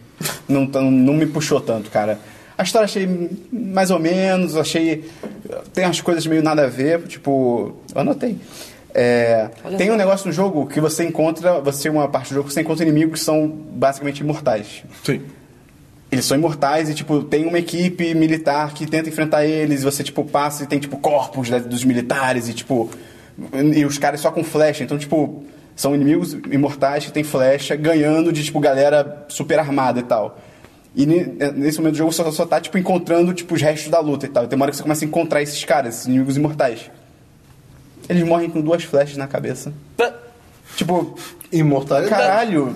não, 0.49 0.67
não 0.67 1.15
me 1.15 1.27
puxou 1.27 1.61
tanto, 1.61 1.91
cara. 1.91 2.19
A 2.61 2.63
história 2.63 2.85
achei 2.85 3.09
mais 3.51 3.91
ou 3.91 3.99
menos, 3.99 4.55
achei. 4.55 5.09
Tem 5.73 5.87
umas 5.87 5.99
coisas 6.03 6.27
meio 6.27 6.43
nada 6.43 6.65
a 6.65 6.67
ver, 6.67 7.01
tipo. 7.07 7.75
Eu 7.95 8.01
anotei. 8.03 8.37
É, 8.93 9.49
tem 9.79 9.91
um 9.91 9.97
negócio 9.97 10.27
no 10.27 10.33
jogo 10.33 10.67
que 10.67 10.79
você 10.79 11.05
encontra, 11.05 11.59
você 11.61 11.85
tem 11.85 11.93
uma 11.93 12.07
parte 12.07 12.29
do 12.29 12.35
jogo 12.35 12.49
que 12.49 12.53
você 12.53 12.61
encontra 12.61 12.85
inimigos 12.85 13.21
que 13.21 13.25
são 13.25 13.49
basicamente 13.49 14.19
imortais. 14.19 14.83
Sim. 15.03 15.23
Eles 16.13 16.25
são 16.27 16.37
imortais 16.37 16.91
e, 16.91 16.95
tipo, 16.95 17.23
tem 17.23 17.47
uma 17.47 17.59
equipe 17.59 18.13
militar 18.15 18.75
que 18.75 18.85
tenta 18.87 19.09
enfrentar 19.09 19.47
eles, 19.47 19.81
e 19.81 19.85
você, 19.85 20.03
tipo, 20.03 20.23
passa 20.25 20.65
e 20.65 20.67
tem, 20.67 20.79
tipo, 20.81 20.99
corpos 20.99 21.49
da- 21.49 21.59
dos 21.61 21.83
militares 21.85 22.49
e, 22.49 22.53
tipo... 22.53 22.91
E 23.75 23.85
os 23.87 23.97
caras 23.97 24.21
só 24.21 24.31
com 24.31 24.43
flecha, 24.45 24.83
então, 24.85 24.99
tipo... 24.99 25.45
São 25.77 25.95
inimigos 25.95 26.37
imortais 26.51 27.07
que 27.07 27.13
tem 27.13 27.23
flecha, 27.25 27.75
ganhando 27.77 28.31
de, 28.33 28.45
tipo, 28.45 28.59
galera 28.61 29.25
super 29.29 29.59
armada 29.59 30.01
e 30.01 30.03
tal. 30.03 30.37
E 30.95 31.07
ne- 31.07 31.24
nesse 31.55 31.78
momento 31.78 31.93
do 31.95 31.99
jogo 31.99 32.12
você 32.12 32.22
só, 32.24 32.30
só 32.32 32.47
tá, 32.47 32.61
tipo, 32.61 32.76
encontrando, 32.76 33.32
tipo, 33.32 33.55
os 33.55 33.62
restos 33.62 33.91
da 33.91 34.01
luta 34.01 34.26
e 34.26 34.28
tal. 34.28 34.45
E 34.45 34.49
tem 34.49 34.57
uma 34.57 34.64
hora 34.64 34.70
que 34.72 34.76
você 34.76 34.82
começa 34.82 35.05
a 35.05 35.09
encontrar 35.09 35.41
esses 35.43 35.64
caras, 35.64 35.95
esses 35.95 36.07
inimigos 36.07 36.36
imortais. 36.36 36.91
Eles 38.09 38.24
morrem 38.24 38.51
com 38.51 38.61
duas 38.61 38.82
flechas 38.82 39.16
na 39.16 39.28
cabeça. 39.28 39.72
Tipo, 40.76 41.16
Imortalidade. 41.53 42.11
Caralho! 42.22 42.74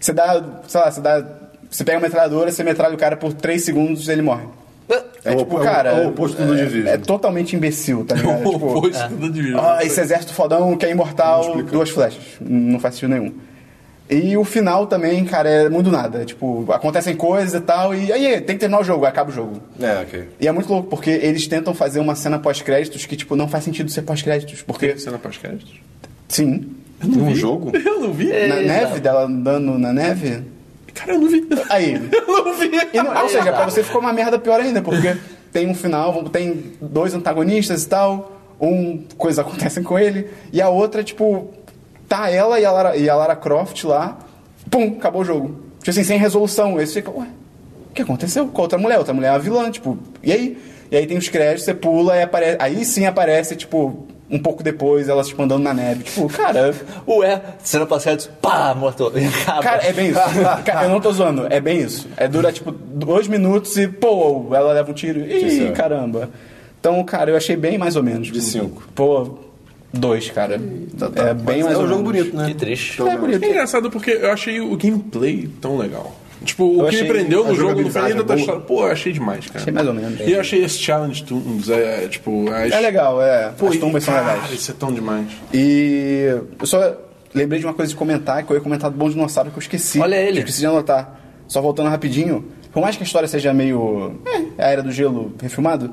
Você 0.00 0.12
dá, 0.12 0.42
sei 0.66 0.80
lá, 0.80 0.90
você 0.90 1.00
dá. 1.00 1.24
Você 1.70 1.82
pega 1.84 1.98
uma 1.98 2.02
metralhadora, 2.04 2.50
você 2.52 2.62
metralha 2.62 2.94
o 2.94 2.98
cara 2.98 3.16
por 3.16 3.32
3 3.32 3.62
segundos 3.64 4.06
e 4.08 4.12
ele 4.12 4.22
morre. 4.22 4.44
É, 4.88 5.02
É 5.24 5.32
o- 5.32 5.38
tipo, 5.38 5.56
é 5.56 5.60
o- 5.60 5.64
cara. 5.64 5.90
é 5.90 6.04
o 6.06 6.08
oposto 6.10 6.42
do 6.42 6.54
Division. 6.54 6.86
É, 6.94 6.98
totalmente 6.98 7.56
imbecil, 7.56 8.04
tá 8.04 8.14
ligado? 8.16 8.42
É, 8.42 8.46
O 8.46 8.52
tipo, 8.52 8.78
oposto 8.78 9.08
do 9.16 9.30
Division. 9.30 9.60
ah, 9.60 9.78
esse 9.82 9.98
exército 10.00 10.34
fodão 10.34 10.76
que 10.76 10.84
é 10.84 10.90
imortal, 10.90 11.62
duas 11.62 11.88
flechas. 11.90 12.22
Não 12.40 12.78
faz 12.78 12.94
sentido 12.94 13.10
nenhum. 13.10 13.34
E 14.16 14.36
o 14.36 14.44
final 14.44 14.86
também, 14.86 15.24
cara, 15.24 15.48
é 15.48 15.68
muito 15.68 15.90
nada. 15.90 16.22
É, 16.22 16.24
Tipo, 16.24 16.64
acontecem 16.72 17.16
coisas 17.16 17.54
e 17.54 17.60
tal, 17.60 17.94
e 17.94 18.12
aí 18.12 18.40
tem 18.40 18.54
que 18.56 18.60
terminar 18.60 18.80
o 18.80 18.84
jogo, 18.84 19.04
acaba 19.04 19.30
o 19.30 19.32
jogo. 19.32 19.60
É, 19.80 20.00
ok. 20.02 20.28
E 20.40 20.46
é 20.46 20.52
muito 20.52 20.68
louco, 20.72 20.88
porque 20.88 21.10
eles 21.10 21.46
tentam 21.48 21.74
fazer 21.74 22.00
uma 22.00 22.14
cena 22.14 22.38
pós-créditos 22.38 23.06
que, 23.06 23.16
tipo, 23.16 23.34
não 23.34 23.48
faz 23.48 23.64
sentido 23.64 23.90
ser 23.90 24.02
pós-créditos. 24.02 24.62
Porque, 24.62 24.96
Cena 24.98 25.18
pós-créditos? 25.18 25.72
sim, 26.28 26.64
Num 27.02 27.34
jogo? 27.34 27.72
Eu 27.76 28.00
não 28.00 28.12
vi. 28.12 28.28
na 28.28 28.34
Exato. 28.60 28.62
neve, 28.62 29.00
dela 29.00 29.24
andando 29.24 29.78
na 29.78 29.92
neve, 29.92 30.42
Cara, 30.94 31.14
eu 31.14 31.20
não 31.20 31.28
vi. 31.28 31.44
Aí. 31.70 31.94
Eu 32.12 32.44
não 32.44 32.54
vi. 32.56 32.70
E 32.92 33.02
não- 33.02 33.20
ou 33.22 33.28
seja, 33.28 33.52
pra 33.52 33.64
você 33.68 33.82
ficou 33.82 34.00
uma 34.00 34.12
merda 34.12 34.38
pior 34.38 34.60
ainda, 34.60 34.80
porque 34.80 35.16
tem 35.52 35.66
um 35.68 35.74
final, 35.74 36.22
tem 36.28 36.72
dois 36.80 37.12
antagonistas 37.14 37.82
e 37.82 37.88
tal, 37.88 38.40
um 38.60 39.02
coisa 39.18 39.40
acontecem 39.42 39.82
com 39.82 39.98
ele, 39.98 40.28
e 40.52 40.62
a 40.62 40.68
outra, 40.68 41.02
tipo, 41.02 41.50
tá 42.16 42.30
ela 42.30 42.58
e 42.60 42.64
a 42.64 42.70
Lara, 42.72 42.96
e 42.96 43.08
a 43.08 43.14
Lara 43.14 43.36
Croft 43.36 43.84
lá, 43.84 44.18
pum, 44.70 44.96
acabou 44.98 45.22
o 45.22 45.24
jogo. 45.24 45.56
Tipo 45.78 45.90
assim, 45.90 46.04
sem 46.04 46.18
resolução. 46.18 46.76
Aí 46.78 46.86
você 46.86 46.94
fica, 47.00 47.10
ué, 47.10 47.26
o 47.90 47.94
que 47.94 48.02
aconteceu 48.02 48.46
com 48.48 48.60
a 48.60 48.62
outra 48.62 48.78
mulher? 48.78 48.96
A 48.96 48.98
outra 48.98 49.14
mulher 49.14 49.28
é 49.28 49.32
uma 49.32 49.38
vilã, 49.38 49.70
tipo, 49.70 49.98
e 50.22 50.32
aí? 50.32 50.58
E 50.90 50.96
aí 50.96 51.06
tem 51.06 51.16
os 51.18 51.28
créditos, 51.28 51.64
você 51.64 51.74
pula 51.74 52.16
e 52.16 52.22
aparece. 52.22 52.56
Aí 52.60 52.84
sim 52.84 53.06
aparece, 53.06 53.56
tipo, 53.56 54.06
um 54.30 54.38
pouco 54.38 54.62
depois, 54.62 55.08
elas 55.08 55.28
tipo, 55.28 55.42
andando 55.42 55.62
na 55.62 55.74
neve. 55.74 56.04
Tipo, 56.04 56.28
cara. 56.28 56.74
Ué, 57.06 57.40
cena 57.62 57.84
pós-créditos, 57.86 58.30
pá, 58.40 58.74
morto. 58.74 59.12
E. 59.16 59.28
Cara, 59.62 59.82
é 59.86 59.92
bem 59.92 60.08
isso. 60.10 60.20
Cara, 60.64 60.84
eu 60.86 60.90
não 60.90 61.00
tô 61.00 61.12
zoando, 61.12 61.46
é 61.50 61.60
bem 61.60 61.80
isso. 61.80 62.08
É 62.16 62.28
dura 62.28 62.52
tipo 62.52 62.70
dois 62.72 63.28
minutos 63.28 63.76
e, 63.76 63.88
pô, 63.88 64.46
ela 64.54 64.72
leva 64.72 64.90
um 64.90 64.94
tiro. 64.94 65.20
Ih, 65.20 65.40
Sim, 65.40 65.50
sim. 65.66 65.72
caramba. 65.72 66.30
Então, 66.80 67.02
cara, 67.04 67.30
eu 67.30 67.36
achei 67.36 67.56
bem 67.56 67.78
mais 67.78 67.96
ou 67.96 68.02
menos. 68.02 68.28
De 68.30 68.40
cinco. 68.42 68.82
Pô, 68.94 69.38
dois, 69.98 70.30
cara. 70.30 70.60
Tá, 70.98 71.08
tá. 71.10 71.28
É 71.28 71.34
bem 71.34 71.62
Mas 71.62 71.66
mais 71.66 71.78
é 71.78 71.82
um 71.82 71.88
jogo 71.88 72.02
menos. 72.02 72.28
bonito, 72.30 72.36
né? 72.36 72.46
Que 72.48 72.54
triste. 72.54 73.02
É 73.02 73.16
bonito. 73.16 73.42
É 73.42 73.48
engraçado 73.48 73.90
porque 73.90 74.10
eu 74.10 74.30
achei 74.30 74.60
o 74.60 74.76
gameplay 74.76 75.48
tão 75.60 75.76
legal. 75.78 76.14
Tipo, 76.44 76.64
o 76.64 76.86
Eu 76.86 76.90
que 76.90 77.02
me 77.02 77.08
prendeu 77.08 77.44
no 77.44 77.54
jogo 77.54 77.70
jogabilidade 77.70 78.06
ainda 78.12 78.22
da 78.22 78.36
história. 78.36 78.60
Pô, 78.60 78.86
eu 78.86 78.92
achei 78.92 79.12
demais, 79.12 79.46
cara. 79.46 79.60
Achei 79.60 79.72
mais 79.72 79.86
ou 79.86 79.94
menos. 79.94 80.20
E 80.20 80.32
eu 80.32 80.40
achei 80.40 80.62
esse 80.62 80.78
Challenge 80.78 81.24
Toons, 81.24 81.70
é, 81.70 82.06
tipo... 82.08 82.50
As... 82.50 82.70
É 82.70 82.80
legal, 82.80 83.22
é. 83.22 83.50
Pô, 83.56 83.68
As 83.68 83.76
tumbas 83.76 84.02
e, 84.02 84.06
são 84.06 84.14
cara, 84.14 84.34
legais. 84.34 84.52
isso 84.52 84.70
é 84.70 84.74
tão 84.78 84.92
demais. 84.92 85.26
E 85.54 86.38
eu 86.60 86.66
só 86.66 86.96
lembrei 87.32 87.60
de 87.60 87.66
uma 87.66 87.72
coisa 87.72 87.90
de 87.90 87.96
comentar, 87.96 88.42
que 88.42 88.50
eu 88.52 88.56
ia 88.56 88.62
comentar 88.62 88.90
do 88.90 88.96
Bom 88.96 89.08
Dinossauro 89.08 89.50
que 89.50 89.56
eu 89.56 89.62
esqueci. 89.62 89.98
Olha 89.98 90.16
ele. 90.16 90.38
Eu 90.38 90.40
esqueci 90.40 90.60
de 90.60 90.66
anotar. 90.66 91.18
Só 91.48 91.62
voltando 91.62 91.88
rapidinho. 91.88 92.44
Por 92.72 92.80
mais 92.82 92.96
que 92.96 93.02
a 93.02 93.06
história 93.06 93.28
seja 93.28 93.54
meio. 93.54 94.20
É, 94.58 94.64
a 94.64 94.70
Era 94.70 94.82
do 94.82 94.90
Gelo 94.90 95.32
refilmado. 95.40 95.92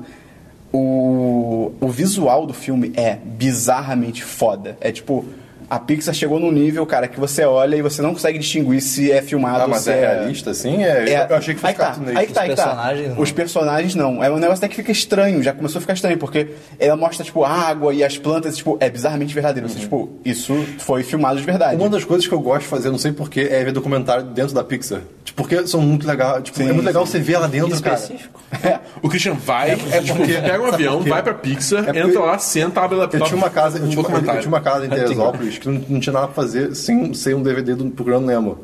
O, 0.72 1.72
o 1.80 1.88
visual 1.88 2.46
do 2.46 2.54
filme 2.54 2.92
é 2.96 3.14
bizarramente 3.16 4.24
foda. 4.24 4.76
É 4.80 4.90
tipo. 4.90 5.24
A 5.72 5.78
Pixar 5.78 6.12
chegou 6.14 6.38
num 6.38 6.52
nível, 6.52 6.84
cara, 6.84 7.08
que 7.08 7.18
você 7.18 7.46
olha 7.46 7.76
e 7.76 7.80
você 7.80 8.02
não 8.02 8.10
consegue 8.12 8.38
distinguir 8.38 8.82
se 8.82 9.10
é 9.10 9.22
filmado 9.22 9.62
Ah, 9.62 9.66
mas 9.66 9.80
se 9.84 9.90
é 9.90 10.00
realista, 10.00 10.50
assim? 10.50 10.84
É, 10.84 11.08
é, 11.08 11.26
eu 11.30 11.34
achei 11.36 11.54
que 11.54 11.60
fosse 11.62 11.68
aí 11.68 11.72
que 11.72 11.80
tá, 11.80 11.86
cartunesco. 11.86 12.18
aí 12.20 12.26
que 12.26 12.32
tá, 12.34 12.40
aí 12.42 12.48
que 12.50 12.54
tá. 12.56 12.62
Os 12.66 12.68
personagens, 12.74 13.08
não. 13.16 13.22
Os 13.22 13.32
personagens 13.32 13.94
não. 13.94 14.22
É 14.24 14.30
um 14.30 14.34
negócio 14.36 14.58
até 14.62 14.68
que 14.68 14.76
fica 14.76 14.92
estranho, 14.92 15.42
já 15.42 15.54
começou 15.54 15.78
a 15.78 15.80
ficar 15.80 15.94
estranho, 15.94 16.18
porque 16.18 16.48
ela 16.78 16.94
mostra, 16.94 17.24
tipo, 17.24 17.42
a 17.42 17.48
água 17.50 17.94
e 17.94 18.04
as 18.04 18.18
plantas, 18.18 18.54
tipo, 18.58 18.76
é 18.80 18.90
bizarramente 18.90 19.32
verdadeiro. 19.32 19.66
Você, 19.66 19.78
tipo, 19.78 20.10
isso 20.22 20.54
foi 20.78 21.02
filmado 21.02 21.38
de 21.40 21.44
verdade. 21.46 21.74
Uma 21.76 21.88
das 21.88 22.04
coisas 22.04 22.26
que 22.28 22.34
eu 22.34 22.40
gosto 22.40 22.64
de 22.64 22.68
fazer, 22.68 22.90
não 22.90 22.98
sei 22.98 23.12
porquê, 23.12 23.48
é 23.50 23.64
ver 23.64 23.72
documentário 23.72 24.24
dentro 24.24 24.54
da 24.54 24.62
Pixar. 24.62 25.00
Tipo, 25.24 25.42
porque 25.42 25.66
são 25.66 25.80
muito 25.80 26.06
legais. 26.06 26.42
Tipo, 26.42 26.58
Sim, 26.58 26.68
é 26.68 26.72
muito 26.74 26.84
legal 26.84 27.06
sim. 27.06 27.12
você 27.12 27.18
ver 27.18 27.38
lá 27.38 27.46
dentro, 27.46 27.80
cara. 27.80 27.96
Específico. 27.96 28.40
O 29.02 29.08
Christian 29.08 29.34
vai, 29.34 29.70
é 29.70 29.76
tipo, 30.02 30.18
porque- 30.18 30.34
pega 30.34 30.60
um 30.62 30.66
avião, 30.66 31.00
vai 31.00 31.22
pra 31.22 31.32
Pixar, 31.32 31.88
É 31.88 31.98
entra 31.98 32.20
lá, 32.20 32.38
senta, 32.38 32.82
abre 32.82 32.96
o 32.96 33.00
laptop. 33.00 33.22
Eu 33.22 33.26
tinha 33.28 33.38
uma 33.38 33.48
casa, 33.48 33.78
eu 33.78 33.84
um 33.84 33.88
tinha, 33.88 33.98
eu 33.98 34.02
documentário. 34.02 34.40
tinha 34.42 34.52
uma 34.52 34.60
casa 34.60 34.84
em 34.84 34.90
Teresópolis 34.90 35.58
que 35.62 35.68
não, 35.68 35.80
não 35.88 36.00
tinha 36.00 36.12
nada 36.12 36.26
pra 36.26 36.34
fazer 36.34 36.74
sem 36.74 37.14
ser 37.14 37.36
um 37.36 37.42
DVD 37.42 37.74
do 37.74 37.88
Procurando 37.90 38.26
Nemo. 38.26 38.58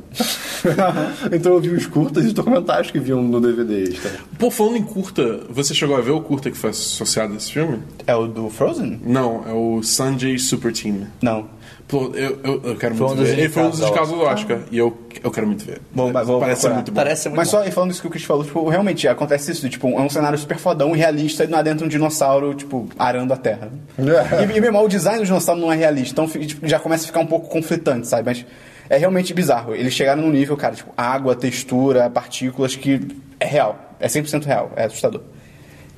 então 1.33 1.55
eu 1.55 1.61
vi 1.61 1.71
os 1.71 1.87
curtas 1.87 2.25
e 2.25 2.29
os 2.29 2.33
documentários 2.33 2.91
que 2.91 2.99
viam 2.99 3.23
no 3.23 3.41
DVD 3.41 3.85
extra. 3.85 4.11
Pô, 4.39 4.51
falando 4.51 4.77
em 4.77 4.83
curta, 4.83 5.41
você 5.49 5.73
chegou 5.73 5.97
a 5.97 6.01
ver 6.01 6.11
o 6.11 6.21
curta 6.21 6.51
que 6.51 6.57
foi 6.57 6.71
associado 6.71 7.33
a 7.33 7.37
esse 7.37 7.53
filme? 7.53 7.79
É 8.07 8.15
o 8.15 8.27
do 8.27 8.51
Frozen? 8.51 9.01
Não, 9.05 9.45
é 9.47 9.53
o 9.53 9.83
Sanjay 9.83 10.39
Super 10.39 10.73
Team. 10.73 11.07
Não. 11.23 11.49
Pô, 11.89 12.11
eu, 12.15 12.39
eu, 12.45 12.61
eu 12.65 12.77
quero 12.77 12.95
Foi 12.95 13.07
muito 13.07 13.21
um 13.21 13.23
dos 13.25 13.29
ver. 13.31 13.39
Ele 13.39 13.49
foi 13.49 13.63
um 13.63 13.71
dos 13.71 13.81
indicados 13.81 14.11
indicados 14.11 14.11
do 14.11 14.21
Oscar. 14.43 14.59
E 14.71 14.77
eu, 14.77 14.97
eu 15.25 15.31
quero 15.31 15.47
muito 15.47 15.65
ver. 15.65 15.81
Vou- 15.91 16.13
vou 16.13 16.39
Parece 16.39 16.61
ser 16.63 16.69
muito 16.71 16.93
bom. 16.93 16.97
Parece 16.97 17.23
ser 17.23 17.29
muito 17.31 17.37
Mas 17.39 17.51
bom. 17.51 17.59
só 17.59 17.65
e 17.67 17.71
falando 17.71 17.91
isso 17.93 18.01
que 18.03 18.07
o 18.07 18.11
Chris 18.11 18.25
falou, 18.25 18.45
tipo, 18.45 18.69
realmente 18.69 19.09
acontece 19.09 19.51
isso, 19.53 19.67
tipo, 19.71 19.89
é 19.89 20.01
um 20.01 20.11
cenário 20.11 20.37
super 20.39 20.59
fodão 20.59 20.95
e 20.95 20.99
realista 20.99 21.45
e 21.45 21.47
não 21.47 21.59
há 21.59 21.63
dentro 21.63 21.87
um 21.87 21.89
dinossauro, 21.89 22.53
tipo, 22.55 22.87
arando 22.99 23.33
a 23.33 23.37
terra. 23.39 23.71
e, 23.99 24.57
e 24.57 24.61
mesmo 24.61 24.79
o 24.79 24.87
design 24.89 25.19
do 25.21 25.25
dinossauro 25.25 25.59
não 25.61 25.73
é 25.73 25.77
realista, 25.77 26.13
então 26.13 26.29
tipo, 26.47 26.69
já 26.69 26.79
começa 26.79 27.05
a 27.05 27.07
ficar 27.07 27.21
um 27.21 27.27
pouco 27.27 27.49
conflitante, 27.49 28.07
sabe? 28.07 28.23
Mas 28.27 28.45
É 28.91 28.97
realmente 28.99 29.33
bizarro. 29.33 29.75
Eles 29.75 29.93
chegaram 29.95 30.21
num 30.23 30.31
nível, 30.31 30.57
cara, 30.59 30.75
tipo, 30.75 30.93
água, 30.97 31.35
textura, 31.35 32.09
partículas, 32.11 32.77
que 32.77 33.01
é 33.41 33.47
real. 33.47 33.79
É 33.99 34.09
100% 34.09 34.45
real. 34.45 34.73
É 34.77 34.85
assustador. 34.85 35.23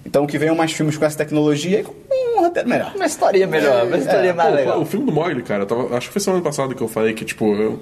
Então 0.06 0.26
que 0.26 0.38
venham 0.38 0.54
mais 0.54 0.72
filmes 0.72 0.96
com 0.96 1.04
essa 1.04 1.18
tecnologia 1.18 1.80
e 2.10 2.19
um 2.40 2.44
roteiro 2.44 2.68
melhor. 2.68 2.92
Uma 2.94 3.06
história 3.06 3.46
melhor, 3.46 3.86
uma 3.86 3.96
história 3.98 4.34
mais 4.34 4.50
Pô, 4.50 4.56
legal. 4.56 4.80
o 4.80 4.84
filme 4.84 5.06
do 5.06 5.12
Mogli, 5.12 5.42
cara, 5.42 5.62
eu 5.62 5.66
tava- 5.66 5.96
acho 5.96 6.06
que 6.08 6.12
foi 6.14 6.20
semana 6.22 6.42
passada 6.42 6.74
que 6.74 6.80
eu 6.82 6.88
falei 6.88 7.12
que, 7.14 7.24
tipo, 7.24 7.54
eu, 7.54 7.60
eu 7.62 7.80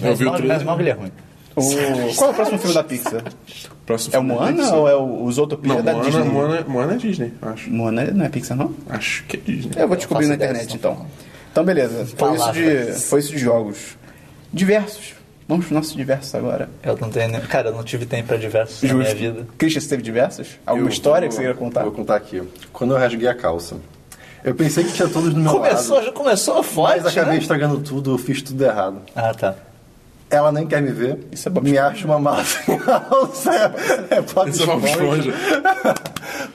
Mas 0.00 0.18
vi 0.18 0.24
o 0.24 0.28
Mogli- 0.28 0.36
trailer. 0.46 0.56
mas 0.56 0.62
Mogli 0.64 0.88
é 0.90 0.92
ruim. 0.92 1.12
O... 1.56 2.14
Qual 2.14 2.30
é 2.30 2.32
o 2.32 2.34
próximo 2.36 2.58
filme 2.58 2.74
da 2.74 2.84
Pixar? 2.84 3.22
Próximo 3.84 4.14
É 4.14 4.18
o 4.18 4.22
Moana 4.22 4.74
ou 4.76 4.88
é 4.88 4.94
o 4.94 5.24
o 5.24 5.32
Zootopia 5.32 5.74
Não, 5.74 5.82
da 5.82 5.92
Moana, 5.92 6.04
Disney? 6.10 6.24
Moana, 6.28 6.64
Moana 6.68 6.92
é 6.92 6.96
Disney, 6.96 7.32
acho. 7.42 7.70
Moana 7.70 8.04
não 8.12 8.24
é 8.24 8.28
Pixar, 8.28 8.56
não? 8.56 8.72
Acho 8.88 9.24
que 9.24 9.36
é 9.36 9.40
Disney. 9.40 9.72
Eu 9.76 9.88
vou 9.88 9.96
descobrir 9.96 10.26
na 10.28 10.34
internet, 10.36 10.74
então. 10.76 11.04
Então, 11.50 11.64
beleza. 11.64 12.06
Foi 12.16 12.34
isso, 12.36 12.52
de, 12.52 12.92
foi 13.06 13.18
isso 13.20 13.30
de 13.32 13.38
jogos. 13.38 13.96
Diversos. 14.52 15.14
Vamos 15.48 15.66
pro 15.66 15.74
nosso 15.74 15.96
diversos 15.96 16.34
agora. 16.34 16.68
Eu 16.82 16.96
não 17.00 17.08
tenho 17.10 17.28
nem... 17.30 17.40
Cara, 17.40 17.70
eu 17.70 17.74
não 17.74 17.82
tive 17.82 18.04
tempo 18.04 18.28
pra 18.28 18.36
diversos 18.36 18.82
na 18.82 18.94
minha 18.94 19.14
vida. 19.14 19.46
Christian, 19.56 19.80
você 19.80 19.88
teve 19.88 20.02
diversos? 20.02 20.58
Alguma 20.66 20.86
Eu 20.86 20.92
história 20.92 21.20
vou- 21.22 21.28
que 21.30 21.34
você 21.34 21.40
queria 21.40 21.56
contar? 21.56 21.82
Vou 21.84 21.92
contar 21.92 22.16
aqui. 22.16 22.42
Quando 22.72 22.92
eu 22.94 22.98
rasguei 22.98 23.26
a 23.28 23.34
calça, 23.34 23.76
eu 24.44 24.54
pensei 24.54 24.84
que 24.84 24.92
tinha 24.92 25.08
todos 25.08 25.32
no 25.34 25.40
meu 25.40 25.52
Começou, 25.52 25.96
lado. 25.96 26.06
já 26.06 26.12
começou 26.12 26.62
forte, 26.62 27.02
Mas 27.02 27.12
acabei 27.16 27.34
né? 27.34 27.38
estragando 27.40 27.78
tudo, 27.80 28.16
fiz 28.18 28.40
tudo 28.42 28.64
errado. 28.64 28.98
Ah, 29.14 29.34
tá. 29.34 29.54
Ela 30.30 30.52
nem 30.52 30.66
quer 30.66 30.82
me 30.82 30.90
ver. 30.92 31.26
Isso 31.32 31.48
é 31.48 31.50
Bob 31.50 31.64
Me 31.64 31.70
Esponja. 31.76 31.88
acha 31.90 32.04
uma 32.06 32.18
mala 32.18 32.44
sem 32.44 32.78
calça. 32.78 33.50
É 34.10 34.20
Bob 34.20 34.50
Isso 34.50 34.62
é 34.62 34.66
Bob 34.66 34.84
Esponja. 34.86 35.32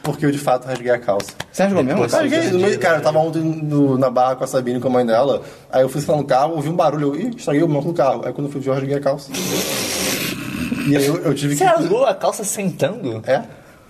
Porque 0.04 0.26
eu 0.28 0.32
de 0.32 0.38
fato 0.38 0.66
rasguei 0.68 0.92
a 0.92 1.00
calça. 1.00 1.32
Você 1.52 1.64
rasgou 1.64 1.84
mesmo? 1.84 2.02
Rasguei, 2.06 2.52
no 2.52 2.60
meio, 2.60 2.80
cara, 2.80 2.98
eu 2.98 3.02
tava 3.02 3.18
ontem 3.18 3.40
no- 3.42 3.98
na 3.98 4.10
barra 4.12 4.36
com 4.36 4.44
a 4.44 4.48
Sabine 4.48 4.80
com 4.80 4.90
a 4.90 4.92
mãe 4.92 5.06
dela. 5.06 5.42
Aí 5.72 5.82
eu 5.82 5.90
fui 5.90 6.02
sentar 6.02 6.18
no 6.18 6.24
carro, 6.24 6.54
ouvi 6.56 6.70
um 6.70 6.76
barulho, 6.76 7.16
eu, 7.16 7.20
ih, 7.20 7.36
estraguei 7.36 7.64
o 7.64 7.68
banco 7.68 7.88
do 7.88 7.94
carro. 7.96 8.22
Aí 8.26 8.32
quando 8.32 8.46
eu 8.48 8.52
fui 8.52 8.62
ver, 8.62 8.70
eu 8.70 8.74
rasguei 8.76 8.96
a 8.96 9.00
calça. 9.00 9.32
E 10.88 10.96
aí 10.96 11.06
eu, 11.08 11.18
eu 11.24 11.34
tive 11.34 11.56
Você 11.56 11.64
que. 11.64 11.70
rasgou 11.70 12.06
a 12.06 12.14
calça 12.14 12.44
sentando? 12.44 13.24
É? 13.26 13.42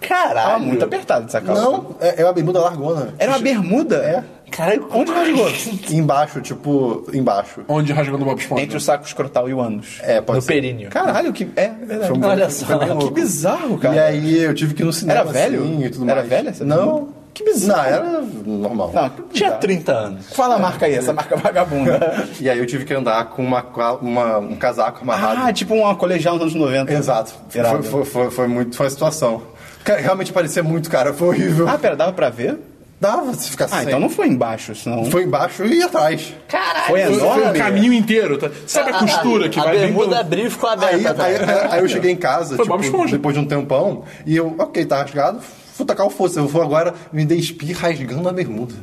Caralho. 0.08 0.48
Tava 0.48 0.60
muito 0.60 0.86
apertado 0.86 1.26
essa 1.28 1.42
calça. 1.42 1.62
Não, 1.62 1.96
é, 2.00 2.22
é 2.22 2.26
uma 2.26 2.34
bermuda 2.34 2.60
largona. 2.60 3.14
Era 3.18 3.32
uma 3.32 3.40
bermuda? 3.40 3.96
É. 3.98 4.24
Caralho, 4.52 4.88
Onde 4.92 5.12
rasgou? 5.12 5.50
Embaixo, 5.90 6.40
tipo, 6.42 7.06
embaixo. 7.12 7.62
Onde 7.68 7.92
rasgando 7.92 8.22
o 8.22 8.26
Bob 8.26 8.40
Esponja? 8.40 8.62
Entre 8.62 8.78
o 8.78 8.80
saco 8.80 9.04
escrotal 9.06 9.50
e 9.50 9.54
o 9.54 9.60
ânus. 9.60 10.00
É, 10.04 10.22
pode 10.22 10.38
No 10.38 10.42
ser. 10.44 10.54
períneo. 10.54 10.90
Caralho, 10.92 11.34
que. 11.34 11.50
É, 11.56 11.70
verdade. 11.70 12.02
Foi 12.02 12.18
muito- 12.18 12.28
Olha 12.28 12.50
foi 12.50 12.78
só. 12.78 12.98
Que 13.00 13.12
bizarro, 13.12 13.78
cara. 13.80 13.96
E 13.96 14.00
aí 14.00 14.44
eu 14.44 14.54
tive 14.54 14.76
que 14.76 14.84
ir 14.84 14.86
no 14.86 14.94
cinema. 14.94 15.22
Era 15.22 15.30
velho? 15.32 15.64
assim, 15.64 15.84
e 15.86 15.90
tudo 15.90 16.04
Era 16.06 16.16
mais. 16.18 16.30
velha 16.30 16.50
essa 16.52 16.64
Não. 16.64 16.78
bermuda? 16.78 17.24
Que 17.34 17.44
bizarro. 17.46 17.82
Não, 17.82 17.86
era 18.12 18.22
normal. 18.46 18.92
Não, 18.94 19.10
que 19.10 19.22
Tinha 19.34 19.48
bizarro. 19.50 19.60
30 19.62 19.92
anos. 19.92 20.34
Fala 20.36 20.54
a 20.54 20.60
marca 20.60 20.86
aí, 20.86 20.94
essa 20.94 21.12
marca 21.14 21.36
vagabunda. 21.36 22.28
E 22.40 22.48
aí 22.48 22.60
eu 22.60 22.66
tive 22.68 22.86
que 22.86 22.94
andar 22.94 23.26
com 23.30 23.44
uma, 23.44 23.66
uma- 24.04 24.38
um 24.38 24.56
casaco 24.56 25.00
amarrado. 25.02 25.42
ah, 25.48 25.52
tipo 25.52 25.74
uma 25.74 25.96
colegial 25.96 26.36
nos 26.36 26.44
anos 26.44 26.54
90. 26.54 26.94
Exato. 26.94 27.34
Irado. 27.56 27.82
Foi, 27.82 28.04
foi, 28.04 28.06
foi, 28.06 28.30
foi 28.32 28.48
muito, 28.48 28.76
foi 28.76 28.86
uma 28.86 28.90
situação. 28.92 29.42
Cara, 29.84 30.00
realmente 30.02 30.32
parecia 30.32 30.64
muito, 30.64 30.90
cara. 30.90 31.14
Foi 31.14 31.28
horrível. 31.30 31.68
Ah, 31.68 31.78
pera, 31.78 31.96
dava 31.96 32.14
pra 32.14 32.30
ver? 32.30 32.58
Dava 33.02 33.34
se 33.34 33.50
ficar 33.50 33.66
Ah, 33.66 33.80
sem. 33.80 33.88
então 33.88 34.00
não 34.00 34.10
foi 34.10 34.28
embaixo, 34.30 34.74
senão. 34.74 35.04
Foi 35.12 35.24
embaixo 35.24 35.66
e 35.66 35.84
atrás. 35.84 36.34
Caralho. 36.48 36.86
Foi 36.88 37.02
enorme. 37.02 37.44
foi 37.44 37.52
o 37.52 37.54
caminho 37.58 37.92
inteiro. 37.94 38.38
Tá? 38.38 38.50
Sabe 38.66 38.92
a 38.92 39.00
costura 39.00 39.50
que 39.50 39.60
a 39.60 39.64
vai 39.64 39.74
bem 39.74 39.82
bermuda 39.88 40.08
pelo- 40.10 40.20
abriu 40.22 40.48
e 40.48 40.50
ficou 40.50 40.70
aberta. 40.70 40.96
Aí, 40.96 41.06
atrás. 41.06 41.42
aí, 41.42 41.68
aí 41.72 41.80
eu 41.82 41.88
cheguei 41.90 42.12
em 42.12 42.16
casa, 42.16 42.56
Foi 42.56 42.66
Bob 42.66 42.82
tipo, 42.82 42.96
Esponja. 42.96 43.18
depois 43.18 43.36
de 43.36 43.42
um 43.42 43.46
tempão, 43.46 44.04
e 44.26 44.38
eu, 44.38 44.56
ok, 44.58 44.86
tá 44.86 45.02
rasgado, 45.02 45.40
vou 45.78 45.86
tacar 45.86 46.06
o 46.06 46.10
fosse. 46.10 46.38
Eu 46.38 46.48
vou 46.48 46.62
agora 46.62 46.94
me 47.12 47.26
despir 47.26 47.76
rasgando 47.76 48.30
a 48.30 48.32
bermuda. 48.32 48.76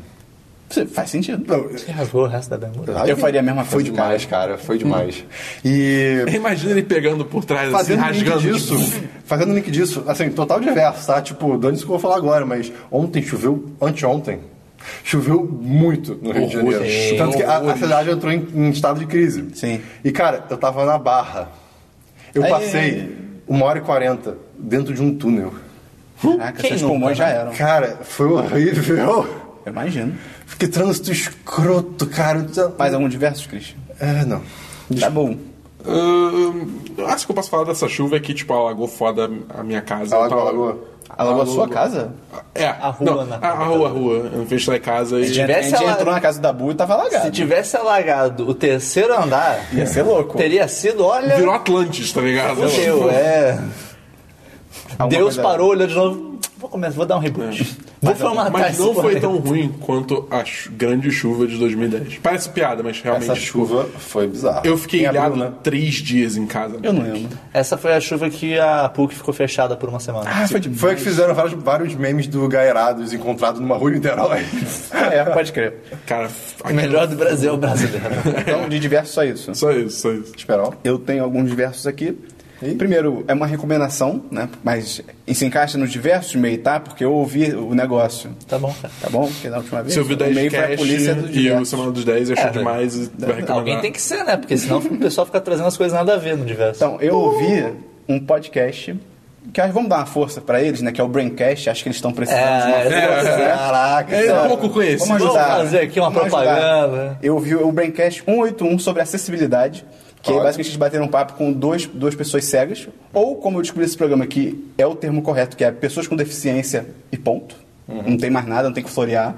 Você- 0.70 0.86
Faz 0.86 1.10
sentido. 1.10 1.44
Não, 1.46 1.64
Você 1.68 1.90
rasgou 1.90 2.22
o 2.24 2.26
resto 2.28 2.48
da 2.50 2.56
bermuda? 2.56 2.92
Eu 3.06 3.16
faria 3.16 3.40
a 3.40 3.42
mesma 3.42 3.64
Foi 3.64 3.82
coisa, 3.82 3.90
demais, 3.90 4.24
cara. 4.24 4.56
Foi 4.56 4.78
demais. 4.78 5.24
E 5.64 6.24
Imagina 6.32 6.70
ele 6.72 6.82
pegando 6.84 7.24
por 7.24 7.44
trás, 7.44 7.68
assim, 7.74 7.76
fazendo 7.96 8.12
link 8.12 8.28
rasgando. 8.28 8.54
disso, 8.54 8.76
tipo, 8.78 9.08
fazendo 9.24 9.52
link 9.54 9.70
disso, 9.70 10.04
assim, 10.06 10.30
total 10.30 10.60
diverso, 10.60 11.06
tá? 11.06 11.20
Tipo, 11.20 11.58
dane-se 11.58 11.82
o 11.82 11.86
que 11.86 11.92
eu 11.92 11.98
vou 11.98 11.98
falar 11.98 12.16
agora, 12.16 12.46
mas 12.46 12.72
ontem 12.90 13.20
choveu, 13.22 13.68
anteontem, 13.82 14.38
choveu 15.02 15.44
muito 15.44 16.18
no 16.22 16.30
Rio 16.32 16.46
de 16.46 16.52
Janeiro. 16.52 16.76
Horrores. 16.78 17.18
Tanto 17.18 17.36
que 17.36 17.42
a, 17.42 17.56
a 17.58 17.76
cidade 17.76 18.10
entrou 18.10 18.32
em, 18.32 18.46
em 18.54 18.70
estado 18.70 19.00
de 19.00 19.06
crise. 19.06 19.48
Sim. 19.54 19.80
E, 20.04 20.12
cara, 20.12 20.44
eu 20.48 20.56
tava 20.56 20.84
na 20.86 20.96
Barra. 20.96 21.48
Eu 22.32 22.44
Aí- 22.44 22.50
passei 22.50 23.16
uma 23.48 23.66
hora 23.66 23.78
e 23.78 23.82
quarenta 23.82 24.36
dentro 24.56 24.94
de 24.94 25.02
um 25.02 25.12
túnel. 25.14 25.52
Caraca, 26.22 26.60
Quem 26.60 26.70
seus 26.70 26.82
pulmões 26.82 27.18
já 27.18 27.26
né? 27.26 27.34
eram. 27.40 27.52
Cara, 27.54 27.98
foi 28.04 28.26
horrível. 28.28 29.49
Eu 29.64 29.72
imagino. 29.72 30.14
Que 30.58 30.66
trânsito 30.68 31.12
escroto, 31.12 32.06
cara. 32.06 32.46
Mais 32.78 32.94
algum 32.94 33.08
diversos, 33.08 33.46
Christian? 33.46 33.76
É, 33.98 34.24
não. 34.24 34.42
Tá 34.98 35.10
bom. 35.10 35.36
Ahn, 35.86 36.66
acho 37.08 37.24
que 37.26 37.32
eu 37.32 37.36
posso 37.36 37.48
falar 37.50 37.64
dessa 37.64 37.88
chuva 37.88 38.16
é 38.16 38.20
que, 38.20 38.34
tipo, 38.34 38.52
alagou 38.52 38.86
foda 38.88 39.30
a 39.50 39.62
minha 39.62 39.80
casa. 39.80 40.14
Alagou, 40.16 40.36
tava- 40.38 40.48
alagou. 40.50 40.88
Alagou 41.10 41.42
a 41.42 41.46
sua 41.46 41.68
casa? 41.68 42.12
É. 42.54 42.66
A 42.66 42.88
rua, 42.90 43.10
não, 43.10 43.24
né? 43.26 43.38
A, 43.42 43.48
a 43.48 43.64
rua, 43.64 43.88
a 43.88 43.90
rua. 43.90 44.30
Eu 44.32 44.46
fechei 44.46 44.76
a 44.76 44.80
casa 44.80 45.16
A 45.16 45.20
e... 45.20 45.24
gente, 45.24 45.40
tivesse 45.40 45.74
a 45.74 45.78
gente 45.78 45.88
ala- 45.88 45.92
entrou 45.98 46.14
na 46.14 46.20
casa 46.20 46.40
da 46.40 46.52
Bu 46.52 46.70
e 46.70 46.74
tava 46.74 46.94
alagado. 46.94 47.24
Se 47.24 47.30
tivesse 47.32 47.76
alagado 47.76 48.48
o 48.48 48.54
terceiro 48.54 49.12
andar, 49.20 49.66
Ia 49.74 49.86
ser 49.86 50.02
louco. 50.02 50.38
teria 50.38 50.68
sido, 50.68 51.04
olha. 51.04 51.36
Virou 51.36 51.52
Atlantis, 51.54 52.12
tá 52.12 52.20
ligado? 52.20 52.56
Fudeu, 52.68 53.10
é. 53.10 53.58
Alguma 54.98 55.08
Deus 55.08 55.34
coisa- 55.34 55.42
parou, 55.42 55.70
olhou 55.70 55.86
de 55.86 55.94
novo. 55.94 56.38
Vou 56.58 56.70
começar, 56.70 56.94
vou 56.96 57.06
dar 57.06 57.16
um 57.16 57.20
reboot. 57.20 57.76
Vou 58.02 58.14
formatar 58.14 58.50
Mas 58.50 58.78
não 58.78 58.94
foi 58.94 59.20
tão 59.20 59.36
ruim 59.36 59.68
quanto 59.80 60.26
a 60.30 60.42
chu- 60.42 60.70
grande 60.72 61.10
chuva 61.10 61.46
de 61.46 61.58
2010. 61.58 62.16
Parece 62.22 62.48
piada, 62.48 62.82
mas 62.82 63.00
realmente... 63.02 63.30
Essa 63.30 63.38
tipo, 63.38 63.58
chuva 63.58 63.86
foi 63.98 64.26
bizarra. 64.26 64.62
Eu 64.64 64.78
fiquei 64.78 65.02
Em 65.02 65.06
abril, 65.06 65.20
ilhado 65.20 65.36
né? 65.36 65.52
três 65.62 65.96
dias 65.96 66.34
em 66.36 66.46
casa. 66.46 66.78
Eu 66.82 66.92
não 66.94 67.02
lembro. 67.02 67.36
Essa 67.52 67.76
foi 67.76 67.92
a 67.92 68.00
chuva 68.00 68.30
que 68.30 68.58
a 68.58 68.88
PUC 68.88 69.14
ficou 69.16 69.34
fechada 69.34 69.76
por 69.76 69.88
uma 69.90 70.00
semana. 70.00 70.30
Ah, 70.32 70.48
foi 70.48 70.60
de 70.60 70.70
Foi 70.70 70.92
a 70.92 70.94
que 70.94 71.02
fizeram 71.02 71.34
vários, 71.34 71.52
vários 71.62 71.94
memes 71.94 72.26
do 72.26 72.48
Gaerados 72.48 73.12
encontrado 73.12 73.60
numa 73.60 73.76
rua 73.76 73.90
em 73.90 73.94
Niterói. 73.94 74.40
É, 75.12 75.22
pode 75.24 75.52
crer. 75.52 75.74
Cara, 76.06 76.30
O 76.64 76.72
melhor 76.72 77.06
do 77.06 77.16
Brasil 77.16 77.50
é 77.50 77.52
o 77.52 77.56
brasileiro. 77.58 78.06
Então, 78.40 78.66
de 78.68 78.78
diversos, 78.78 79.12
só 79.14 79.24
isso. 79.24 79.54
Só 79.54 79.70
isso, 79.72 80.00
só 80.00 80.10
isso. 80.12 80.32
Esperão. 80.36 80.72
Eu 80.82 80.98
tenho 80.98 81.22
alguns 81.22 81.48
diversos 81.50 81.86
aqui. 81.86 82.16
Ih. 82.62 82.74
Primeiro, 82.74 83.24
é 83.26 83.32
uma 83.32 83.46
recomendação, 83.46 84.22
né? 84.30 84.48
Mas 84.62 85.00
se 85.26 85.44
encaixa 85.46 85.78
nos 85.78 85.90
diversos 85.90 86.34
meio, 86.34 86.58
tá? 86.58 86.78
Porque 86.78 87.04
eu 87.04 87.12
ouvi 87.12 87.52
o 87.54 87.74
negócio. 87.74 88.30
tá 88.46 88.58
bom, 88.58 88.74
cara. 88.82 88.92
Tá 89.00 89.08
bom? 89.08 89.26
Porque 89.26 89.48
da 89.48 89.58
última 89.58 89.82
vez. 89.82 89.94
Se 89.94 90.00
eu 90.00 90.04
vi 90.04 90.14
o 90.14 90.16
10 90.16 90.34
meio 90.34 90.50
foi 90.50 90.58
a 90.58 90.62
cast 90.68 90.76
polícia 90.76 91.14
do 91.14 91.30
e 91.30 91.50
o. 91.52 91.64
Semana 91.64 91.90
dos 91.90 92.04
10 92.04 92.30
achou 92.32 92.46
É, 92.46 92.50
demais 92.50 92.94
e 92.96 92.98
vai 93.18 93.28
recomendar. 93.28 93.56
Alguém 93.56 93.80
tem 93.80 93.90
que 93.92 94.00
ser, 94.02 94.24
né? 94.24 94.36
Porque 94.36 94.56
senão 94.58 94.78
o 94.78 94.98
pessoal 94.98 95.26
fica 95.26 95.40
trazendo 95.40 95.66
as 95.68 95.76
coisas 95.76 95.96
nada 95.96 96.14
a 96.14 96.16
ver 96.18 96.36
no 96.36 96.44
diverso. 96.44 96.76
Então, 96.84 96.98
eu 97.00 97.16
ouvi 97.16 97.64
um 98.08 98.20
podcast 98.20 98.94
que 99.54 99.60
acho- 99.60 99.72
vamos 99.72 99.88
dar 99.88 99.96
uma 99.98 100.06
força 100.06 100.40
pra 100.42 100.60
eles, 100.62 100.82
né? 100.82 100.92
Que 100.92 101.00
é 101.00 101.04
o 101.04 101.08
Braincast. 101.08 101.70
Acho 101.70 101.82
que 101.82 101.88
eles 101.88 101.96
estão 101.96 102.12
precisando 102.12 102.42
de 102.42 102.68
uma 102.68 102.76
É, 102.76 102.82
força. 103.22 103.36
né? 103.38 103.48
Caraca, 103.48 104.14
É 104.16 104.26
cara. 104.26 104.42
um 104.44 104.48
pouco 104.48 104.68
conhecido. 104.68 105.06
Vamos 105.08 105.22
ajudar. 105.22 105.42
Vamos 105.48 105.62
fazer 105.62 105.78
aqui 105.80 105.98
uma 105.98 106.10
Vamos 106.10 106.34
ajudar. 106.34 106.54
propaganda. 106.54 107.18
Eu 107.22 107.38
vi 107.38 107.54
o 107.54 107.72
Braincast 107.72 108.22
181 108.22 108.78
sobre 108.78 109.00
acessibilidade, 109.02 109.84
que 110.22 110.30
Ótimo. 110.30 110.44
basicamente 110.44 110.66
eles 110.68 110.76
bateram 110.76 111.04
um 111.06 111.08
papo 111.08 111.32
com 111.34 111.52
dois, 111.52 111.86
duas 111.86 112.14
pessoas 112.14 112.44
cegas, 112.44 112.88
ou 113.12 113.36
como 113.36 113.58
eu 113.58 113.62
descobri 113.62 113.84
esse 113.86 113.96
programa 113.96 114.26
que 114.26 114.62
é 114.76 114.86
o 114.86 114.94
termo 114.94 115.22
correto, 115.22 115.56
que 115.56 115.64
é 115.64 115.70
pessoas 115.70 116.06
com 116.06 116.14
deficiência 116.16 116.86
e 117.10 117.16
ponto. 117.16 117.54
Não 117.88 118.16
tem 118.16 118.30
mais 118.30 118.46
nada, 118.46 118.64
não 118.68 118.72
tem 118.74 118.84
que 118.84 118.90
florear. 118.90 119.34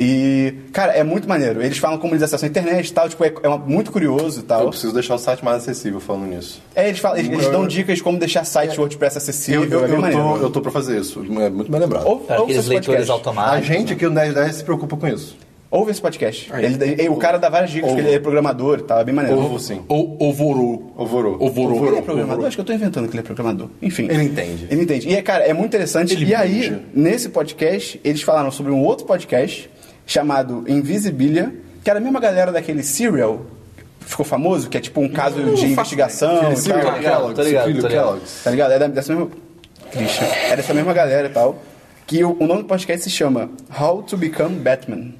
E, 0.00 0.54
cara, 0.72 0.92
é 0.92 1.02
muito 1.02 1.28
maneiro. 1.28 1.60
Eles 1.60 1.78
falam 1.78 1.98
como 1.98 2.12
eles 2.12 2.22
acessam 2.22 2.46
a 2.46 2.50
internet 2.50 2.86
e 2.88 2.92
tal, 2.92 3.08
tipo, 3.08 3.24
é, 3.24 3.32
é 3.42 3.48
uma- 3.48 3.58
muito 3.58 3.90
curioso 3.90 4.38
e 4.38 4.42
Eu 4.42 4.46
tal. 4.46 4.68
preciso 4.68 4.92
deixar 4.94 5.16
o 5.16 5.18
site 5.18 5.44
mais 5.44 5.56
acessível 5.56 5.98
falando 5.98 6.26
nisso. 6.26 6.62
É, 6.72 6.86
eles, 6.88 7.00
falam, 7.00 7.18
eles, 7.18 7.32
eles 7.32 7.48
dão 7.48 7.66
dicas 7.66 7.96
de 7.96 8.02
como 8.04 8.16
deixar 8.16 8.44
site 8.44 8.78
WordPress 8.78 9.18
acessível, 9.18 9.64
Eu, 9.64 9.70
eu, 9.70 9.84
é 9.86 9.90
eu, 9.96 10.00
maneiro. 10.00 10.22
tô, 10.22 10.36
eu 10.36 10.50
tô 10.50 10.60
pra 10.60 10.70
fazer 10.70 11.00
isso. 11.00 11.18
É 11.40 11.50
muito 11.50 11.68
bem 11.68 11.80
lembrado. 11.80 12.06
Ouve, 12.06 12.22
ouve 12.30 12.32
Aqueles 12.32 12.56
esse 12.58 12.68
leitores 12.68 13.06
podcast. 13.08 13.10
A 13.10 13.14
automáticos. 13.14 13.66
gente 13.66 13.92
aqui 13.94 14.04
no 14.04 14.12
1010 14.12 14.54
se 14.56 14.62
preocupa 14.64 14.96
com 14.96 15.08
isso. 15.08 15.36
Ouve 15.70 15.90
esse 15.90 16.00
podcast. 16.00 16.50
Ele, 16.54 16.92
ele- 16.92 17.08
o 17.10 17.16
cara 17.16 17.36
dá 17.38 17.50
várias 17.50 17.70
dicas, 17.70 17.90
porque 17.90 18.06
ele 18.06 18.14
é 18.14 18.18
programador 18.18 18.78
e 18.78 18.82
tal, 18.84 19.00
é 19.00 19.04
bem 19.04 19.14
maneiro. 19.14 19.38
Ovo 19.38 19.58
sim. 19.58 19.82
Ou 19.86 20.16
Ovorô. 20.18 20.92
Ovorô. 20.96 21.36
Ovorô. 21.38 21.86
Ele 21.88 21.96
é 21.98 22.02
programador? 22.02 22.46
Acho 22.46 22.56
que 22.56 22.60
eu 22.62 22.64
tô 22.64 22.72
inventando 22.72 23.06
que 23.06 23.12
ele 23.12 23.20
é 23.20 23.22
programador. 23.22 23.68
Enfim. 23.82 24.04
Ele 24.10 24.22
entende. 24.24 24.66
Ele 24.70 24.82
entende. 24.82 25.08
E, 25.10 25.14
é, 25.14 25.20
cara, 25.20 25.44
é 25.44 25.52
muito 25.52 25.66
interessante. 25.66 26.14
Ele 26.14 26.24
e 26.24 26.34
aí, 26.34 26.80
nesse 26.94 27.28
podcast, 27.28 28.00
eles 28.02 28.22
falaram 28.22 28.50
sobre 28.50 28.72
um 28.72 28.82
outro 28.82 29.04
podcast 29.04 29.68
chamado 30.06 30.64
Invisibilia, 30.66 31.52
que 31.84 31.90
era 31.90 31.98
a 31.98 32.02
mesma 32.02 32.18
galera 32.18 32.50
daquele 32.50 32.82
Serial, 32.82 33.42
que 34.00 34.06
ficou 34.06 34.24
famoso, 34.24 34.70
que 34.70 34.78
é 34.78 34.80
tipo 34.80 35.02
um 35.02 35.08
caso 35.10 35.36
de 35.36 35.50
faço 35.50 35.66
investigação 35.66 36.56
Cyril 36.56 36.80
tal. 36.80 36.92
Tô 36.92 36.96
ligado, 36.96 37.34
tô 37.34 37.42
ligado, 37.42 37.66
filho 37.66 37.82
tô 37.82 37.88
ligado. 37.88 38.20
Tá 38.42 38.50
ligado? 38.50 38.72
É 38.72 38.78
da- 38.78 38.86
dessa 38.88 39.14
mesma... 39.14 39.30
Christian. 39.92 40.24
É 40.50 40.56
dessa 40.56 40.72
mesma 40.72 40.94
galera 40.94 41.28
e 41.28 41.30
tal. 41.30 41.58
Que 42.06 42.24
o, 42.24 42.36
o 42.40 42.46
nome 42.46 42.62
do 42.62 42.68
podcast 42.68 43.04
se 43.04 43.10
chama 43.10 43.50
How 43.78 44.02
to 44.02 44.16
Become 44.16 44.56
Batman. 44.56 45.12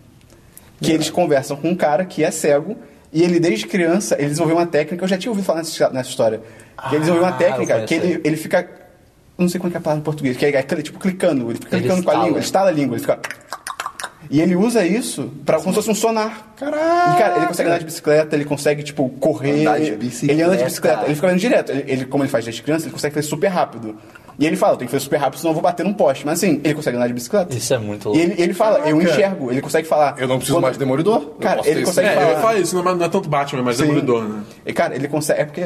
Que 0.81 0.93
eles 0.93 1.11
conversam 1.11 1.57
com 1.57 1.71
um 1.71 1.75
cara 1.77 2.05
que 2.05 2.23
é 2.23 2.31
cego 2.31 2.77
e 3.13 3.23
ele, 3.23 3.41
desde 3.41 3.67
criança, 3.67 4.15
ele 4.19 4.29
desenvolveu 4.29 4.57
uma 4.57 4.67
técnica. 4.67 5.05
Eu 5.05 5.09
já 5.09 5.19
tinha 5.19 5.31
ouvido 5.31 5.45
falar 5.45 5.59
nessa, 5.59 5.91
nessa 5.91 6.11
história. 6.11 6.41
Que 6.89 6.95
ele 6.95 7.01
desenvolveu 7.01 7.25
uma 7.29 7.35
Ah, 7.35 7.39
técnica 7.39 7.81
que 7.83 7.95
ele, 7.95 8.21
ele 8.25 8.37
fica. 8.37 8.61
eu 8.61 9.43
Não 9.43 9.49
sei 9.49 9.59
como 9.59 9.69
é 9.69 9.71
que 9.73 9.77
é 9.77 9.81
a 9.81 9.83
palavra 9.83 10.01
em 10.01 10.05
português, 10.05 10.37
que 10.37 10.47
é, 10.47 10.51
é 10.51 10.63
tipo 10.63 10.99
clicando, 10.99 11.51
ele 11.51 11.59
fica 11.59 11.75
Ele 11.77 11.83
clicando 11.83 12.05
com 12.05 12.11
a 12.11 12.13
estala. 12.13 12.25
língua, 12.25 12.39
ele 12.39 12.45
estala 12.45 12.69
a 12.69 12.73
língua, 12.73 12.95
ele 12.97 13.01
fica. 13.01 13.19
E 14.31 14.41
ele 14.41 14.55
usa 14.57 14.85
isso 14.87 15.31
pra, 15.47 15.57
como 15.59 15.71
se 15.71 15.75
fosse 15.77 15.91
um 15.91 15.95
sonar. 15.95 16.53
Caraca! 16.57 17.15
E, 17.15 17.19
cara, 17.19 17.37
ele 17.39 17.47
consegue 17.47 17.69
andar 17.69 17.79
de 17.79 17.85
bicicleta, 17.87 18.37
ele 18.37 18.45
consegue, 18.45 18.83
tipo, 18.83 19.09
correr. 19.21 19.63
Andar 19.63 19.81
de 19.81 19.93
bicicleta. 19.93 20.33
Ele 20.33 20.43
anda 20.43 20.57
de 20.57 20.65
bicicleta, 20.65 21.05
ele 21.07 21.15
fica 21.15 21.27
andando 21.29 21.41
direto. 21.41 21.73
Ele, 21.73 21.85
ele, 21.87 22.05
como 22.05 22.23
ele 22.25 22.31
faz 22.31 22.45
desde 22.45 22.63
criança, 22.63 22.85
ele 22.85 22.93
consegue 22.93 23.15
fazer 23.15 23.27
super 23.27 23.49
rápido. 23.49 23.97
E 24.39 24.47
ele 24.47 24.55
fala, 24.55 24.75
eu 24.75 24.77
tenho 24.77 24.89
que 24.89 24.93
fazer 24.93 25.03
super 25.03 25.17
rápido, 25.17 25.39
senão 25.41 25.51
eu 25.51 25.55
vou 25.55 25.63
bater 25.63 25.85
num 25.85 25.93
poste. 25.95 26.25
Mas 26.25 26.39
assim, 26.39 26.61
ele 26.63 26.75
consegue 26.75 26.97
andar 26.97 27.09
de 27.09 27.13
bicicleta. 27.15 27.57
Isso 27.57 27.75
é 27.75 27.79
muito 27.79 28.03
E 28.03 28.07
louco. 28.09 28.21
ele, 28.21 28.41
ele 28.43 28.55
fala, 28.55 28.79
eu 28.89 28.97
Caraca. 28.99 29.03
enxergo, 29.13 29.51
ele 29.51 29.61
consegue 29.61 29.89
falar. 29.89 30.15
Eu 30.19 30.29
não 30.29 30.37
preciso 30.37 30.57
Quando- 30.57 30.63
mais 30.63 30.75
de 30.75 30.79
Demolidor. 30.79 31.23
Eu 31.23 31.29
Cara, 31.41 31.61
ele 31.65 31.85
consegue 31.85 32.07
É, 32.09 32.13
eu 32.13 32.17
falar. 32.21 32.31
ia 32.31 32.37
falar 32.39 32.59
isso, 32.59 32.77
não 32.77 32.89
é, 32.91 32.95
não 32.95 33.05
é 33.05 33.09
tanto 33.09 33.29
Batman, 33.29 33.63
mas 33.63 33.77
Sim. 33.79 33.83
Demolidor, 33.85 34.25
né? 34.29 34.43
E, 34.65 34.73
cara, 34.73 34.95
ele 34.95 35.09
consegue. 35.09 35.41
É 35.41 35.45
porque 35.45 35.61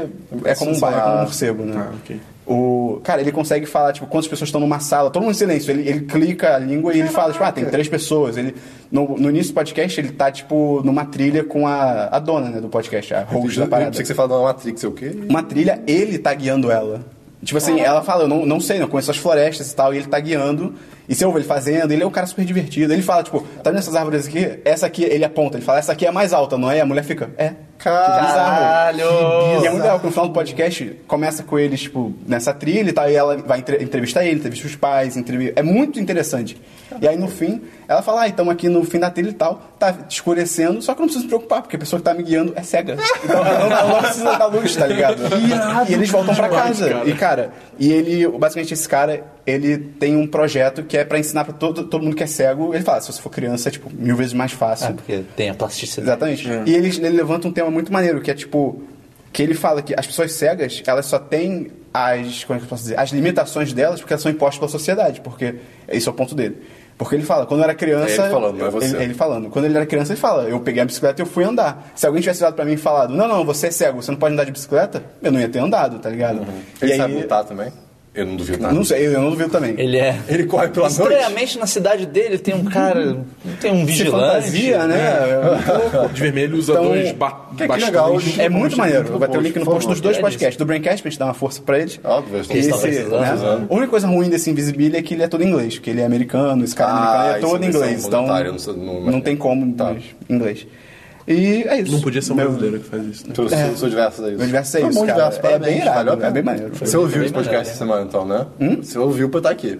é 0.44 0.54
como 0.54 0.70
um 0.70 0.80
bairro, 0.80 0.98
é 0.98 1.02
como 1.02 1.14
um 1.14 1.18
morcego, 1.20 1.64
né? 1.64 1.74
Ah, 1.76 1.92
ok. 2.02 2.20
O, 2.47 3.01
cara, 3.05 3.20
ele 3.20 3.30
consegue 3.30 3.66
falar, 3.66 3.93
tipo, 3.93 4.07
quantas 4.07 4.28
pessoas 4.28 4.49
estão 4.49 4.61
numa 4.61 4.80
sala, 4.80 5.11
todo 5.11 5.22
mundo 5.22 5.32
em 5.32 5.36
silêncio. 5.38 5.70
Ele, 5.70 5.88
ele 5.88 6.01
clica 6.01 6.57
a 6.57 6.59
língua 6.59 6.93
e 6.93 6.99
ele 7.01 7.09
fala, 7.09 7.32
tipo, 7.32 7.45
ah, 7.45 7.53
tem 7.53 7.64
três 7.66 7.88
pessoas. 7.88 8.36
Ele, 8.36 8.55
no, 8.90 9.16
no 9.16 9.30
início 9.30 9.53
do 9.53 9.55
podcast, 9.55 10.01
ele 10.01 10.11
tá, 10.11 10.30
tipo, 10.30 10.82
numa 10.84 11.05
trilha 11.05 11.45
com 11.45 11.66
a, 11.66 12.07
a 12.07 12.18
dona, 12.18 12.49
né, 12.49 12.61
do 12.61 12.68
podcast, 12.68 13.14
a 13.14 13.22
host 13.22 13.59
da 13.59 13.64
Eu 13.64 13.68
parada. 13.68 13.90
pensei 13.90 14.03
que 14.03 14.09
você 14.09 14.14
fala 14.14 14.28
da 14.28 14.43
Matrix, 14.43 14.82
é 14.82 14.88
o 14.88 14.93
quê? 14.93 15.12
Uma 15.28 15.43
trilha, 15.43 15.80
ele 15.86 16.18
tá 16.18 16.34
guiando 16.34 16.70
ela. 16.70 17.05
Tipo 17.45 17.59
assim, 17.59 17.80
ela 17.80 18.03
fala, 18.03 18.22
eu 18.24 18.28
não, 18.28 18.47
não 18.47 18.61
sei, 18.61 18.78
não 18.78 18.86
conheço 18.86 19.11
as 19.11 19.16
florestas 19.16 19.70
e 19.70 19.74
tal, 19.74 19.93
e 19.93 19.99
ele 19.99 20.07
tá 20.07 20.18
guiando. 20.20 20.74
E 21.09 21.14
você 21.14 21.24
ouve 21.24 21.38
ele 21.38 21.47
fazendo, 21.47 21.90
ele 21.93 22.03
é 22.03 22.07
um 22.07 22.11
cara 22.11 22.26
super 22.26 22.45
divertido. 22.45 22.93
Ele 22.93 23.03
fala, 23.03 23.24
tipo, 23.24 23.40
tá 23.62 23.70
vendo 23.70 23.80
essas 23.80 23.97
árvores 23.97 24.28
aqui? 24.28 24.61
Essa 24.64 24.86
aqui, 24.86 25.03
ele 25.03 25.24
aponta, 25.24 25.57
ele 25.59 25.64
fala, 25.64 25.80
essa 25.80 25.93
aqui 25.93 26.07
é 26.07 26.09
a 26.09 26.12
mais 26.12 26.32
alta, 26.32 26.57
não 26.57 26.70
é? 26.70 26.78
E 26.78 26.80
a 26.80 26.86
mulher 26.86 27.03
fica, 27.03 27.30
é. 27.36 27.55
Caralho! 27.78 29.05
E 29.62 29.66
é 29.66 29.70
muito 29.70 29.82
legal 29.82 29.99
que 29.99 30.07
no 30.07 30.12
final 30.12 30.28
do 30.28 30.32
podcast 30.32 31.01
começa 31.09 31.43
com 31.43 31.59
eles, 31.59 31.80
tipo, 31.82 32.14
nessa 32.26 32.55
trilha 32.55 32.90
e 32.90 32.93
tal, 32.93 33.11
e 33.11 33.14
ela 33.14 33.36
vai 33.38 33.59
entre- 33.59 33.82
entrevistar 33.82 34.24
ele, 34.24 34.36
entrevista 34.36 34.68
os 34.68 34.76
pais, 34.76 35.16
entrevista... 35.16 35.59
é 35.59 35.62
muito 35.64 35.99
interessante. 35.99 36.61
E 37.01 37.09
aí 37.09 37.16
no 37.16 37.26
fim, 37.26 37.61
ela 37.93 38.03
fala, 38.03 38.22
ah, 38.22 38.28
estamos 38.28 38.53
aqui 38.53 38.68
no 38.68 38.82
fim 38.84 38.99
da 38.99 39.11
trilha 39.11 39.30
e 39.30 39.34
tal, 39.34 39.61
tá 39.78 39.95
escurecendo, 40.09 40.82
só 40.82 40.95
que 40.95 41.01
eu 41.01 41.03
não 41.03 41.07
preciso 41.07 41.24
me 41.24 41.28
preocupar, 41.28 41.62
porque 41.62 41.76
a 41.76 41.78
pessoa 41.78 42.01
que 42.01 42.05
tá 42.05 42.14
me 42.14 42.22
guiando 42.22 42.53
é 42.57 42.62
cega. 42.62 42.97
Então 43.24 43.38
eu 43.47 43.70
não, 43.70 43.78
eu 43.78 43.88
não 43.88 43.99
preciso 44.01 44.24
da 44.24 44.47
luz, 44.47 44.76
tá 44.76 44.86
ligado? 44.86 45.22
e 45.88 45.93
eles 45.93 46.11
voltam 46.11 46.34
pra 46.34 46.49
demais, 46.49 46.78
casa. 46.78 46.88
cara. 46.90 47.09
E 47.09 47.14
cara, 47.14 47.53
e 47.78 47.93
ele, 47.93 48.26
basicamente 48.38 48.74
esse 48.74 48.88
cara, 48.88 49.24
ele 49.47 49.78
tem 49.78 50.16
um 50.16 50.26
projeto 50.26 50.82
que 50.82 50.97
é 50.97 51.05
pra 51.05 51.18
ensinar 51.18 51.45
pra 51.45 51.53
todo, 51.53 51.84
todo 51.84 52.03
mundo 52.03 52.16
que 52.16 52.22
é 52.22 52.26
cego. 52.26 52.74
Ele 52.74 52.82
fala, 52.82 53.01
se 53.01 53.12
você 53.12 53.20
for 53.20 53.30
criança 53.30 53.68
é 53.68 53.72
tipo 53.72 53.90
mil 53.93 54.16
vezes 54.16 54.32
mais 54.32 54.53
fácil. 54.53 54.88
Ah, 54.88 54.93
porque 54.93 55.22
tem 55.36 55.51
a 55.51 55.55
plasticidade. 55.55 56.09
Exatamente. 56.09 56.49
E 56.70 56.74
ele, 56.74 56.88
ele 56.88 57.16
levanta 57.16 57.49
um 57.49 57.53
tema 57.53 57.70
muito 57.70 57.93
maneiro, 57.93 58.20
que 58.20 58.30
é 58.30 58.34
tipo. 58.34 58.82
Que 59.32 59.43
ele 59.43 59.55
fala 59.55 59.80
que 59.80 59.95
as 59.99 60.07
pessoas 60.07 60.32
cegas, 60.32 60.82
elas 60.86 61.07
só 61.07 61.18
têm 61.18 61.70
as. 61.93 62.45
Como 62.45 62.57
é 62.57 62.61
que 62.61 62.66
eu 62.66 62.68
posso 62.68 62.82
dizer? 62.82 62.99
As 62.99 63.11
limitações 63.11 63.72
delas 63.72 64.01
porque 64.01 64.12
elas 64.12 64.22
são 64.22 64.30
impostas 64.30 64.59
pela 64.59 64.70
sociedade. 64.70 65.20
Porque 65.22 65.55
esse 65.88 66.07
é 66.07 66.11
o 66.11 66.14
ponto 66.14 66.34
dele. 66.34 66.62
Porque 67.03 67.16
ele 67.16 67.24
fala, 67.24 67.46
quando 67.46 67.61
eu 67.61 67.64
era 67.64 67.74
criança. 67.74 68.22
É 68.22 68.24
ele 68.24 68.30
falando, 68.30 68.59
não 68.59 68.66
é 68.66 68.70
você. 68.70 68.86
Ele, 68.96 69.05
ele 69.05 69.14
falando. 69.14 69.50
Quando 69.50 69.64
ele 69.64 69.76
era 69.76 69.86
criança, 69.86 70.12
ele 70.12 70.20
fala, 70.20 70.44
eu 70.44 70.61
peguei 70.61 70.82
a 70.82 70.84
bicicleta 70.84 71.20
e 71.20 71.22
eu 71.22 71.26
fui 71.26 71.44
andar. 71.44 71.92
Se 71.94 72.07
alguém 72.07 72.22
tivesse 72.22 72.40
virado 72.40 72.55
pra 72.55 72.64
mim 72.64 72.72
e 72.72 72.76
falado, 72.76 73.14
não, 73.14 73.28
não, 73.28 73.44
você 73.44 73.68
é 73.68 73.70
cego, 73.70 74.03
você 74.03 74.11
não 74.11 74.18
pode 74.18 74.34
andar 74.34 74.44
de 74.44 74.53
bicicleta, 74.53 75.03
eu 75.22 75.32
não 75.32 75.40
ia 75.40 75.48
ter 75.48 75.59
andado, 75.59 75.98
tá 75.98 76.09
ligado? 76.09 76.38
Uhum. 76.38 76.62
Ele 76.80 76.92
E 76.92 76.96
sabe 76.96 77.14
aí, 77.14 77.22
lutar 77.22 77.44
também? 77.44 77.72
Eu 78.14 78.26
não 78.26 78.36
duvido 78.36 78.60
nada. 78.62 78.74
Não 78.74 78.84
sei, 78.84 79.06
eu 79.06 79.20
não 79.22 79.30
duvido 79.30 79.48
também. 79.48 79.74
Ele 79.78 79.96
é. 79.96 80.18
Ele 80.28 80.44
corre 80.44 80.68
pela 80.68 80.86
noite? 80.90 81.00
Estranhamente, 81.00 81.58
na 81.58 81.66
cidade 81.66 82.04
dele 82.04 82.36
tem 82.36 82.54
um 82.54 82.64
cara. 82.64 83.24
Tem 83.58 83.72
um 83.72 83.78
Se 83.80 83.84
vigilante. 83.86 84.26
fantasia, 84.26 84.86
né? 84.86 84.98
De 86.12 86.20
vermelho 86.20 86.58
usa 86.58 86.72
Então, 86.72 86.84
dois 86.84 87.12
ba 87.12 87.30
que 87.56 87.66
bastões. 87.66 87.84
legal, 87.86 88.18
É 88.38 88.48
muito 88.50 88.76
maneiro. 88.76 89.18
Vai 89.18 89.28
ter 89.30 89.38
o 89.38 89.40
link 89.40 89.58
no 89.58 89.64
post 89.64 89.88
dos 89.88 90.00
dois 90.00 90.18
É 90.18 90.20
podcasts. 90.20 90.56
Do 90.58 90.66
Braincast, 90.66 91.00
pra 91.02 91.10
gente 91.10 91.18
dar 91.18 91.24
uma 91.24 91.32
força 91.34 91.62
pra 91.62 91.78
eles. 91.78 91.98
Óbvio, 92.04 92.36
eles 92.36 92.46
estão 92.48 92.56
esse, 92.58 92.80
precisando, 92.80 93.18
né? 93.20 93.28
precisando. 93.28 93.66
A 93.70 93.74
única 93.74 93.88
coisa 93.90 94.06
ruim 94.06 94.28
desse 94.28 94.50
Invisibility 94.50 94.96
é 94.96 95.02
que 95.02 95.14
ele 95.14 95.22
é 95.22 95.28
todo 95.28 95.42
em 95.42 95.48
inglês, 95.48 95.74
porque 95.76 95.88
ele 95.88 96.02
é 96.02 96.04
americano, 96.04 96.64
esse 96.64 96.74
cara 96.74 96.90
Ah, 96.92 97.20
americano 97.22 97.36
é 97.36 97.40
todo 97.50 97.64
em 97.64 97.68
inglês. 97.68 98.04
Então, 98.06 98.26
não 98.26 98.58
sei- 98.58 98.74
não- 98.76 99.00
não 99.00 99.20
tem 99.22 99.36
como 99.36 99.72
Tá. 99.72 99.94
inglês. 100.28 100.66
E 101.26 101.62
é 101.68 101.80
isso. 101.80 101.92
Não 101.92 102.00
podia 102.00 102.20
ser 102.20 102.32
um 102.32 102.36
Meu- 102.36 102.46
brasileiro 102.46 102.80
que 102.80 102.88
faz 102.88 103.04
isso. 103.06 103.28
Né? 103.28 103.34
Sou, 103.34 103.48
sou, 103.48 103.76
sou 103.76 103.88
diverso 103.88 104.22
daí. 104.22 104.36
Meu 104.36 104.46
diverso 104.46 104.76
é 104.76 104.80
Tá 104.80 104.88
isso, 104.88 104.98
bom, 104.98 105.06
cara. 105.06 105.18
diverso, 105.18 105.38
É 105.38 105.42
parabéns, 105.42 105.72
bem 105.72 105.82
irado, 105.82 106.10
valeu 106.10 106.24
a 106.24 106.28
é 106.28 106.30
bem 106.32 106.42
maneiro. 106.42 106.72
Você 106.74 106.96
ouviu 106.96 107.22
esse 107.24 107.32
podcast 107.32 107.68
essa 107.70 107.78
semana, 107.78 108.02
então, 108.02 108.24
né? 108.26 108.46
Você 108.82 108.98
ouviu 108.98 109.28
pra 109.28 109.38
estar 109.38 109.50
aqui. 109.50 109.78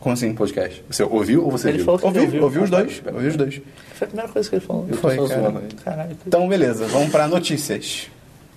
Como 0.00 0.12
assim? 0.14 0.34
Podcast. 0.34 0.84
Você 0.90 1.04
ouviu 1.04 1.44
ou 1.44 1.50
você 1.52 1.68
Ele 1.68 1.76
viu? 1.78 1.84
falou 1.86 2.00
que 2.00 2.06
Ouvi, 2.06 2.18
ouviu. 2.20 2.42
ouvi 2.42 2.58
os 2.58 2.72
Ah, 2.72 2.76
dois. 2.82 2.98
tá. 2.98 3.10
Ouvi 3.12 3.26
os 3.28 3.36
dois. 3.36 3.60
Foi 3.94 4.04
a 4.04 4.08
primeira 4.08 4.32
coisa 4.32 4.48
que 4.50 4.54
ele 4.56 4.64
falou. 4.64 4.86
Eu 4.90 4.96
Foi, 4.96 5.14
cara. 5.16 5.28
zoando. 5.28 5.60
Caralho. 5.84 6.16
Então, 6.26 6.48
beleza. 6.48 6.86
Vamos 6.88 7.10
pra 7.10 7.28
notícias. 7.28 8.08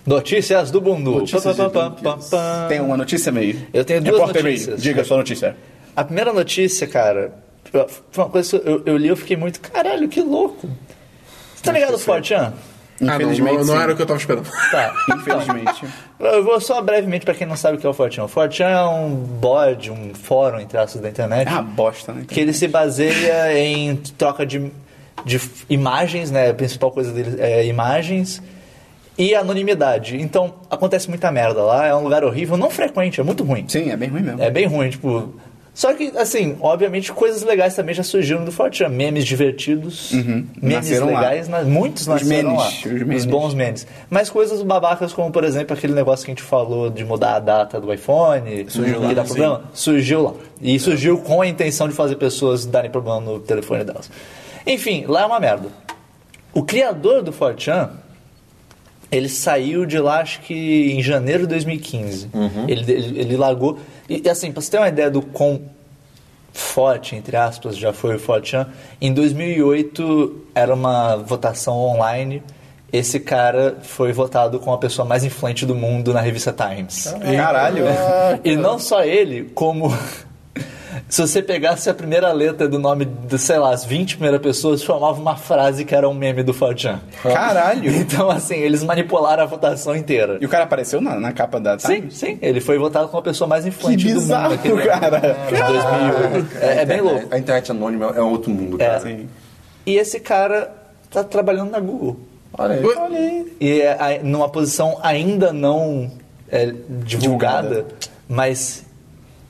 Notícias 0.08 0.72
do 0.72 0.82
Bundu. 0.82 1.12
Notícias 1.20 1.56
Pá, 1.58 1.70
pá, 1.70 1.90
pá, 1.92 2.18
pá. 2.32 2.66
Tem 2.68 2.80
uma 2.80 2.98
notícia 2.98 3.32
meio. 3.32 3.60
Eu 3.74 3.86
tenho 3.86 4.02
duas 4.02 4.16
Repórter 4.18 4.44
meio. 4.44 4.56
notícias. 4.56 4.82
Diga 4.82 5.02
a 5.02 5.06
sua 5.06 5.18
notícia. 5.18 5.56
A 5.96 6.04
primeira 6.04 6.34
notícia, 6.34 6.86
cara, 6.88 7.32
foi 8.12 8.24
uma 8.24 8.30
coisa 8.30 8.60
que 8.60 8.68
eu, 8.70 8.82
eu 8.86 8.98
li 8.98 9.06
e 9.06 9.10
eu 9.10 9.16
fiquei 9.18 9.38
muito. 9.38 9.60
Caralho, 9.62 10.08
que 10.08 10.22
louco. 10.22 10.68
Você 11.66 11.72
tá 11.72 11.72
ligado, 11.72 11.98
Fortran? 11.98 12.38
Ah, 12.38 12.54
não, 13.02 13.16
Infelizmente, 13.16 13.58
não, 13.58 13.66
não 13.66 13.82
era 13.82 13.92
o 13.92 13.96
que 13.96 14.02
eu 14.02 14.06
tava 14.06 14.20
esperando. 14.20 14.48
Tá. 14.72 14.94
Infelizmente. 15.16 15.86
Eu 16.20 16.44
vou 16.44 16.62
só 16.62 16.82
brevemente 16.82 17.26
pra 17.26 17.34
quem 17.34 17.46
não 17.46 17.56
sabe 17.58 17.78
o 17.78 17.80
que 17.80 17.86
é 17.86 17.90
o 17.90 17.94
Fortran. 17.94 18.24
O 18.24 18.28
Fortran 18.28 18.70
é 18.70 18.86
um 18.86 19.16
board, 19.16 19.92
um 19.92 20.14
fórum, 20.14 20.60
entre 20.60 20.78
aspas, 20.78 21.02
da 21.02 21.10
internet. 21.10 21.48
É 21.48 21.52
uma 21.52 21.64
bosta, 21.64 22.14
né? 22.14 22.24
que 22.28 22.40
ele 22.40 22.54
se 22.54 22.68
baseia 22.68 23.58
em 23.58 23.96
troca 23.96 24.46
de, 24.46 24.72
de 25.26 25.42
imagens, 25.70 26.32
né? 26.32 26.52
A 26.52 26.54
principal 26.54 26.92
coisa 26.92 27.12
dele 27.12 27.36
é 27.42 27.66
imagens 27.66 28.42
e 29.18 29.34
anonimidade. 29.34 30.18
Então, 30.22 30.54
acontece 30.70 31.10
muita 31.10 31.32
merda 31.32 31.64
lá, 31.64 31.86
é 31.86 31.96
um 31.96 32.04
lugar 32.04 32.24
horrível, 32.24 32.58
não 32.58 32.70
frequente, 32.70 33.20
é 33.20 33.24
muito 33.24 33.44
ruim. 33.44 33.66
Sim, 33.68 33.90
é 33.90 33.98
bem 33.98 34.10
ruim 34.10 34.22
mesmo. 34.22 34.42
É 34.42 34.50
bem 34.50 34.68
ruim, 34.68 34.90
tipo. 34.90 35.34
Só 35.76 35.94
que, 35.94 36.14
assim, 36.18 36.56
obviamente, 36.62 37.12
coisas 37.12 37.44
legais 37.44 37.76
também 37.76 37.94
já 37.94 38.02
surgiram 38.02 38.46
do 38.46 38.52
Fortran. 38.52 38.88
Memes 38.88 39.26
divertidos, 39.26 40.14
memes 40.14 40.48
Nasceram 40.62 41.08
legais, 41.08 41.50
na- 41.50 41.64
muitos 41.64 42.04
Os 42.04 42.08
nasceram 42.08 42.52
memes, 42.52 42.64
lá. 42.64 42.68
os 42.70 42.84
memes. 43.04 43.26
bons 43.26 43.54
memes. 43.54 43.86
Mas 44.10 44.30
coisas 44.30 44.62
babacas 44.62 45.12
como, 45.12 45.30
por 45.32 45.44
exemplo, 45.44 45.76
aquele 45.76 45.92
negócio 45.94 46.24
que 46.26 46.32
a 46.32 46.34
gente 46.34 46.44
falou 46.44 46.90
de 46.90 47.04
mudar 47.04 47.36
a 47.36 47.40
data 47.40 47.82
do 47.82 47.94
iPhone, 47.94 48.66
Surgiu 48.70 49.02
lá, 49.02 49.14
dá 49.14 49.24
sim. 49.26 49.28
problema, 49.34 49.64
surgiu 49.74 50.22
lá. 50.24 50.34
E 50.62 50.80
surgiu 50.80 51.18
com 51.18 51.42
a 51.42 51.48
intenção 51.48 51.90
de 51.90 51.94
fazer 51.94 52.16
pessoas 52.16 52.66
darem 52.66 52.90
problema 52.90 53.20
no 53.20 53.40
telefone 53.42 53.84
delas. 53.84 54.10
Enfim, 54.66 55.04
lá 55.10 55.24
é 55.24 55.26
uma 55.26 55.42
merda. 55.42 55.68
O 56.54 56.64
criador 56.64 57.22
do 57.22 57.34
Fortran, 57.34 57.90
ele 59.16 59.30
saiu 59.30 59.86
de 59.86 59.98
lá, 60.00 60.20
acho 60.20 60.42
que 60.42 60.92
em 60.92 61.02
janeiro 61.02 61.44
de 61.44 61.50
2015. 61.50 62.30
Ele, 62.68 62.92
ele, 62.92 63.20
ele 63.20 63.38
largou. 63.38 63.80
E 64.10 64.22
e, 64.26 64.30
assim, 64.30 64.52
pra 64.52 64.62
você 64.62 64.72
ter 64.72 64.78
uma 64.78 64.90
ideia 64.90 65.10
do 65.10 65.22
quão 65.22 65.62
forte, 66.52 67.16
entre 67.16 67.36
aspas, 67.36 67.78
já 67.78 67.92
foi 67.94 68.16
o 68.16 68.20
Fortran, 68.20 68.68
em 69.02 69.14
2008 69.14 70.46
era 70.56 70.74
uma 70.74 71.18
votação 71.18 71.78
online. 71.78 72.42
Esse 72.92 73.20
cara 73.20 73.78
foi 73.82 74.14
votado 74.14 74.58
como 74.60 74.74
a 74.74 74.78
pessoa 74.78 75.06
mais 75.06 75.24
influente 75.24 75.66
do 75.66 75.76
mundo 75.76 76.14
na 76.14 76.22
revista 76.22 76.54
Times. 76.54 77.14
Caralho. 77.36 77.84
E 78.44 78.56
não 78.56 78.80
só 78.80 79.04
ele, 79.04 79.52
como. 79.54 79.94
Se 81.10 81.22
você 81.22 81.42
pegasse 81.42 81.90
a 81.90 81.94
primeira 81.94 82.32
letra 82.32 82.68
do 82.68 82.80
nome 82.80 83.06
de, 83.06 83.38
sei 83.38 83.58
lá, 83.58 83.72
as 83.72 83.84
20 83.86 84.16
primeiras 84.16 84.42
pessoas, 84.42 84.82
formava 84.82 85.20
uma 85.20 85.36
frase 85.36 85.84
que 85.86 85.94
era 85.94 86.08
um 86.10 86.14
meme 86.14 86.42
do 86.42 86.54
Fortran. 86.54 87.00
Caralho. 87.22 87.92
Então, 87.96 88.30
assim, 88.30 88.56
eles 88.56 88.82
manipularam 88.84 89.44
a 89.44 89.46
votação 89.46 89.96
inteira. 89.96 90.38
E 90.42 90.46
o 90.46 90.50
cara 90.50 90.64
apareceu 90.64 91.02
na, 91.02 91.20
na 91.20 91.32
capa 91.34 91.60
da 91.60 91.78
Sim, 91.78 91.96
Times? 91.96 92.14
sim. 92.18 92.40
Ele 92.42 92.62
foi 92.62 92.78
votado 92.78 93.08
como 93.10 93.20
a 93.20 93.24
pessoa 93.24 93.48
mais 93.48 93.66
influente 93.66 94.06
Que 94.06 94.14
do 94.14 94.20
bizarro, 94.22 94.52
mundo. 94.52 94.56
naquele- 94.56 94.82
cara. 94.88 95.20
De 95.20 95.74
2008. 95.74 96.58
É, 96.62 96.82
é 96.82 96.86
bem 96.86 97.02
louco. 97.02 97.28
A 97.30 97.38
internet 97.38 97.72
anônima 97.72 98.14
é 98.16 98.22
outro 98.22 98.50
mundo, 98.52 98.82
É. 98.82 98.86
cara. 98.88 99.00
Sim. 99.02 99.30
E 99.86 99.96
esse 99.98 100.20
cara 100.20 100.74
tá 101.12 101.24
trabalhando 101.24 101.72
na 101.72 101.80
Google. 101.80 102.18
Olha 102.58 102.76
aí. 102.76 102.84
Olha 102.86 103.18
aí. 103.20 103.58
E 103.60 103.82
é 103.82 104.22
numa 104.24 104.48
posição 104.50 104.98
ainda 105.04 105.52
não 105.52 106.10
é, 106.50 106.68
divulgada, 106.68 107.06
Divulgada. 107.06 107.86
mas. 108.30 108.85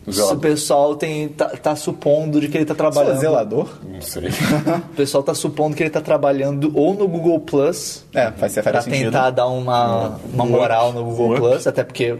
O 0.07 0.37
pessoal 0.37 0.95
tem, 0.95 1.27
tá, 1.29 1.47
tá 1.49 1.75
supondo 1.75 2.39
de 2.39 2.47
que 2.47 2.57
ele 2.57 2.65
tá 2.65 2.75
trabalhando. 2.75 3.19
zelador? 3.19 3.69
Não 3.83 4.01
sei. 4.01 4.29
O 4.91 4.95
pessoal 4.95 5.23
tá 5.23 5.33
supondo 5.33 5.75
que 5.75 5.83
ele 5.83 5.89
tá 5.89 6.01
trabalhando 6.01 6.71
ou 6.75 6.93
no 6.93 7.07
Google 7.07 7.39
Plus 7.39 8.03
É, 8.13 8.31
faz, 8.31 8.53
faz 8.53 8.65
pra 8.65 8.81
sentido. 8.81 9.05
tentar 9.05 9.31
dar 9.31 9.47
uma, 9.47 10.17
uma 10.33 10.45
moral 10.45 10.93
no 10.93 11.03
Google 11.03 11.31
up. 11.31 11.39
Plus, 11.41 11.67
até 11.67 11.83
porque 11.83 12.17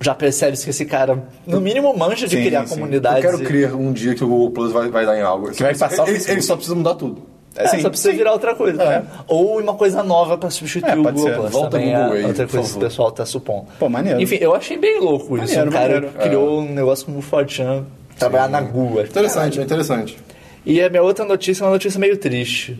já 0.00 0.14
percebe-se 0.14 0.64
que 0.64 0.70
esse 0.70 0.84
cara, 0.84 1.22
no 1.46 1.60
mínimo, 1.60 1.96
manja 1.96 2.26
de 2.26 2.36
Sim, 2.36 2.44
criar 2.44 2.66
sim. 2.66 2.74
comunidades. 2.74 3.24
Eu 3.24 3.30
quero 3.30 3.42
e- 3.42 3.46
crer 3.46 3.74
um 3.74 3.92
dia 3.92 4.14
que 4.14 4.22
o 4.24 4.28
Google 4.28 4.50
Plus 4.50 4.72
vai, 4.72 4.88
vai 4.90 5.06
dar 5.06 5.16
em 5.16 5.22
algo. 5.22 5.50
Que 5.52 5.62
vai 5.62 5.74
passar 5.76 6.08
ele, 6.08 6.22
ele 6.28 6.42
só 6.42 6.54
precisa 6.56 6.74
mudar 6.76 6.94
tudo. 6.96 7.22
É, 7.56 7.68
sim, 7.68 7.80
só 7.80 7.88
precisa 7.90 8.10
sim. 8.12 8.16
virar 8.16 8.32
outra 8.32 8.54
coisa. 8.54 8.82
É. 8.82 9.02
Ou 9.28 9.60
uma 9.60 9.74
coisa 9.74 10.02
nova 10.02 10.38
pra 10.38 10.48
substituir 10.50 10.90
É, 10.90 10.94
o 10.94 11.02
Google 11.02 11.18
ser. 11.22 11.34
Plus. 11.36 11.50
Volta 11.52 11.70
também 11.70 11.94
Google 11.94 12.16
é 12.16 12.26
outra 12.26 12.46
coisa 12.46 12.70
que 12.70 12.76
o 12.76 12.80
pessoal 12.80 13.12
tá 13.12 13.26
supondo. 13.26 13.66
Pô, 13.78 13.88
maneiro. 13.88 14.20
Enfim, 14.20 14.38
eu 14.40 14.54
achei 14.54 14.78
bem 14.78 14.98
louco 15.00 15.36
isso. 15.36 15.48
Maneiro, 15.54 15.68
um 15.68 15.72
cara 15.72 15.94
maneiro. 15.94 16.08
criou 16.18 16.60
um 16.60 16.72
negócio 16.72 17.04
como 17.06 17.18
o 17.18 17.22
Fortran, 17.22 17.84
trabalhar 18.18 18.48
na 18.48 18.60
Google. 18.60 19.02
Interessante, 19.04 19.60
é 19.60 19.62
interessante. 19.62 20.16
E 20.64 20.80
a 20.80 20.88
minha 20.88 21.02
outra 21.02 21.24
notícia 21.24 21.64
é 21.64 21.66
uma 21.66 21.72
notícia 21.72 21.98
meio 21.98 22.16
triste. 22.16 22.78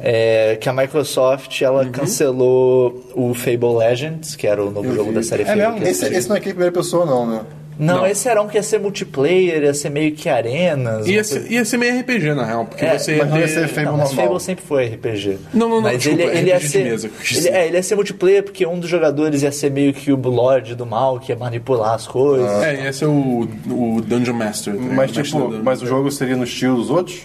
É 0.00 0.56
que 0.60 0.68
a 0.68 0.72
Microsoft 0.72 1.62
ela 1.62 1.84
Uhum. 1.84 1.92
cancelou 1.92 3.04
o 3.14 3.32
Fable 3.34 3.76
Legends, 3.78 4.34
que 4.34 4.46
era 4.46 4.62
o 4.64 4.70
novo 4.70 4.92
jogo 4.92 5.12
da 5.12 5.22
série 5.22 5.42
É 5.42 5.46
Fable. 5.46 5.62
mesmo? 5.62 5.86
é 5.86 5.90
Esse, 5.90 6.06
esse 6.12 6.28
não 6.28 6.36
é 6.36 6.38
aqui 6.40 6.48
em 6.48 6.52
primeira 6.52 6.72
pessoa, 6.72 7.06
não, 7.06 7.26
né? 7.26 7.40
Não, 7.78 7.98
Não. 7.98 8.06
esse 8.06 8.28
era 8.28 8.40
um 8.40 8.46
que 8.48 8.56
ia 8.56 8.62
ser 8.62 8.78
multiplayer, 8.78 9.62
ia 9.64 9.74
ser 9.74 9.90
meio 9.90 10.12
que 10.12 10.28
arenas. 10.28 11.06
Ia 11.06 11.24
ser, 11.24 11.40
coisa- 11.40 11.52
ia 11.54 11.64
ser 11.64 11.76
meio 11.76 11.98
RPG, 12.00 12.34
na 12.34 12.44
real, 12.44 12.64
porque 12.66 12.84
É, 12.84 12.98
você 12.98 13.16
mas 13.16 13.28
não 13.30 13.36
ia 13.38 13.42
ter- 13.46 13.52
ser 13.52 13.68
Fable 13.68 13.84
Não, 13.84 13.96
mas 13.96 14.08
normal. 14.08 14.26
Fable 14.26 14.40
sempre 14.40 14.64
foi 14.64 14.84
RPG. 14.86 15.38
Não, 15.52 15.68
não, 15.68 15.76
não, 15.76 15.82
Mas 15.82 15.98
desculpa, 16.02 16.22
ele, 16.22 16.38
ele 16.38 16.48
ia 16.50 16.56
RPG 16.56 16.66
de 16.66 16.72
ser. 16.72 16.84
mesa 16.84 17.10
ele, 17.36 17.48
é, 17.48 17.66
ele 17.66 17.76
ia 17.76 17.82
ser 17.82 17.94
multiplayer 17.96 18.42
porque 18.42 18.66
um 18.66 18.78
dos 18.78 18.88
jogadores 18.88 19.42
ia 19.42 19.50
ser 19.52 19.70
meio 19.70 19.92
que 19.92 20.12
o 20.12 20.16
Lorde 20.16 20.74
do 20.74 20.86
mal, 20.86 21.18
que 21.18 21.32
ia 21.32 21.36
manipular 21.36 21.94
as 21.94 22.06
coisas. 22.06 22.50
É, 22.62 22.84
ia 22.84 22.92
ser 22.92 23.06
o, 23.06 23.48
o 23.68 24.00
Dungeon 24.00 24.34
Master. 24.34 24.74
né? 24.74 24.92
Mas, 24.94 25.10
O 25.16 25.22
tipo, 25.22 25.50
mas 25.62 25.82
o 25.82 25.86
jogo 25.86 26.10
seria 26.10 26.36
no 26.36 26.44
estilo 26.44 26.76
dos 26.76 26.90
outros? 26.90 27.22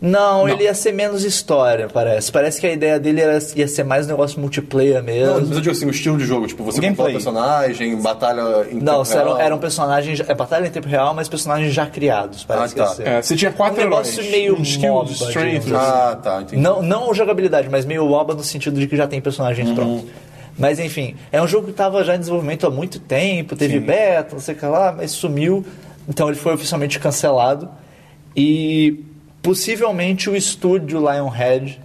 Não, 0.00 0.48
ele 0.48 0.64
ia 0.64 0.74
ser 0.74 0.92
menos 0.92 1.24
história, 1.24 1.88
parece. 1.92 2.30
Parece 2.30 2.60
que 2.60 2.66
a 2.66 2.72
ideia 2.72 2.98
dele 3.00 3.20
era, 3.20 3.38
ia 3.56 3.66
ser 3.68 3.84
mais 3.84 4.06
um 4.06 4.10
negócio 4.10 4.40
multiplayer 4.40 5.02
mesmo. 5.02 5.34
Não, 5.34 5.40
mas 5.40 5.50
eu 5.52 5.60
digo 5.60 5.70
assim, 5.72 5.86
o 5.86 5.90
estilo 5.90 6.16
de 6.18 6.24
jogo, 6.24 6.46
tipo, 6.46 6.62
você 6.62 6.80
controla 6.80 7.08
o 7.10 7.12
personagem, 7.12 7.96
batalha 8.00 8.42
em 8.70 8.76
Não, 8.80 9.02
tempo 9.02 9.18
eram, 9.18 9.40
eram 9.40 9.58
personagens. 9.58 10.20
É 10.20 10.34
batalha 10.34 10.66
em 10.66 10.70
tempo 10.70 10.88
real, 10.88 11.14
mas 11.14 11.28
personagens 11.28 11.72
já 11.74 11.86
criados, 11.86 12.44
parece 12.44 12.72
Ah, 12.72 12.74
que 12.74 12.80
ia 12.80 12.86
tá. 12.86 12.94
ser. 12.94 13.06
É, 13.08 13.22
você 13.22 13.36
tinha 13.36 13.50
quatro 13.52 13.80
Um 13.80 13.84
negócio 13.84 14.14
heróis. 14.20 14.30
meio 14.30 14.56
um 14.58 14.62
skill, 14.62 14.94
MOBA, 14.94 15.10
strength. 15.12 15.58
assim. 15.66 15.74
Ah, 15.74 16.18
tá, 16.22 16.42
entendi. 16.42 16.62
Não, 16.62 16.82
não 16.82 17.12
jogabilidade, 17.14 17.68
mas 17.70 17.84
meio 17.84 18.06
MOBA 18.06 18.34
no 18.34 18.42
sentido 18.44 18.78
de 18.78 18.86
que 18.86 18.96
já 18.96 19.06
tem 19.06 19.20
personagens 19.20 19.70
prontos. 19.72 20.04
Mas 20.56 20.80
enfim, 20.80 21.14
é 21.30 21.40
um 21.40 21.46
jogo 21.46 21.66
que 21.66 21.70
estava 21.70 22.02
já 22.02 22.16
em 22.16 22.18
desenvolvimento 22.18 22.66
há 22.66 22.70
muito 22.70 22.98
tempo, 22.98 23.54
teve 23.54 23.78
beta, 23.78 24.30
não 24.32 24.40
sei 24.40 24.54
o 24.54 24.58
que 24.58 24.66
lá, 24.66 24.92
mas 24.96 25.12
sumiu. 25.12 25.64
Então 26.08 26.28
ele 26.28 26.36
foi 26.36 26.54
oficialmente 26.54 26.98
cancelado. 26.98 27.68
E 28.36 29.00
possivelmente 29.48 30.28
o 30.28 30.36
estúdio 30.36 30.98
Lionhead, 31.00 31.80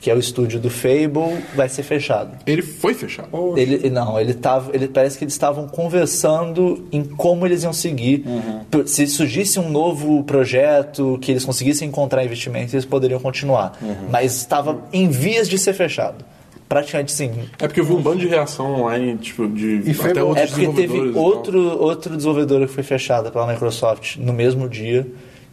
que 0.00 0.08
é 0.08 0.14
o 0.14 0.20
estúdio 0.20 0.60
do 0.60 0.70
Fable, 0.70 1.42
vai 1.56 1.68
ser 1.68 1.82
fechado. 1.82 2.30
Ele 2.46 2.62
foi 2.62 2.94
fechado. 2.94 3.28
Ele, 3.58 3.90
não, 3.90 4.20
ele 4.20 4.34
tava, 4.34 4.70
ele, 4.72 4.86
parece 4.86 5.18
que 5.18 5.24
eles 5.24 5.34
estavam 5.34 5.66
conversando 5.66 6.86
em 6.92 7.02
como 7.02 7.44
eles 7.44 7.64
iam 7.64 7.72
seguir. 7.72 8.24
Por- 8.70 8.86
Se 8.86 9.04
surgisse 9.08 9.58
um 9.58 9.68
novo 9.68 10.22
projeto, 10.22 11.18
que 11.20 11.32
eles 11.32 11.44
conseguissem 11.44 11.88
encontrar 11.88 12.24
investimentos, 12.24 12.72
eles 12.72 12.84
poderiam 12.86 13.18
continuar. 13.18 13.76
Mas 14.08 14.36
estava 14.36 14.80
em 14.92 15.08
vias 15.08 15.48
de 15.48 15.58
ser 15.58 15.72
fechado. 15.72 16.24
Praticamente 16.68 17.10
sim. 17.10 17.32
É 17.58 17.66
porque 17.66 17.80
eu 17.80 17.84
vi 17.84 17.94
um 17.94 18.00
bando 18.00 18.18
de 18.20 18.28
reação 18.28 18.80
online, 18.82 19.16
tipo, 19.16 19.48
de 19.48 19.82
E 19.84 19.90
até 20.00 20.22
outros 20.22 20.44
É 20.44 20.46
porque 20.46 20.68
teve 20.68 20.98
outro 21.16 22.14
desenvolvedor 22.16 22.60
que 22.68 22.72
foi 22.72 22.84
fechado 22.84 23.32
pela 23.32 23.46
Microsoft 23.46 24.18
no 24.18 24.32
mesmo 24.32 24.68
dia, 24.68 25.04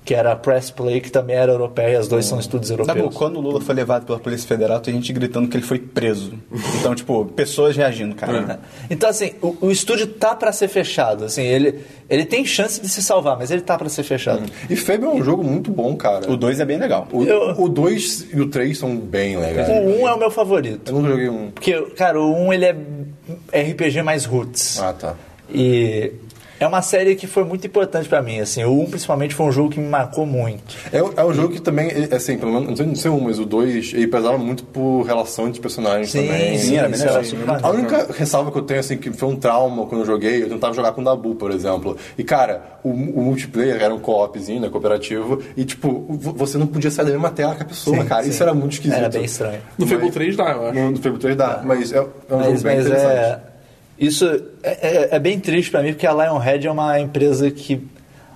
que 0.05 0.13
era 0.13 0.31
a 0.33 0.35
Press 0.35 0.69
Play, 0.69 1.01
que 1.01 1.11
também 1.11 1.35
era 1.35 1.51
europeia, 1.51 1.99
as 1.99 2.07
duas 2.07 2.25
são 2.25 2.39
estúdios 2.39 2.69
Tá 2.69 2.75
bom, 2.77 2.91
europeus. 2.91 3.15
quando 3.15 3.37
o 3.37 3.41
Lula 3.41 3.59
foi 3.59 3.73
levado 3.73 4.05
pela 4.05 4.19
Polícia 4.19 4.47
Federal, 4.47 4.79
tem 4.79 4.93
gente 4.93 5.11
gritando 5.11 5.47
que 5.49 5.57
ele 5.57 5.65
foi 5.65 5.79
preso. 5.79 6.33
Então, 6.79 6.93
tipo, 6.93 7.25
pessoas 7.25 7.75
reagindo, 7.75 8.13
cara. 8.15 8.59
Então, 8.87 9.09
assim, 9.09 9.31
o, 9.41 9.57
o 9.61 9.71
estúdio 9.71 10.05
tá 10.05 10.35
pra 10.35 10.51
ser 10.51 10.67
fechado. 10.67 11.25
Assim, 11.25 11.41
ele, 11.41 11.79
ele 12.07 12.23
tem 12.23 12.45
chance 12.45 12.79
de 12.79 12.87
se 12.87 13.01
salvar, 13.01 13.35
mas 13.35 13.49
ele 13.49 13.61
tá 13.61 13.77
pra 13.79 13.89
ser 13.89 14.03
fechado. 14.03 14.43
E 14.69 14.75
Fable 14.75 15.05
é 15.05 15.09
um 15.09 15.23
jogo 15.23 15.43
muito 15.43 15.71
bom, 15.71 15.95
cara. 15.95 16.31
O 16.31 16.37
2 16.37 16.59
é 16.59 16.65
bem 16.65 16.77
legal. 16.77 17.07
Eu- 17.11 17.55
O 17.57 17.67
2 17.67 18.27
e 18.31 18.39
o 18.39 18.47
3 18.47 18.77
são 18.77 18.95
bem 18.95 19.37
legais. 19.37 19.67
O 19.69 20.03
1 20.03 20.07
é 20.07 20.13
o 20.13 20.19
meu 20.19 20.29
favorito. 20.29 20.91
Eu 20.91 21.01
não 21.01 21.09
joguei 21.09 21.29
um. 21.29 21.49
Porque, 21.49 21.73
cara, 21.97 22.21
o 22.21 22.31
1 22.47 22.53
ele 22.53 22.65
é 23.51 23.61
RPG 23.71 24.03
mais 24.03 24.23
roots. 24.25 24.79
Ah, 24.79 24.93
tá. 24.93 25.15
E 25.51 26.11
é 26.59 26.65
uma 26.67 26.81
série 26.81 27.15
que 27.15 27.27
foi 27.27 27.43
muito 27.43 27.65
importante 27.67 28.07
pra 28.07 28.21
mim, 28.21 28.39
assim. 28.39 28.63
O 28.63 28.81
1 28.81 28.89
principalmente 28.91 29.33
foi 29.35 29.45
um 29.45 29.51
jogo 29.51 29.69
que 29.69 29.79
me 29.79 29.87
marcou 29.87 30.25
muito. 30.25 30.75
É, 30.91 30.97
é 30.99 31.23
um 31.25 31.33
jogo 31.33 31.53
que 31.53 31.61
também, 31.61 31.89
é, 31.89 32.15
assim, 32.15 32.37
pelo 32.37 32.51
menos, 32.53 32.67
não 32.69 32.75
sei, 32.75 32.85
não 32.85 32.95
sei 32.95 33.11
um, 33.11 33.19
mas 33.19 33.39
o 33.39 33.45
2, 33.45 33.93
ele 33.93 34.07
pesava 34.07 34.37
muito 34.37 34.63
por 34.63 35.01
relação 35.03 35.45
entre 35.45 35.53
os 35.53 35.59
personagens 35.59 36.09
Sim, 36.11 36.25
também. 36.27 36.57
sim, 36.57 36.77
era 36.77 36.87
bem 36.87 36.95
isso 36.95 37.35
legal. 37.35 37.55
era 37.57 37.67
A 37.67 37.69
única 37.71 38.07
ressalva 38.13 38.51
que 38.51 38.57
eu 38.57 38.61
tenho, 38.63 38.79
assim, 38.79 38.97
que 38.97 39.11
foi 39.11 39.29
um 39.29 39.35
trauma 39.35 39.85
quando 39.85 40.01
eu 40.01 40.05
joguei, 40.07 40.43
eu 40.43 40.49
tentava 40.49 40.73
jogar 40.73 40.91
com 40.93 41.01
o 41.01 41.03
Dabu, 41.03 41.35
por 41.35 41.51
exemplo. 41.51 41.97
E, 42.17 42.23
cara, 42.23 42.61
o, 42.83 42.89
o 42.89 43.21
multiplayer 43.23 43.81
era 43.81 43.93
um 43.93 43.99
co-opzinho, 43.99 44.61
né, 44.61 44.69
cooperativo, 44.69 45.41
e, 45.57 45.65
tipo, 45.65 46.05
vo- 46.09 46.33
você 46.33 46.57
não 46.57 46.67
podia 46.67 46.89
sair 46.91 47.05
da 47.05 47.11
mesma 47.11 47.31
tela 47.31 47.55
que 47.55 47.63
a 47.63 47.65
pessoa, 47.65 47.97
Sim, 47.97 48.05
cara. 48.05 48.23
sim. 48.23 48.29
Isso 48.29 48.41
era 48.43 48.53
muito 48.53 48.73
esquisito. 48.73 48.97
Era 48.97 49.09
bem 49.09 49.23
estranho. 49.25 49.61
No 49.77 49.85
Fable 49.87 50.05
Mas- 50.05 50.13
3 50.13 50.35
dá, 50.37 50.51
eu 50.51 50.67
acho. 50.67 50.79
No, 50.79 50.91
no 50.91 50.97
Fable 50.97 51.19
3 51.19 51.35
dá, 51.35 51.61
mas 51.63 51.91
é, 51.91 51.97
é 51.97 52.01
um 52.01 52.07
Mas, 52.29 52.45
jogo 52.45 52.61
bem 52.61 52.75
mas 52.77 52.85
interessante. 52.85 53.17
é. 53.19 53.54
Isso 53.97 54.25
é, 54.61 54.69
é- 54.71 55.09
é 55.15 55.19
bem 55.19 55.39
triste 55.39 55.71
pra 55.71 55.81
mim, 55.81 55.93
porque 55.93 56.05
a 56.07 56.11
Lionhead 56.13 56.67
é 56.67 56.71
uma 56.71 56.99
empresa 56.99 57.49
que. 57.51 57.81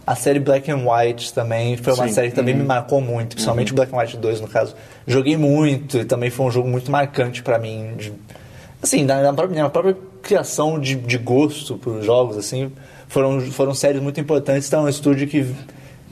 A 0.07 0.15
série 0.15 0.39
Black 0.39 0.71
and 0.71 0.81
White 0.89 1.31
também 1.35 1.77
foi 1.77 1.93
uma 1.93 2.07
Sim. 2.07 2.13
série 2.13 2.29
que 2.29 2.35
também 2.35 2.55
me 2.55 2.63
marcou 2.63 2.99
muito, 2.99 3.35
principalmente 3.35 3.71
Black 3.75 3.93
and 3.93 3.99
White 3.99 4.17
2, 4.17 4.41
no 4.41 4.47
caso. 4.47 4.73
Joguei 5.05 5.37
muito 5.37 5.99
e 5.99 6.03
também 6.05 6.31
foi 6.31 6.47
um 6.47 6.49
jogo 6.51 6.67
muito 6.67 6.89
marcante 6.89 7.43
pra 7.43 7.59
mim. 7.59 7.93
de- 7.95 8.11
assim, 8.81 9.03
na, 9.03 9.21
na 9.21 9.31
própria, 9.33 9.53
minha 9.53 9.69
própria 9.69 9.95
criação 10.23 10.79
de, 10.79 10.95
de 10.95 11.17
gosto 11.19 11.77
por 11.77 12.01
jogos, 12.01 12.37
assim, 12.37 12.71
foram, 13.07 13.39
foram 13.51 13.75
séries 13.75 14.01
muito 14.01 14.19
importantes. 14.19 14.67
Então 14.67 14.79
é 14.79 14.83
um 14.85 14.89
estúdio 14.89 15.27
que, 15.27 15.45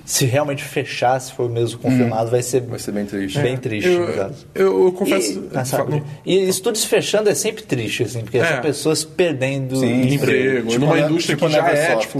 se 0.09 0.23
realmente 0.25 0.63
fechar, 0.63 1.19
se 1.19 1.33
for 1.33 1.49
mesmo 1.49 1.79
confirmado, 1.79 2.31
vai 2.31 2.41
ser, 2.41 2.61
Vai 2.61 2.79
ser 2.79 2.93
bem 2.93 3.05
triste. 3.05 3.39
bem 3.41 3.57
triste, 3.57 3.89
Eu, 3.89 4.07
no 4.07 4.13
caso. 4.13 4.47
eu, 4.55 4.85
eu 4.85 4.91
confesso. 4.93 5.33
E, 5.33 5.49
ah, 5.57 5.65
sabe, 5.65 6.01
e 6.25 6.47
estúdios 6.47 6.85
fechando 6.85 7.29
é 7.29 7.35
sempre 7.35 7.63
triste, 7.63 8.03
assim, 8.03 8.21
porque 8.21 8.37
É. 8.37 8.45
são 8.45 8.61
pessoas 8.61 9.03
perdendo 9.03 9.75
Sim, 9.75 10.03
emprego. 10.03 10.13
emprego, 10.13 10.67
Tipo 10.69 10.85
numa 10.85 10.95
ne- 10.95 11.01
indústria 11.01 11.35
tipo 11.35 11.47
que 11.47 11.51
já 11.53 11.67
é, 11.69 11.95
tipo, 11.97 12.19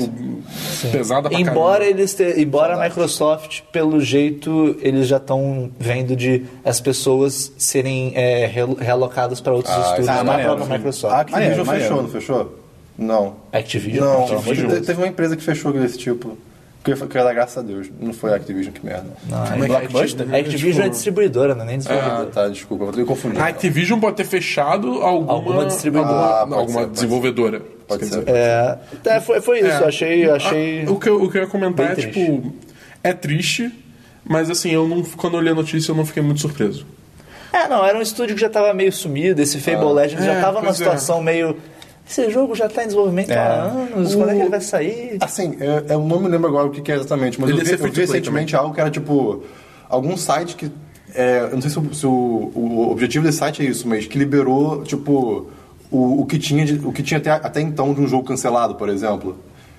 pesada 0.92 1.30
pra 1.30 1.40
Embora 1.40 1.80
caramba. 1.86 2.00
eles 2.00 2.14
te, 2.14 2.42
embora 2.42 2.76
a 2.76 2.84
Microsoft, 2.84 3.62
pelo 3.72 4.02
jeito, 4.02 4.76
eles 4.82 5.08
já 5.08 5.16
estão 5.18 5.72
vendo 5.80 6.14
de 6.14 6.44
as 6.66 6.82
pessoas 6.82 7.54
serem 7.58 8.12
é, 8.16 8.48
realocadas 8.82 9.40
para 9.40 9.54
outros 9.54 9.74
Ah, 9.74 9.80
estúdios 9.80 10.08
isso 10.08 10.12
é 10.12 10.16
na 10.18 10.24
maneiro, 10.26 10.50
própria 10.50 10.66
sim. 10.68 10.74
Microsoft. 10.74 11.14
A 11.16 11.20
Activision 11.22 11.66
maneiro. 11.66 11.88
fechou, 11.88 12.02
não 12.04 12.10
fechou? 12.10 12.60
Não. 12.98 13.36
Activision? 13.54 14.06
Não, 14.06 14.26
Deus. 14.68 14.86
teve 14.86 15.00
uma 15.00 15.08
empresa 15.08 15.38
que 15.38 15.44
fechou 15.44 15.72
desse 15.72 15.98
tipo. 15.98 16.38
Que 16.96 17.04
eu 17.04 17.08
que 17.08 17.18
eu 17.18 17.20
ia 17.22 17.26
dar 17.26 17.34
graças 17.34 17.58
a 17.58 17.62
Deus. 17.62 17.88
Não 18.00 18.14
foi 18.14 18.32
a 18.32 18.36
Activision, 18.36 18.74
que 18.74 18.86
merda. 18.86 19.06
Não, 19.30 19.46
é 19.46 19.68
Blockbuster? 19.68 20.22
Activision- 20.22 20.34
a 20.34 20.38
Activision 20.38 20.86
é 20.86 20.90
distribuidora, 20.90 21.56
não 21.56 21.64
é 21.64 21.66
nem 21.68 21.76
Ah, 21.76 21.78
desenvolvedora. 21.80 22.26
tá, 22.28 22.48
desculpa, 22.48 23.00
eu 23.00 23.06
confundi. 23.06 23.38
A 23.40 23.46
Activision 23.48 24.00
pode 24.00 24.16
ter 24.18 24.26
fechado 24.26 24.88
alguma, 25.02 25.34
Alguma 25.34 25.66
distribuidora. 25.66 26.14
alguma, 26.16 26.36
Ah, 26.36 26.40
pode 26.48 26.54
alguma 26.54 26.80
ser, 26.80 26.86
pode 26.86 26.92
desenvolvedora. 26.94 27.62
Pode 27.88 28.06
ser. 28.06 28.20
dizer, 28.20 28.30
É, 28.30 28.78
é, 29.06 29.20
foi, 29.20 29.42
foi 29.42 29.60
isso, 29.60 29.68
É. 29.68 29.86
achei, 29.88 30.30
achei... 30.30 30.86
Ah, 30.88 30.92
o, 30.92 31.00
que 31.00 31.10
eu, 31.10 31.24
o 31.24 31.30
que 31.32 31.38
eu 31.38 31.42
ia 31.44 31.48
comentar 31.48 31.92
é, 31.92 31.96
triste. 31.96 32.12
tipo, 32.12 32.54
é 33.04 33.14
triste, 33.14 33.72
mas 34.24 34.50
assim, 34.50 34.72
eu 34.72 34.88
não, 34.88 35.04
quando 35.04 35.38
eu 35.38 35.42
li 35.42 35.50
a 35.50 35.56
notícia 35.56 35.92
eu 35.92 35.96
não 35.96 36.06
fiquei 36.06 36.22
muito 36.24 36.42
surpreso. 36.42 36.86
É, 37.54 37.68
não, 37.68 37.86
era 37.86 37.98
um 37.98 38.02
estúdio 38.02 38.36
que 38.36 38.42
já 38.42 38.50
tava 38.50 38.74
meio 38.74 38.92
sumido, 38.92 39.42
esse 39.42 39.58
Fable 39.60 39.94
Legends 39.94 40.24
já 40.26 40.34
é, 40.34 40.42
tava 40.42 40.60
numa 40.60 40.72
é. 40.72 40.74
situação 40.74 41.22
meio... 41.22 41.58
Esse 42.10 42.30
jogo 42.30 42.56
já 42.56 42.70
tá 42.70 42.84
em 42.84 42.88
desenvolvimento 42.88 43.32
É. 43.32 43.38
há 43.38 43.64
anos, 43.64 44.16
quando 44.16 44.30
é 44.30 44.36
que 44.36 44.40
ele 44.42 44.50
vai 44.50 44.62
sair? 44.62 45.18
Assim, 45.20 45.56
eu, 45.60 45.86
eu 45.88 46.00
não 46.00 46.20
me 46.20 46.28
lembro 46.30 46.48
agora 46.48 46.68
o 46.68 46.72
que, 46.72 46.82
que 46.82 46.92
é 46.92 46.96
exatamente, 46.96 47.40
mas 47.40 47.50
Ele 47.50 47.60
eu 47.60 47.66
ia 47.66 47.78
vi, 47.78 47.84
eu 47.84 47.92
vi 47.92 48.00
recentemente 48.02 48.56
algo 48.56 48.74
que 48.74 48.80
era 48.82 48.90
tipo. 48.90 49.44
Algum 49.90 50.16
site 50.18 50.56
que. 50.56 50.72
é, 51.14 51.42
eu 51.44 51.52
não 51.54 51.62
sei 51.62 51.70
se, 51.72 51.80
o, 51.80 51.94
se 51.94 52.06
o- 52.08 52.52
o 52.56 52.92
objetivo 52.92 53.26
desse 53.26 53.38
site 53.40 53.62
é 53.62 53.66
isso, 53.66 53.88
mas 53.88 54.06
que 54.08 54.18
liberou, 54.18 54.84
tipo, 54.84 55.48
o, 55.92 56.22
o 56.22 56.26
que 56.26 56.38
tinha, 56.40 56.66
de- 56.66 56.86
o 56.86 56.92
que 56.94 57.02
tinha 57.04 57.18
até, 57.20 57.32
até 57.32 57.62
então 57.62 57.94
de 57.94 58.02
um 58.02 58.08
jogo 58.08 58.24
cancelado, 58.26 58.76
por 58.76 58.88
exemplo. 58.90 59.38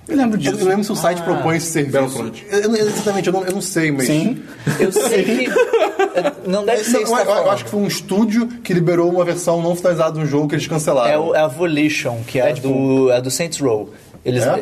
Eu 0.09 0.17
lembro 0.17 0.35
Eu 0.37 0.41
disso. 0.41 0.57
não 0.57 0.67
lembro 0.67 0.83
se 0.83 0.91
o 0.91 0.95
site 0.95 1.21
propõe 1.21 1.57
esse 1.57 1.67
serviço. 1.67 2.31
Eu, 2.51 2.59
eu, 2.61 2.75
exatamente, 2.75 3.27
eu 3.27 3.33
não, 3.33 3.45
eu 3.45 3.51
não 3.53 3.61
sei, 3.61 3.91
mas. 3.91 4.07
Sim. 4.07 4.41
Eu 4.79 4.91
sei 4.91 5.23
que... 5.23 5.45
é, 5.49 6.31
Não 6.47 6.65
deve 6.65 6.83
ser 6.83 6.93
Não, 6.93 7.03
isso 7.03 7.15
eu, 7.15 7.25
tá 7.25 7.31
eu 7.37 7.51
acho 7.51 7.63
que 7.65 7.69
foi 7.69 7.79
um 7.79 7.87
estúdio 7.87 8.47
que 8.63 8.73
liberou 8.73 9.11
uma 9.11 9.23
versão 9.23 9.61
não 9.61 9.75
finalizada 9.75 10.13
de 10.13 10.19
um 10.19 10.25
jogo 10.25 10.47
que 10.47 10.55
eles 10.55 10.67
cancelaram. 10.67 11.11
É, 11.11 11.17
o, 11.17 11.35
é 11.35 11.39
a 11.39 11.47
Volition, 11.47 12.17
que 12.25 12.39
é, 12.39 12.53
do, 12.53 13.11
é 13.11 13.21
do 13.21 13.29
Saints 13.29 13.59
Row. 13.59 13.89
Eles, 14.25 14.43
É? 14.43 14.61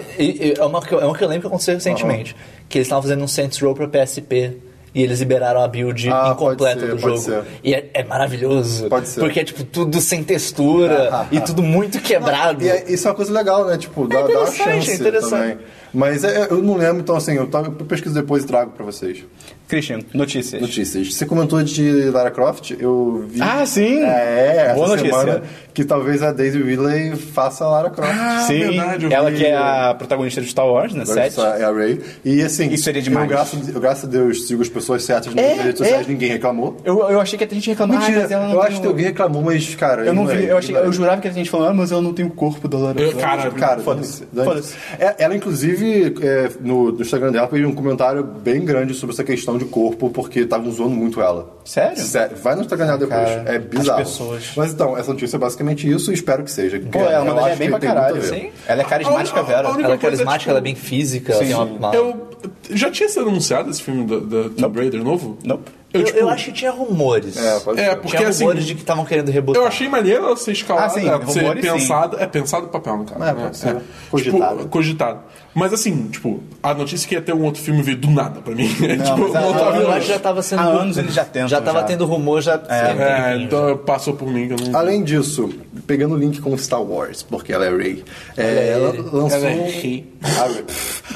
é, 0.59 0.63
uma, 0.65 0.81
que 0.81 0.93
eu- 0.93 0.99
é 1.01 1.05
uma 1.05 1.17
que 1.17 1.23
eu 1.23 1.27
lembro 1.27 1.41
que 1.41 1.47
aconteceu 1.47 1.73
recentemente. 1.73 2.35
Que 2.69 2.77
eles 2.77 2.85
estavam 2.87 3.01
fazendo 3.01 3.23
um 3.23 3.27
Saints 3.27 3.59
Row 3.59 3.73
pra 3.73 3.87
PSP. 3.87 4.57
E 4.97 5.03
eles 5.03 5.19
liberaram 5.19 5.61
a 5.61 5.67
build 5.67 6.09
Ah, 6.11 6.31
incompleta 6.33 6.79
ser, 6.79 6.87
do 6.87 6.97
pode 6.97 7.01
jogo. 7.17 7.17
ser. 7.19 7.43
E 7.63 7.71
é, 7.75 7.87
é 7.93 8.03
maravilhoso. 8.03 8.89
Pode 8.89 9.07
ser. 9.07 9.19
Porque 9.19 9.39
é 9.41 9.43
tipo 9.43 9.63
tudo 9.63 10.01
sem 10.01 10.23
textura 10.23 11.27
e 11.31 11.39
tudo 11.39 11.61
muito 11.61 11.99
quebrado. 11.99 12.63
E 12.63 12.69
é- 12.69 12.91
isso 12.91 13.07
é 13.07 13.11
uma 13.11 13.15
coisa 13.15 13.31
legal, 13.31 13.65
né? 13.67 13.77
Tipo, 13.77 14.07
dá, 14.07 14.15
dá 14.15 14.21
uma 14.23 14.31
interessante, 14.31 14.57
chance 14.63 14.91
é 14.91 14.95
interessante. 14.95 15.29
também. 15.51 15.57
Mas 15.93 16.23
é, 16.23 16.47
eu 16.49 16.61
não 16.63 16.75
lembro, 16.77 16.99
então 17.01 17.15
assim, 17.15 17.33
eu, 17.35 17.47
tava- 17.47 17.67
eu 17.67 17.85
pesquiso 17.85 18.15
depois 18.15 18.43
e 18.43 18.47
trago 18.47 18.71
pra 18.71 18.83
vocês. 18.85 19.23
Christian, 19.67 19.99
notícias. 20.13 20.61
Notícias. 20.61 21.13
Você 21.13 21.25
comentou 21.25 21.61
de 21.61 22.09
Lara 22.09 22.31
Croft, 22.31 22.71
eu 22.79 23.25
vi... 23.29 23.41
Ah, 23.41 23.65
sim! 23.65 24.01
É, 24.01 24.71
Boa 24.73 24.85
essa 24.85 24.95
notícia. 24.95 25.19
semana 25.19 25.41
que 25.73 25.83
talvez 25.83 26.23
a 26.23 26.31
Daisy 26.31 26.61
Ridley 26.61 27.15
faça 27.15 27.65
a 27.65 27.69
Lara 27.69 27.89
Croft. 27.89 28.11
Ah, 28.17 28.43
Sim, 28.47 28.59
verdade, 28.59 29.05
eu 29.05 29.11
ela 29.11 29.29
vi. 29.29 29.37
que 29.37 29.45
é 29.45 29.55
a 29.55 29.93
protagonista 29.93 30.41
de 30.41 30.47
Star 30.47 30.65
Wars, 30.65 30.93
né? 30.93 31.05
Sete. 31.05 31.39
é 31.39 31.63
a 31.65 31.71
Ray. 31.71 31.99
E 32.25 32.41
assim, 32.41 32.69
Isso 32.71 32.85
seria 32.85 33.01
demais. 33.01 33.25
Eu, 33.29 33.35
graças, 33.35 33.69
eu, 33.75 33.79
graças 33.81 34.03
a 34.05 34.07
Deus, 34.07 34.47
sigo 34.47 34.61
as 34.61 34.69
pessoas 34.69 35.03
certas 35.03 35.35
nas 35.35 35.43
É, 35.45 35.53
redes 35.61 35.77
sociais, 35.79 36.07
é. 36.07 36.09
ninguém 36.09 36.29
reclamou. 36.29 36.77
Eu, 36.85 36.99
eu 37.09 37.19
achei 37.19 37.37
que 37.37 37.43
a 37.43 37.47
gente 37.47 37.69
reclamava, 37.69 37.99
Mentira, 37.99 38.21
mas 38.21 38.31
ela 38.31 38.47
não 38.47 38.53
eu 38.53 38.61
acho 38.61 38.81
que 38.81 38.87
alguém 38.87 39.05
reclamou, 39.05 39.41
mas, 39.43 39.75
cara... 39.75 40.03
Eu 40.05 40.13
não 40.13 40.25
vi, 40.25 40.31
ignorei, 40.31 40.51
eu, 40.53 40.57
achei, 40.57 40.73
eu 40.73 40.77
ignorei. 40.79 40.97
jurava 40.97 41.21
que 41.21 41.27
a 41.27 41.31
gente 41.31 41.49
falou, 41.49 41.67
ah, 41.67 41.73
mas 41.73 41.91
ela 41.91 42.01
não 42.01 42.13
tem 42.13 42.25
o 42.25 42.29
corpo 42.31 42.67
da 42.67 42.77
Lara 42.77 42.99
Eu- 43.01 43.09
Croft. 43.11 43.21
cara, 43.25 43.51
Cara, 43.51 43.81
Foda-se, 43.81 44.23
dane-se. 44.31 44.73
É, 44.97 45.15
ela, 45.19 45.35
inclusive, 45.35 46.15
é, 46.21 46.49
no, 46.61 46.91
no 46.91 47.01
Instagram 47.01 47.31
dela, 47.33 47.47
fez 47.47 47.65
um 47.65 47.73
comentário 47.73 48.23
bem 48.23 48.63
grande 48.63 48.93
sobre 48.93 49.13
essa 49.13 49.23
questão 49.23 49.56
de 49.57 49.65
corpo 49.65 50.09
porque 50.09 50.41
estavam 50.41 50.71
zoando 50.71 50.95
muito 50.95 51.21
ela. 51.21 51.57
Sério? 51.65 51.97
Vai 52.41 52.55
no 52.55 52.61
Instagram 52.61 52.85
dela 52.85 52.97
depois. 52.97 53.19
Cara, 53.29 53.53
é 53.55 53.59
bizarro. 53.59 54.01
as 54.01 54.07
pessoas. 54.09 54.51
Mas 54.55 54.73
então, 54.73 54.97
essa 54.97 55.11
notícia 55.11 55.35
é 55.35 55.39
basicamente 55.39 55.89
isso 55.89 56.11
e 56.11 56.13
espero 56.13 56.43
que 56.43 56.51
seja. 56.51 56.79
Pô, 56.91 56.99
ela 56.99 57.25
mandaria 57.25 57.49
acho 57.49 57.59
bem 57.59 57.69
pra 57.69 57.79
caralho. 57.79 58.21
Sim. 58.23 58.49
Ela 58.67 58.81
é 58.81 58.85
carismática, 58.85 59.39
A- 59.39 59.43
a- 59.43 59.45
Vera. 59.45 59.67
a 59.67 59.71
única 59.71 59.83
Ela 59.85 59.93
é 59.93 59.95
é, 59.95 59.99
carismática, 59.99 60.39
tipo, 60.39 60.49
ela 60.51 60.59
é 60.59 60.61
bem 60.61 60.75
física, 60.75 61.33
ela 61.33 61.41
Sim. 61.41 61.47
tem 61.47 61.55
uma, 61.55 61.65
uma- 61.65 61.95
Eu 61.95 62.27
já 62.71 62.89
tinha 62.91 63.09
sido 63.09 63.27
anunciado 63.29 63.69
esse 63.69 63.81
filme 63.81 64.05
da, 64.05 64.17
da 64.43 64.49
Tomb 64.49 64.79
Raider 64.79 65.03
novo? 65.03 65.37
Nope. 65.43 65.71
Eu, 65.93 66.03
tipo, 66.03 66.17
eu 66.19 66.29
acho 66.29 66.45
que 66.45 66.51
tinha 66.51 66.69
rumores. 66.71 67.37
É, 67.37 67.59
pode 67.61 67.79
É, 67.79 67.89
ser. 67.91 67.95
porque 67.97 68.17
tinha 68.17 68.29
assim, 68.29 68.43
rumores 68.43 68.65
de 68.65 68.75
que 68.75 68.81
estavam 68.81 69.05
querendo 69.05 69.31
rebotar. 69.31 69.61
eu 69.61 69.67
achei 69.67 69.87
maneiro 69.87 70.35
ser 70.35 70.51
escalada, 70.51 70.87
Ah, 70.87 70.89
sim, 70.89 71.07
ela 71.07 71.25
ser 71.27 71.39
rumores, 71.39 71.65
sim. 71.81 71.93
É 72.19 72.25
pensado 72.27 72.63
no 72.65 72.69
papel, 72.71 72.97
no 72.97 73.05
caso. 73.05 73.23
É, 73.23 73.33
né? 73.33 73.41
pode 73.41 73.57
ser. 73.57 73.67
Tipo, 73.75 73.83
Cogitado. 74.11 74.67
cogitado. 74.67 75.19
Mas 75.55 75.73
assim, 75.73 76.07
tipo, 76.09 76.43
a 76.61 76.73
notícia 76.73 77.07
que 77.07 77.15
ia 77.15 77.21
ter 77.21 77.33
um 77.33 77.41
outro 77.43 77.61
filme 77.63 77.81
veio 77.81 77.97
do 77.97 78.11
nada 78.11 78.41
pra 78.41 78.53
mim. 78.53 78.67
tipo, 78.69 78.97
mas 79.33 79.33
não 79.33 79.75
Eu 79.81 79.91
acho 79.91 80.05
que 80.05 80.13
já 80.13 80.19
tava 80.19 80.41
sendo. 80.43 80.59
Há 80.59 80.65
anos 80.65 80.97
eles 80.97 81.13
já 81.13 81.25
tentam, 81.25 81.47
Já 81.47 81.61
tava 81.61 81.79
já. 81.79 81.85
tendo 81.85 82.05
rumor, 82.05 82.41
já. 82.41 82.61
É, 82.69 83.37
então 83.41 83.75
passou 83.77 84.13
por 84.13 84.27
mim 84.29 84.47
que 84.49 84.53
eu 84.61 84.67
não. 84.69 84.77
Além 84.79 85.03
disso, 85.03 85.49
pegando 85.87 86.13
o 86.13 86.17
link 86.17 86.39
com 86.41 86.55
Star 86.57 86.81
Wars, 86.83 87.23
porque 87.23 87.51
ela 87.53 87.65
é 87.65 87.75
Rey, 87.75 88.03
é, 88.35 88.71
ela 88.73 88.93
lançou, 89.11 89.37
ela 89.37 89.47
é 89.49 89.69
Rey. 89.69 90.13
Ah, 90.23 90.47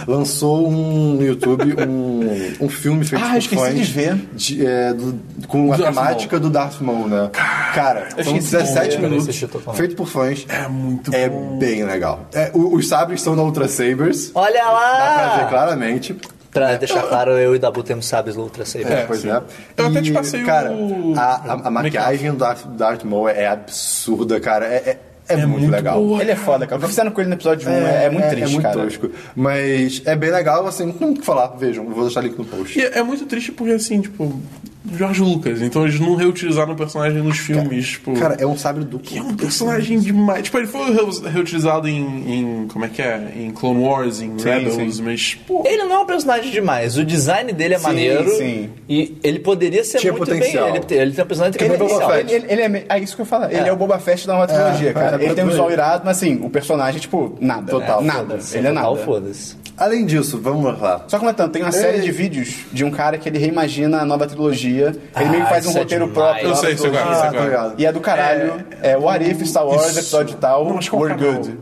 lançou 0.08 0.68
um, 0.68 1.16
no 1.16 1.24
YouTube 1.24 1.76
um, 1.88 2.66
um 2.66 2.70
filme 2.70 3.04
feito 3.06 3.24
Ah, 3.24 3.30
por 3.32 3.38
esqueci 3.38 3.62
fãs 3.62 3.76
de 3.76 3.84
ver. 3.94 4.16
de, 4.34 4.61
é, 4.66 4.94
do- 4.94 5.20
com 5.48 5.72
a 5.74 5.78
Darth 5.78 5.90
temática 5.94 6.40
do 6.40 6.50
Darth 6.50 6.80
Maul, 6.82 7.08
né? 7.08 7.30
Cara, 7.74 8.10
são 8.12 8.20
esqueci 8.38 8.50
de 8.52 8.58
17 8.58 8.98
ver, 8.98 9.04
eu 9.06 9.10
minutos, 9.10 9.46
feito 9.76 9.96
por 9.96 10.08
fãs. 10.08 10.46
É 10.50 10.68
muito 10.68 11.14
É 11.14 11.30
bom. 11.30 11.58
bem 11.58 11.84
legal. 11.84 12.22
É, 12.34 12.52
o- 12.54 12.76
os 12.76 12.88
sabres 12.88 13.22
são 13.22 13.36
da 13.36 13.42
Ultra 13.44 13.68
Sabers. 13.68 14.32
Olha 14.36 14.54
Dá 14.54 14.62
pra 14.64 15.36
ver 15.36 15.42
lá! 15.44 15.48
claramente. 15.50 16.16
Pra 16.52 16.76
deixar 16.76 17.04
claro, 17.04 17.32
eu 17.32 17.56
e 17.56 17.60
Dabu 17.60 17.82
temos 17.82 18.06
sabres 18.06 18.36
Ultra 18.36 18.66
Saber. 18.66 18.92
É, 18.92 19.04
pois 19.06 19.22
sim. 19.22 19.30
é. 19.30 19.42
Eu 19.78 19.88
até 19.88 20.00
E, 20.00 20.02
te 20.02 20.12
passei 20.12 20.44
cara, 20.44 20.70
o- 20.72 21.14
a, 21.16 21.22
a, 21.24 21.54
a 21.68 21.72
maquiagem 21.72 22.30
do 22.32 22.38
Darth, 22.38 22.66
Darth 22.76 23.04
Maul 23.06 23.30
é 23.30 23.48
absurda, 23.48 24.38
cara. 24.40 24.66
É, 24.66 24.76
é, 24.76 25.00
é 25.28 25.46
muito, 25.46 25.70
legal. 25.70 26.00
boa. 26.00 26.22
Ele 26.22 26.32
é 26.32 26.36
foda, 26.36 26.66
cara. 26.66 26.80
O 26.80 26.82
que 26.84 26.90
fizeram 26.90 27.12
com 27.12 27.22
ele 27.22 27.30
no 27.30 27.36
episódio 27.36 27.70
1 27.70 27.72
é, 27.72 28.06
é 28.06 28.10
muito 28.10 28.28
triste, 28.30 28.44
é 28.44 28.48
muito 28.48 28.64
cara. 28.64 28.84
tosco. 28.84 29.10
Mas 29.36 30.02
é 30.06 30.16
bem 30.16 30.32
legal, 30.32 30.66
assim, 30.68 30.86
não 30.86 30.94
tem 30.94 31.10
o 31.10 31.14
que 31.14 31.26
falar. 31.26 31.48
Vejam, 31.58 31.84
eu 31.86 31.92
vou 31.92 32.04
deixar 32.06 32.22
link 32.22 32.38
no 32.38 32.46
post. 32.46 32.78
E 32.78 32.82
é 32.82 33.02
é 33.02 33.04
muito 33.04 33.26
triste 33.26 33.52
porque, 33.52 33.74
assim, 33.74 34.02
tipo, 34.02 34.40
George 34.98 35.22
Lucas, 35.22 35.62
então 35.62 35.84
eles 35.86 36.00
não 36.00 36.16
reutilizaram 36.16 36.74
o 36.74 36.76
personagem 36.76 37.22
nos 37.22 37.38
filmes, 37.38 37.88
tipo. 37.90 38.14
Cara, 38.20 38.36
é 38.40 38.46
um 38.48 38.58
sabre 38.58 38.84
duplo. 38.84 39.00
que 39.08 39.18
é 39.18 39.22
um 39.22 39.36
personagem 39.36 40.00
demais. 40.00 40.44
Tipo, 40.44 40.58
ele 40.58 40.68
foi 40.68 40.92
reu- 40.92 41.22
reutilizado 41.22 41.88
em, 41.88 42.00
em- 42.02 42.68
Como 42.68 42.84
é 42.86 42.88
que 42.88 43.02
é? 43.02 43.32
Em 43.38 43.52
Clone 43.52 43.80
Wars, 43.84 44.22
em 44.22 44.36
Rebels, 44.42 44.96
sim. 44.96 45.04
mas. 45.04 45.38
Pô, 45.48 45.64
Ele 45.66 45.84
não 45.84 45.94
é 45.96 46.00
um 46.00 46.06
personagem 46.06 46.50
demais. 46.52 46.98
O 46.98 47.06
design 47.06 47.52
dele 47.54 47.76
é 47.76 47.78
Sim, 47.78 47.84
maneiro. 47.84 48.30
sim. 48.38 48.70
E 48.90 49.18
ele 49.24 49.40
poderia 49.40 49.84
ser 49.84 50.00
Tinha 50.00 50.14
muito 50.14 50.26
potencial. 50.26 50.66
bem. 50.66 50.76
Ele, 50.78 50.86
tem- 50.86 50.98
ele 50.98 51.12
tem 51.12 51.24
um 51.24 51.28
personagem 51.28 51.54
que 51.54 51.60
tem 51.60 51.68
Ele, 51.70 51.78
potencial. 51.78 52.16
ele, 52.16 52.34
ele, 52.34 52.46
ele 52.50 52.62
é, 52.78 52.86
é 52.90 53.00
isso 53.00 53.16
que 53.16 53.22
eu 53.22 53.26
falo. 53.26 53.46
Ele 53.46 53.68
é 53.70 53.72
o 53.72 53.76
Boba 53.76 54.00
Fett 54.00 54.26
da 54.26 54.34
nova 54.34 54.48
trilogia, 54.48 54.94
cara. 54.94 55.22
é, 55.22 55.26
ele 55.26 55.36
tem 55.36 55.44
um 55.44 55.48
é. 55.48 55.50
visual 55.52 55.72
irado, 55.72 56.02
mas 56.06 56.18
assim, 56.18 56.40
o 56.44 56.50
personagem, 56.50 57.00
tipo, 57.00 57.38
nada. 57.40 57.72
Total, 57.72 58.02
Nada. 58.02 58.40
Ele 58.54 58.68
é 58.68 58.72
total 58.72 58.94
nada. 58.94 59.06
Foda-se. 59.06 59.61
Além 59.82 60.06
disso, 60.06 60.40
vamos 60.40 60.80
lá. 60.80 61.06
Só 61.08 61.18
comentando, 61.18 61.52
tem 61.52 61.64
uma 61.64 61.72
série 61.72 61.98
Ei. 61.98 62.04
de 62.04 62.12
vídeos 62.12 62.56
de 62.72 62.84
um 62.86 62.92
cara 62.92 63.18
que 63.18 63.28
ele 63.28 63.40
reimagina 63.40 64.00
a 64.00 64.06
nova 64.06 64.28
trilogia. 64.28 64.96
Ele 65.20 65.30
meio 65.30 65.44
que 65.44 65.50
faz 65.50 65.66
um 65.66 65.72
é 65.72 65.80
roteiro 65.80 66.08
demais. 66.08 66.14
próprio. 66.14 66.50
Eu 66.50 66.56
sei, 66.56 66.76
qual 66.76 66.94
é, 66.94 66.98
Ah, 67.00 67.30
qual 67.32 67.42
é. 67.42 67.46
ligado. 67.46 67.74
E 67.80 67.86
é 67.86 67.92
do 67.92 68.00
caralho. 68.00 68.64
É, 68.82 68.96
What 68.96 69.26
If, 69.30 69.42
Star 69.48 69.66
Wars, 69.66 69.88
Isso. 69.90 70.00
episódio 70.00 70.38
tal, 70.38 70.66
We're? 70.94 71.16
Good. 71.16 71.58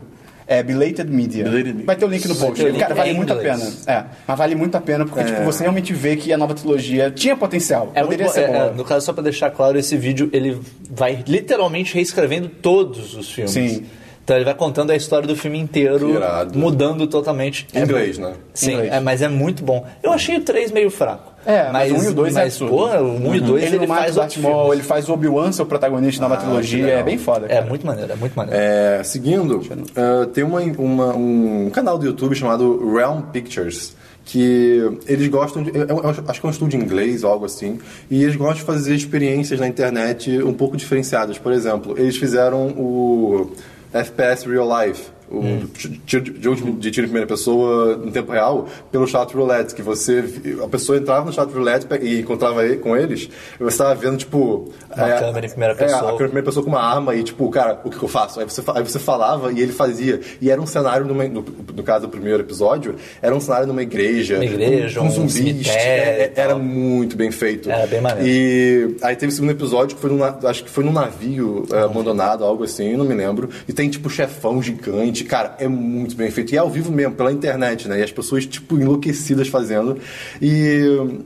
É 0.46 0.62
Belated 0.64 1.08
Media. 1.08 1.44
Belated 1.44 1.68
Media. 1.68 1.86
Vai 1.86 1.94
ter 1.96 2.04
o 2.04 2.08
link 2.08 2.26
no 2.26 2.34
post. 2.34 2.62
o 2.62 2.68
link 2.68 2.78
Cara, 2.80 2.92
vale 2.94 3.10
em 3.10 3.14
muito 3.14 3.32
a 3.32 3.36
pena. 3.36 3.54
inglês. 3.54 3.84
É, 3.86 4.04
mas 4.26 4.36
vale 4.38 4.54
muito 4.56 4.74
a 4.76 4.80
pena 4.80 5.06
porque, 5.06 5.22
tipo, 5.24 5.42
você 5.44 5.62
realmente 5.62 5.92
vê 5.94 6.16
que 6.16 6.32
a 6.32 6.36
nova 6.36 6.54
trilogia 6.54 7.08
tinha 7.10 7.36
potencial. 7.36 7.92
É 7.94 8.02
Poderia 8.02 8.24
muito, 8.26 8.34
ser 8.34 8.48
bom, 8.48 8.54
é, 8.54 8.58
boa. 8.58 8.70
é, 8.72 8.74
no 8.74 8.84
caso, 8.84 9.06
só 9.06 9.12
pra 9.12 9.22
deixar 9.22 9.50
claro, 9.50 9.78
esse 9.78 9.96
vídeo 9.96 10.28
ele 10.32 10.60
vai 10.90 11.22
literalmente 11.26 11.94
reescrevendo 11.94 12.48
todos 12.48 13.14
os 13.14 13.30
filmes. 13.30 13.52
Sim. 13.52 13.86
Então 14.24 14.36
ele 14.36 14.44
vai 14.44 14.54
contando 14.54 14.90
a 14.90 14.96
história 14.96 15.26
do 15.26 15.34
filme 15.34 15.58
inteiro, 15.58 16.10
irado. 16.10 16.56
mudando 16.58 17.06
totalmente. 17.06 17.66
Em 17.74 17.80
inglês, 17.82 18.16
né? 18.18 18.34
Sim, 18.54 18.74
Inglês. 18.74 18.92
é, 18.92 19.00
mas 19.00 19.22
é 19.22 19.28
muito 19.28 19.64
bom. 19.64 19.84
Eu 20.02 20.12
achei 20.12 20.36
o 20.36 20.40
3 20.42 20.70
meio 20.70 20.90
fraco. 20.90 21.30
É, 21.44 21.70
mas 21.72 21.90
o 21.90 21.94
um 21.96 22.02
e 22.04 22.08
o 22.08 22.12
dois 22.14 22.36
é 22.36 22.40
mas, 22.44 22.52
absurdo. 22.52 22.70
porra, 22.76 23.00
o 23.00 23.28
1 23.28 23.34
e 23.34 23.38
o 23.38 23.40
2 23.42 23.64
ele, 23.64 23.76
ele, 23.76 23.86
mata 23.86 24.02
faz 24.02 24.16
o 24.18 24.28
filmes. 24.40 24.72
ele 24.74 24.82
faz 24.82 25.08
o 25.08 25.12
Obi-Wan 25.14 25.50
ser 25.52 25.62
o 25.62 25.66
protagonista 25.66 26.20
da 26.20 26.28
nova 26.28 26.40
trilogia. 26.42 26.84
legal. 26.84 27.00
É 27.00 27.02
bem 27.02 27.16
foda, 27.18 27.46
É 27.46 27.48
cara. 27.48 27.66
muito 27.66 27.86
maneiro, 27.86 28.12
é 28.12 28.16
muito 28.16 28.34
maneiro. 28.34 28.60
É, 28.62 29.02
seguindo, 29.02 29.60
eh, 29.96 30.26
tem 30.34 30.44
uma, 30.44 30.60
uma- 30.60 31.16
um 31.16 31.70
canal 31.72 31.96
do 31.98 32.04
YouTube 32.04 32.34
chamado 32.36 32.92
Realm 32.94 33.22
Pictures. 33.32 33.96
Que 34.22 34.82
eles 35.08 35.26
gostam 35.28 35.62
de. 35.62 35.70
eu- 35.74 35.86
eu 35.88 36.08
acho 36.28 36.40
que 36.40 36.46
é 36.46 36.48
um 36.48 36.52
estúdio 36.52 36.78
inglês 36.80 37.24
ou 37.24 37.30
algo 37.32 37.46
assim. 37.46 37.78
E 38.10 38.22
eles 38.22 38.36
gostam 38.36 38.56
de 38.58 38.62
fazer 38.62 38.94
experiências 38.94 39.58
na 39.58 39.66
internet 39.66 40.40
um 40.42 40.52
pouco 40.52 40.76
diferenciadas. 40.76 41.38
Por 41.38 41.50
exemplo, 41.52 41.98
eles 41.98 42.16
fizeram 42.18 42.68
o 42.68 43.50
FPS 43.92 44.46
Real 44.46 44.66
Life. 44.66 45.10
O 45.30 45.66
tiro 46.06 46.24
de- 46.24 46.42
jogo 46.42 46.72
de 46.72 46.90
tiro 46.90 47.06
em 47.06 47.08
primeira 47.08 47.26
pessoa 47.26 48.00
em 48.04 48.10
tempo 48.10 48.32
real 48.32 48.66
pelo 48.90 49.06
chat 49.06 49.32
roulette, 49.34 49.74
que 49.74 49.82
você 49.82 50.24
a 50.62 50.66
pessoa 50.68 50.98
entrava 50.98 51.24
no 51.26 51.32
chat 51.32 51.48
roulette 51.52 51.86
e 52.02 52.20
encontrava 52.20 52.64
ele- 52.64 52.78
com 52.78 52.96
eles, 52.96 53.28
e 53.54 53.62
você 53.62 53.68
estava 53.74 53.94
vendo 53.94 54.16
tipo 54.16 54.70
Uma 54.96 55.08
câmera 55.20 55.46
em 55.46 55.50
primeira 55.50 55.74
é, 55.74 55.76
pessoa. 55.76 55.98
a 55.98 56.02
câmera 56.02 56.14
em 56.14 56.16
primeira 56.28 56.44
pessoa 56.46 56.64
com 56.64 56.70
uma 56.70 56.82
arma 56.82 57.14
e 57.14 57.22
tipo, 57.22 57.48
cara, 57.50 57.80
o 57.84 57.90
que, 57.90 57.98
que 57.98 58.04
eu 58.04 58.08
faço? 58.08 58.40
Aí 58.40 58.44
você, 58.48 58.60
aí 58.74 58.82
você 58.82 58.98
falava 58.98 59.52
e 59.52 59.60
ele 59.60 59.72
fazia. 59.72 60.20
E 60.40 60.50
era 60.50 60.60
um 60.60 60.66
cenário, 60.66 61.06
numa, 61.06 61.24
no, 61.28 61.44
no 61.76 61.82
caso 61.84 62.06
do 62.06 62.10
primeiro 62.10 62.40
episódio, 62.40 62.96
era 63.22 63.34
um 63.34 63.40
cenário 63.40 63.66
numa 63.68 63.82
igreja. 63.82 64.34
Uma 64.36 64.44
igreja, 64.44 65.00
um 65.00 65.10
zumbis. 65.10 65.32
cemitério 65.34 65.70
É, 65.80 66.22
é, 66.24 66.32
era 66.34 66.56
muito 66.56 67.16
bem 67.16 67.30
feito. 67.30 67.70
Era 67.70 67.86
bem 67.86 68.00
maneiro. 68.00 68.28
E 68.28 68.96
aí 69.02 69.14
teve 69.14 69.32
o 69.32 69.34
segundo 69.34 69.50
episódio 69.50 69.94
que 69.94 70.00
foi 70.02 70.10
num, 70.10 70.24
acho 70.24 70.64
que 70.64 70.70
foi 70.70 70.82
num 70.82 70.92
navio 70.92 71.66
é, 71.72 71.82
abandonado, 71.82 72.44
algo 72.44 72.64
assim, 72.64 72.96
não 72.96 73.04
me 73.04 73.14
lembro. 73.14 73.48
E 73.68 73.72
tem 73.72 73.88
tipo 73.88 74.10
chefão 74.10 74.60
gigante. 74.62 75.19
Cara, 75.24 75.54
é 75.58 75.66
muito 75.68 76.14
bem 76.16 76.30
feito. 76.30 76.52
E 76.52 76.56
é 76.56 76.60
ao 76.60 76.70
vivo 76.70 76.90
mesmo, 76.92 77.14
pela 77.14 77.32
internet, 77.32 77.88
né? 77.88 78.00
E 78.00 78.02
as 78.02 78.12
pessoas, 78.12 78.46
tipo, 78.46 78.78
enlouquecidas 78.78 79.48
fazendo. 79.48 79.98
E. 80.40 81.18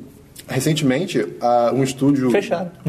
Recentemente, 0.47 1.25
ah, 1.41 1.71
um 1.75 1.83
estúdio. 1.83 2.31
Fecharam. 2.31 2.71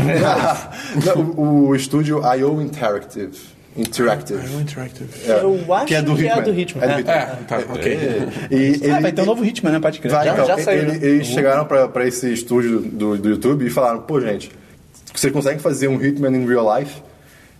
Não, 1.06 1.22
o, 1.38 1.68
o 1.70 1.76
estúdio 1.76 2.22
I.O. 2.38 2.62
Interactive. 2.62 3.32
Interactive. 3.78 4.40
É 4.40 4.62
interactive. 4.62 5.10
É, 5.28 5.42
Eu 5.42 5.74
acho 5.74 5.86
que 5.86 5.96
é 5.96 6.02
do 6.02 6.16
que 6.16 6.28
é 6.28 6.32
Hitman. 6.32 6.44
do 6.44 6.60
Hitman. 6.60 6.84
É 6.84 6.88
do 6.88 6.94
É, 6.94 7.00
Hitman. 7.00 7.14
É, 7.16 7.26
tá, 7.48 7.58
ok. 7.74 7.98
E 8.52 8.56
ele, 8.56 8.92
Ah, 8.92 9.00
vai 9.02 9.12
ter 9.12 9.22
um 9.22 9.26
novo 9.26 9.44
ritmo, 9.44 9.70
né? 9.70 9.80
Pode 9.80 10.00
crer. 10.00 10.12
Vai, 10.12 10.26
Já- 10.26 10.34
então, 10.34 10.46
já 10.48 10.58
saiu, 10.60 10.82
ele- 10.84 10.92
né? 10.94 11.00
Eles 11.02 11.28
chegaram 11.28 11.66
pra, 11.66 11.88
pra 11.88 12.06
esse 12.08 12.32
estúdio 12.32 12.80
do, 12.80 13.18
do 13.18 13.30
YouTube 13.30 13.66
e 13.66 13.70
falaram, 13.70 14.02
pô, 14.02 14.20
gente, 14.22 14.50
vocês 15.14 15.32
conseguem 15.32 15.60
fazer 15.60 15.88
um 15.90 16.02
Hitman 16.02 16.36
in 16.38 16.46
real 16.46 16.78
life? 16.78 17.02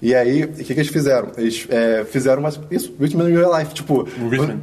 E 0.02 0.14
aí, 0.14 0.44
o 0.44 0.50
que, 0.50 0.66
que 0.66 0.74
eles 0.74 0.90
fizeram? 0.90 1.30
Eles 1.38 1.66
é, 1.70 2.04
fizeram 2.06 2.42
uma, 2.42 2.50
isso, 2.70 2.94
in 3.00 3.34
real 3.34 3.58
life. 3.58 3.74
Tipo, 3.74 4.06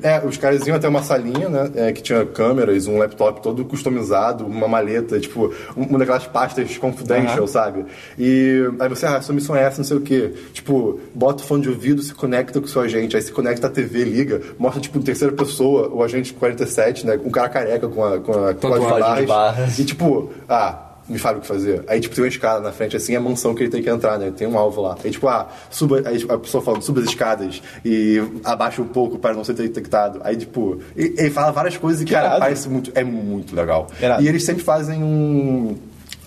é, 0.03 0.21
os 0.25 0.37
caras 0.37 0.67
iam 0.67 0.77
até 0.77 0.87
uma 0.87 1.03
salinha, 1.03 1.49
né? 1.49 1.71
é, 1.75 1.93
que 1.93 2.03
tinha 2.03 2.25
câmeras, 2.27 2.87
um 2.87 2.99
laptop 2.99 3.43
todo 3.43 3.65
customizado, 3.65 4.47
uma 4.47 4.69
maleta, 4.69 5.19
tipo, 5.19 5.53
um- 5.77 5.85
uma 5.85 5.99
daquelas 5.99 6.27
pastas 6.27 6.77
confidential, 6.79 7.47
sabe? 7.49 7.87
E 8.19 8.63
aí 8.79 8.89
você, 8.89 9.07
ah, 9.07 9.21
sua 9.23 9.35
missão 9.35 9.57
é 9.57 9.63
essa, 9.65 9.79
não 9.79 9.85
sei 9.85 9.97
o 9.97 10.01
quê. 10.03 10.33
Tipo, 10.53 11.01
bota 11.15 11.43
o 11.43 11.47
fone 11.47 11.63
de 11.63 11.71
ouvido, 11.71 12.03
se 12.03 12.15
conecta 12.15 12.61
com 12.61 12.67
o 12.67 12.69
seu 12.69 12.83
agente, 12.83 13.17
aí 13.17 13.23
se 13.23 13.33
conecta 13.33 13.67
à 13.67 13.71
TV, 13.71 14.05
liga, 14.05 14.41
mostra, 14.59 14.81
tipo, 14.81 14.99
em 14.99 15.03
terceira 15.03 15.33
pessoa, 15.35 15.89
o 15.89 16.03
agente 16.03 16.33
47, 16.35 17.07
né? 17.07 17.19
Um 17.25 17.31
cara 17.31 17.49
careca 17.49 17.89
com 17.89 18.05
a, 18.05 18.21
com 18.21 18.33
a, 18.33 18.55
com 18.55 18.75
as 18.75 18.81
barras. 19.01 19.25
barras. 19.27 19.79
E 19.79 19.85
tipo, 19.85 20.31
ah, 20.49 20.92
me 21.09 21.19
fala 21.19 21.39
o 21.39 21.41
que 21.41 21.47
fazer. 21.47 21.85
Aí, 21.89 22.01
tipo, 22.01 22.15
tem 22.15 22.25
uma 22.25 22.29
escada 22.29 22.61
na 22.61 22.73
frente, 22.73 22.97
assim, 22.97 23.15
é 23.15 23.17
a 23.17 23.21
mansão 23.21 23.55
que 23.55 23.63
ele 23.63 23.71
tem 23.71 23.83
que 23.83 23.91
entrar, 23.91 24.19
né? 24.19 24.33
Tem 24.35 24.47
um 24.47 24.57
alvo 24.57 24.83
lá. 24.83 24.97
Aí, 25.05 25.11
tipo, 25.11 25.29
ah, 25.29 25.49
suba. 25.71 26.03
Aí 26.05 26.25
a 26.29 26.39
pessoa 26.39 26.63
fala, 26.63 26.81
suba 26.81 27.01
as 27.01 27.07
escadas 27.07 27.63
e 27.85 28.23
abaixa 28.45 28.81
um 28.81 28.89
pouco 28.89 29.19
para 29.19 29.35
não 29.35 29.45
ser 29.45 29.55
detectado. 29.55 30.21
Aí, 30.25 30.37
tipo, 30.37 30.81
ele, 30.97 31.15
ele 31.19 31.31
fala 31.31 31.51
várias 31.51 31.77
coisas 31.77 32.01
e, 32.03 32.05
cara, 32.05 32.39
parece 32.39 32.69
muito. 32.69 32.93
É 32.95 33.05
muito 33.05 33.55
legal. 33.55 33.89
Irado. 34.01 34.23
E 34.23 34.29
eles 34.29 34.45
sempre 34.45 34.63
fazem 34.63 35.03
um 35.03 35.77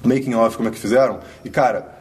making 0.04 0.36
of, 0.36 0.56
como 0.58 0.70
é 0.70 0.72
que 0.72 0.80
fizeram. 0.80 1.20
E, 1.44 1.50
cara, 1.50 1.96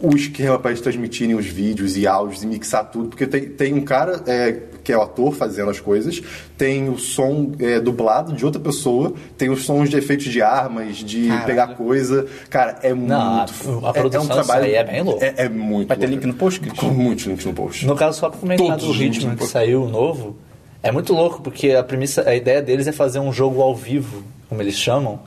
o 0.00 0.14
esquema 0.14 0.58
para 0.58 0.70
eles 0.70 0.80
transmitirem 0.80 1.34
os 1.34 1.46
vídeos 1.46 1.96
e 1.96 2.06
áudios 2.06 2.42
e 2.42 2.46
mixar 2.46 2.84
tudo, 2.90 3.08
porque 3.08 3.26
tem, 3.26 3.48
tem 3.48 3.74
um 3.74 3.80
cara 3.80 4.22
é, 4.26 4.52
que 4.88 4.92
é 4.94 4.96
o 4.96 5.02
ator 5.02 5.34
fazendo 5.34 5.68
as 5.68 5.78
coisas, 5.78 6.22
tem 6.56 6.88
o 6.88 6.96
som 6.96 7.52
é, 7.60 7.78
dublado 7.78 8.32
de 8.32 8.42
outra 8.42 8.58
pessoa, 8.58 9.12
tem 9.36 9.50
os 9.50 9.66
sons 9.66 9.90
de 9.90 9.98
efeitos 9.98 10.24
de 10.32 10.40
armas, 10.40 10.96
de 10.96 11.28
pegar 11.44 11.74
coisa. 11.74 12.26
Cara, 12.48 12.78
é 12.82 12.94
muito. 12.94 13.12
a 13.12 13.90
é- 13.90 13.92
produção 13.92 14.22
é, 14.22 14.24
um 14.24 14.28
disso 14.28 14.32
trabalho. 14.32 14.64
aí 14.64 14.74
é 14.76 14.82
bem 14.84 15.02
louco. 15.02 15.22
É, 15.22 15.34
é 15.36 15.48
muito. 15.50 15.88
Vai 15.88 15.96
ter 15.98 16.06
louco. 16.06 16.14
link 16.24 16.26
no 16.26 16.32
post, 16.32 16.58
Cris? 16.60 16.72
Com 16.72 16.86
muitos 16.86 17.26
links 17.26 17.44
no 17.44 17.52
post. 17.52 17.86
No 17.86 17.94
caso, 17.94 18.18
só 18.18 18.30
pra 18.30 18.38
comentar 18.38 18.66
Todos 18.66 18.96
do 18.96 19.26
no 19.28 19.36
que 19.36 19.44
saiu 19.46 19.86
novo, 19.86 20.38
é 20.82 20.90
muito 20.90 21.12
louco, 21.12 21.42
porque 21.42 21.72
a 21.72 21.82
premissa, 21.84 22.26
a 22.26 22.34
ideia 22.34 22.62
deles 22.62 22.86
é 22.86 22.92
fazer 22.92 23.18
um 23.18 23.30
jogo 23.30 23.60
ao 23.60 23.76
vivo, 23.76 24.22
como 24.48 24.62
eles 24.62 24.74
chamam, 24.74 25.20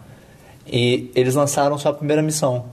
e 0.66 1.12
eles 1.14 1.36
lançaram 1.36 1.78
sua 1.78 1.94
primeira 1.94 2.24
missão. 2.24 2.66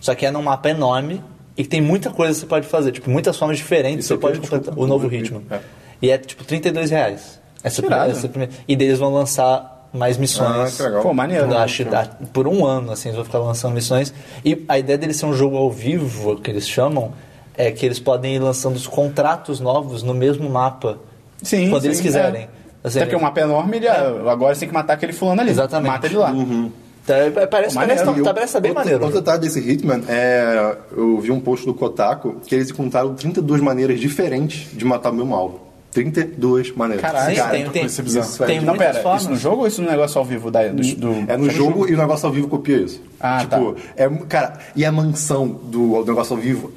Só 0.00 0.14
que 0.14 0.24
é 0.24 0.30
num 0.30 0.40
mapa 0.40 0.70
enorme 0.70 1.22
e 1.54 1.62
que 1.64 1.68
tem 1.68 1.82
muita 1.82 2.08
coisa 2.08 2.32
que 2.32 2.40
você 2.40 2.46
pode 2.46 2.66
fazer, 2.66 2.92
tipo, 2.92 3.10
muitas 3.10 3.36
formas 3.36 3.58
diferentes 3.58 4.06
Isso 4.06 4.14
é 4.14 4.16
você 4.16 4.20
pode 4.22 4.40
que? 4.40 4.46
completar 4.46 4.74
Desculpa, 4.74 4.82
o 4.82 4.86
novo 4.86 5.06
desculpa. 5.10 5.44
Hitman. 5.44 5.58
É. 5.58 5.79
E 6.00 6.10
é 6.10 6.18
tipo 6.18 6.44
32 6.44 6.90
reais. 6.90 7.40
Essa, 7.62 7.84
Irado. 7.84 8.10
essa 8.10 8.28
primeira, 8.28 8.52
e 8.66 8.74
daí 8.74 8.88
eles 8.88 8.98
vão 8.98 9.12
lançar 9.12 9.88
mais 9.92 10.16
missões. 10.16 10.74
Ah, 10.74 10.76
que 10.76 10.82
legal. 10.82 11.02
Pô, 11.02 11.12
maneiro. 11.12 11.50
Eu 11.50 11.58
acho 11.58 11.84
que 11.84 12.26
por 12.32 12.46
um 12.46 12.64
ano, 12.64 12.92
assim, 12.92 13.08
eles 13.08 13.16
vão 13.16 13.24
ficar 13.24 13.38
lançando 13.38 13.74
missões. 13.74 14.14
E 14.44 14.64
a 14.68 14.78
ideia 14.78 14.96
dele 14.96 15.12
ser 15.12 15.26
um 15.26 15.34
jogo 15.34 15.56
ao 15.56 15.70
vivo, 15.70 16.36
que 16.36 16.50
eles 16.50 16.66
chamam, 16.66 17.12
é 17.56 17.70
que 17.70 17.84
eles 17.84 17.98
podem 17.98 18.36
ir 18.36 18.38
lançando 18.38 18.76
os 18.76 18.86
contratos 18.86 19.60
novos 19.60 20.02
no 20.02 20.14
mesmo 20.14 20.48
mapa. 20.48 20.98
Sim, 21.42 21.70
Quando 21.70 21.82
sim, 21.82 21.88
eles 21.88 22.00
quiserem. 22.00 22.42
É. 22.42 22.48
Assim, 22.82 22.98
Até 22.98 23.06
porque 23.06 23.16
o 23.16 23.22
mapa 23.22 23.40
é 23.40 23.42
enorme, 23.42 23.76
ele, 23.76 23.88
agora 23.88 24.54
você 24.54 24.60
tem 24.60 24.68
que 24.68 24.74
matar 24.74 24.94
aquele 24.94 25.12
fulano 25.12 25.42
ali. 25.42 25.50
Exatamente. 25.50 25.92
Mata 25.92 26.06
ele 26.06 26.16
lá. 26.16 26.32
Tá, 27.06 27.14
parece, 27.50 27.74
Pô, 27.74 27.80
parece, 27.80 28.04
tá, 28.04 28.12
tá, 28.12 28.34
parece 28.34 28.52
tá 28.52 28.60
bem 28.60 28.70
outro, 28.70 28.84
maneiro. 28.84 29.04
Outro 29.04 29.20
detalhe 29.20 29.40
desse 29.40 29.58
Hitman 29.58 30.02
é. 30.08 30.76
Eu 30.96 31.18
vi 31.18 31.30
um 31.30 31.40
post 31.40 31.66
do 31.66 31.74
Kotaku 31.74 32.36
que 32.46 32.54
eles 32.54 32.70
encontraram 32.70 33.14
32 33.14 33.60
maneiras 33.60 33.98
diferentes 34.00 34.68
de 34.72 34.84
matar 34.84 35.10
o 35.10 35.14
mesmo 35.14 35.34
alvo. 35.34 35.69
32 35.92 36.72
maneiras. 36.74 37.02
Caralho. 37.04 37.36
Cara, 37.36 37.50
tem, 37.50 37.68
tem, 37.70 37.84
isso 37.86 38.00
é 38.00 38.04
bizarro. 38.04 38.46
tem 38.46 38.60
Não, 38.60 38.76
pera, 38.76 38.94
formas. 39.02 39.22
isso 39.22 39.30
no 39.30 39.36
jogo 39.36 39.62
ou 39.62 39.66
isso 39.66 39.82
no 39.82 39.90
negócio 39.90 40.18
ao 40.18 40.24
vivo 40.24 40.50
da, 40.50 40.68
do, 40.68 40.82
do- 40.94 41.24
É 41.30 41.36
no 41.36 41.50
jogo 41.50 41.88
e 41.88 41.94
o 41.94 41.98
negócio 41.98 42.26
ao 42.26 42.32
vivo 42.32 42.48
copia 42.48 42.76
isso. 42.78 43.02
Ah, 43.20 43.40
tipo, 43.40 43.76
é, 43.96 44.08
cara, 44.28 44.58
e 44.76 44.84
a 44.84 44.92
mansão 44.92 45.48
do 45.48 46.04
negócio 46.04 46.34
ao 46.36 46.40
vivo, 46.42 46.72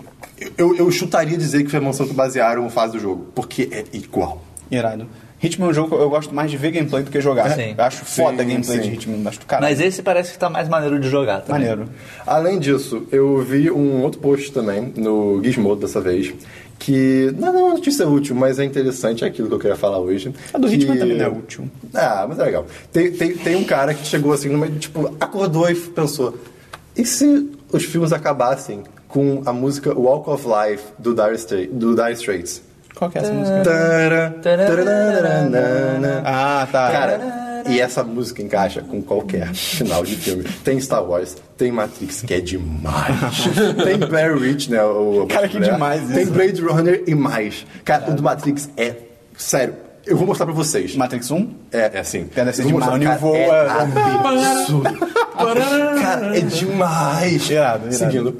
eu, 0.58 0.76
eu 0.76 0.90
chutaria 0.92 1.38
dizer 1.38 1.64
que 1.64 1.70
foi 1.70 1.80
a 1.80 1.82
mansão 1.82 2.08
que 2.08 2.14
basearam 2.14 2.66
a 2.66 2.70
fase 2.70 2.94
do 2.94 3.00
jogo, 3.00 3.28
porque 3.36 3.70
é 3.72 3.86
igual. 3.94 4.42
Irado. 4.72 5.08
Hitman 5.42 5.68
é 5.68 5.72
um 5.72 5.74
jogo 5.74 5.90
que 5.98 6.02
eu 6.02 6.10
gosto 6.10 6.34
mais 6.34 6.50
de 6.50 6.56
ver 6.56 6.72
gameplay 6.72 7.04
do 7.04 7.12
que 7.12 7.20
jogar. 7.20 7.50
Sim. 7.52 7.76
Eu 7.78 7.84
acho 7.84 8.06
foda 8.06 8.42
a 8.42 8.46
Sim, 8.46 8.52
gameplay 8.54 8.78
sim. 8.82 8.90
de 8.90 8.96
Hitman. 8.96 9.28
Acho 9.28 9.40
do 9.42 9.46
caralho. 9.46 9.70
Mas 9.70 9.82
esse 9.86 10.02
parece 10.02 10.32
que 10.32 10.40
tá 10.40 10.50
mais 10.50 10.70
maneiro 10.70 10.98
de 11.02 11.10
jogar 11.10 11.42
também. 11.42 11.68
Maneiro. 11.68 11.90
Além 12.26 12.58
disso, 12.60 13.06
eu 13.12 13.40
vi 13.44 13.70
um 13.70 14.02
outro 14.04 14.22
post 14.22 14.54
também 14.54 14.94
no 14.96 15.44
Gizmodo 15.44 15.82
dessa 15.82 16.00
vez, 16.00 16.34
que 16.84 17.34
não 17.40 17.48
é 17.48 17.52
uma 17.52 17.70
notícia 17.76 18.06
útil, 18.06 18.36
mas 18.36 18.60
é 18.60 18.66
interessante, 18.66 19.24
é 19.24 19.28
aquilo 19.28 19.48
que 19.48 19.54
eu 19.56 19.60
queria 19.60 19.76
falar 19.78 20.00
hoje. 20.00 20.34
A 20.54 20.58
do 20.58 20.68
que- 20.68 20.76
Hitman 20.76 20.98
também 20.98 21.18
não 21.18 21.26
é 21.26 21.30
útil. 21.30 21.70
Ah, 21.94 22.26
mas 22.28 22.38
é 22.40 22.44
legal. 22.44 22.66
Tem, 22.92 23.10
tem, 23.12 23.34
tem 23.38 23.56
um 23.56 23.64
cara 23.64 23.94
que 23.94 24.06
chegou 24.06 24.34
assim, 24.34 24.50
numa, 24.50 24.68
tipo, 24.68 25.16
acordou 25.20 25.70
e 25.70 25.76
pensou: 25.76 26.38
e 26.96 27.06
se 27.06 27.50
os 27.72 27.86
filmes 27.86 28.12
acabassem 28.12 28.84
com 29.08 29.42
a 29.46 29.54
música 29.54 29.98
Walk 29.98 30.30
of 30.30 30.46
Life 30.46 30.84
do 31.00 31.14
Dire, 31.16 31.36
Stra- 31.38 31.68
do 31.72 31.96
dire 31.96 32.12
Straits? 32.14 32.62
Qual 32.96 33.10
que 33.10 33.18
é 33.18 33.22
essa 33.22 33.32
música? 33.34 33.62
Ah, 36.26 36.68
tá. 36.72 36.92
Cara, 36.92 37.18
e 37.68 37.80
essa 37.80 38.04
música 38.04 38.42
encaixa 38.42 38.82
com 38.82 39.02
qualquer 39.02 39.54
final 39.54 40.04
de 40.04 40.16
filme. 40.16 40.44
Tem 40.64 40.80
Star 40.80 41.04
Wars, 41.04 41.36
tem 41.58 41.72
Matrix, 41.72 42.22
que 42.22 42.34
é 42.34 42.42
demais. 42.42 43.16
tem 43.84 43.98
Barry 43.98 44.40
Rich, 44.40 44.72
né? 44.72 44.84
O, 44.84 45.26
Cara, 45.28 45.48
que 45.48 45.60
né? 45.60 45.72
demais 45.72 46.08
Tem 46.10 46.24
isso. 46.24 46.32
Blade 46.32 46.62
Runner 46.62 47.04
e 47.08 47.16
mais. 47.16 47.66
Cara, 47.84 48.12
o 48.12 48.16
do 48.16 48.24
Matrix 48.24 48.70
é. 48.78 48.96
Sério, 49.38 49.76
eu 50.06 50.18
vou 50.18 50.28
mostrar 50.28 50.46
pra 50.46 50.54
vocês. 50.54 50.96
Matrix 50.96 51.32
1? 51.32 51.50
É, 51.72 51.92
é 51.96 52.00
assim. 52.00 52.30
Deve 52.36 52.54
ser 52.54 52.66
demais. 52.66 52.92
O 52.94 52.98
nível 52.98 53.32
cara, 53.32 53.38
é- 53.38 54.60
absurdo. 54.62 55.14
Cara, 56.02 56.38
é 56.38 56.42
demais. 56.42 57.50
Irado, 57.50 57.86
irado. 57.86 57.94
Seguindo. 57.94 58.38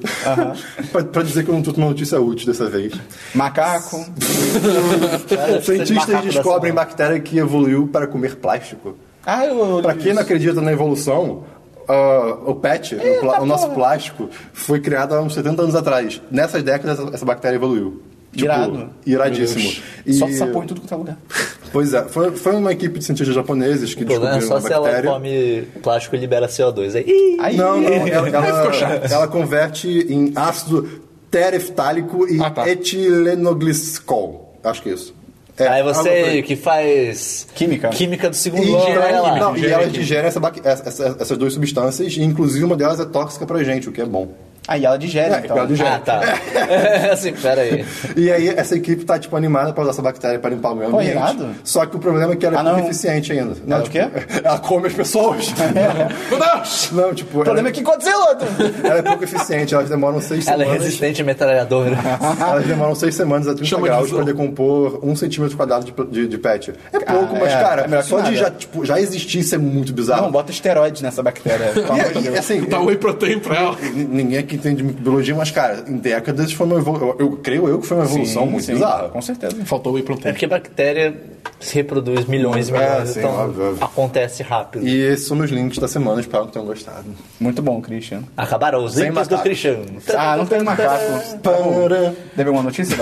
pra, 0.92 1.04
pra 1.04 1.24
dizer 1.24 1.44
que 1.44 1.50
eu 1.50 1.56
não 1.56 1.62
tô 1.64 1.74
com 1.74 1.82
uma 1.82 1.90
notícia 1.90 2.20
útil 2.20 2.48
dessa 2.48 2.70
vez. 2.70 2.94
Macaco. 3.34 4.06
Cientistas 5.64 6.08
da 6.08 6.22
descobrem 6.22 6.74
bactéria 6.74 7.20
que 7.20 7.38
evoluiu 7.38 7.88
para 7.88 8.08
comer 8.08 8.36
plástico. 8.36 8.96
Ah, 9.26 9.46
eu... 9.46 9.80
Pra 9.82 9.94
quem 9.96 10.14
não 10.14 10.22
acredita 10.22 10.60
na 10.62 10.72
evolução, 10.72 11.44
ah, 11.88 12.38
o 12.46 12.56
PET, 12.56 12.96
o, 12.96 13.20
pla- 13.22 13.42
o 13.42 13.46
nosso 13.46 13.70
plástico, 13.72 14.30
foi 14.54 14.80
criado 14.80 15.14
há 15.16 15.22
uns 15.22 15.34
70 15.34 15.62
anos 15.62 15.76
atrás. 15.76 16.22
Nessas 16.32 16.62
décadas, 16.64 17.00
essa, 17.14 17.26
bactéria 17.26 17.56
evoluiu. 17.56 18.02
Tipo, 18.32 18.46
Irado. 18.46 18.90
Iradíssimo. 19.06 19.72
E- 20.06 20.14
Só 20.14 20.28
sapão 20.30 20.64
em 20.64 20.68
tudo 20.68 20.82
quanto 20.82 20.94
é 20.94 20.98
lugar. 20.98 21.18
Pois 21.74 21.92
é, 21.92 22.04
foi, 22.04 22.30
foi 22.36 22.56
uma 22.56 22.72
equipe 22.72 23.00
de 23.00 23.04
cientistas 23.06 23.34
japoneses 23.34 23.96
que 23.96 24.04
O 24.04 24.06
problema 24.06 24.38
é 24.38 24.42
só 24.42 24.58
a 24.58 24.62
se 24.62 24.72
ela 24.72 24.84
bactéria. 24.88 25.10
come 25.10 25.68
plástico 25.82 26.16
e 26.16 26.20
libera 26.20 26.48
CO2. 26.48 26.96
Aí, 27.40 27.58
Não, 27.58 27.82
não, 27.82 27.90
ela, 28.08 28.30
ela, 28.30 29.02
ela 29.10 29.28
converte 29.28 29.88
em 30.08 30.32
ácido 30.36 30.88
tereftálico 31.32 32.28
e 32.32 32.40
Ah, 32.40 32.52
tá. 32.52 32.70
etilenoglicol. 32.70 34.54
Acho 34.64 34.84
que 34.84 34.90
é 34.90 34.94
isso. 34.94 35.16
É, 35.58 35.68
aí 35.68 35.84
você 35.84 36.42
que 36.42 36.56
faz 36.56 37.48
Química. 37.54 37.90
química 37.90 38.30
do 38.30 38.36
segundo 38.36 38.64
E, 38.64 38.70
ano, 38.74 38.86
digere- 38.86 39.12
lá. 39.20 39.36
não, 39.40 39.52
e 39.52 39.56
digere 39.56 39.74
elas 39.74 39.86
química. 39.86 40.02
digerem 40.02 40.26
essa 40.28 40.40
bac- 40.40 40.62
essa- 40.64 40.90
essa- 40.90 41.18
essas 41.20 41.38
duas 41.38 41.54
substâncias, 41.54 42.14
e 42.18 42.24
inclusive 42.24 42.66
uma 42.66 42.76
delas 42.76 43.00
é 43.00 43.06
tóxica 43.06 43.46
pra 43.46 43.64
gente, 43.64 43.88
o 43.88 43.92
que 43.92 44.02
é 44.02 44.06
bom. 44.06 44.30
Aí 44.68 44.86
ela 44.86 44.98
digere, 44.98 45.34
É, 45.34 45.40
então. 45.40 45.58
ela 45.58 45.68
digere. 45.68 45.90
Ah, 45.90 46.00
tá. 46.00 46.22
assim, 47.12 47.34
pera 47.34 47.62
aí. 47.62 47.86
E 48.16 48.32
aí, 48.32 48.48
essa 48.50 48.76
equipe 48.76 49.04
tá, 49.04 49.20
tipo, 49.20 49.36
animada 49.36 49.74
pra 49.74 49.84
usar 49.84 49.92
essa 49.92 50.02
bactéria 50.02 50.40
para 50.40 50.52
limpar 50.52 50.72
o 50.72 50.76
meio 50.76 50.90
Pô, 50.90 50.98
ambiente. 51.00 51.16
irado. 51.18 51.50
Só 51.64 51.86
que 51.86 51.96
o 51.96 52.00
problema 52.00 52.34
é 52.34 52.36
que 52.36 52.46
ela 52.46 52.56
é 52.56 52.60
Ah, 52.60 52.64
pouco 52.64 52.80
não. 52.80 52.86
eficiente 52.86 53.32
ainda. 53.34 53.56
Não, 53.66 53.78
Ela 53.78 53.86
o 53.86 53.90
tipo, 53.90 53.98
Ela 54.48 54.60
come 54.60 54.88
as 54.88 54.94
pessoas. 54.94 55.54
Meu 56.30 56.40
Deus! 56.40 56.90
Não, 56.94 57.14
tipo, 57.14 57.42
O 57.42 57.44
problema 57.44 57.68
é 57.68 57.72
ela, 57.72 57.76
que 57.76 57.82
Godzilla... 57.82 58.38
ela 58.84 58.98
é 59.00 59.02
pouco 59.02 59.24
eficiente. 59.26 59.74
Elas 59.76 59.90
demoram 59.90 60.22
seis 60.22 60.48
Ela 60.48 60.64
é 60.64 60.66
semanas. 60.66 60.84
resistente 60.86 61.22
à 61.22 61.26
metralhadora. 61.26 61.98
Elas 62.40 62.66
demoram 62.66 62.96
seis 62.96 63.16
semanas 63.16 63.48
a 63.48 63.52
30 63.54 63.66
Chama 63.66 63.82
de 63.84 63.88
graus 63.90 64.04
visão. 64.06 64.18
pra 64.24 64.26
decompor 64.26 65.00
um 65.04 65.16
centímetro 65.16 65.58
quadrado 65.58 65.86
de, 65.86 65.92
de, 66.12 66.28
de 66.28 66.38
pet. 66.38 66.74
É 66.94 67.00
pouco, 67.00 67.36
mas, 67.38 67.52
é, 67.52 67.60
cara, 67.62 67.88
é 67.98 68.02
só 68.02 68.20
de 68.22 68.36
já, 68.38 68.50
tipo, 68.50 68.86
já 68.86 69.00
existir 69.00 69.40
isso 69.40 69.56
é 69.56 69.58
muito 69.58 69.92
bizarro. 69.94 70.24
Não, 70.24 70.32
bota 70.32 70.52
esteroides 70.52 71.02
nessa 71.02 71.22
bactéria. 71.22 71.72
De 71.74 72.30
E, 72.30 72.32
e, 72.34 72.38
assim, 72.38 72.62
Dá 72.64 72.80
whey 72.80 72.98
protein 72.98 73.40
pra 73.40 73.56
ela. 73.58 73.78
Ninguém 73.94 74.38
aqui 74.40 74.53
entende 74.56 74.84
muito 74.84 75.02
biologia, 75.02 75.36
mas, 75.36 75.52
cara, 75.52 75.84
em 75.88 75.98
décadas 75.98 76.52
foi 76.54 76.66
uma 76.66 76.78
evolução. 76.78 77.10
Eu, 77.10 77.16
eu 77.20 77.32
creio 77.38 77.68
eu 77.68 77.80
que 77.80 77.88
foi 77.88 77.98
uma 77.98 78.06
evolução 78.06 78.44
Sim, 78.44 78.50
muito 78.50 78.66
sim, 78.66 78.74
bizarra. 78.74 79.10
Com 79.10 79.22
certeza. 79.22 79.56
Faltou 79.66 79.94
whey 79.94 80.04
É 80.24 80.32
porque 80.32 80.48
bactéria 80.48 81.16
se 81.60 81.76
reproduz 81.76 82.26
milhões 82.26 82.70
e 82.70 82.74
É, 82.74 82.78
milhões, 82.78 83.10
sim, 83.10 83.20
então 83.20 83.32
óbvio, 83.32 83.70
óbvio. 83.70 83.84
acontece 83.86 84.44
rápido. 84.44 84.86
E 84.88 84.96
esses 85.02 85.28
são 85.28 85.38
meus 85.38 85.50
links 85.52 85.78
da 85.78 85.88
semana, 85.88 86.20
espero 86.20 86.46
que 86.48 86.54
tenham 86.54 86.66
gostado. 86.66 87.06
Muito 87.40 87.62
bom, 87.62 87.82
Christian. 87.82 88.24
Acabaram 88.36 88.84
os 88.84 88.94
Sem 88.94 89.06
links 89.10 89.28
do 89.28 89.32
macaco. 89.32 89.44
Cristiano. 89.44 89.86
Ah, 90.16 90.38
não 90.38 90.46
tem 90.46 90.62
macaco. 90.64 91.40
Para... 91.42 92.14
Deve 92.36 92.50
alguma 92.50 92.64
notícia? 92.64 92.96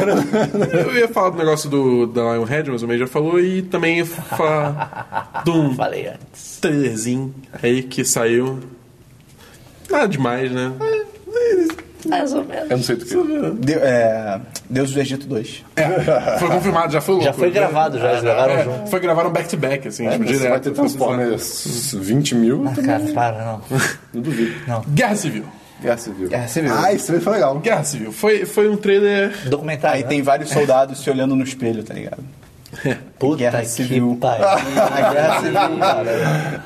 Eu 0.74 0.96
ia 0.98 1.08
falar 1.08 1.32
do 1.32 1.38
negócio 1.38 1.70
do, 1.70 2.08
da 2.08 2.22
Lionhead, 2.34 2.70
mas 2.72 2.84
o 2.84 2.88
May 2.88 2.98
já 2.98 3.08
falou, 3.08 3.40
e 3.40 3.62
também 3.64 3.98
ia 4.00 4.06
falar 4.06 5.42
de 5.46 5.50
um 5.52 5.74
Falei 5.76 6.08
antes. 6.08 6.60
trailerzinho 6.62 7.34
aí 7.62 7.84
que 7.84 8.04
saiu. 8.06 8.60
Nada 9.90 10.08
demais, 10.08 10.52
né? 10.52 10.72
Mais 12.08 12.34
ou 12.34 12.44
menos. 12.44 12.70
Eu 12.72 12.78
não 12.78 12.84
sei 12.84 12.96
do 12.96 13.06
que. 13.06 13.66
De- 13.66 13.74
é, 13.74 14.40
Deus 14.70 14.92
do 14.92 15.00
Egito 15.00 15.28
2. 15.28 15.64
Foi 16.40 16.48
confirmado, 16.50 16.92
já 16.92 17.00
foi 17.00 17.14
louco. 17.14 17.26
Já 17.28 17.34
foi 17.34 17.52
gravado, 17.52 18.00
já, 18.00 18.10
eles 18.12 18.24
gravaram 18.24 18.54
É, 18.54 18.64
junto. 18.64 18.90
Foi 18.90 19.00
gravado 19.00 19.30
back-to-back, 19.30 19.88
assim, 19.88 20.10
tipo, 20.10 20.24
Você 20.26 20.32
vai 20.34 20.40
direto. 20.40 20.64
ter 20.64 20.72
Transformers 20.72 21.94
20 22.00 22.36
mil? 22.36 22.66
Ah, 22.68 22.82
cara, 22.82 23.04
para, 23.14 23.46
não. 23.46 23.62
Não 24.14 24.22
duvido. 24.22 24.52
Guerra 24.90 25.16
Civil. 25.16 25.44
Guerra 25.82 25.98
Civil. 25.98 26.30
Guerra 26.30 26.48
Civil. 26.48 26.74
Ah, 26.76 26.94
isso 26.94 27.12
aí 27.12 27.20
foi 27.20 27.34
legal. 27.34 27.60
Guerra 27.60 27.84
Civil. 27.84 28.12
Foi, 28.12 28.46
foi 28.46 28.68
um 28.70 28.78
trailer... 28.78 29.32
Documentário. 29.48 29.98
Aí 29.98 30.04
né? 30.04 30.10
tem 30.10 30.22
vários 30.24 30.50
soldados 30.50 31.04
se 31.04 31.10
olhando 31.10 31.36
no 31.36 31.44
espelho, 31.44 31.84
tá 31.84 31.94
ligado? 31.94 32.24
Puta 33.20 33.38
Guerra 33.38 33.60
que 33.62 33.68
Civil. 33.68 34.18
pariu. 34.20 34.46
A 34.48 35.12
Guerra 35.12 35.40
Civil, 35.42 35.80
cara. 35.80 36.64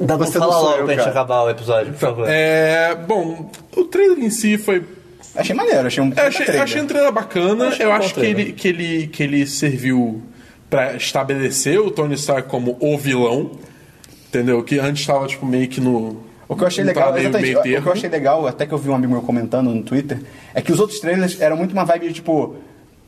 Dá 0.00 0.16
pra 0.16 0.26
Você 0.26 0.38
falar 0.38 0.60
logo 0.60 0.78
eu, 0.78 0.84
pra 0.86 0.94
gente 0.94 1.08
acabar 1.08 1.42
o 1.42 1.50
episódio, 1.50 1.92
por 1.92 1.98
favor. 1.98 2.26
É, 2.28 2.94
bom, 2.94 3.50
o 3.76 3.84
trailer 3.84 4.18
em 4.18 4.30
si 4.30 4.56
foi 4.56 4.82
Achei 5.34 5.54
maneiro, 5.54 5.86
achei 5.86 6.02
um 6.02 6.12
Eu 6.16 6.24
achei, 6.24 6.46
eu 6.48 6.62
achei 6.62 6.80
um 6.80 6.86
trailer 6.86 7.12
bacana. 7.12 7.68
Achei 7.68 7.86
Eu 7.86 7.90
um 7.90 7.92
acho 7.92 8.08
que 8.08 8.20
trailer. 8.20 8.40
ele, 8.46 8.52
que, 8.52 8.68
ele, 8.68 9.06
que 9.06 9.22
ele 9.22 9.46
serviu 9.46 10.22
pra 10.68 10.94
estabelecer 10.94 11.78
o 11.78 11.90
Tony 11.90 12.14
Stark 12.14 12.48
como 12.48 12.76
o 12.80 12.98
vilão. 12.98 13.52
Entendeu? 14.28 14.62
Que 14.62 14.78
antes 14.78 15.02
estava 15.02 15.26
tipo, 15.26 15.44
meio 15.46 15.68
que 15.68 15.80
no. 15.80 16.24
O 16.48 16.56
que 16.56 16.62
eu 16.62 16.66
achei 16.66 16.82
não 16.82 16.88
legal, 16.88 17.12
meio, 17.12 17.30
meio 17.30 17.58
o 17.60 17.62
que 17.62 17.88
eu 17.88 17.92
achei 17.92 18.10
legal, 18.10 18.44
até 18.44 18.66
que 18.66 18.74
eu 18.74 18.78
vi 18.78 18.90
um 18.90 18.94
amigo 18.94 19.12
meu 19.12 19.22
comentando 19.22 19.70
no 19.72 19.82
Twitter, 19.84 20.20
é 20.52 20.60
que 20.60 20.72
os 20.72 20.80
outros 20.80 20.98
trailers 20.98 21.40
eram 21.40 21.56
muito 21.56 21.70
uma 21.70 21.84
vibe 21.84 22.08
de 22.08 22.14
tipo, 22.14 22.56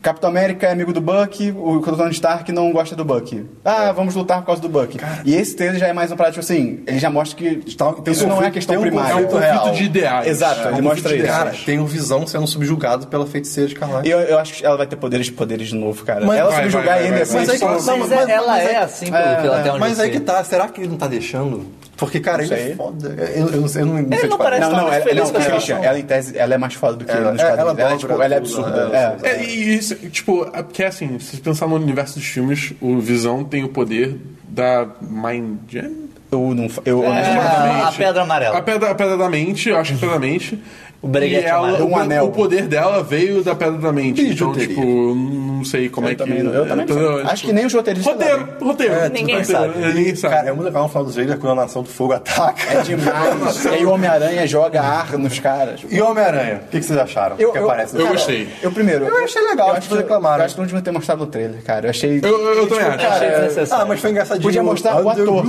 Capitão 0.02 0.28
América 0.30 0.66
é 0.66 0.72
amigo 0.72 0.92
do 0.92 1.00
Buck, 1.00 1.52
o 1.56 1.80
Tony 1.80 2.10
Stark 2.10 2.50
não 2.50 2.72
gosta 2.72 2.96
do 2.96 3.04
Buck. 3.04 3.46
Ah, 3.64 3.92
vamos 3.92 4.16
lutar 4.16 4.40
por 4.40 4.46
causa 4.46 4.60
do 4.60 4.68
Buck. 4.68 4.98
E 5.24 5.32
esse 5.32 5.54
trailer 5.54 5.78
já 5.78 5.86
é 5.86 5.92
mais 5.92 6.10
um 6.10 6.16
parada, 6.16 6.32
tipo 6.34 6.44
assim, 6.44 6.80
ele 6.88 6.98
já 6.98 7.08
mostra 7.08 7.38
que 7.38 7.56
tem 7.56 8.12
isso 8.12 8.24
um 8.24 8.28
não 8.28 8.34
é 8.34 8.38
conflito- 8.38 8.52
questão 8.54 8.74
tem 8.74 8.78
um 8.78 8.82
primária. 8.82 9.12
É 9.12 9.14
um 9.14 9.22
conflito 9.26 9.40
conflito 9.42 9.62
real. 9.64 9.74
de 9.74 9.84
ideais. 9.84 10.26
Exato, 10.26 10.54
É 10.60 10.64
um 10.64 10.64
ele 10.64 10.70
conflito 10.70 10.84
mostra 10.88 11.08
de 11.10 11.16
isso. 11.18 11.26
Cara, 11.26 11.52
tem 11.64 11.78
o 11.78 11.86
Visão 11.86 12.26
sendo 12.26 12.46
subjugado 12.48 13.06
pela 13.06 13.26
feiticeira 13.26 13.70
escarlate. 13.70 14.08
E 14.08 14.10
eu, 14.10 14.18
eu 14.18 14.38
acho 14.40 14.54
que 14.54 14.66
ela 14.66 14.76
vai 14.76 14.86
ter 14.88 14.96
poderes 14.96 15.30
poderes 15.30 15.68
de 15.68 15.76
novo, 15.76 16.04
cara. 16.04 16.26
Mas 16.26 16.36
ela 16.36 16.50
vai, 16.50 16.62
subjugar 16.62 16.84
vai, 16.84 16.94
vai, 16.94 17.02
ele 17.06 17.12
vai, 17.12 17.22
assim. 17.22 17.34
Mas 17.36 17.48
aí 17.48 17.54
que- 17.58 17.60
tipo, 17.64 17.72
Mas, 17.72 17.86
Não, 17.86 17.98
mas- 17.98 18.28
ela 18.28 18.46
mas 18.48 18.66
é 18.66 18.72
é- 18.72 18.78
assim, 18.78 19.04
pelo 19.06 19.22
que 19.22 19.46
ela 19.46 19.62
tem 19.62 19.70
onde 19.70 19.80
Mas 19.80 20.00
aí 20.00 20.10
que 20.10 20.18
ser. 20.18 20.24
tá, 20.24 20.42
será 20.42 20.66
que 20.68 20.80
ele 20.80 20.88
não 20.88 20.96
tá 20.96 21.06
deixando? 21.06 21.64
Porque, 21.96 22.18
cara, 22.20 22.42
ele 22.42 22.52
é 22.54 22.74
foda. 22.74 23.08
Eu, 23.34 23.48
eu 23.48 23.60
não 23.60 23.68
sei, 23.68 23.82
eu 23.82 23.86
não, 23.86 24.02
não 24.02 24.18
sei 24.18 24.28
não 24.28 24.36
falar. 24.38 24.50
parece 24.50 24.62
Não, 24.62 24.70
tão 24.70 24.86
não, 24.86 24.92
ela, 24.92 25.04
feliz 25.04 25.30
não, 25.30 25.40
Christian, 25.40 25.78
ela 25.82 25.98
em 25.98 26.02
tese, 26.02 26.36
ela 26.38 26.54
é 26.54 26.58
mais 26.58 26.74
foda 26.74 26.96
do 26.96 27.04
que 27.04 27.10
ele 27.12 27.20
Ela- 27.20 27.32
nos 27.32 27.40
ela 27.42 27.56
quadrinhos. 27.64 27.78
Ela, 27.78 27.88
é, 27.88 27.92
dobra 27.92 27.98
tipo, 28.08 28.22
ela 28.22 28.34
é 28.34 28.38
absurda. 28.38 28.88
né? 28.88 29.16
é. 29.22 29.28
É, 29.28 29.44
e 29.44 29.74
isso, 29.76 29.94
tipo, 30.08 30.50
é 30.52 30.62
porque 30.62 30.82
assim, 30.82 31.18
se 31.20 31.36
você 31.36 31.42
pensar 31.42 31.68
no 31.68 31.76
universo 31.76 32.14
dos 32.18 32.26
filmes, 32.26 32.72
o 32.80 32.98
Visão 32.98 33.44
tem 33.44 33.62
o 33.62 33.68
poder 33.68 34.16
da 34.48 34.86
Mind 35.00 35.58
Gem. 35.68 36.08
Eu 36.32 36.54
não. 36.54 36.66
Eu, 36.86 37.04
É, 37.04 37.82
a 37.82 37.92
pedra 37.96 38.22
amarela. 38.22 38.56
A 38.58 38.62
pedra, 38.62 38.90
a 38.90 38.94
pedra 38.94 39.16
da 39.18 39.28
mente, 39.28 39.68
eu 39.68 39.76
acho 39.76 39.90
que 39.92 39.98
a 39.98 40.00
pedra 40.00 40.14
da 40.14 40.20
mente. 40.26 40.58
O 41.02 41.08
breguete 41.08 41.42
e 41.44 41.48
ela, 41.48 41.66
amarelo. 41.70 41.84
o, 41.84 41.90
Um 41.90 41.96
anel. 41.98 42.24
o 42.26 42.30
poder 42.30 42.68
dela 42.68 43.02
veio 43.02 43.42
da 43.42 43.56
pedra 43.56 43.76
da 43.76 43.90
mente. 43.92 44.22
Então, 44.22 44.52
tipo, 44.54 44.80
não 44.84 45.64
sei 45.64 45.88
como 45.88 46.06
eu 46.06 46.12
é 46.12 46.14
que. 46.14 46.18
também, 46.22 46.44
não- 46.44 46.52
eu 46.54 46.64
também 46.68 46.86
não 46.86 46.94
sei. 47.16 47.22
Acho 47.24 47.44
que 47.46 47.52
nem 47.52 47.66
os 47.66 47.74
roteiristas 47.74 48.12
Roteiro, 48.14 48.38
sabem. 48.38 48.68
roteiro. 48.68 48.94
É, 48.94 49.08
ninguém 49.08 49.38
roteiro, 49.38 49.44
sabe. 49.72 49.94
Ninguém 49.94 50.14
sabe. 50.14 50.34
Cara, 50.36 50.48
é 50.48 50.52
muito 50.52 50.64
legal 50.66 50.82
no 50.84 50.88
final 50.88 51.04
do 51.04 51.12
trailer 51.12 51.38
quando 51.38 51.52
a 51.58 51.62
Nação 51.62 51.82
do 51.82 51.88
Fogo 51.88 52.12
ataca. 52.12 52.72
É 52.72 52.82
demais. 52.82 53.64
e 53.64 53.68
aí 53.74 53.84
o 53.84 53.90
Homem-Aranha 53.90 54.46
joga 54.46 54.80
ar 54.80 55.18
nos 55.18 55.38
caras. 55.40 55.80
E 55.90 56.00
o 56.00 56.06
Homem-Aranha? 56.08 56.62
O 56.66 56.70
que, 56.70 56.78
que 56.78 56.86
vocês 56.86 56.98
acharam? 56.98 57.34
que 57.36 57.44
aparece 57.44 57.94
no 57.96 58.00
eu 58.02 58.06
gostei. 58.08 58.46
Eu 58.62 58.70
primeiro. 58.70 59.04
Eu 59.04 59.24
achei 59.24 59.42
legal, 59.42 59.68
Eu 59.68 59.72
acho, 59.72 59.82
pessoas 59.82 59.98
que, 59.98 60.04
reclamaram. 60.04 60.38
eu 60.38 60.44
acho 60.44 60.54
que 60.54 60.60
não 60.60 60.66
devia 60.68 60.82
ter 60.82 60.90
mostrado 60.92 61.20
no 61.20 61.26
trailer, 61.26 61.62
cara. 61.64 61.86
Eu 61.86 61.90
achei. 61.90 62.20
Eu, 62.22 62.28
eu, 62.28 62.54
eu 62.58 62.66
também 62.68 62.84
acho. 62.86 63.06
Achei 63.06 63.28
desnecessário. 63.30 63.84
Ah, 63.84 63.88
mas 63.88 64.00
foi 64.00 64.10
engraçadinho. 64.10 64.42
Podia 64.44 64.62
mostrar 64.62 65.02
o 65.02 65.08
ator. 65.08 65.44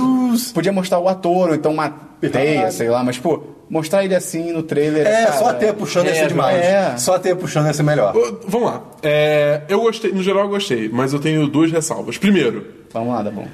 Podia 0.52 0.72
mostrar 0.72 0.98
o 0.98 1.08
ator, 1.08 1.50
ou 1.50 1.54
então 1.54 1.70
uma 1.72 1.94
teia, 2.32 2.70
sei 2.72 2.88
lá, 2.88 3.04
mas, 3.04 3.18
pô, 3.18 3.40
mostrar 3.70 4.04
ele 4.04 4.14
assim 4.14 4.52
no 4.52 4.62
trailer. 4.62 5.06
É, 5.06 5.24
cara, 5.26 5.38
só 5.38 5.46
a 5.48 5.54
teia 5.54 5.72
puxando 5.74 6.06
ia 6.06 6.12
é, 6.12 6.14
ser 6.14 6.28
demais. 6.28 6.58
é. 6.64 6.96
Só 6.96 7.14
a 7.14 7.18
teia 7.18 7.34
puxando 7.36 7.66
ia 7.66 7.72
ser 7.74 7.82
melhor. 7.82 8.16
Ô, 8.16 8.38
Vamos 8.46 8.68
lá. 8.70 8.82
É, 9.02 9.62
eu 9.68 9.80
gostei, 9.80 10.12
no 10.12 10.22
geral 10.22 10.44
eu 10.44 10.48
gostei, 10.50 10.88
mas 10.88 11.12
eu 11.12 11.18
tenho 11.18 11.46
duas 11.46 11.70
ressalvas. 11.72 12.16
Primeiro, 12.18 12.66
Vamos 12.92 13.12
lá, 13.14 13.24
tá 13.24 13.30
bom. 13.30 13.46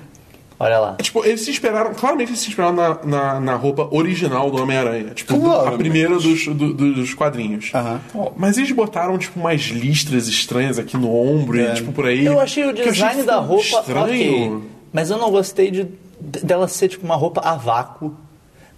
Olha 0.63 0.79
lá. 0.79 0.97
tipo, 1.01 1.25
eles 1.25 1.41
se 1.41 1.51
esperaram, 1.51 1.95
claramente 1.95 2.29
eles 2.33 2.41
se 2.41 2.51
esperaram 2.51 2.75
na, 2.77 2.99
na, 3.03 3.41
na 3.41 3.55
roupa 3.55 3.89
original 3.91 4.51
do 4.51 4.63
Homem-Aranha. 4.63 5.15
Tipo, 5.15 5.51
a 5.53 5.73
primeira 5.73 6.19
dos, 6.19 6.45
do- 6.49 6.75
do- 6.75 6.93
dos 6.97 7.15
quadrinhos. 7.15 7.71
Aham. 7.75 7.99
Mas 8.37 8.59
eles 8.59 8.71
botaram, 8.71 9.17
tipo, 9.17 9.41
umas 9.41 9.63
listras 9.63 10.29
estranhas 10.29 10.79
aqui 10.79 10.99
no 10.99 11.11
ombro 11.17 11.59
e, 11.59 11.73
tipo, 11.73 11.93
por 11.93 12.05
aí. 12.05 12.27
Eu 12.27 12.39
achei 12.39 12.67
o 12.67 12.75
design 12.75 13.23
que 13.23 13.27
da 13.27 13.39
roupa 13.39 13.63
estranho. 13.65 14.03
ok. 14.05 14.59
Mas 14.93 15.09
eu 15.09 15.17
não 15.17 15.31
gostei 15.31 15.71
de, 15.71 15.87
dela 16.21 16.69
ser 16.69 16.89
tipo 16.89 17.07
uma 17.07 17.17
roupa 17.17 17.41
a 17.41 17.55
vácuo. 17.55 18.15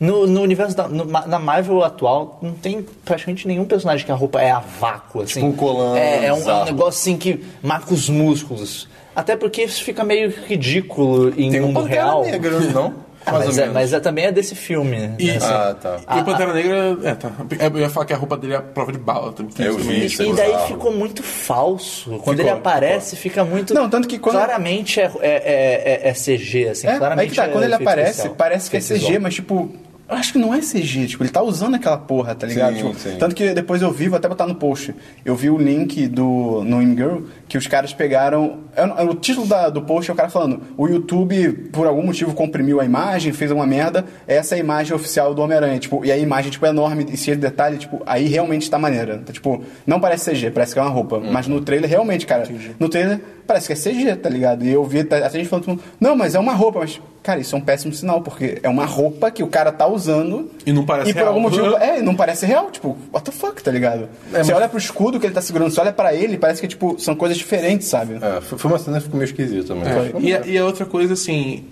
No, 0.01 0.27
no 0.27 0.41
universo 0.43 0.77
da 0.77 0.89
no- 0.89 1.05
na 1.05 1.39
Marvel 1.39 1.83
atual, 1.85 2.39
não 2.43 2.53
tem 2.53 2.85
praticamente 3.05 3.47
nenhum 3.47 3.65
personagem 3.65 4.05
que 4.05 4.11
a 4.11 4.15
roupa 4.15 4.41
é 4.41 4.51
a 4.51 4.59
vácuo, 4.59 5.23
assim. 5.23 5.43
um 5.45 5.53
colã 5.53 5.97
É, 5.97 6.27
é 6.27 6.33
um, 6.35 6.51
é 6.51 6.55
um 6.55 6.65
negócio 6.65 7.01
assim 7.01 7.17
que 7.17 7.45
marca 7.63 7.95
os 7.95 8.09
músculos. 8.09 8.89
Até 9.15 9.37
porque 9.37 9.63
isso 9.63 9.85
fica 9.85 10.03
meio 10.03 10.33
ridículo 10.47 11.29
em 11.39 11.51
Tem 11.51 11.61
um 11.61 11.67
mundo 11.69 11.83
Pantera 11.83 12.03
real. 12.03 12.23
Negra, 12.25 12.61
não? 12.73 12.95
Ah, 13.25 13.33
mas, 13.33 13.59
é, 13.59 13.67
mas 13.69 13.93
é, 13.93 14.01
também 14.01 14.25
é 14.27 14.33
desse 14.33 14.55
filme. 14.55 14.99
né? 14.99 15.15
E- 15.19 15.31
Assim. 15.31 15.47
Ah, 15.47 15.77
tá. 15.81 16.01
E 16.17 16.21
o 16.21 16.25
Pantera 16.25 16.53
Negra, 16.53 16.99
é, 17.05 17.15
tá. 17.15 17.31
Eu 17.61 17.79
ia 17.81 17.89
falar 17.89 18.07
que 18.07 18.13
a 18.13 18.17
roupa 18.17 18.37
dele 18.37 18.55
é 18.55 18.57
a 18.57 18.63
prova 18.63 18.93
de 18.93 18.99
bala. 18.99 19.33
também. 19.33 19.53
Eu 19.59 19.77
vi 19.79 19.83
Também. 19.85 20.05
isso. 20.07 20.23
E 20.23 20.33
daí 20.35 20.67
ficou 20.67 20.93
muito 20.93 21.23
falso. 21.23 22.11
Quando 22.11 22.21
Ficou, 22.21 22.35
ele 22.35 22.51
aparece, 22.51 23.17
fica 23.17 23.45
muito. 23.45 23.73
Não, 23.75 23.89
tanto 23.89 24.09
que 24.09 24.19
quando- 24.19 24.37
Claramente 24.37 25.01
é, 25.01 25.11
é, 25.21 26.01
é, 26.05 26.09
é 26.09 26.15
CG, 26.15 26.69
assim. 26.69 26.87
É, 26.89 26.97
claramente 26.99 27.23
aí 27.25 27.31
que 27.31 27.37
tá, 27.37 27.45
é 27.45 27.49
quando 27.49 27.65
ele 27.65 27.75
aparece, 27.75 28.11
especial. 28.11 28.35
parece 28.35 28.71
que 28.71 28.77
é 28.77 28.81
CG, 28.81 29.19
mas 29.19 29.35
tipo, 29.35 29.71
acho 30.13 30.33
que 30.33 30.39
não 30.39 30.55
é 30.55 30.61
CG, 30.61 31.07
tipo, 31.07 31.23
ele 31.23 31.31
tá 31.31 31.43
usando 31.43 31.75
aquela 31.75 31.97
porra, 31.99 32.35
tá 32.35 32.47
ligado? 32.47 32.75
Sim, 32.77 32.83
Tipo, 32.89 32.99
sim. 32.99 33.17
Tanto 33.19 33.35
que 33.35 33.53
depois 33.53 33.81
eu 33.83 33.91
vi, 33.91 34.09
vou 34.09 34.17
até 34.17 34.29
botar 34.29 34.47
no 34.47 34.55
post, 34.55 34.95
eu 35.25 35.35
vi 35.37 35.51
o 35.51 35.59
link 35.59 36.07
do 36.09 36.63
no 36.65 36.83
Imgirl, 36.83 37.23
que 37.49 37.57
os 37.59 37.67
caras 37.67 37.93
pegaram, 37.93 38.59
é, 38.75 38.85
o 39.05 39.15
título 39.15 39.47
da- 39.47 39.69
do 39.69 39.83
post 39.83 40.11
é 40.11 40.15
o 40.15 40.17
cara 40.17 40.29
falando, 40.31 40.61
o 40.77 40.87
YouTube, 40.89 41.69
por 41.73 41.87
algum 41.87 42.03
motivo, 42.05 42.35
comprimiu 42.35 42.81
a 42.81 42.85
imagem, 42.85 43.33
fez 43.33 43.51
uma 43.51 43.67
merda, 43.67 44.05
essa 44.27 44.55
é 44.55 44.59
a 44.59 44.61
imagem 44.61 44.95
oficial 44.95 45.35
do 45.35 45.43
Homem-Aranha, 45.43 45.79
tipo, 45.79 46.05
e 46.05 46.11
a 46.13 46.17
imagem, 46.17 46.51
tipo, 46.51 46.65
é 46.67 46.71
enorme 46.71 47.07
e 47.13 47.17
cheia 47.17 47.37
de 47.37 47.43
detalhe, 47.43 47.79
tipo, 47.79 48.01
aí 48.07 48.27
realmente 48.27 48.71
tá 48.71 48.79
maneira, 48.79 49.17
então, 49.23 49.33
tipo, 49.33 49.63
não 49.87 50.01
parece 50.01 50.31
CG, 50.31 50.51
parece 50.51 50.73
que 50.73 50.79
é 50.79 50.83
uma 50.83 50.91
roupa, 50.91 51.21
mas 51.21 51.47
no 51.47 51.61
trailer, 51.61 51.89
realmente, 51.89 52.27
cara, 52.27 52.49
no 52.79 52.89
trailer 52.89 53.21
parece 53.47 53.67
que 53.67 53.73
é 53.73 53.77
CG, 53.77 54.17
tá 54.17 54.29
ligado? 54.29 54.65
E 54.65 54.71
eu 54.71 54.85
vi 54.85 55.01
até 55.01 55.19
até 55.25 55.39
gente 55.39 55.49
falando, 55.49 55.67
tipo, 55.79 55.81
não, 56.01 56.17
mas 56.17 56.35
é 56.35 56.39
uma 56.39 56.53
roupa, 56.55 56.81
mas, 56.81 57.01
cara, 57.23 57.41
isso 57.41 57.55
é 57.55 57.59
um 57.59 57.63
péssimo 57.63 57.93
sinal, 57.95 58.21
porque 58.21 58.59
é 58.63 58.69
uma 58.69 58.85
roupa 58.85 59.31
que 59.31 59.43
o 59.43 59.47
cara 59.47 59.71
tá 59.71 59.87
usando 59.87 60.51
E 60.67 60.73
não 60.73 60.85
parece 60.85 61.11
e 61.11 61.13
por 61.13 61.19
real. 61.21 61.29
algum 61.29 61.41
motivo, 61.41 61.77
é, 61.79 62.03
não 62.03 62.15
parece 62.15 62.45
real, 62.45 62.71
tipo, 62.71 62.99
what 63.13 63.25
the 63.25 63.33
fuck, 63.33 63.63
tá 63.63 63.71
ligado? 63.71 64.09
você 64.31 64.53
olha 64.53 64.69
pro 64.69 64.79
escudo 64.79 65.21
que 65.21 65.27
ele 65.27 65.35
tá 65.35 65.41
segurando, 65.41 65.71
você 65.71 65.81
olha 65.81 65.93
pra 65.93 66.15
ele, 66.15 66.37
parece 66.37 66.61
que, 66.61 66.69
tipo, 66.69 66.97
são 66.99 67.15
coisas 67.15 67.39
diferentes, 67.39 67.87
sabe? 67.89 68.19
É, 68.21 68.41
foi 68.41 68.71
uma 68.71 68.79
cena 68.79 68.99
que 68.99 69.05
ficou 69.05 69.19
meio 69.19 69.29
esquisita 69.29 69.69
também. 69.69 69.85
É, 69.89 70.13
e, 70.19 70.35
a, 70.35 70.47
e 70.47 70.59
a 70.59 70.65
outra 70.65 70.85
coisa, 70.85 71.13
assim. 71.15 71.65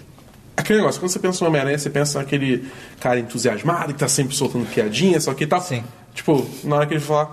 Aquele 0.57 0.81
negócio, 0.81 1.01
quando 1.01 1.11
você 1.11 1.19
pensa 1.19 1.43
no 1.43 1.49
Homem-Aranha, 1.49 1.79
você 1.79 1.89
pensa 1.89 2.19
naquele 2.19 2.67
cara 3.01 3.19
entusiasmado 3.19 3.95
que 3.95 3.99
tá 3.99 4.09
sempre 4.09 4.35
soltando 4.37 4.67
piadinha, 4.67 5.19
só 5.21 5.33
que 5.33 5.47
tal. 5.47 5.61
Sim. 5.61 5.83
Tipo, 6.15 6.47
na 6.65 6.77
hora 6.77 6.87
que 6.87 6.95
ele 6.95 7.01
falar, 7.01 7.31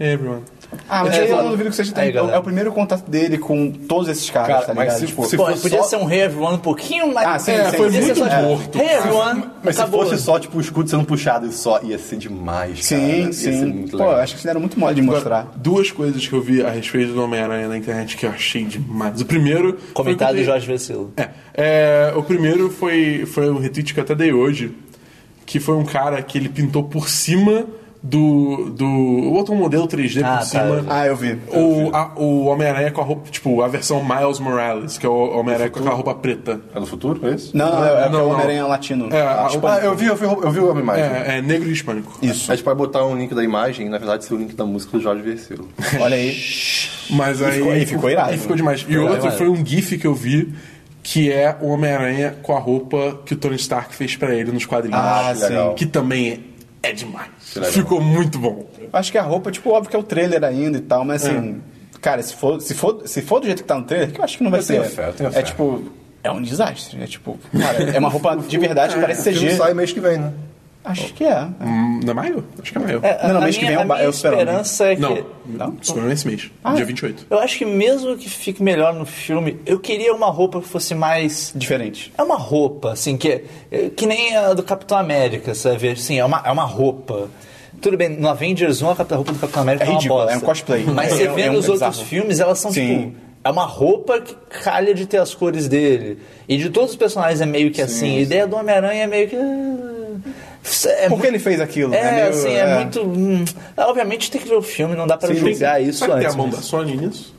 hey 0.00 0.12
everyone. 0.14 0.42
Ah, 0.88 1.04
mas 1.04 1.14
É, 1.14 1.30
eu 1.30 1.36
não 1.42 1.50
duvido 1.50 1.70
que 1.70 1.76
seja 1.76 1.92
Aí. 1.96 2.14
É 2.16 2.38
o 2.38 2.42
primeiro 2.42 2.70
contato 2.72 3.08
dele 3.10 3.38
com 3.38 3.70
todos 3.72 4.08
esses 4.08 4.28
caras, 4.30 4.48
Cara, 4.48 4.66
tá 4.66 4.74
mas 4.74 4.84
ligado? 4.84 5.00
se- 5.00 5.06
Tipo, 5.06 5.24
se 5.26 5.36
Pô, 5.36 5.46
fosse 5.46 5.62
podia 5.62 5.78
só- 5.82 5.88
ser 5.88 5.96
um 5.96 6.10
Hey 6.10 6.22
Everyone 6.22 6.54
um 6.54 6.58
pouquinho 6.58 7.12
mais. 7.14 7.26
Ah, 7.26 7.38
sim, 7.38 7.52
É, 7.52 7.70
sim, 7.70 7.76
foi 7.76 7.90
sim, 7.92 8.00
muito 8.02 8.24
é. 8.24 8.42
morto. 8.42 8.78
Hey 8.78 8.88
Everyone! 8.96 9.44
Mas 9.64 9.78
acabou. 9.78 10.04
se 10.04 10.10
fosse 10.10 10.22
só, 10.22 10.38
tipo, 10.38 10.58
o 10.58 10.60
escudo 10.60 10.88
sendo 10.90 11.04
puxado 11.04 11.46
e 11.46 11.52
só, 11.52 11.80
ia 11.82 11.98
ser 11.98 12.16
demais, 12.16 12.88
cara. 12.88 13.00
Sim, 13.00 13.24
Ia 13.26 13.32
ser 13.32 13.52
sim. 13.52 13.88
Pô, 13.88 14.10
acho 14.10 14.32
que 14.34 14.36
eles 14.38 14.44
deram 14.44 14.60
muito 14.60 14.78
mole 14.78 14.94
de 14.94 15.02
mostrar. 15.02 15.52
Duas 15.56 15.90
coisas 15.90 16.26
que 16.26 16.32
eu 16.32 16.40
vi 16.42 16.62
a 16.62 16.70
respeito 16.70 17.12
do 17.12 17.22
Homem-Aranha 17.22 17.68
na 17.68 17.76
internet 17.78 18.16
que 18.16 18.26
eu 18.26 18.30
achei 18.30 18.64
demais. 18.64 19.20
O 19.20 19.24
primeiro. 19.24 19.78
Comentário 19.94 20.34
do 20.34 20.38
ele- 20.40 20.46
Jorge 20.46 20.66
Vecilo. 20.66 21.12
É, 21.16 21.28
é, 21.54 22.12
o 22.14 22.22
primeiro 22.22 22.70
foi, 22.70 23.24
foi 23.26 23.50
um 23.50 23.58
retweet 23.58 23.94
que 23.94 24.00
eu 24.00 24.04
até 24.04 24.14
dei 24.14 24.32
hoje, 24.32 24.72
que 25.46 25.58
foi 25.60 25.76
um 25.76 25.84
cara 25.84 26.20
que 26.22 26.36
ele 26.38 26.48
pintou 26.48 26.82
por 26.84 27.08
cima 27.08 27.64
do. 28.08 28.70
do 28.70 29.32
outro 29.32 29.54
modelo 29.54 29.86
3D 29.88 30.22
Ah, 30.22 30.28
por 30.30 30.38
tá, 30.38 30.44
cima. 30.44 30.62
eu 30.64 30.80
vi. 30.82 30.86
Ah, 30.88 31.06
eu 31.06 31.16
vi. 31.16 31.38
O, 31.52 31.90
a- 31.94 32.12
o 32.16 32.44
Homem-Aranha 32.46 32.90
com 32.90 33.00
a 33.00 33.04
roupa, 33.04 33.30
tipo, 33.30 33.62
a 33.62 33.68
versão 33.68 34.02
Miles 34.04 34.38
Morales, 34.38 34.98
que 34.98 35.04
é 35.06 35.08
o 35.08 35.38
Homem-Aranha 35.38 35.70
com 35.70 35.80
aquela 35.80 35.94
roupa 35.94 36.14
preta. 36.14 36.60
É 36.74 36.80
do 36.80 36.86
futuro, 36.86 37.26
é 37.28 37.34
isso? 37.34 37.56
Não, 37.56 37.70
não, 37.70 37.84
é, 37.84 38.06
é 38.06 38.08
Não, 38.08 38.26
o. 38.26 38.30
Homem-Aranha 38.30 38.66
latino. 38.66 39.08
É, 39.14 39.20
a- 39.22 39.48
Tipo, 39.50 39.66
Ah, 39.66 39.78
eu 39.78 39.94
vi, 39.94 40.06
eu 40.06 40.16
vi, 40.16 40.24
eu 40.24 40.50
vi 40.50 40.60
a 40.60 40.80
imagem. 40.80 41.04
É, 41.04 41.38
é 41.38 41.42
negro 41.42 41.68
e 41.68 41.72
hispânico. 41.72 42.18
Isso. 42.22 42.50
A 42.50 42.54
gente 42.54 42.64
pode 42.64 42.78
botar 42.78 43.04
um 43.04 43.16
link 43.16 43.34
da 43.34 43.42
imagem 43.42 43.86
e, 43.86 43.88
na 43.88 43.98
verdade, 43.98 44.24
ser 44.24 44.34
o 44.34 44.36
link 44.36 44.54
da 44.54 44.64
música 44.64 44.96
do 44.96 45.02
Jorge 45.02 45.22
Versilo. 45.22 45.68
Olha 46.00 46.16
aí. 46.16 46.36
Mas 47.10 47.40
aí. 47.42 47.52
ficou- 47.52 47.76
e 47.76 47.86
ficou 47.86 48.10
irado. 48.10 48.34
E 48.34 48.38
ficou 48.38 48.56
demais. 48.56 48.80
E 48.80 48.84
Ficou 48.84 49.02
outro 49.02 49.18
irado. 49.26 49.36
foi 49.38 49.48
um 49.48 49.64
GIF 49.64 49.98
que 49.98 50.06
eu 50.06 50.14
vi. 50.14 50.52
Que 51.02 51.30
é 51.30 51.54
o 51.60 51.68
Homem-Aranha 51.68 52.34
com 52.42 52.56
a 52.56 52.58
roupa 52.58 53.20
que 53.24 53.32
o 53.34 53.36
Tony 53.36 53.54
Stark 53.54 53.94
fez 53.94 54.16
pra 54.16 54.34
ele 54.34 54.50
nos 54.50 54.66
quadrinhos. 54.66 54.98
Ah, 55.00 55.32
que 55.36 55.40
legal. 55.44 55.74
Que 55.74 55.86
também 55.86 56.40
é 56.88 56.92
demais. 56.92 57.28
legal. 57.54 57.72
Ficou 57.72 58.00
muito 58.00 58.38
bom. 58.38 58.66
Acho 58.92 59.10
que 59.12 59.18
a 59.18 59.22
roupa, 59.22 59.50
tipo, 59.50 59.70
óbvio 59.70 59.90
que 59.90 59.96
é 59.96 59.98
o 59.98 60.02
trailer 60.02 60.42
ainda 60.44 60.78
e 60.78 60.80
tal, 60.82 61.04
mas 61.04 61.24
assim. 61.26 61.60
Cara, 62.00 62.22
se 62.22 62.34
for, 62.34 62.60
se, 62.60 62.74
for, 62.74 63.02
se 63.06 63.22
for 63.22 63.40
do 63.40 63.46
jeito 63.46 63.62
que 63.62 63.68
tá 63.68 63.76
no 63.76 63.84
trailer, 63.84 64.12
que 64.12 64.20
eu 64.20 64.24
acho 64.24 64.38
que 64.38 64.44
não 64.44 64.50
vai 64.50 64.60
Eu 64.60 64.64
ser. 64.64 64.72
tenho 64.80 64.90
fé, 64.90 65.08
eu 65.08 65.12
tenho 65.12 65.28
é 65.28 65.32
fé. 65.32 65.42
tipo. 65.42 65.84
É 66.22 66.30
um 66.30 66.42
desastre. 66.42 67.00
É 67.02 67.06
tipo. 67.06 67.38
Cara, 67.58 67.82
é 67.82 67.98
uma 67.98 68.08
roupa 68.08 68.36
de 68.36 68.58
verdade 68.58 68.94
que 68.94 69.00
parece 69.02 69.28
O 69.28 69.32
filme 69.32 69.48
CG. 69.48 69.56
sai 69.56 69.74
mês 69.74 69.92
que 69.92 70.00
vem, 70.00 70.18
né? 70.18 70.32
Acho 70.88 71.12
que 71.14 71.24
é. 71.24 71.40
Hum, 71.60 72.00
Não 72.04 72.12
é 72.12 72.14
maio? 72.14 72.44
Acho 72.62 72.70
que 72.72 72.78
é 72.78 72.80
maio. 72.80 73.00
É, 73.02 73.28
Não, 73.28 73.38
a 73.38 73.40
mês 73.40 73.56
que 73.56 73.64
minha- 73.64 73.70
vem 73.72 73.76
é 73.76 73.78
o 73.80 73.82
a 73.82 73.84
ba- 73.86 73.94
minha 73.96 74.06
é 74.06 74.08
o 74.08 74.12
Super-Homem. 74.12 74.44
esperança 74.44 74.86
é 74.86 74.94
que. 74.94 75.02
Não. 75.02 75.26
Não? 75.46 75.76
Superman 75.82 76.10
é 76.10 76.14
esse 76.14 76.26
mês. 76.28 76.50
Ah, 76.62 76.72
dia 76.74 76.82
é. 76.82 76.86
28. 76.86 77.26
Eu 77.28 77.38
acho 77.40 77.58
que 77.58 77.64
mesmo 77.64 78.16
que 78.16 78.30
fique 78.30 78.62
melhor 78.62 78.94
no 78.94 79.04
filme, 79.04 79.58
eu 79.66 79.78
queria 79.80 80.14
uma 80.14 80.28
roupa 80.28 80.60
que 80.60 80.68
fosse 80.68 80.94
mais. 80.94 81.52
Diferente. 81.56 82.12
É 82.16 82.22
uma 82.22 82.36
roupa, 82.36 82.92
assim, 82.92 83.16
que, 83.16 83.42
é- 83.72 83.90
que 83.96 84.06
nem 84.06 84.36
a 84.36 84.52
do 84.54 84.62
Capitão 84.62 84.96
América, 84.96 85.54
sabe? 85.54 85.88
Assim, 85.90 86.18
é 86.18 86.24
uma, 86.24 86.40
é 86.44 86.50
uma 86.52 86.64
roupa. 86.64 87.28
Tudo 87.80 87.96
bem, 87.96 88.08
no 88.08 88.28
Avengers 88.28 88.80
1 88.80 88.88
a 88.88 88.92
a 88.92 89.14
roupa 89.16 89.32
do 89.32 89.38
Capitão 89.38 89.62
América 89.62 89.84
É 89.84 89.88
é, 89.88 89.90
uma 89.90 89.96
ridículo, 89.98 90.20
bosta. 90.20 90.34
é 90.34 90.36
um 90.38 90.40
cosplay. 90.40 90.84
Mas 90.84 91.12
É, 91.12 91.16
você 91.16 91.22
é 91.24 91.28
vê 91.28 91.50
um- 91.50 91.52
nos 91.54 91.66
é 91.66 91.70
outros 91.72 91.88
bizarro. 91.90 92.08
filmes, 92.08 92.40
elas 92.40 92.58
são 92.58 92.70
Sim. 92.72 92.98
tipo. 93.10 93.26
É 93.44 93.50
uma 93.50 93.64
roupa 93.64 94.20
que 94.20 94.34
calha 94.64 94.92
de 94.92 95.06
ter 95.06 95.18
as 95.18 95.32
cores 95.32 95.68
dele. 95.68 96.18
E 96.48 96.56
de 96.56 96.68
todos 96.70 96.90
os 96.90 96.96
personagens 96.96 97.40
é 97.40 97.46
meio 97.46 97.70
que 97.70 97.80
assim. 97.80 98.16
A 98.18 98.20
ideia 98.20 98.46
do 98.46 98.56
Homem-Aranha 98.56 99.04
é 99.04 99.06
meio 99.06 99.28
que. 99.28 99.36
ah, 99.36 100.16
É 100.86 101.08
Por 101.08 101.20
que 101.20 101.26
ele 101.26 101.38
fez 101.38 101.60
aquilo? 101.60 101.94
É, 101.94 102.12
meio- 102.12 102.28
assim, 102.30 102.52
é, 102.52 102.74
muito. 102.76 103.00
hum, 103.02 103.44
obviamente 103.76 104.30
tem 104.30 104.40
que 104.40 104.48
ver 104.48 104.56
o 104.56 104.62
filme, 104.62 104.94
não 104.96 105.06
dá 105.06 105.16
pra 105.16 105.28
Sim, 105.28 105.36
julgar 105.36 105.80
isso 105.82 105.98
Será 106.00 106.14
que 106.14 106.18
tem 106.18 106.26
antes. 106.26 106.34
a 106.34 106.38
mão 106.38 106.48
da 106.50 106.58
Sony 106.60 106.96
nisso? 106.96 107.34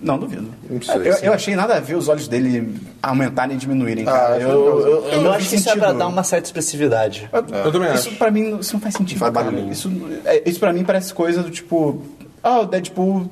Não, 0.00 0.18
duvido. 0.18 0.48
Não 0.68 0.82
sei, 0.82 0.96
eu, 0.96 1.14
eu 1.16 1.32
achei 1.32 1.56
nada 1.56 1.76
a 1.76 1.80
ver 1.80 1.94
os 1.94 2.08
olhos 2.08 2.28
dele 2.28 2.74
aumentarem 3.02 3.56
e 3.56 3.58
diminuírem, 3.58 4.04
cara. 4.04 4.34
Ah, 4.34 4.38
eu, 4.38 4.48
eu, 4.50 4.80
eu, 4.86 5.08
Eu, 5.12 5.22
não 5.22 5.32
acho 5.32 5.48
que 5.48 5.56
isso 5.56 5.70
é 5.70 5.76
pra 5.76 5.92
dar 5.94 6.06
uma 6.08 6.22
certa 6.22 6.46
expressividade. 6.46 7.28
Eu 7.32 7.72
também 7.72 7.92
Isso 7.94 8.08
acho. 8.08 8.16
pra 8.18 8.30
mim 8.30 8.58
isso 8.60 8.74
não 8.74 8.80
faz 8.80 8.94
sentido. 8.94 9.18
Faz. 9.18 9.34
Isso, 9.70 9.90
é, 10.26 10.42
isso 10.48 10.60
pra 10.60 10.72
mim 10.74 10.84
parece 10.84 11.12
coisa 11.14 11.42
do 11.42 11.50
tipo. 11.50 12.02
Ah, 12.42 12.60
o 12.60 12.66
Deadpool, 12.66 13.30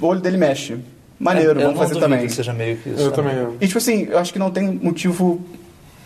o 0.00 0.06
olho 0.06 0.20
dele 0.20 0.36
mexe. 0.36 0.78
Maneiro, 1.18 1.60
eu 1.60 1.66
vamos 1.66 1.78
fazer 1.78 2.00
também. 2.00 2.26
que 2.26 2.32
seja 2.32 2.52
meio 2.52 2.76
que 2.78 2.88
isso. 2.90 3.02
Eu 3.02 3.12
também. 3.12 3.34
E 3.60 3.66
tipo 3.66 3.78
assim, 3.78 4.08
eu 4.10 4.18
acho 4.18 4.32
que 4.32 4.38
não 4.38 4.50
tem 4.50 4.68
motivo. 4.82 5.40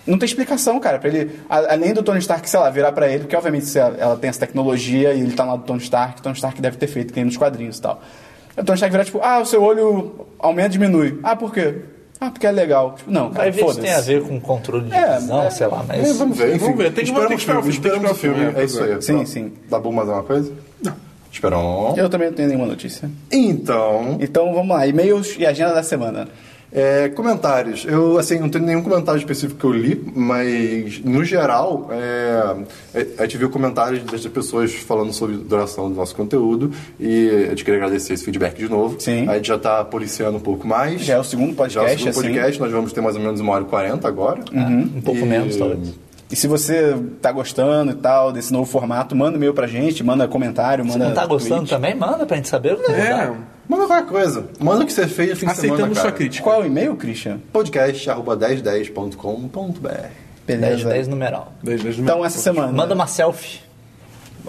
Não 0.07 0.19
tem 0.19 0.27
explicação, 0.27 0.79
cara, 0.81 0.99
pra 0.99 1.09
ele. 1.09 1.31
a- 1.49 1.73
além 1.73 1.95
do 1.95 2.03
Tony 2.03 2.19
Stark, 2.19 2.49
sei 2.49 2.61
lá, 2.61 2.69
virar 2.71 2.93
pra 2.93 3.09
ele, 3.09 3.21
porque 3.21 3.35
obviamente 3.37 3.65
se 3.67 3.79
ela, 3.79 3.97
ela 3.99 4.17
tem 4.17 4.29
essa 4.29 4.41
tecnologia 4.41 5.15
e 5.15 5.21
ele 5.21 5.33
tá 5.33 5.45
lá 5.45 5.57
do 5.57 5.63
Tony 5.65 5.81
Stark, 5.81 6.21
o 6.21 6.23
Tony 6.23 6.35
Stark 6.35 6.61
deve 6.61 6.77
ter 6.77 6.87
feito, 6.87 7.13
que 7.13 7.17
nem 7.19 7.25
nos 7.25 7.37
quadrinhos 7.37 7.79
e 7.79 7.83
tal. 7.83 8.03
O 8.57 8.63
Tony 8.65 8.77
Stark 8.77 8.93
virar, 8.93 9.05
tipo, 9.05 9.21
ah, 9.23 9.41
o 9.41 9.47
seu 9.47 9.63
olho 9.63 10.27
aumenta 10.39 10.69
e 10.69 10.73
diminui. 10.73 11.19
Ah, 11.23 11.35
por 11.35 11.53
quê? 11.53 11.77
Ah, 12.21 12.31
porque 12.31 12.47
é 12.47 12.51
legal. 12.53 12.95
Tipo, 12.97 13.11
não, 13.11 13.31
cara, 13.31 13.43
Vai 13.45 13.51
ver 13.51 13.59
se 13.61 13.65
foda-se. 13.65 13.81
tem 13.81 13.93
a 13.93 14.01
ver 14.01 14.23
com 14.23 14.41
controle 14.41 14.85
de 14.89 14.95
É, 14.95 15.17
visão, 15.19 15.43
é. 15.43 15.51
sei 15.51 15.67
lá, 15.67 15.85
mas. 15.87 16.09
É, 16.09 16.13
vamos 16.13 16.39
ver, 16.39 16.49
enfim. 16.51 16.59
Vamos 16.59 16.79
ver, 16.79 16.93
tem 16.93 17.05
que- 17.05 17.13
tem 17.13 17.37
esperar 17.37 17.59
o 17.59 17.63
filme, 17.63 17.63
tem 17.63 17.71
esperamos 17.71 18.11
o 18.11 18.15
filme. 18.15 18.53
É 18.57 18.65
isso 18.65 18.83
aí. 18.83 19.03
Sim, 19.03 19.19
Tá- 19.19 19.27
sim. 19.27 19.53
Tá 19.69 19.79
bom 19.81 19.91
mais 19.93 20.09
uma 20.09 20.23
coisa? 20.23 20.53
Não. 20.83 20.93
Esperamos. 21.33 21.99
Eu 21.99 22.09
também 22.09 22.29
não 22.29 22.35
tenho 22.37 22.49
nenhuma 22.49 22.67
notícia. 22.67 23.11
Então, 23.33 24.17
Então 24.21 24.53
vamos 24.55 24.69
lá, 24.77 24.87
e-mails 24.87 25.35
e 25.39 25.45
agenda 25.45 25.75
da 25.75 25.83
semana. 25.83 26.29
É, 26.77 27.09
comentários. 27.11 27.85
Eu, 27.89 28.19
assim, 28.19 28.37
não 28.41 28.49
tenho 28.49 28.65
nenhum 28.65 28.83
comentário 28.83 29.17
específico 29.19 29.61
que 29.61 29.65
eu 29.65 29.73
li, 29.73 30.05
mas, 30.13 30.99
no 31.05 31.25
geral, 31.25 31.89
é, 31.93 32.57
é, 32.93 33.07
a 33.19 33.23
gente 33.23 33.39
viu 33.39 33.49
comentários 33.49 34.03
das 34.03 34.27
pessoas 34.27 34.75
falando 34.75 35.13
sobre 35.13 35.37
a 35.37 35.39
duração 35.39 35.89
do 35.89 35.95
nosso 35.95 36.17
conteúdo 36.17 36.73
e 36.99 37.29
a 37.47 37.51
gente 37.51 37.65
queria 37.65 37.79
agradecer 37.79 38.15
esse 38.15 38.25
feedback 38.25 38.57
de 38.57 38.69
novo. 38.69 38.97
Sim. 38.99 39.29
A 39.29 39.37
gente 39.37 39.47
já 39.47 39.57
tá 39.59 39.85
policiando 39.85 40.37
um 40.37 40.41
pouco 40.41 40.67
mais. 40.67 41.01
Já 41.03 41.15
é 41.15 41.19
o 41.21 41.23
segundo 41.25 41.55
podcast, 41.55 41.87
Já 41.87 41.93
é 41.93 41.95
o 41.95 41.99
segundo 41.99 42.11
assim. 42.11 42.23
podcast, 42.35 42.61
nós 42.61 42.73
vamos 42.73 42.93
ter 42.93 43.01
mais 43.01 43.15
ou 43.15 43.23
menos 43.23 43.41
uma 43.41 43.53
hora 43.53 43.63
e 43.63 43.67
quarenta 43.69 44.09
agora. 44.09 44.41
Um 44.53 45.01
pouco 45.01 45.21
E- 45.21 45.25
menos, 45.27 45.57
talvez. 45.57 45.95
E 46.31 46.35
se 46.35 46.49
você 46.49 46.97
tá 47.23 47.31
gostando 47.31 47.93
e 47.93 47.95
tal 47.95 48.33
desse 48.33 48.53
novo 48.53 48.69
formato, 48.69 49.15
manda 49.15 49.37
e-mail 49.37 49.55
pra 49.55 49.69
gente, 49.69 50.03
manda 50.03 50.27
comentário, 50.27 50.85
Se 50.85 50.91
manda. 50.91 51.05
não 51.05 51.15
tá 51.15 51.25
gostando 51.27 51.57
tweet. 51.59 51.71
também, 51.71 51.95
manda 51.95 52.27
pra 52.27 52.37
gente 52.37 52.49
saber. 52.49 52.77
Né? 52.79 52.85
É, 52.99 53.33
Manda 53.69 53.87
qualquer 53.87 54.07
coisa. 54.09 54.47
Manda 54.61 54.85
o 54.85 54.87
que 54.87 54.93
você 54.93 55.07
fez 55.07 55.31
no 55.31 55.37
fim 55.37 55.47
de 55.47 55.55
semana, 55.55 55.73
aceitamos 55.75 55.99
cara. 55.99 56.09
sua 56.11 56.13
crítica. 56.17 56.45
Qual 56.45 56.61
é 56.61 56.65
o 56.65 56.67
e-mail, 56.67 56.95
Christian? 56.97 57.39
Podcast 57.53 58.11
arroba 58.11 58.37
1010.com.br 58.37 59.89
10 60.47 60.61
Beleza. 60.61 60.77
de 60.77 60.85
10 60.85 61.09
numeral. 61.09 61.53
Dez, 61.63 61.83
dez, 61.83 61.99
Então, 61.99 62.25
essa 62.25 62.39
semana. 62.39 62.71
Manda 62.73 62.95
uma 62.95 63.07
selfie. 63.07 63.61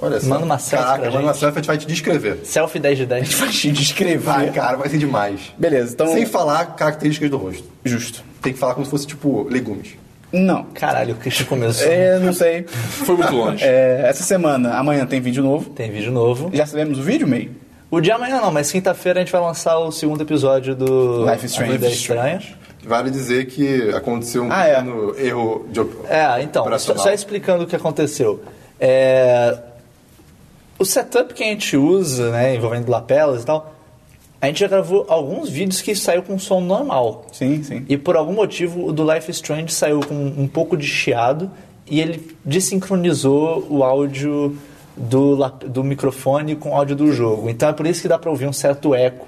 Olha 0.01 0.19
só. 0.19 0.27
Manda 0.27 0.43
uma 0.45 0.59
selfie 0.59 0.85
Caraca, 0.85 1.01
pra 1.03 1.11
manda 1.11 1.23
uma 1.23 1.31
gente. 1.33 1.39
selfie, 1.39 1.57
a 1.57 1.61
gente 1.61 1.67
vai 1.67 1.77
te 1.77 1.87
descrever. 1.87 2.39
Selfie 2.43 2.79
10 2.79 2.97
de 2.97 3.05
10. 3.05 3.33
Vai 3.35 3.49
te 3.49 3.71
descrever. 3.71 4.17
Vai, 4.17 4.51
cara, 4.51 4.75
vai 4.75 4.89
ser 4.89 4.97
demais. 4.97 5.53
Beleza, 5.57 5.93
então. 5.93 6.07
Sem 6.07 6.25
falar 6.25 6.75
características 6.75 7.29
do 7.29 7.37
rosto. 7.37 7.63
Justo. 7.85 8.21
Tem 8.41 8.51
que 8.51 8.59
falar 8.59 8.73
como 8.73 8.83
se 8.85 8.91
fosse, 8.91 9.07
tipo, 9.07 9.47
legumes. 9.49 9.91
Não. 10.33 10.65
Caralho, 10.73 11.13
o 11.13 11.17
Christian 11.17 11.45
começou. 11.45 11.87
É, 11.89 12.19
não 12.19 12.33
sei. 12.33 12.63
Foi 12.67 13.15
muito 13.15 13.33
longe. 13.33 13.63
É, 13.63 14.01
essa 14.05 14.21
semana, 14.23 14.73
amanhã 14.77 15.05
tem 15.05 15.21
vídeo 15.21 15.41
novo. 15.41 15.69
Tem 15.69 15.89
vídeo 15.89 16.11
novo. 16.11 16.49
Já 16.53 16.65
sabemos 16.65 16.99
o 16.99 17.01
vídeo, 17.01 17.25
meio? 17.25 17.51
O 17.95 18.01
de 18.01 18.11
amanhã 18.11 18.41
não, 18.41 18.51
mas 18.51 18.69
quinta-feira 18.73 19.21
a 19.21 19.23
gente 19.23 19.31
vai 19.31 19.39
lançar 19.39 19.77
o 19.77 19.89
segundo 19.89 20.19
episódio 20.21 20.75
do 20.75 21.25
Life 21.31 21.45
Strange. 21.45 21.71
Vida 21.71 21.87
Estranha. 21.87 22.41
Vale 22.83 23.09
dizer 23.09 23.45
que 23.45 23.89
aconteceu 23.91 24.43
um 24.43 24.51
Ah, 24.51 24.67
é. 24.67 24.75
pequeno 24.75 25.17
erro 25.17 25.65
de 25.71 25.79
É, 26.09 26.41
então, 26.41 26.77
só, 26.77 26.97
só 26.97 27.09
explicando 27.13 27.63
o 27.63 27.67
que 27.67 27.73
aconteceu. 27.73 28.43
É, 28.77 29.57
o 30.77 30.83
setup 30.83 31.33
que 31.33 31.41
a 31.41 31.45
gente 31.45 31.77
usa, 31.77 32.31
né, 32.31 32.53
envolvendo 32.53 32.91
lapelas 32.91 33.43
e 33.43 33.45
tal, 33.45 33.73
a 34.41 34.47
gente 34.47 34.59
já 34.59 34.67
gravou 34.67 35.05
alguns 35.07 35.49
vídeos 35.49 35.81
que 35.81 35.95
saiu 35.95 36.21
com 36.21 36.37
som 36.37 36.59
normal. 36.59 37.25
Sim, 37.31 37.63
sim. 37.63 37.85
E 37.87 37.97
por 37.97 38.17
algum 38.17 38.33
motivo 38.33 38.87
o 38.87 38.91
do 38.91 39.09
Life 39.09 39.31
is 39.31 39.37
Strange 39.37 39.71
saiu 39.71 40.01
com 40.01 40.13
um 40.13 40.49
pouco 40.49 40.75
de 40.75 40.85
chiado 40.85 41.49
e 41.89 42.01
ele 42.01 42.35
desincronizou 42.43 43.65
o 43.69 43.85
áudio 43.85 44.57
do, 44.95 45.35
do 45.65 45.83
microfone 45.83 46.55
com 46.55 46.75
áudio 46.75 46.95
do 46.95 47.11
jogo. 47.11 47.49
Então 47.49 47.69
é 47.69 47.73
por 47.73 47.85
isso 47.85 48.01
que 48.01 48.07
dá 48.07 48.17
pra 48.17 48.29
ouvir 48.29 48.47
um 48.47 48.53
certo 48.53 48.93
eco, 48.95 49.27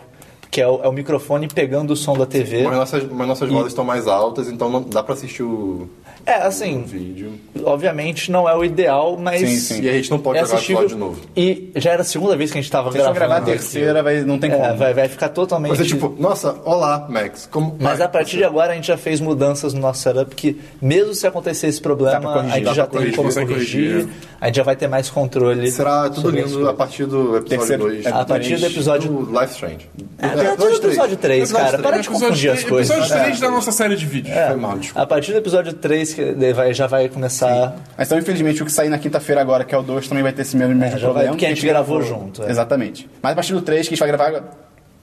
que 0.49 0.61
é 0.61 0.67
o, 0.67 0.81
é 0.83 0.87
o 0.87 0.93
microfone 0.93 1.47
pegando 1.47 1.91
o 1.91 1.95
som 1.95 2.17
da 2.17 2.25
TV. 2.25 2.63
Mas 2.63 2.77
nossas, 2.77 3.03
mas 3.11 3.27
nossas 3.27 3.49
vozes 3.49 3.67
estão 3.69 3.83
mais 3.83 4.07
altas, 4.07 4.47
então 4.49 4.69
não 4.69 4.81
dá 4.81 5.03
pra 5.03 5.13
assistir 5.13 5.43
o, 5.43 5.89
É, 6.25 6.35
assim, 6.35 6.81
o 6.81 6.85
vídeo. 6.85 7.33
obviamente 7.65 8.31
não 8.31 8.47
é 8.49 8.55
o 8.55 8.63
ideal, 8.63 9.17
mas. 9.17 9.41
Sim, 9.41 9.57
sim. 9.57 9.81
E 9.83 9.89
a 9.89 9.93
gente 9.93 10.09
não 10.09 10.19
pode 10.19 10.39
é 10.39 10.41
jogar 10.41 10.53
o 10.53 10.55
assistível. 10.55 10.87
de 10.87 10.95
novo. 10.95 11.19
E 11.35 11.69
já 11.75 11.91
era 11.91 12.01
a 12.01 12.05
segunda 12.05 12.35
vez 12.37 12.51
que 12.51 12.57
a 12.57 12.61
gente 12.61 12.71
tava 12.71 12.91
Se 12.91 12.97
a 12.97 13.01
gente 13.03 13.13
gravando. 13.13 13.27
gravar 13.33 13.41
a 13.43 13.45
terceira, 13.45 14.01
vai, 14.01 14.21
não 14.21 14.39
tem 14.39 14.49
como. 14.51 14.63
É, 14.63 14.73
vai, 14.73 14.93
vai 14.93 15.07
ficar 15.09 15.29
totalmente. 15.29 15.75
Vai 15.75 15.85
ser 15.85 15.93
tipo, 15.93 16.15
nossa, 16.17 16.55
olá, 16.65 17.05
Max. 17.09 17.47
Como 17.51 17.75
Mas 17.79 17.99
a 18.01 18.07
partir 18.07 18.37
de 18.37 18.43
agora 18.45 18.71
a 18.71 18.75
gente 18.75 18.87
já 18.87 18.97
fez 18.97 19.19
mudanças 19.19 19.73
no 19.73 19.81
nosso 19.81 20.01
setup 20.01 20.33
que, 20.33 20.59
mesmo 20.81 21.13
se 21.13 21.27
acontecer 21.27 21.67
esse 21.67 21.81
problema, 21.81 22.33
corrigir, 22.33 22.53
a 22.53 22.57
gente 22.57 22.75
já 22.75 22.87
pra 22.87 22.99
tem 22.99 23.11
corrigir, 23.11 23.15
como 23.15 23.27
consegue 23.27 23.53
corrigir, 23.53 23.91
corrigir, 23.91 24.09
a 24.39 24.45
gente 24.47 24.55
já 24.55 24.63
vai 24.63 24.75
ter 24.75 24.87
mais 24.87 25.09
controle. 25.09 25.69
Será 25.71 26.09
tudo 26.09 26.29
lindo 26.29 26.69
a 26.69 26.73
partir 26.73 27.05
do 27.05 27.37
episódio 27.37 27.49
Terceiro- 27.57 27.83
2. 27.83 28.05
é, 28.05 28.09
A 28.09 28.25
partir 28.25 28.57
do 28.57 28.65
episódio. 28.65 29.11
Do 29.11 29.39
Life 29.39 29.53
Strange. 29.53 29.89
É, 30.19 30.25
a 30.27 30.55
partir 30.55 30.79
do 30.79 30.87
episódio 30.87 31.17
3, 31.17 31.51
cara. 31.51 31.77
Para 31.79 31.97
de 31.97 32.07
confundir 32.09 32.51
as 32.51 32.63
coisas. 32.63 32.95
Episódio 32.97 33.23
3 33.23 33.39
da 33.39 33.51
nossa 33.51 33.71
série 33.71 33.95
de 33.95 34.05
vídeos. 34.05 34.35
Foi 34.35 34.55
mal, 34.55 34.77
desculpa. 34.77 35.01
A 35.01 35.05
partir 35.07 35.31
do 35.31 35.37
episódio 35.37 35.73
3 35.73 36.13
que 36.13 36.53
vai, 36.53 36.73
já 36.73 36.87
vai 36.87 37.09
começar. 37.09 37.75
Mas 37.97 38.07
então, 38.07 38.17
infelizmente, 38.19 38.61
o 38.61 38.65
que 38.65 38.71
sair 38.71 38.89
na 38.89 38.97
quinta-feira 38.97 39.41
agora, 39.41 39.63
que 39.63 39.73
é 39.73 39.77
o 39.77 39.81
2, 39.83 40.07
também 40.07 40.23
vai 40.23 40.33
ter 40.33 40.41
esse 40.43 40.55
mesmo, 40.55 40.75
mesmo 40.75 40.91
já 40.91 40.97
vai, 40.97 41.01
problema. 41.25 41.29
porque 41.31 41.45
a 41.45 41.49
gente 41.49 41.65
gravou 41.65 42.01
junto, 42.01 42.43
é. 42.43 42.49
Exatamente. 42.49 43.09
Mas 43.21 43.31
a 43.31 43.35
partir 43.35 43.53
do 43.53 43.61
3, 43.61 43.87
que 43.87 43.93
a 43.93 43.97
gente 43.97 43.99
vai 43.99 44.07
gravar 44.31 44.43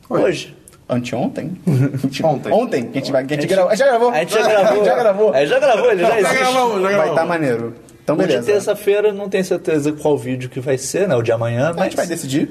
Hoje. 0.08 0.56
anteontem? 0.88 1.56
Ontem. 2.22 2.52
Ontem, 2.52 2.82
que 2.84 2.98
a 2.98 3.00
gente 3.00 3.12
vai. 3.12 3.24
Que 3.24 3.34
a 3.34 3.36
gente 3.36 3.46
grava- 3.48 3.74
já 3.74 3.86
gravou. 3.86 4.10
A 4.10 4.18
gente 4.20 4.32
já 4.34 4.42
gravou. 4.48 4.84
já 4.84 4.94
gravou. 4.96 5.34
É, 5.34 5.46
já 5.46 5.58
gravou, 5.58 5.90
ele 5.90 6.00
já 6.02 6.08
Já 6.10 6.18
existe. 6.20 6.36
gravamos, 6.38 6.74
já 6.74 6.80
Vai 6.82 6.92
gravamos. 6.92 7.10
estar 7.10 7.26
maneiro. 7.26 7.74
Então, 8.04 8.16
beleza. 8.16 8.42
terça-feira 8.42 9.12
não 9.12 9.30
tenho 9.30 9.44
certeza 9.44 9.90
qual 9.90 10.16
vídeo 10.16 10.50
que 10.50 10.60
vai 10.60 10.76
ser, 10.76 11.08
né? 11.08 11.16
O 11.16 11.22
de 11.22 11.32
amanhã, 11.32 11.70
A 11.70 11.72
mas 11.72 11.84
gente 11.84 11.96
vai 11.96 12.06
decidir. 12.06 12.50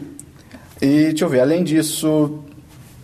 E 0.81 1.05
deixa 1.05 1.23
eu 1.23 1.29
ver, 1.29 1.41
além 1.41 1.63
disso. 1.63 2.39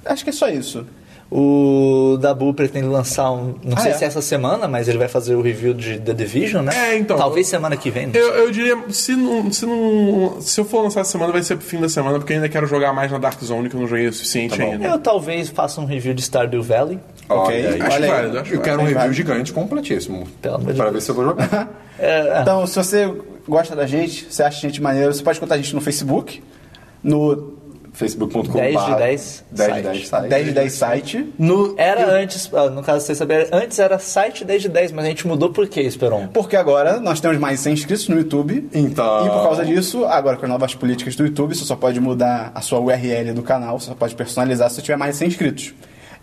Acho 0.04 0.24
que 0.24 0.32
é 0.32 0.34
só 0.34 0.50
isso. 0.50 0.86
O 1.32 2.18
Dabu 2.20 2.54
pretende 2.54 2.88
lançar 2.88 3.32
um. 3.32 3.54
Não 3.64 3.78
Ah, 3.78 3.82
sei 3.82 3.92
é? 3.92 3.96
se 3.96 4.04
é 4.04 4.08
essa 4.08 4.22
semana, 4.22 4.68
mas 4.68 4.88
ele 4.88 4.98
vai 4.98 5.08
fazer 5.08 5.36
o 5.36 5.42
review 5.42 5.74
de 5.76 6.00
The 6.00 6.14
Division, 6.14 6.64
né? 6.64 6.72
É, 6.76 6.98
então. 6.98 7.18
Talvez 7.18 7.48
semana 7.48 7.78
que 7.78 7.92
vem. 7.92 8.08
não 8.08 8.14
Eu, 8.16 8.28
eu 8.46 8.52
diria, 8.52 8.78
se 8.90 9.16
não, 9.16 9.52
se 9.52 9.66
não. 9.66 10.38
Se 10.42 10.60
eu 10.60 10.66
for 10.66 10.82
lançar 10.82 11.02
essa 11.02 11.12
semana, 11.12 11.32
vai 11.32 11.44
ser 11.44 11.56
pro 11.56 11.66
fim 11.66 11.80
da 11.80 11.88
semana, 11.88 12.18
porque 12.18 12.34
eu 12.34 12.38
ainda 12.38 12.50
quero 12.50 12.66
jogar 12.66 12.94
mais 12.94 13.12
na 13.12 13.18
Dark 13.20 13.40
Zone, 13.44 13.70
que 13.70 13.76
eu 13.76 13.80
não 13.82 13.88
joguei 13.88 14.08
o 14.08 14.14
suficiente 14.14 14.58
Tá 14.58 14.64
ainda. 14.64 14.86
Eu 14.88 14.98
talvez 15.00 15.50
faça 15.50 15.80
um 15.80 15.86
review 15.86 16.14
de 16.16 16.22
Stardew 16.24 16.64
Valley. 16.64 17.00
Ok. 17.30 17.56
Olha 17.56 17.70
aí. 17.76 17.82
Acho 17.82 17.96
Olha 17.96 18.06
aí. 18.06 18.12
válido, 18.12 18.40
acho 18.40 18.54
Eu 18.56 18.62
quero 18.62 18.76
um 18.78 18.82
review 18.82 18.98
válido. 18.98 19.14
gigante 19.16 19.54
completíssimo. 19.54 20.28
Pelo 20.42 20.56
amor 20.56 20.68
de 20.72 20.74
Pra 20.74 20.86
Deus. 20.86 20.96
ver 20.96 21.02
se 21.02 21.12
eu 21.12 21.16
vou 21.16 21.26
jogar. 21.26 21.70
É, 22.02 22.40
Então, 22.42 22.66
se 22.66 22.78
você 22.78 23.14
gosta 23.46 23.76
da 23.76 23.86
gente, 23.86 24.26
você 24.32 24.42
acha 24.42 24.58
a 24.58 24.62
gente 24.70 24.82
maneiro, 24.82 25.14
você 25.14 25.22
pode 25.22 25.38
contar 25.38 25.56
a 25.56 25.58
gente 25.58 25.76
no 25.76 25.82
Facebook, 25.82 26.42
no 27.04 27.59
Facebook.com 28.00 28.54
10 28.58 28.86
de 28.86 28.96
10 28.96 29.46
10 29.52 29.70
de 29.72 29.76
site. 29.76 29.84
10 29.84 30.08
site. 30.08 30.30
10 30.30 30.46
de 30.46 30.52
10 30.54 30.74
site. 30.74 31.34
No, 31.38 31.76
Era 31.78 32.10
antes, 32.10 32.50
ah, 32.54 32.70
no 32.70 32.82
caso, 32.82 33.06
vocês 33.06 33.18
saberem, 33.18 33.48
antes 33.52 33.78
era 33.78 34.00
site 34.00 34.46
10 34.46 34.62
de 34.62 34.70
10, 34.70 34.92
mas 34.94 35.06
a 35.06 35.08
gente 35.10 35.28
mudou 35.28 35.50
por 35.52 35.68
quê, 35.68 35.82
Esperon? 35.82 36.28
Porque 36.34 36.56
agora 36.56 37.00
nós 37.00 37.20
temos 37.20 37.38
mais 37.38 37.58
de 37.58 37.64
100 37.64 37.74
inscritos 37.74 38.08
no 38.08 38.18
YouTube. 38.18 38.70
Então- 38.74 39.26
E 39.26 39.30
por 39.30 39.44
causa 39.44 39.66
disso, 39.66 40.06
agora 40.06 40.38
com 40.38 40.46
as 40.46 40.50
novas 40.50 40.74
políticas 40.74 41.16
do 41.16 41.26
YouTube, 41.26 41.54
você 41.54 41.66
só 41.66 41.76
pode 41.76 42.00
mudar 42.00 42.52
a 42.56 42.62
sua 42.62 42.80
URL 42.80 43.34
do 43.34 43.42
canal, 43.44 43.78
você 43.80 43.88
só 43.88 43.96
pode 43.96 44.16
personalizar 44.16 44.70
se 44.70 44.78
você 44.78 44.82
tiver 44.82 44.98
mais 44.98 45.16
de 45.16 45.18
100 45.20 45.28
inscritos. 45.28 45.74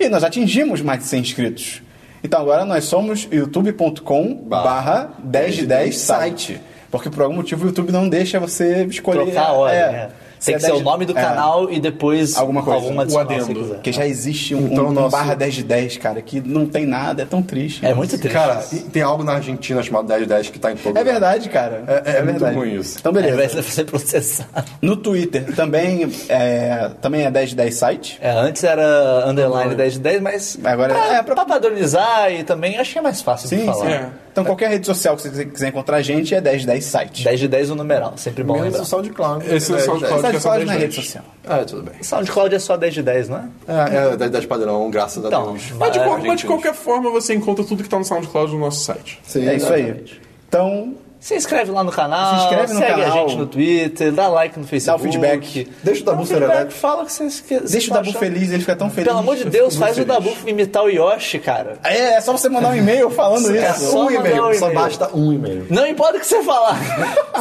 E 0.00 0.08
nós 0.08 0.24
atingimos 0.24 0.80
mais 0.80 1.00
de 1.00 1.04
100 1.06 1.20
inscritos. 1.20 1.82
Então 2.24 2.40
agora 2.40 2.64
nós 2.64 2.84
somos 2.84 3.28
youtube.com 3.30 4.34
barra 4.34 5.10
10 5.22 5.54
de 5.56 5.66
10 5.66 5.98
site. 5.98 6.60
Porque 6.90 7.10
por 7.10 7.22
algum 7.22 7.36
motivo 7.36 7.64
o 7.64 7.66
YouTube 7.68 7.92
não 7.92 8.08
deixa 8.08 8.40
você 8.40 8.84
escolher... 8.84 9.24
Trocar 9.24 9.48
a 9.48 9.52
ordem, 9.52 9.78
é, 9.78 9.92
né? 9.92 10.08
Se 10.38 10.46
Tem 10.46 10.54
é 10.54 10.58
que 10.58 10.64
ser 10.64 10.70
10 10.72 10.80
o 10.80 10.84
nome 10.84 11.04
do 11.06 11.16
é. 11.16 11.20
canal 11.22 11.70
e 11.70 11.80
depois 11.80 12.36
Alguma 12.36 12.62
coisa. 12.62 12.78
alguma 12.80 13.04
O 13.06 13.18
adendo. 13.18 13.64
Porque 13.74 13.92
já 13.92 14.06
existe 14.06 14.54
um, 14.54 14.66
Então, 14.66 14.86
um, 14.86 14.88
um 14.88 14.92
nosso- 14.92 15.10
barra 15.10 15.34
10 15.34 15.54
de 15.54 15.62
10, 15.64 15.96
cara, 15.96 16.20
que 16.22 16.40
não 16.40 16.66
tem 16.66 16.84
nada, 16.86 17.22
é 17.22 17.24
tão 17.24 17.42
triste. 17.42 17.84
É 17.84 17.94
muito 17.94 18.10
triste. 18.18 18.32
Cara, 18.34 18.62
tem 18.92 19.02
algo 19.02 19.22
na 19.24 19.34
Argentina 19.34 19.82
chamado 19.82 20.06
10 20.08 20.20
de 20.22 20.26
10 20.28 20.50
que 20.50 20.58
tá 20.58 20.72
em 20.72 20.76
todo 20.76 20.96
É 20.98 21.04
verdade, 21.04 21.48
cara. 21.48 21.84
É- 21.86 22.10
é 22.18 22.22
muito 22.22 22.32
verdade. 22.40 22.54
ruim 22.56 22.74
isso. 22.80 22.96
Então, 23.00 23.12
beleza. 23.12 23.36
vai 23.36 23.62
ser 23.62 23.84
processado. 23.84 24.64
No 24.82 24.96
Twitter 24.96 25.54
também 25.54 26.10
é, 26.28 26.90
também 27.00 27.24
é 27.24 27.30
10 27.30 27.50
de 27.50 27.56
10 27.56 27.74
site. 27.74 28.18
É, 28.20 28.30
antes 28.30 28.62
era 28.64 29.24
underline 29.28 29.74
10 29.74 29.94
de 29.94 29.98
10, 30.00 30.20
mas 30.20 30.58
Agora 30.64 30.94
pra, 30.94 31.14
é, 31.14 31.22
pra- 31.22 31.34
pra 31.34 31.44
padronizar 31.44 32.32
e 32.32 32.42
também 32.44 32.76
acho 32.78 32.92
que 32.92 32.98
é 32.98 33.02
mais 33.02 33.20
fácil 33.22 33.48
de 33.48 33.56
Sim, 33.56 33.66
falar. 33.66 33.86
sim. 33.86 33.92
É. 33.92 34.08
Então 34.36 34.44
qualquer 34.44 34.68
rede 34.68 34.84
social 34.86 35.16
que 35.16 35.22
você 35.22 35.46
quiser 35.46 35.68
encontrar 35.68 35.96
a 35.96 36.02
gente 36.02 36.34
é 36.34 36.40
10 36.42 36.60
de 36.60 36.66
10 36.66 36.84
site. 36.84 37.24
10 37.24 37.40
de 37.40 37.48
10 37.48 37.70
o 37.70 37.74
numeral, 37.74 38.12
sempre 38.18 38.44
bom 38.44 38.52
Menos 38.52 38.66
lembrar. 38.66 38.82
o 38.82 38.84
SoundCloud. 38.84 39.46
Esse 39.54 39.72
é 39.72 39.74
o 39.74 39.78
10 39.78 39.84
de 39.86 40.00
10. 40.00 40.10
SoundCloud. 40.12 40.30
Que 40.30 40.36
é 40.36 40.40
só 40.40 40.48
Cloud 40.50 40.64
na 40.66 40.72
10 40.72 40.80
rede 40.82 40.90
de 40.90 40.96
10. 40.96 41.06
social. 41.06 41.24
É, 41.48 41.64
tudo 41.64 41.82
bem. 41.90 42.02
SoundCloud 42.02 42.54
é 42.54 42.58
só 42.58 42.76
10 42.76 42.94
de 42.94 43.02
10, 43.02 43.28
não 43.30 43.36
é? 43.38 43.48
É, 43.66 43.96
é 43.96 44.02
10 44.08 44.18
de 44.18 44.28
10 44.28 44.44
padrão, 44.44 44.90
graças 44.90 45.24
a 45.24 45.28
Então, 45.28 45.52
Deus. 45.52 45.70
Mas 45.78 45.92
de, 45.92 45.98
mas 46.28 46.40
de 46.40 46.46
qualquer 46.46 46.74
forma, 46.74 47.10
você 47.10 47.32
encontra 47.34 47.64
tudo 47.64 47.82
que 47.82 47.88
tá 47.88 47.98
no 47.98 48.04
SoundCloud 48.04 48.52
no 48.52 48.58
nosso 48.60 48.84
site. 48.84 49.18
Sim, 49.26 49.48
É 49.48 49.54
isso 49.56 49.72
aí. 49.72 49.82
exatamente. 49.84 50.20
Então, 50.48 50.94
Se 51.18 51.34
inscreve 51.34 51.72
lá 51.72 51.82
no 51.82 51.90
canal, 51.90 52.36
Se 52.38 52.42
inscreve 52.44 52.72
no 52.74 52.78
segue 52.78 53.00
canal. 53.00 53.08
a 53.24 53.28
gente 53.28 53.36
no 53.38 53.46
Twitter, 53.46 54.12
dá 54.12 54.28
like 54.28 54.58
no 54.58 54.66
Facebook. 54.66 55.02
feedback. 55.02 55.68
Deixa 55.82 56.02
o 56.02 56.04
Dá 56.04 56.12
Dabu 56.12 56.22
um 56.22 56.26
feedback, 56.26 56.70
fala 56.72 57.04
que 57.04 57.12
vocês 57.12 57.40
que 57.40 57.58
deixa 57.60 57.90
o 57.90 57.94
Dabu 57.94 58.12
feliz, 58.12 58.50
ele 58.50 58.60
fica 58.60 58.76
tão 58.76 58.90
feliz. 58.90 59.08
Pelo 59.08 59.18
amor 59.18 59.34
de 59.36 59.44
Eu 59.44 59.50
Deus, 59.50 59.74
faz 59.76 59.92
o 59.98 60.04
feliz. 60.04 60.08
Dabu 60.08 60.30
imitar 60.46 60.84
o 60.84 60.88
Yoshi, 60.88 61.38
cara. 61.40 61.78
É, 61.82 62.14
é 62.14 62.20
só 62.20 62.32
você 62.32 62.48
mandar 62.48 62.68
um 62.68 62.76
e-mail 62.76 63.10
falando 63.10 63.54
É 63.56 63.70
isso. 63.70 63.90
só 63.90 64.04
um 64.06 64.10
e-mail, 64.10 64.46
um 64.48 64.54
só 64.54 64.70
basta 64.70 65.10
um 65.14 65.32
e-mail. 65.32 65.66
Não 65.70 65.86
importa 65.86 66.16
o 66.18 66.20
que 66.20 66.26
você 66.26 66.42
falar. 66.44 66.76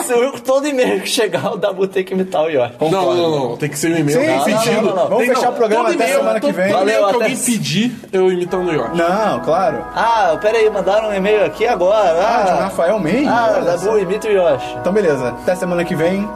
Se 0.04 0.12
eu- 0.14 0.32
todo 0.40 0.68
e-mail 0.68 1.02
que 1.02 1.10
chegar, 1.10 1.52
o 1.54 1.58
Dabu 1.58 1.88
tem 1.88 2.04
que 2.04 2.14
imitar 2.14 2.44
o 2.44 2.50
Yoshi. 2.50 2.74
Não, 2.82 2.90
não, 2.90 3.16
não, 3.16 3.50
não. 3.50 3.58
Tem 3.58 3.70
que 3.70 3.78
ser 3.78 3.92
um 3.92 3.98
e-mail 3.98 4.20
Sim, 4.20 4.26
bem 4.26 4.40
sim, 4.40 4.52
sentido. 4.64 4.76
não, 4.82 4.84
não, 4.84 4.96
não. 4.96 5.08
Vamos 5.10 5.26
Tem- 5.26 5.36
fechar 5.36 5.50
o 5.50 5.54
programa 5.54 5.90
até 5.92 6.08
semana 6.08 6.40
que 6.40 6.52
vem. 6.52 6.72
Todo 6.72 6.82
e-mail 6.84 7.02
Valeu, 7.02 7.10
que 7.10 7.16
até- 7.16 7.24
alguém 7.34 7.38
pedir, 7.38 7.96
eu 8.12 8.32
imitando 8.32 8.70
o 8.70 8.74
Yoshi. 8.74 8.96
Não, 8.98 9.40
claro. 9.42 9.86
Ah, 9.94 10.38
pera 10.42 10.58
aí, 10.58 10.70
mandaram 10.70 11.10
um 11.10 11.14
e-mail 11.14 11.46
aqui 11.46 11.68
agora. 11.68 12.20
Ah, 12.26 12.44
de 12.44 12.50
Ah, 12.52 12.56
Rafael 12.64 12.98
May. 13.00 13.26
Ah 13.68 13.72
Dabu, 13.72 13.84
só. 13.86 13.98
imita 14.00 14.28
o 14.28 14.32
Yoshi. 14.32 14.76
Então 14.80 14.94
beleza, 14.94 15.30
até 15.30 15.56
semana 15.56 15.84
que 15.84 15.96
vem. 15.96 16.28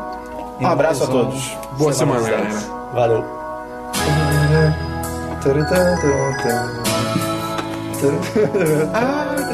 Um 0.60 0.68
abraço 0.68 1.04
a 1.04 1.08
um 1.08 1.12
todos. 1.12 1.58
Boa 1.78 1.94
semana, 1.94 2.22
Semana 2.24 2.44
galera. 2.44 2.60
Valeu. 2.94 3.26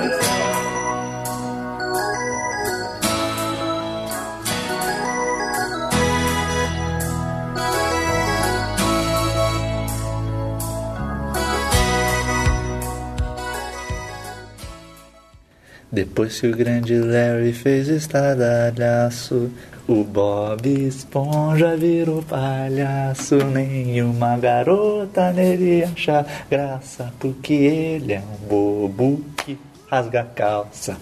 Depois 15.95 16.41
que 16.41 16.47
o 16.47 16.53
grande 16.53 16.93
Larry 16.93 17.53
fez 17.53 17.87
o 17.87 17.93
estardalhaço, 17.93 19.49
o 19.87 20.03
Bob 20.03 20.67
Esponja 20.67 21.77
virou 21.77 22.21
palhaço. 22.21 23.37
Nenhuma 23.37 24.37
garota 24.37 25.31
nele 25.31 25.85
acha 25.85 26.25
graça, 26.51 27.13
porque 27.17 27.53
ele 27.53 28.11
é 28.11 28.19
um 28.19 28.45
bobo 28.45 29.23
que 29.37 29.57
rasga 29.89 30.19
a 30.19 30.25
calça. 30.25 30.97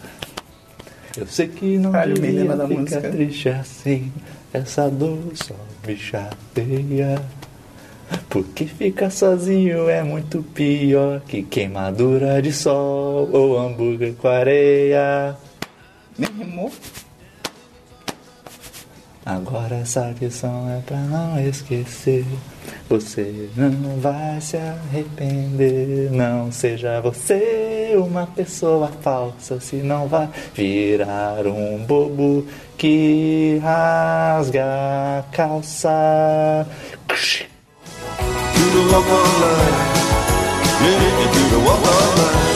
Eu 1.18 1.26
sei 1.26 1.48
que 1.48 1.80
não 1.80 1.91
me 1.91 2.14
devia 2.14 2.32
lembra 2.32 2.56
da 2.56 2.68
ficar 2.68 2.80
música. 2.80 3.10
triste 3.10 3.49
assim, 3.49 4.11
essa 4.53 4.91
dor 4.91 5.18
só 5.34 5.56
me 5.88 5.98
chateia. 5.98 7.20
Porque 8.30 8.65
ficar 8.65 9.10
sozinho 9.10 9.90
é 9.90 10.03
muito 10.03 10.41
pior 10.41 11.22
que 11.22 11.44
queimadura 11.44 12.41
de 12.41 12.52
sol 12.52 13.30
ou 13.31 13.60
hambúrguer 13.60 14.14
com 14.15 14.27
areia. 14.27 15.35
Nem 16.18 16.30
rimou. 16.31 16.72
Agora 19.26 19.76
essa 19.76 20.14
lição 20.19 20.69
é 20.69 20.81
pra 20.81 20.98
não 20.98 21.40
esquecer. 21.40 22.26
Você 22.90 23.49
não 23.56 23.98
vai 24.02 24.41
se 24.41 24.57
arrepender. 24.57 26.11
Não 26.11 26.52
seja 26.52 26.99
você 26.99 27.94
uma 27.95 28.27
pessoa 28.27 28.90
falsa, 29.02 29.61
senão 29.61 30.07
vai 30.07 30.30
virar 30.53 31.48
um 31.48 31.85
bobo 31.85 32.45
que 32.77 33.60
rasga 33.64 34.65
a 34.65 35.23
calça. 35.31 36.68
Do 38.74 38.80
the 38.80 38.86
walk 38.91 39.06
on 39.06 39.41
line. 39.41 39.74
Yeah, 40.82 41.20
you 41.20 41.28
do 41.32 41.50
the 41.50 41.60
walk 41.60 41.78
on 41.78 42.18
line. 42.18 42.53